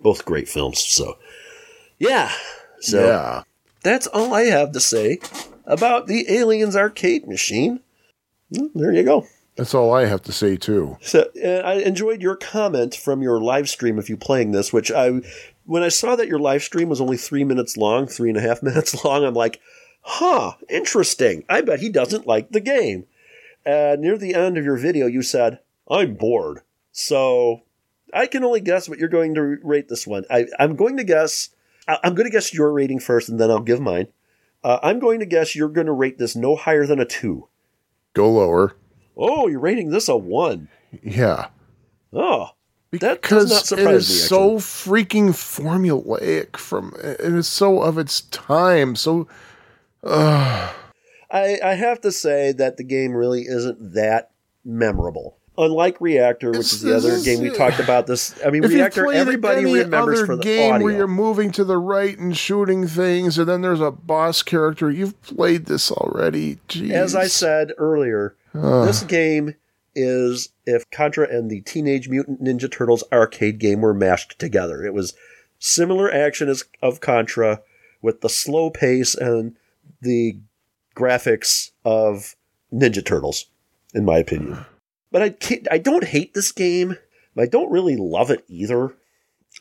Both 0.00 0.24
great 0.24 0.48
films. 0.48 0.82
So, 0.82 1.16
yeah. 2.00 2.32
So, 2.80 3.06
yeah. 3.06 3.42
that's 3.84 4.08
all 4.08 4.34
I 4.34 4.46
have 4.46 4.72
to 4.72 4.80
say 4.80 5.20
about 5.66 6.08
the 6.08 6.28
Aliens 6.28 6.74
arcade 6.74 7.28
machine. 7.28 7.78
There 8.50 8.92
you 8.92 9.04
go. 9.04 9.28
That's 9.56 9.74
all 9.74 9.92
I 9.92 10.06
have 10.06 10.22
to 10.22 10.32
say, 10.32 10.56
too. 10.56 10.96
So 11.00 11.28
uh, 11.44 11.48
I 11.48 11.74
enjoyed 11.74 12.22
your 12.22 12.36
comment 12.36 12.94
from 12.94 13.22
your 13.22 13.40
live 13.40 13.68
stream 13.68 13.98
of 13.98 14.08
you 14.08 14.16
playing 14.16 14.52
this, 14.52 14.72
which 14.72 14.90
I, 14.90 15.20
when 15.66 15.82
I 15.82 15.88
saw 15.88 16.16
that 16.16 16.28
your 16.28 16.38
live 16.38 16.62
stream 16.62 16.88
was 16.88 17.00
only 17.00 17.16
three 17.16 17.44
minutes 17.44 17.76
long, 17.76 18.06
three 18.06 18.30
and 18.30 18.38
a 18.38 18.42
half 18.42 18.62
minutes 18.62 19.04
long, 19.04 19.24
I'm 19.24 19.34
like, 19.34 19.60
huh, 20.02 20.52
interesting. 20.68 21.44
I 21.48 21.60
bet 21.60 21.80
he 21.80 21.88
doesn't 21.88 22.26
like 22.26 22.50
the 22.50 22.60
game. 22.60 23.06
Uh, 23.66 23.96
near 23.98 24.16
the 24.16 24.34
end 24.34 24.56
of 24.56 24.64
your 24.64 24.76
video, 24.76 25.06
you 25.06 25.22
said, 25.22 25.60
I'm 25.90 26.14
bored. 26.14 26.60
So 26.92 27.62
I 28.14 28.26
can 28.26 28.44
only 28.44 28.60
guess 28.60 28.88
what 28.88 28.98
you're 28.98 29.08
going 29.08 29.34
to 29.34 29.42
rate 29.42 29.88
this 29.88 30.06
one. 30.06 30.24
I, 30.30 30.46
I'm 30.58 30.76
going 30.76 30.96
to 30.96 31.04
guess, 31.04 31.50
I, 31.86 31.98
I'm 32.02 32.14
going 32.14 32.26
to 32.26 32.32
guess 32.32 32.54
your 32.54 32.72
rating 32.72 33.00
first, 33.00 33.28
and 33.28 33.38
then 33.38 33.50
I'll 33.50 33.60
give 33.60 33.80
mine. 33.80 34.06
Uh, 34.62 34.78
I'm 34.82 34.98
going 34.98 35.20
to 35.20 35.26
guess 35.26 35.54
you're 35.54 35.68
going 35.68 35.86
to 35.86 35.92
rate 35.92 36.18
this 36.18 36.36
no 36.36 36.56
higher 36.56 36.86
than 36.86 37.00
a 37.00 37.04
two. 37.04 37.48
Go 38.14 38.30
lower. 38.30 38.76
Oh, 39.16 39.46
you're 39.48 39.60
rating 39.60 39.90
this 39.90 40.08
a 40.08 40.16
one. 40.16 40.68
Yeah. 41.02 41.48
Oh, 42.12 42.48
Because 42.90 43.50
not 43.50 43.66
surprise 43.66 44.10
is 44.10 44.22
me. 44.22 44.28
so 44.28 44.56
freaking 44.56 45.28
formulaic 45.30 46.56
from 46.56 46.94
it 47.02 47.20
is 47.20 47.46
so 47.46 47.82
of 47.82 47.98
its 47.98 48.22
time. 48.22 48.96
So 48.96 49.28
I, 50.04 50.72
I 51.32 51.74
have 51.74 52.00
to 52.02 52.12
say 52.12 52.52
that 52.52 52.76
the 52.76 52.84
game 52.84 53.12
really 53.12 53.42
isn't 53.42 53.94
that 53.94 54.30
memorable. 54.64 55.36
Unlike 55.58 56.00
Reactor, 56.00 56.48
which 56.52 56.58
It's- 56.60 56.72
is 56.74 56.80
the 56.82 56.96
other 56.96 57.10
is- 57.10 57.24
game 57.24 57.40
we 57.40 57.50
talked 57.50 57.80
about, 57.80 58.06
this 58.06 58.34
I 58.44 58.50
mean, 58.50 58.62
Reactor, 58.62 59.12
everybody 59.12 59.64
remembers 59.64 60.20
other 60.20 60.26
for 60.26 60.36
the 60.36 60.42
game 60.42 60.72
audio. 60.72 60.84
where 60.84 60.94
you're 60.96 61.06
moving 61.06 61.50
to 61.52 61.64
the 61.64 61.76
right 61.76 62.16
and 62.18 62.34
shooting 62.36 62.86
things, 62.86 63.36
and 63.38 63.46
then 63.48 63.60
there's 63.60 63.80
a 63.80 63.90
boss 63.90 64.42
character, 64.42 64.90
you've 64.90 65.20
played 65.22 65.66
this 65.66 65.90
already. 65.92 66.58
Jeez. 66.68 66.92
As 66.92 67.14
I 67.14 67.26
said 67.26 67.72
earlier, 67.76 68.34
this 68.54 69.02
game 69.02 69.54
is 69.94 70.50
if 70.66 70.88
Contra 70.90 71.28
and 71.28 71.50
the 71.50 71.60
Teenage 71.62 72.08
Mutant 72.08 72.42
Ninja 72.42 72.70
Turtles 72.70 73.04
arcade 73.12 73.58
game 73.58 73.80
were 73.80 73.94
mashed 73.94 74.38
together. 74.38 74.84
It 74.84 74.94
was 74.94 75.14
similar 75.58 76.12
action 76.12 76.48
as 76.48 76.64
of 76.82 77.00
Contra 77.00 77.62
with 78.02 78.20
the 78.20 78.28
slow 78.28 78.70
pace 78.70 79.14
and 79.14 79.56
the 80.00 80.38
graphics 80.96 81.70
of 81.84 82.36
Ninja 82.72 83.04
Turtles, 83.04 83.46
in 83.94 84.04
my 84.04 84.18
opinion. 84.18 84.64
But 85.12 85.22
I 85.22 85.30
can't, 85.30 85.66
I 85.70 85.78
don't 85.78 86.04
hate 86.04 86.34
this 86.34 86.52
game. 86.52 86.96
I 87.36 87.46
don't 87.46 87.72
really 87.72 87.96
love 87.96 88.30
it 88.30 88.44
either. 88.48 88.94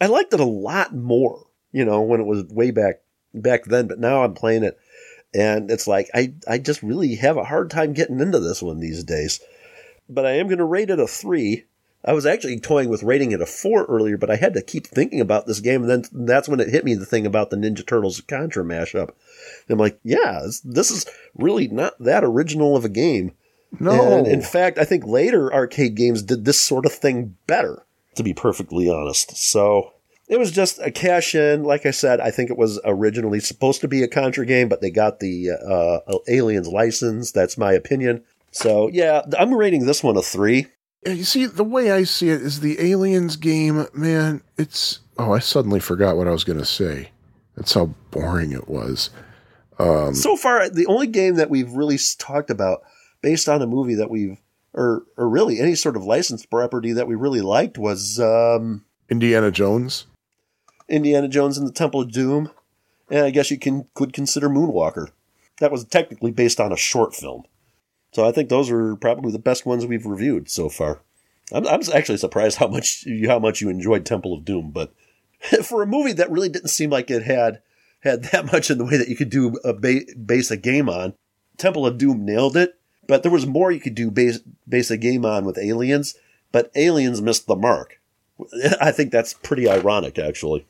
I 0.02 0.08
liked 0.08 0.34
it 0.34 0.40
a 0.40 0.46
lot 0.46 0.94
more, 0.94 1.48
you 1.72 1.86
know, 1.86 2.02
when 2.02 2.20
it 2.20 2.26
was 2.26 2.44
way 2.46 2.72
back 2.72 3.02
back 3.34 3.66
then. 3.66 3.88
But 3.88 4.00
now 4.00 4.24
I'm 4.24 4.34
playing 4.34 4.64
it, 4.64 4.78
and 5.34 5.70
it's 5.70 5.88
like 5.88 6.10
I 6.14 6.34
I 6.48 6.58
just 6.58 6.82
really 6.84 7.16
have 7.16 7.38
a 7.38 7.44
hard 7.44 7.70
time 7.70 7.94
getting 7.94 8.20
into 8.20 8.40
this 8.40 8.62
one 8.62 8.80
these 8.80 9.04
days. 9.04 9.40
But 10.08 10.26
I 10.26 10.32
am 10.32 10.48
going 10.48 10.58
to 10.58 10.66
rate 10.66 10.90
it 10.90 11.00
a 11.00 11.08
three. 11.08 11.66
I 12.04 12.14
was 12.14 12.26
actually 12.26 12.60
toying 12.60 12.90
with 12.90 13.04
rating 13.04 13.32
it 13.32 13.42
a 13.42 13.46
four 13.46 13.86
earlier, 13.86 14.18
but 14.18 14.32
I 14.32 14.38
had 14.38 14.54
to 14.54 14.62
keep 14.62 14.88
thinking 14.88 15.20
about 15.20 15.46
this 15.46 15.60
game, 15.60 15.84
and 15.84 15.90
then 15.90 16.26
that's 16.26 16.48
when 16.48 16.62
it 16.62 16.70
hit 16.70 16.86
me 16.86 16.96
the 16.96 17.06
thing 17.06 17.26
about 17.26 17.50
the 17.50 17.58
Ninja 17.58 17.86
Turtles 17.86 18.22
Contra 18.22 18.64
mashup. 18.64 19.10
And 19.10 19.72
I'm 19.72 19.78
like, 19.78 20.00
yeah, 20.04 20.40
this, 20.46 20.62
this 20.62 20.92
is 20.92 21.06
really 21.36 21.68
not 21.68 21.94
that 22.00 22.24
original 22.24 22.78
of 22.78 22.86
a 22.86 22.90
game. 22.90 23.34
no. 23.80 24.18
And 24.18 24.28
in 24.28 24.42
fact, 24.42 24.78
I 24.78 24.86
think 24.86 25.06
later 25.06 25.54
arcade 25.54 25.96
games 25.96 26.24
did 26.24 26.46
this 26.46 26.60
sort 26.60 26.86
of 26.86 26.94
thing 26.94 27.36
better, 27.48 27.86
to 28.16 28.24
be 28.24 28.34
perfectly 28.34 28.90
honest. 28.90 29.36
So 29.36 29.92
it 30.30 30.38
was 30.38 30.52
just 30.52 30.80
a 30.80 30.92
cash 30.92 31.34
in. 31.34 31.64
Like 31.64 31.86
I 31.88 31.92
said, 31.92 32.22
I 32.22 32.30
think 32.30 32.52
it 32.52 32.58
was 32.58 32.80
originally 32.86 33.40
supposed 33.40 33.82
to 33.82 33.88
be 33.88 34.04
a 34.04 34.08
Contra 34.08 34.46
game, 34.46 34.70
but 34.70 34.80
they 34.80 34.92
got 34.92 35.20
the 35.20 35.50
uh, 35.52 36.18
Aliens 36.28 36.68
license. 36.68 37.32
That's 37.32 37.58
my 37.58 37.74
opinion. 37.74 38.24
So 38.52 38.90
yeah, 38.90 39.24
I'm 39.38 39.54
rating 39.54 39.86
this 39.86 40.04
one 40.04 40.16
a 40.16 40.22
three. 40.22 40.68
You 41.06 41.24
see, 41.24 41.46
the 41.46 41.64
way 41.64 41.92
I 41.92 42.04
see 42.04 42.30
it 42.30 42.42
is 42.42 42.60
the 42.60 42.80
Aliens 42.80 43.38
game, 43.38 43.88
man, 43.94 44.44
it's. 44.58 45.00
Oh, 45.18 45.34
I 45.34 45.40
suddenly 45.40 45.80
forgot 45.80 46.16
what 46.16 46.28
I 46.28 46.32
was 46.32 46.44
going 46.44 46.60
to 46.60 46.66
say. 46.66 47.12
That's 47.56 47.74
how 47.74 47.88
boring 48.12 48.52
it 48.52 48.68
was. 48.70 49.10
so 49.78 50.36
far, 50.38 50.70
the 50.70 50.86
only 50.88 51.08
game 51.08 51.36
that 51.36 51.50
we've 51.50 51.72
really 51.72 51.98
talked 52.18 52.50
about 52.50 52.82
based 53.22 53.50
on 53.50 53.62
a 53.62 53.68
movie 53.68 53.96
that 53.96 54.10
we've, 54.10 54.38
or 54.74 55.04
or 55.18 55.28
really 55.28 55.60
any 55.60 55.76
sort 55.76 55.96
of 55.96 56.04
licensed 56.04 56.50
property 56.50 56.94
that 56.94 57.08
we 57.08 57.16
really 57.16 57.42
liked 57.42 57.78
was 57.78 58.20
um, 58.20 58.86
Indiana 59.10 59.52
Jones. 59.52 60.06
Indiana 60.90 61.28
Jones 61.28 61.58
and 61.58 61.68
the 61.68 61.72
Temple 61.72 62.02
of 62.02 62.12
Doom, 62.12 62.52
and 63.10 63.26
I 63.26 63.30
guess 63.30 63.52
you 63.52 63.58
can 63.58 63.88
could 63.94 64.14
consider 64.14 64.50
Moonwalker. 64.50 65.10
That 65.60 65.72
was 65.72 65.84
technically 65.86 66.32
based 66.32 66.60
on 66.60 66.72
a 66.72 66.78
short 66.78 67.14
film, 67.16 67.44
so 68.12 68.28
I 68.28 68.32
think 68.32 68.50
those 68.50 68.70
are 68.72 68.96
probably 68.96 69.32
the 69.32 69.40
best 69.40 69.66
ones 69.66 69.86
we've 69.86 70.06
reviewed 70.06 70.50
so 70.50 70.70
far. 70.70 71.02
I'm, 71.52 71.68
I'm 71.68 71.82
actually 71.94 72.18
surprised 72.18 72.58
how 72.58 72.68
much 72.68 73.04
you 73.06 73.28
how 73.30 73.40
much 73.40 73.62
you 73.62 73.70
enjoyed 73.70 74.06
Temple 74.06 74.34
of 74.34 74.46
Doom, 74.46 74.72
but 74.72 74.94
for 75.64 75.82
a 75.82 75.88
movie 75.88 76.14
that 76.14 76.32
really 76.32 76.50
didn't 76.50 76.70
seem 76.70 76.90
like 76.90 77.10
it 77.10 77.24
had 77.24 77.62
had 78.02 78.24
that 78.26 78.52
much 78.52 78.70
in 78.70 78.78
the 78.78 78.86
way 78.86 78.98
that 78.98 79.10
you 79.10 79.16
could 79.16 79.30
do 79.30 79.58
a 79.64 79.74
ba- 79.74 80.06
base 80.26 80.52
a 80.52 80.58
game 80.58 80.90
on, 80.90 81.14
Temple 81.58 81.86
of 81.86 81.98
Doom 81.98 82.26
nailed 82.26 82.56
it. 82.56 82.76
But 83.08 83.24
there 83.24 83.32
was 83.32 83.48
more 83.48 83.72
you 83.72 83.80
could 83.80 83.96
do 83.96 84.12
base 84.12 84.40
base 84.68 84.92
a 84.92 84.98
game 84.98 85.26
on 85.26 85.44
with 85.44 85.58
Aliens, 85.58 86.16
but 86.52 86.72
Aliens 86.76 87.22
missed 87.22 87.48
the 87.48 87.56
mark. 87.56 88.00
I 88.82 88.92
think 88.92 89.12
that's 89.12 89.34
pretty 89.34 89.68
ironic, 89.68 90.20
actually. 90.20 90.66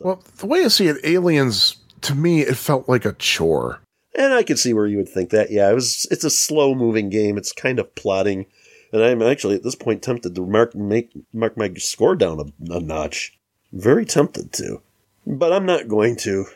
Well, 0.00 0.22
the 0.38 0.46
way 0.46 0.64
I 0.64 0.68
see 0.68 0.88
it, 0.88 1.04
Aliens, 1.04 1.76
to 2.02 2.14
me, 2.14 2.40
it 2.40 2.56
felt 2.56 2.88
like 2.88 3.04
a 3.04 3.14
chore. 3.14 3.80
And 4.14 4.32
I 4.32 4.42
could 4.42 4.58
see 4.58 4.72
where 4.72 4.86
you 4.86 4.96
would 4.98 5.08
think 5.08 5.30
that. 5.30 5.50
Yeah, 5.50 5.70
it 5.70 5.74
was. 5.74 6.06
It's 6.10 6.24
a 6.24 6.30
slow 6.30 6.74
moving 6.74 7.10
game. 7.10 7.36
It's 7.36 7.52
kind 7.52 7.78
of 7.78 7.94
plotting, 7.94 8.46
and 8.92 9.02
I'm 9.02 9.20
actually 9.20 9.56
at 9.56 9.62
this 9.62 9.74
point 9.74 10.02
tempted 10.02 10.34
to 10.34 10.46
mark 10.46 10.74
make 10.74 11.12
mark 11.34 11.56
my 11.56 11.72
score 11.74 12.16
down 12.16 12.40
a, 12.40 12.74
a 12.74 12.80
notch. 12.80 13.38
Very 13.72 14.06
tempted 14.06 14.52
to, 14.54 14.80
but 15.26 15.52
I'm 15.52 15.66
not 15.66 15.88
going 15.88 16.16
to. 16.16 16.46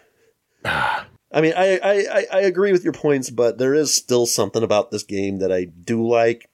I 1.32 1.40
mean, 1.40 1.52
I, 1.56 1.78
I, 1.78 1.92
I, 1.92 2.26
I 2.32 2.40
agree 2.40 2.72
with 2.72 2.82
your 2.82 2.92
points, 2.92 3.30
but 3.30 3.58
there 3.58 3.74
is 3.74 3.94
still 3.94 4.26
something 4.26 4.64
about 4.64 4.90
this 4.90 5.04
game 5.04 5.38
that 5.38 5.52
I 5.52 5.64
do 5.64 6.04
like. 6.04 6.50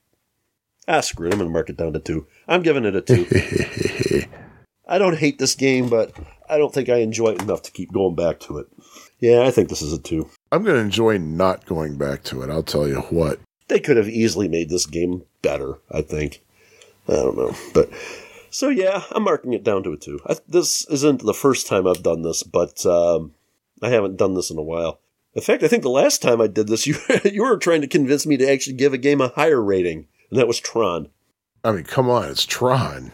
Ah, 0.86 1.00
screw 1.00 1.28
it. 1.28 1.32
I'm 1.32 1.38
going 1.38 1.48
to 1.48 1.52
mark 1.52 1.70
it 1.70 1.78
down 1.78 1.94
to 1.94 1.98
two. 1.98 2.26
I'm 2.46 2.62
giving 2.62 2.84
it 2.84 2.94
a 2.94 3.00
two. 3.00 4.26
I 4.86 4.98
don't 4.98 5.18
hate 5.18 5.38
this 5.38 5.54
game, 5.54 5.88
but 5.88 6.12
I 6.48 6.58
don't 6.58 6.72
think 6.72 6.88
I 6.88 6.96
enjoy 6.96 7.30
it 7.30 7.42
enough 7.42 7.62
to 7.62 7.72
keep 7.72 7.92
going 7.92 8.14
back 8.14 8.40
to 8.40 8.58
it. 8.58 8.66
Yeah, 9.18 9.42
I 9.42 9.50
think 9.50 9.68
this 9.68 9.82
is 9.82 9.92
a 9.92 9.98
two. 9.98 10.30
I'm 10.52 10.62
going 10.62 10.76
to 10.76 10.82
enjoy 10.82 11.18
not 11.18 11.66
going 11.66 11.96
back 11.96 12.22
to 12.24 12.42
it. 12.42 12.50
I'll 12.50 12.62
tell 12.62 12.86
you 12.86 13.00
what. 13.10 13.40
They 13.68 13.80
could 13.80 13.96
have 13.96 14.08
easily 14.08 14.46
made 14.48 14.68
this 14.68 14.86
game 14.86 15.24
better, 15.42 15.78
I 15.90 16.02
think. 16.02 16.42
I 17.08 17.14
don't 17.14 17.36
know. 17.36 17.54
But 17.74 17.90
so 18.50 18.68
yeah, 18.68 19.02
I'm 19.10 19.24
marking 19.24 19.52
it 19.52 19.64
down 19.64 19.82
to 19.84 19.92
a 19.92 19.96
two. 19.96 20.20
I, 20.26 20.36
this 20.48 20.86
isn't 20.88 21.22
the 21.22 21.34
first 21.34 21.66
time 21.66 21.86
I've 21.86 22.02
done 22.02 22.22
this, 22.22 22.42
but 22.42 22.84
um, 22.86 23.34
I 23.82 23.88
haven't 23.88 24.16
done 24.16 24.34
this 24.34 24.50
in 24.50 24.58
a 24.58 24.62
while. 24.62 25.00
In 25.34 25.42
fact, 25.42 25.62
I 25.62 25.68
think 25.68 25.82
the 25.82 25.90
last 25.90 26.22
time 26.22 26.40
I 26.40 26.46
did 26.46 26.68
this, 26.68 26.86
you 26.86 26.96
you 27.24 27.42
were 27.42 27.58
trying 27.58 27.80
to 27.80 27.88
convince 27.88 28.26
me 28.26 28.36
to 28.36 28.50
actually 28.50 28.76
give 28.76 28.92
a 28.92 28.98
game 28.98 29.20
a 29.20 29.28
higher 29.28 29.62
rating, 29.62 30.06
and 30.30 30.38
that 30.38 30.48
was 30.48 30.60
Tron. 30.60 31.08
I 31.64 31.72
mean, 31.72 31.84
come 31.84 32.08
on, 32.08 32.30
it's 32.30 32.46
Tron. 32.46 33.12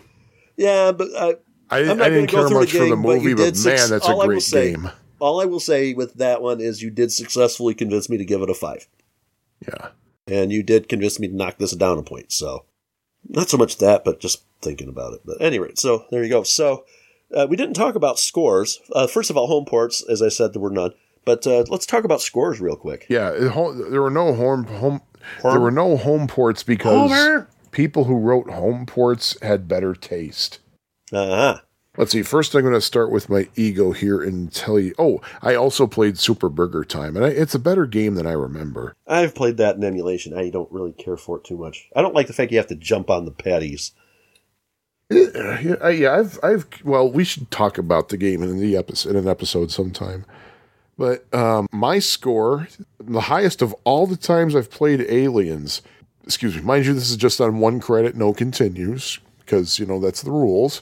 Yeah, 0.57 0.93
but 0.93 1.09
I, 1.17 1.37
I, 1.73 1.79
I 1.91 2.11
didn't 2.11 2.31
go 2.31 2.49
care 2.49 2.59
much 2.59 2.73
the 2.73 2.79
for 2.79 2.85
the 2.85 2.91
game, 2.91 3.03
but 3.03 3.09
movie, 3.17 3.35
but, 3.35 3.55
did 3.55 3.65
man, 3.65 3.91
that's 3.91 4.07
a 4.07 4.11
all 4.13 4.23
I 4.23 4.27
will 4.27 4.35
great 4.35 4.43
say- 4.43 4.73
game. 4.73 4.91
all 5.21 5.41
I 5.41 5.45
will 5.47 5.61
say 5.61 5.95
with 5.95 6.15
that 6.15 6.43
one 6.43 6.61
is 6.61 6.83
you 6.83 6.91
did 6.91 7.11
successfully 7.13 7.75
convince 7.75 8.09
me 8.09 8.17
to 8.19 8.25
give 8.25 8.43
it 8.43 8.51
a 8.51 8.55
five, 8.55 8.87
Yeah. 9.67 9.89
and 10.27 10.53
you 10.53 10.63
did 10.63 10.89
convince 10.89 11.19
me 11.19 11.29
to 11.29 11.35
knock 11.37 11.59
this 11.59 11.73
down 11.73 11.99
a 11.99 12.03
point. 12.03 12.33
So 12.33 12.65
not 13.29 13.49
so 13.49 13.57
much 13.57 13.79
that, 13.79 14.05
but 14.05 14.21
just 14.21 14.43
thinking 14.61 14.89
about 14.89 15.15
it. 15.15 15.21
But 15.25 15.41
anyway, 15.41 15.73
so 15.75 16.05
there 16.11 16.23
you 16.23 16.31
go. 16.31 16.43
So 16.43 16.85
uh, 17.35 17.47
we 17.49 17.57
didn't 17.57 17.75
talk 17.75 17.95
about 17.95 18.19
scores. 18.19 18.81
Uh, 18.93 19.07
first 19.07 19.31
of 19.31 19.37
all, 19.37 19.47
home 19.47 19.65
ports, 19.65 20.03
as 20.09 20.21
I 20.23 20.29
said, 20.29 20.53
there 20.53 20.61
were 20.63 20.71
none. 20.71 20.93
But 21.25 21.47
uh, 21.47 21.65
let's 21.69 21.87
talk 21.87 22.03
about 22.05 22.21
scores 22.21 22.61
real 22.61 22.75
quick. 22.77 23.07
Yeah, 23.09 23.31
there 23.31 24.03
were 24.03 24.11
no 24.11 24.35
home 24.35 24.65
home 24.65 25.01
there 25.45 25.61
were 25.61 25.71
no 25.71 25.97
home 25.97 26.27
ports 26.27 26.65
because 26.65 27.11
Homer! 27.13 27.49
people 27.71 28.05
who 28.05 28.19
wrote 28.19 28.51
home 28.51 28.87
ports 28.87 29.37
had 29.41 29.69
better 29.69 29.95
taste. 29.95 30.59
Uh 31.13 31.27
huh. 31.27 31.61
Let's 31.99 32.13
see. 32.13 32.23
First, 32.23 32.55
I'm 32.55 32.63
going 32.63 32.73
to 32.73 32.81
start 32.81 33.11
with 33.11 33.29
my 33.29 33.49
ego 33.55 33.93
here 33.93 34.23
and 34.23 34.51
tell 34.51 34.81
you. 34.81 34.95
Oh, 34.99 35.21
I 35.43 35.55
also 35.55 35.87
played 35.87 36.19
Super 36.19 36.49
Burger 36.49 36.85
Time, 36.85 37.17
and 37.17 37.25
I, 37.25 37.29
it's 37.29 37.55
a 37.55 37.59
better 37.59 37.85
game 37.85 38.15
than 38.15 38.27
I 38.27 38.33
remember. 38.33 38.97
I've 39.07 39.35
played 39.35 39.59
that 39.59 39.77
in 39.77 39.85
emulation. 39.85 40.33
I 40.33 40.49
don't 40.49 40.73
really 40.73 40.93
care 40.93 41.19
for 41.19 41.37
it 41.37 41.45
too 41.45 41.59
much. 41.59 41.91
I 41.95 42.01
don't 42.01 42.15
like 42.15 42.29
the 42.29 42.33
fact 42.33 42.51
you 42.51 42.57
have 42.57 42.69
to 42.69 42.77
jump 42.77 43.11
on 43.11 43.27
the 43.27 43.31
patties. 43.31 43.93
Yeah, 45.13 46.17
I've, 46.17 46.39
I've. 46.43 46.67
Well, 46.85 47.11
we 47.11 47.25
should 47.25 47.51
talk 47.51 47.77
about 47.77 48.09
the 48.09 48.17
game 48.17 48.43
in 48.43 48.59
the 48.59 48.77
episode 48.77 49.11
in 49.11 49.17
an 49.17 49.29
episode 49.29 49.71
sometime. 49.71 50.25
But 50.97 51.33
um, 51.35 51.67
my 51.71 51.99
score, 51.99 52.69
the 52.99 53.23
highest 53.23 53.61
of 53.61 53.75
all 53.85 54.07
the 54.07 54.17
times 54.17 54.57
I've 54.57 54.71
played 54.71 55.03
Aliens. 55.03 55.83
Excuse 56.25 56.57
me, 56.57 56.63
mind 56.63 56.87
you, 56.87 56.95
this 56.95 57.11
is 57.11 57.17
just 57.17 57.41
on 57.41 57.59
one 57.59 57.81
credit, 57.81 58.17
no 58.17 58.33
continues, 58.33 59.19
because 59.41 59.79
you 59.79 59.85
know 59.85 60.01
that's 60.01 60.23
the 60.23 60.31
rules. 60.31 60.81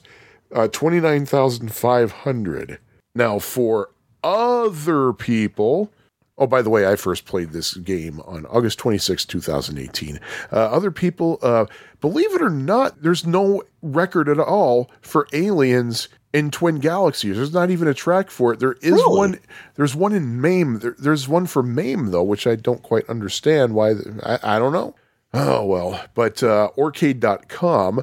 Uh, 0.55 0.69
Twenty 0.69 1.01
nine 1.01 1.27
thousand 1.27 1.73
five 1.73 2.11
hundred. 2.13 2.79
Now 3.15 3.39
for 3.39 3.91
other 4.25 5.13
people. 5.13 5.93
Oh, 6.39 6.47
by 6.47 6.63
the 6.63 6.71
way, 6.71 6.91
I 6.91 6.97
first 6.97 7.27
played 7.27 7.51
this 7.51 7.75
game 7.75 8.19
on 8.21 8.47
August 8.47 8.79
26, 8.79 9.27
2018. 9.27 10.19
Uh, 10.51 10.57
other 10.57 10.91
people, 10.91 11.39
uh, 11.43 11.67
believe 12.01 12.35
it 12.35 12.41
or 12.41 12.49
not, 12.49 13.03
there's 13.03 13.27
no 13.27 13.63
record 13.83 14.27
at 14.27 14.39
all 14.39 14.91
for 15.03 15.29
aliens 15.35 16.09
in 16.33 16.51
Twin 16.51 16.77
Galaxies. 16.77 17.37
There's 17.37 17.53
not 17.53 17.71
even 17.71 17.89
a 17.89 17.93
track 17.93 18.31
for 18.31 18.55
it. 18.55 18.59
There 18.59 18.73
is 18.81 18.93
Really? 18.93 19.19
one. 19.19 19.39
There's 19.75 19.95
one 19.95 20.15
in 20.15 20.41
MAME. 20.41 20.79
There, 20.79 20.97
there's 20.99 21.29
one 21.29 21.45
for 21.45 21.63
MAME 21.63 22.11
though, 22.11 22.23
which 22.23 22.47
I 22.47 22.57
don't 22.57 22.83
quite 22.83 23.07
understand 23.11 23.75
why. 23.75 23.91
I, 24.23 24.39
I 24.43 24.59
don't 24.59 24.73
know. 24.73 24.95
Oh 25.35 25.67
well, 25.67 26.03
but 26.15 26.43
uh, 26.43 26.71
Aurcade.com, 26.79 28.01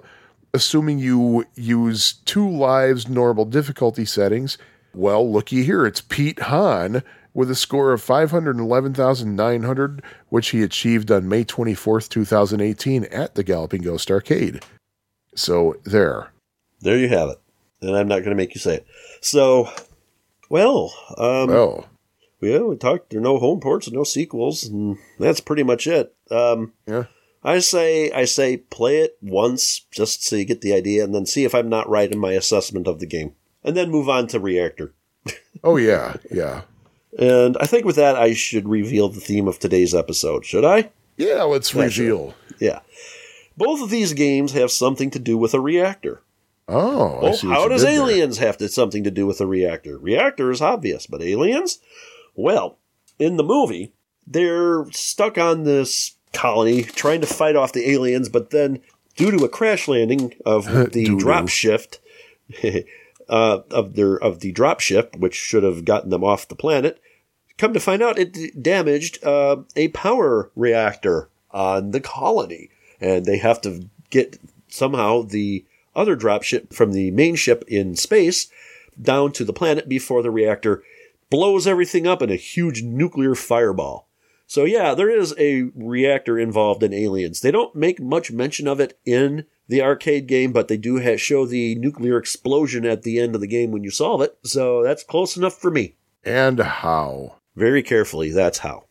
assuming 0.53 0.99
you 0.99 1.45
use 1.55 2.13
two 2.25 2.49
lives 2.49 3.07
normal 3.07 3.45
difficulty 3.45 4.05
settings. 4.05 4.57
Well, 4.93 5.31
looky 5.31 5.63
here, 5.63 5.85
it's 5.85 6.01
Pete 6.01 6.39
Hahn 6.39 7.03
with 7.33 7.51
a 7.51 7.55
score 7.55 7.93
of 7.93 8.01
511,900, 8.01 10.01
which 10.29 10.49
he 10.49 10.63
achieved 10.63 11.11
on 11.11 11.29
May 11.29 11.45
24th, 11.45 12.09
2018 12.09 13.03
at 13.05 13.35
the 13.35 13.43
Galloping 13.43 13.83
Ghost 13.83 14.09
Arcade. 14.09 14.65
So 15.35 15.75
there. 15.83 16.31
There 16.81 16.97
you 16.97 17.09
have 17.09 17.29
it. 17.29 17.37
And 17.81 17.95
I'm 17.95 18.07
not 18.07 18.19
going 18.19 18.31
to 18.31 18.35
make 18.35 18.55
you 18.55 18.59
say 18.59 18.77
it. 18.77 18.87
So, 19.21 19.69
well, 20.49 20.91
um, 21.15 21.49
Well, 21.49 21.85
yeah, 22.41 22.59
we 22.59 22.75
talked. 22.75 23.11
There 23.11 23.19
are 23.19 23.23
no 23.23 23.37
home 23.37 23.59
ports 23.59 23.91
no 23.91 24.03
sequels, 24.03 24.63
and 24.63 24.97
that's 25.19 25.39
pretty 25.39 25.63
much 25.63 25.85
it. 25.85 26.15
Um, 26.31 26.73
yeah. 26.87 27.03
I 27.47 27.59
say, 27.59 28.11
I 28.11 28.25
say, 28.25 28.57
play 28.57 28.97
it 28.97 29.17
once 29.21 29.85
just 29.91 30.23
so 30.25 30.35
you 30.35 30.45
get 30.45 30.61
the 30.61 30.73
idea, 30.73 31.03
and 31.03 31.15
then 31.15 31.25
see 31.25 31.45
if 31.45 31.55
I'm 31.55 31.69
not 31.69 31.89
right 31.89 32.11
in 32.11 32.19
my 32.19 32.33
assessment 32.33 32.87
of 32.87 32.99
the 32.99 33.05
game, 33.05 33.33
and 33.63 33.75
then 33.77 33.89
move 33.89 34.09
on 34.09 34.27
to 34.27 34.39
Reactor. 34.39 34.93
Oh, 35.63 35.77
yeah, 35.77 36.15
yeah. 36.31 36.61
And 37.17 37.57
I 37.59 37.65
think 37.65 37.85
with 37.85 37.95
that, 37.95 38.15
I 38.15 38.33
should 38.33 38.67
reveal 38.67 39.09
the 39.09 39.19
theme 39.21 39.47
of 39.47 39.59
today's 39.59 39.95
episode. 39.95 40.45
Should 40.45 40.65
I? 40.65 40.91
Yeah, 41.15 41.43
let's 41.43 41.73
Yeah, 41.73 41.87
sure. 41.89 42.05
reveal. 42.05 42.33
Yeah. 42.59 42.79
Both 43.55 43.81
of 43.81 43.89
these 43.89 44.13
games 44.13 44.51
have 44.51 44.69
something 44.69 45.09
to 45.11 45.19
do 45.19 45.37
with 45.37 45.53
a 45.53 45.59
reactor. 45.59 46.21
Oh, 46.67 47.19
Oh, 47.21 47.31
see 47.33 47.47
how 47.47 47.67
does 47.69 47.81
did 47.81 47.87
there. 47.91 48.01
aliens 48.03 48.37
have 48.39 48.57
to, 48.57 48.67
something 48.69 49.03
to 49.05 49.09
do 49.11 49.25
with 49.25 49.39
a 49.41 49.47
reactor? 49.47 49.97
Reactor 49.97 50.51
is 50.51 50.61
obvious, 50.61 51.07
but 51.07 51.21
aliens? 51.21 51.79
Well, 52.35 52.77
in 53.17 53.37
the 53.37 53.43
movie, 53.43 53.93
they're 54.27 54.85
stuck 54.91 55.37
on 55.37 55.63
this 55.63 56.16
colony 56.37 56.83
trying 56.83 57.21
to 57.21 57.27
fight 57.27 57.55
off 57.55 57.73
the 57.73 57.89
aliens, 57.89 58.29
but 58.29 58.51
then 58.51 58.81
due 59.15 59.31
to 59.31 59.43
a 59.43 59.49
crash 59.49 59.87
landing 59.87 60.33
of 60.45 60.65
the 60.93 61.15
drop 61.17 61.49
shift 61.49 61.99
uh, 63.29 63.59
of 63.71 63.95
their 63.95 64.15
of 64.15 64.39
the 64.39 64.51
drop 64.51 64.79
ship, 64.79 65.15
which 65.17 65.35
should 65.35 65.63
have 65.63 65.83
gotten 65.83 66.09
them 66.09 66.23
off 66.23 66.47
the 66.47 66.55
planet, 66.55 67.01
come 67.57 67.73
to 67.73 67.79
find 67.79 68.01
out 68.01 68.19
it 68.19 68.61
damaged 68.61 69.23
uh, 69.23 69.57
a 69.75 69.89
power 69.89 70.51
reactor 70.55 71.29
on 71.51 71.91
the 71.91 72.01
colony, 72.01 72.69
and 73.01 73.25
they 73.25 73.37
have 73.37 73.59
to 73.61 73.89
get 74.09 74.39
somehow 74.67 75.23
the 75.23 75.65
other 75.95 76.15
drop 76.15 76.43
ship 76.43 76.71
from 76.73 76.93
the 76.93 77.11
main 77.11 77.35
ship 77.35 77.63
in 77.67 77.95
space 77.95 78.49
down 79.01 79.31
to 79.31 79.43
the 79.43 79.53
planet 79.53 79.89
before 79.89 80.21
the 80.21 80.31
reactor 80.31 80.83
blows 81.29 81.67
everything 81.67 82.07
up 82.07 82.21
in 82.21 82.29
a 82.29 82.35
huge 82.35 82.83
nuclear 82.83 83.35
fireball. 83.35 84.06
So 84.49 84.63
yeah, 84.63 84.93
there 84.93 85.09
is 85.09 85.35
a 85.37 85.63
reactor 85.75 86.39
involved 86.39 86.81
in 86.81 86.93
Aliens. 86.93 87.41
They 87.41 87.51
don't 87.51 87.75
make 87.75 87.99
much 88.01 88.31
mention 88.31 88.67
of 88.67 88.79
it 88.79 88.97
in 89.05 89.45
the 89.67 89.81
arcade 89.81 90.25
game, 90.25 90.53
but 90.53 90.69
they 90.69 90.77
do 90.77 91.01
ha- 91.03 91.17
show 91.17 91.45
the 91.45 91.75
nuclear 91.75 92.17
explosion 92.17 92.85
at 92.85 93.03
the 93.03 93.19
end 93.19 93.35
of 93.35 93.41
the 93.41 93.47
game 93.47 93.71
when 93.71 93.83
you 93.83 93.91
solve 93.91 94.21
it. 94.21 94.37
So 94.45 94.81
that's 94.83 95.03
close 95.03 95.35
enough 95.35 95.55
for 95.57 95.69
me. 95.69 95.95
And 96.23 96.59
how? 96.59 97.35
Very 97.57 97.83
carefully, 97.83 98.31
that's 98.31 98.59
how. 98.59 98.85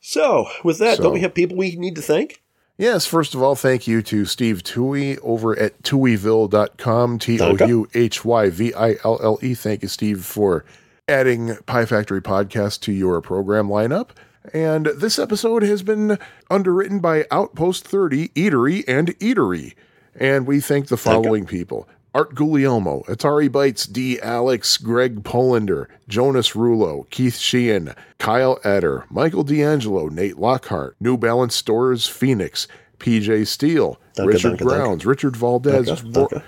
So, 0.00 0.46
with 0.64 0.78
that, 0.78 0.96
So- 0.96 1.02
don't 1.04 1.12
we 1.14 1.20
have 1.20 1.34
people 1.34 1.56
we 1.56 1.76
need 1.76 1.94
to 1.96 2.02
thank? 2.02 2.42
Yes, 2.78 3.04
first 3.06 3.34
of 3.34 3.42
all, 3.42 3.56
thank 3.56 3.88
you 3.88 4.02
to 4.02 4.24
Steve 4.24 4.62
Touhy 4.62 5.18
over 5.22 5.58
at 5.58 5.82
touhyville.com, 5.82 7.18
T 7.18 7.40
O 7.40 7.56
U 7.66 7.88
H 7.92 8.24
Y 8.24 8.50
V 8.50 8.72
I 8.72 8.90
L 9.04 9.18
L 9.22 9.38
E. 9.42 9.54
Thank 9.54 9.82
you, 9.82 9.88
Steve, 9.88 10.24
for 10.24 10.64
adding 11.08 11.56
Pie 11.66 11.86
Factory 11.86 12.22
Podcast 12.22 12.80
to 12.82 12.92
your 12.92 13.20
program 13.20 13.68
lineup. 13.68 14.10
And 14.52 14.86
this 14.86 15.18
episode 15.18 15.62
has 15.62 15.82
been 15.82 16.18
underwritten 16.50 17.00
by 17.00 17.26
Outpost 17.30 17.86
30, 17.86 18.28
Eatery, 18.28 18.84
and 18.88 19.08
Eatery. 19.18 19.74
And 20.18 20.46
we 20.46 20.60
thank 20.60 20.88
the 20.88 20.96
following 20.96 21.46
people. 21.46 21.88
Art 22.14 22.34
Guglielmo, 22.34 23.02
Atari 23.02 23.48
Bytes, 23.48 23.90
D. 23.90 24.18
Alex, 24.20 24.78
Greg 24.78 25.22
Polander, 25.22 25.86
Jonas 26.08 26.52
Rulo, 26.52 27.08
Keith 27.10 27.36
Sheehan, 27.36 27.94
Kyle 28.18 28.58
Eder, 28.64 29.04
Michael 29.10 29.44
D'Angelo, 29.44 30.08
Nate 30.08 30.38
Lockhart, 30.38 30.96
New 30.98 31.16
Balance 31.18 31.54
Stores, 31.54 32.06
Phoenix, 32.06 32.66
PJ 32.98 33.46
Steele, 33.46 34.00
Richard 34.18 34.58
danke, 34.58 34.62
Grounds, 34.62 35.06
Richard 35.06 35.36
Valdez, 35.36 35.86
Danke, 35.86 36.16
Ro- 36.16 36.28
danke. 36.28 36.42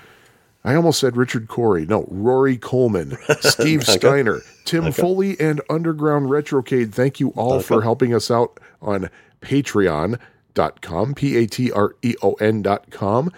I 0.63 0.75
almost 0.75 0.99
said 0.99 1.17
Richard 1.17 1.47
Corey. 1.47 1.85
No, 1.85 2.05
Rory 2.09 2.57
Coleman, 2.57 3.17
Steve 3.41 3.85
Steiner, 3.85 4.41
Tim 4.65 4.91
Foley, 4.91 5.39
and 5.39 5.61
Underground 5.69 6.27
Retrocade. 6.29 6.93
Thank 6.93 7.19
you 7.19 7.29
all 7.29 7.61
for 7.61 7.81
helping 7.81 8.13
us 8.13 8.29
out 8.29 8.59
on 8.81 9.09
patreon.com, 9.41 11.15
P 11.15 11.37
A 11.37 11.47
T 11.47 11.71
R 11.71 11.95
E 12.01 12.15
O 12.21 12.33
N.com. 12.33 13.31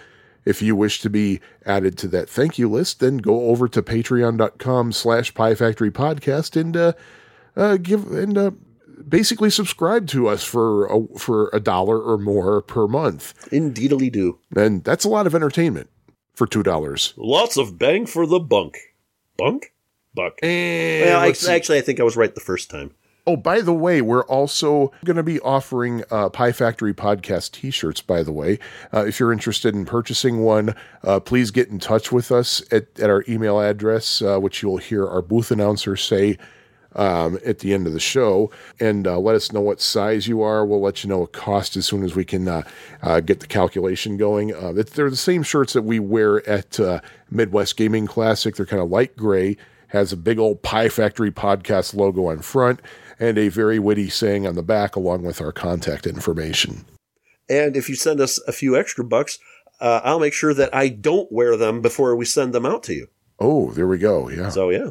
If 0.44 0.60
you 0.60 0.76
wish 0.76 1.00
to 1.00 1.08
be 1.08 1.40
added 1.64 1.96
to 1.98 2.08
that 2.08 2.28
thank 2.28 2.58
you 2.58 2.68
list, 2.68 3.00
then 3.00 3.16
go 3.16 3.48
over 3.48 3.66
to 3.68 3.82
patreon.com 3.82 4.92
slash 4.92 5.32
Pie 5.32 5.54
Factory 5.54 5.90
Podcast 5.90 6.60
and 6.60 6.76
uh, 6.76 6.92
uh, 7.56 7.78
give 7.78 8.12
and 8.12 8.36
uh, 8.36 8.50
basically 9.08 9.48
subscribe 9.48 10.06
to 10.08 10.28
us 10.28 10.44
for 10.44 10.84
a, 10.86 11.18
for 11.18 11.48
a 11.54 11.60
dollar 11.60 11.98
or 11.98 12.18
more 12.18 12.60
per 12.60 12.86
month. 12.86 13.48
Indeedly 13.50 14.10
do. 14.10 14.38
And 14.54 14.84
that's 14.84 15.06
a 15.06 15.08
lot 15.08 15.26
of 15.26 15.34
entertainment 15.34 15.88
for 16.34 16.46
two 16.46 16.62
dollars. 16.62 17.14
Lots 17.16 17.56
of 17.56 17.78
bang 17.78 18.06
for 18.06 18.26
the 18.26 18.40
bunk. 18.40 18.76
Bunk? 19.36 19.72
Buck. 20.14 20.38
And 20.42 21.10
well, 21.10 21.20
I, 21.20 21.28
actually, 21.28 21.78
I 21.78 21.80
think 21.80 21.98
I 21.98 22.04
was 22.04 22.16
right 22.16 22.32
the 22.32 22.40
first 22.40 22.70
time. 22.70 22.94
oh, 23.26 23.36
by 23.36 23.60
the 23.60 23.72
way, 23.72 24.00
we're 24.00 24.24
also 24.26 24.92
going 25.04 25.16
to 25.16 25.22
be 25.22 25.40
offering 25.40 26.04
uh, 26.10 26.28
Pie 26.28 26.52
Factory 26.52 26.94
podcast 26.94 27.52
T-shirts. 27.52 28.00
By 28.00 28.22
the 28.22 28.32
way, 28.32 28.58
uh, 28.92 29.04
if 29.06 29.18
you're 29.18 29.32
interested 29.32 29.74
in 29.74 29.84
purchasing 29.84 30.40
one, 30.44 30.74
uh, 31.02 31.20
please 31.20 31.50
get 31.50 31.68
in 31.68 31.78
touch 31.80 32.12
with 32.12 32.30
us 32.30 32.62
at, 32.70 32.86
at 33.00 33.10
our 33.10 33.24
email 33.28 33.60
address, 33.60 34.22
uh, 34.22 34.38
which 34.38 34.62
you'll 34.62 34.76
hear 34.76 35.06
our 35.06 35.22
booth 35.22 35.50
announcer 35.50 35.96
say 35.96 36.38
um, 36.94 37.38
at 37.44 37.60
the 37.60 37.74
end 37.74 37.86
of 37.86 37.92
the 37.92 38.00
show 38.00 38.50
and 38.80 39.06
uh, 39.06 39.18
let 39.18 39.34
us 39.34 39.52
know 39.52 39.60
what 39.60 39.80
size 39.80 40.26
you 40.26 40.42
are. 40.42 40.64
We'll 40.64 40.80
let 40.80 41.02
you 41.02 41.08
know 41.08 41.22
a 41.22 41.26
cost 41.26 41.76
as 41.76 41.86
soon 41.86 42.04
as 42.04 42.14
we 42.14 42.24
can 42.24 42.48
uh, 42.48 42.62
uh, 43.02 43.20
get 43.20 43.40
the 43.40 43.46
calculation 43.46 44.16
going. 44.16 44.54
Uh, 44.54 44.72
they're 44.72 45.10
the 45.10 45.16
same 45.16 45.42
shirts 45.42 45.72
that 45.72 45.82
we 45.82 45.98
wear 45.98 46.46
at 46.48 46.78
uh, 46.78 47.00
Midwest 47.30 47.76
Gaming 47.76 48.06
Classic. 48.06 48.56
They're 48.56 48.66
kind 48.66 48.82
of 48.82 48.90
light 48.90 49.16
gray, 49.16 49.56
has 49.88 50.12
a 50.12 50.16
big 50.16 50.38
old 50.38 50.62
Pie 50.62 50.88
Factory 50.88 51.30
podcast 51.30 51.94
logo 51.94 52.26
on 52.26 52.40
front, 52.40 52.80
and 53.18 53.38
a 53.38 53.48
very 53.48 53.78
witty 53.78 54.08
saying 54.08 54.46
on 54.46 54.54
the 54.54 54.62
back, 54.62 54.96
along 54.96 55.22
with 55.22 55.40
our 55.40 55.52
contact 55.52 56.06
information. 56.06 56.84
And 57.48 57.76
if 57.76 57.88
you 57.88 57.94
send 57.94 58.20
us 58.20 58.38
a 58.48 58.52
few 58.52 58.76
extra 58.76 59.04
bucks, 59.04 59.38
uh, 59.80 60.00
I'll 60.02 60.20
make 60.20 60.32
sure 60.32 60.54
that 60.54 60.74
I 60.74 60.88
don't 60.88 61.30
wear 61.30 61.56
them 61.56 61.82
before 61.82 62.16
we 62.16 62.24
send 62.24 62.52
them 62.54 62.64
out 62.64 62.82
to 62.84 62.94
you. 62.94 63.08
Oh, 63.38 63.70
there 63.72 63.86
we 63.86 63.98
go. 63.98 64.28
Yeah. 64.28 64.48
So 64.48 64.70
yeah. 64.70 64.90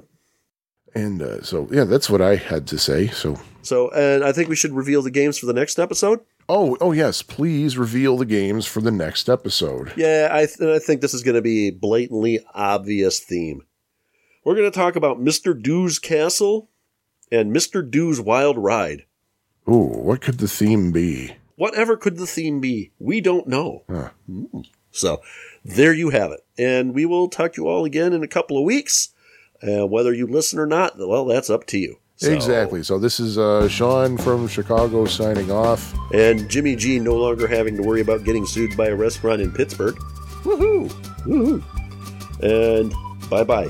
And 0.95 1.21
uh, 1.21 1.41
so, 1.41 1.67
yeah, 1.71 1.85
that's 1.85 2.09
what 2.09 2.21
I 2.21 2.35
had 2.35 2.67
to 2.67 2.77
say. 2.77 3.07
So, 3.07 3.39
So 3.61 3.89
and 3.91 4.23
I 4.23 4.31
think 4.31 4.49
we 4.49 4.55
should 4.55 4.73
reveal 4.73 5.01
the 5.01 5.11
games 5.11 5.37
for 5.37 5.45
the 5.47 5.53
next 5.53 5.79
episode. 5.79 6.19
oh, 6.49 6.77
oh 6.81 6.91
yes, 6.91 7.21
please 7.21 7.77
reveal 7.77 8.17
the 8.17 8.25
games 8.25 8.65
for 8.67 8.81
the 8.81 8.91
next 8.91 9.29
episode. 9.29 9.93
Yeah, 9.95 10.29
I, 10.31 10.45
th- 10.45 10.59
I 10.61 10.79
think 10.79 11.01
this 11.01 11.13
is 11.13 11.23
going 11.23 11.35
to 11.35 11.41
be 11.41 11.67
a 11.67 11.71
blatantly 11.71 12.45
obvious 12.53 13.19
theme. 13.19 13.61
We're 14.45 14.55
going 14.55 14.69
to 14.69 14.77
talk 14.77 14.95
about 14.95 15.19
Mr. 15.21 15.59
Do's 15.59 15.99
Castle 15.99 16.69
and 17.31 17.55
Mr. 17.55 17.89
Do's 17.89 18.19
Wild 18.19 18.57
Ride. 18.57 19.05
Ooh, 19.69 19.87
what 19.87 20.19
could 20.21 20.39
the 20.39 20.47
theme 20.49 20.91
be? 20.91 21.35
Whatever 21.55 21.95
could 21.95 22.17
the 22.17 22.27
theme 22.27 22.59
be? 22.59 22.91
We 22.99 23.21
don't 23.21 23.47
know. 23.47 23.83
Huh. 23.89 24.09
So 24.91 25.21
there 25.63 25.93
you 25.93 26.09
have 26.09 26.31
it. 26.31 26.41
And 26.57 26.93
we 26.93 27.05
will 27.05 27.29
talk 27.29 27.53
to 27.53 27.61
you 27.61 27.67
all 27.69 27.85
again 27.85 28.11
in 28.11 28.21
a 28.21 28.27
couple 28.27 28.57
of 28.57 28.65
weeks. 28.65 29.12
Uh, 29.65 29.87
whether 29.87 30.13
you 30.13 30.27
listen 30.27 30.59
or 30.59 30.65
not, 30.65 30.97
well, 30.97 31.25
that's 31.25 31.49
up 31.49 31.65
to 31.67 31.77
you. 31.77 31.97
So- 32.17 32.31
Exactly. 32.31 32.83
So 32.83 32.99
this 32.99 33.19
is 33.19 33.37
uh, 33.37 33.67
Sean 33.67 34.17
from 34.17 34.47
Chicago 34.47 35.05
signing 35.05 35.51
off. 35.51 35.93
And 36.13 36.47
Jimmy 36.49 36.75
G 36.75 36.99
no 36.99 37.15
longer 37.15 37.47
having 37.47 37.75
to 37.77 37.83
worry 37.83 38.01
about 38.01 38.23
getting 38.23 38.45
sued 38.45 38.75
by 38.77 38.87
a 38.87 38.95
restaurant 38.95 39.41
in 39.41 39.51
Pittsburgh. 39.51 39.95
Woohoo! 40.43 40.89
Woohoo! 41.25 41.63
And 42.43 42.93
bye 43.29 43.43
bye. 43.43 43.69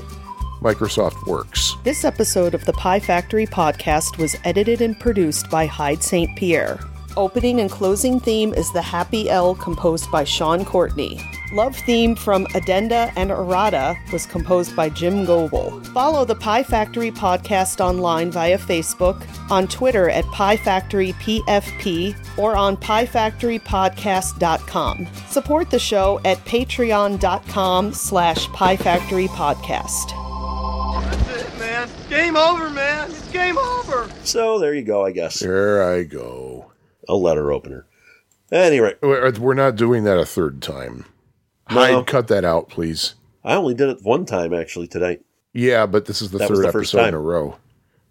Microsoft 0.60 1.26
Works. 1.26 1.74
This 1.84 2.04
episode 2.04 2.54
of 2.54 2.64
the 2.64 2.72
Pie 2.74 3.00
Factory 3.00 3.46
podcast 3.46 4.16
was 4.18 4.34
edited 4.44 4.80
and 4.80 4.98
produced 4.98 5.50
by 5.50 5.66
Hyde 5.66 6.02
St. 6.02 6.34
Pierre. 6.36 6.80
Opening 7.16 7.60
and 7.60 7.70
closing 7.70 8.18
theme 8.18 8.52
is 8.54 8.72
The 8.72 8.82
Happy 8.82 9.30
L 9.30 9.54
composed 9.54 10.10
by 10.10 10.24
Sean 10.24 10.64
Courtney. 10.64 11.20
Love 11.52 11.76
theme 11.76 12.16
from 12.16 12.44
Addenda 12.56 13.12
and 13.14 13.30
Errata 13.30 13.94
was 14.12 14.26
composed 14.26 14.74
by 14.74 14.88
Jim 14.88 15.24
Goebel. 15.24 15.80
Follow 15.92 16.24
the 16.24 16.34
Pie 16.34 16.64
Factory 16.64 17.12
podcast 17.12 17.80
online 17.80 18.32
via 18.32 18.58
Facebook, 18.58 19.24
on 19.48 19.68
Twitter 19.68 20.10
at 20.10 20.24
Pie 20.26 20.56
Factory 20.56 21.12
PFP, 21.14 22.16
or 22.36 22.56
on 22.56 22.76
piefactorypodcast.com. 22.76 25.06
Support 25.28 25.70
the 25.70 25.78
show 25.78 26.20
at 26.24 26.38
patreon.com 26.38 27.92
slash 27.92 28.48
piefactorypodcast. 28.48 31.04
That's 31.04 31.28
it, 31.42 31.58
man. 31.60 31.88
Game 32.08 32.36
over, 32.36 32.70
man. 32.70 33.10
It's 33.10 33.30
game 33.30 33.56
over. 33.58 34.10
So 34.24 34.58
there 34.58 34.74
you 34.74 34.82
go, 34.82 35.04
I 35.04 35.12
guess. 35.12 35.38
There 35.40 35.88
I 35.88 36.02
go. 36.02 36.53
A 37.08 37.14
letter 37.14 37.52
opener. 37.52 37.86
Anyway, 38.52 38.94
We're 39.02 39.54
not 39.54 39.76
doing 39.76 40.04
that 40.04 40.18
a 40.18 40.24
third 40.26 40.62
time. 40.62 41.06
No. 41.70 41.76
Hyde, 41.76 42.06
cut 42.06 42.28
that 42.28 42.44
out, 42.44 42.68
please. 42.68 43.14
I 43.42 43.54
only 43.54 43.74
did 43.74 43.88
it 43.88 44.02
one 44.02 44.26
time 44.26 44.52
actually 44.54 44.86
tonight. 44.86 45.22
Yeah, 45.52 45.86
but 45.86 46.06
this 46.06 46.20
is 46.22 46.30
the 46.30 46.38
That 46.38 46.48
third 46.48 46.58
the 46.58 46.72
first 46.72 46.94
episode 46.94 47.08
in 47.08 47.14
a 47.14 47.18
row. 47.20 47.56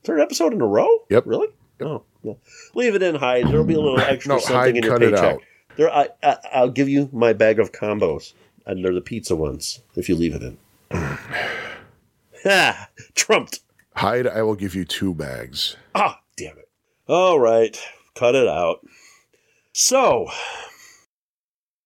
Third 0.04 0.20
episode 0.22 0.54
in 0.54 0.62
a 0.62 0.66
row? 0.66 0.88
Yep. 1.10 1.26
Really? 1.28 1.48
Oh, 1.82 2.04
no. 2.24 2.38
Leave 2.74 2.96
it 2.96 3.04
in, 3.04 3.16
Hyde. 3.16 3.48
There'll 3.48 3.64
be 3.64 3.74
a 3.76 3.80
little 3.80 4.00
extra 4.02 4.34
No, 4.34 4.40
something 4.40 4.56
Hyde, 4.56 4.78
in 4.78 4.84
your 4.84 4.92
cut 4.94 5.04
it 5.04 5.14
paycheck. 5.14 5.36
out. 5.36 5.42
There, 5.76 5.92
I, 5.94 6.10
I, 6.22 6.38
I'll 6.54 6.70
give 6.70 6.90
you 6.90 7.10
my 7.12 7.34
bag 7.34 7.60
of 7.60 7.72
combos, 7.72 8.34
and 8.66 8.84
they're 8.84 8.94
the 8.94 9.02
pizza 9.02 9.36
ones 9.36 9.82
if 9.96 10.08
you 10.10 10.16
leave 10.16 10.36
it 10.36 10.42
in. 10.44 10.58
ha! 12.44 12.90
Trumped. 13.16 13.60
Hyde, 13.96 14.28
I 14.28 14.42
will 14.42 14.56
give 14.56 14.76
you 14.76 14.86
two 14.86 15.14
bags. 15.14 15.76
Ah, 15.96 16.20
damn 16.38 16.58
it. 16.58 16.70
All 17.08 17.40
right, 17.40 17.78
cut 18.16 18.36
it 18.36 18.48
out. 18.48 18.80
So, 19.74 20.28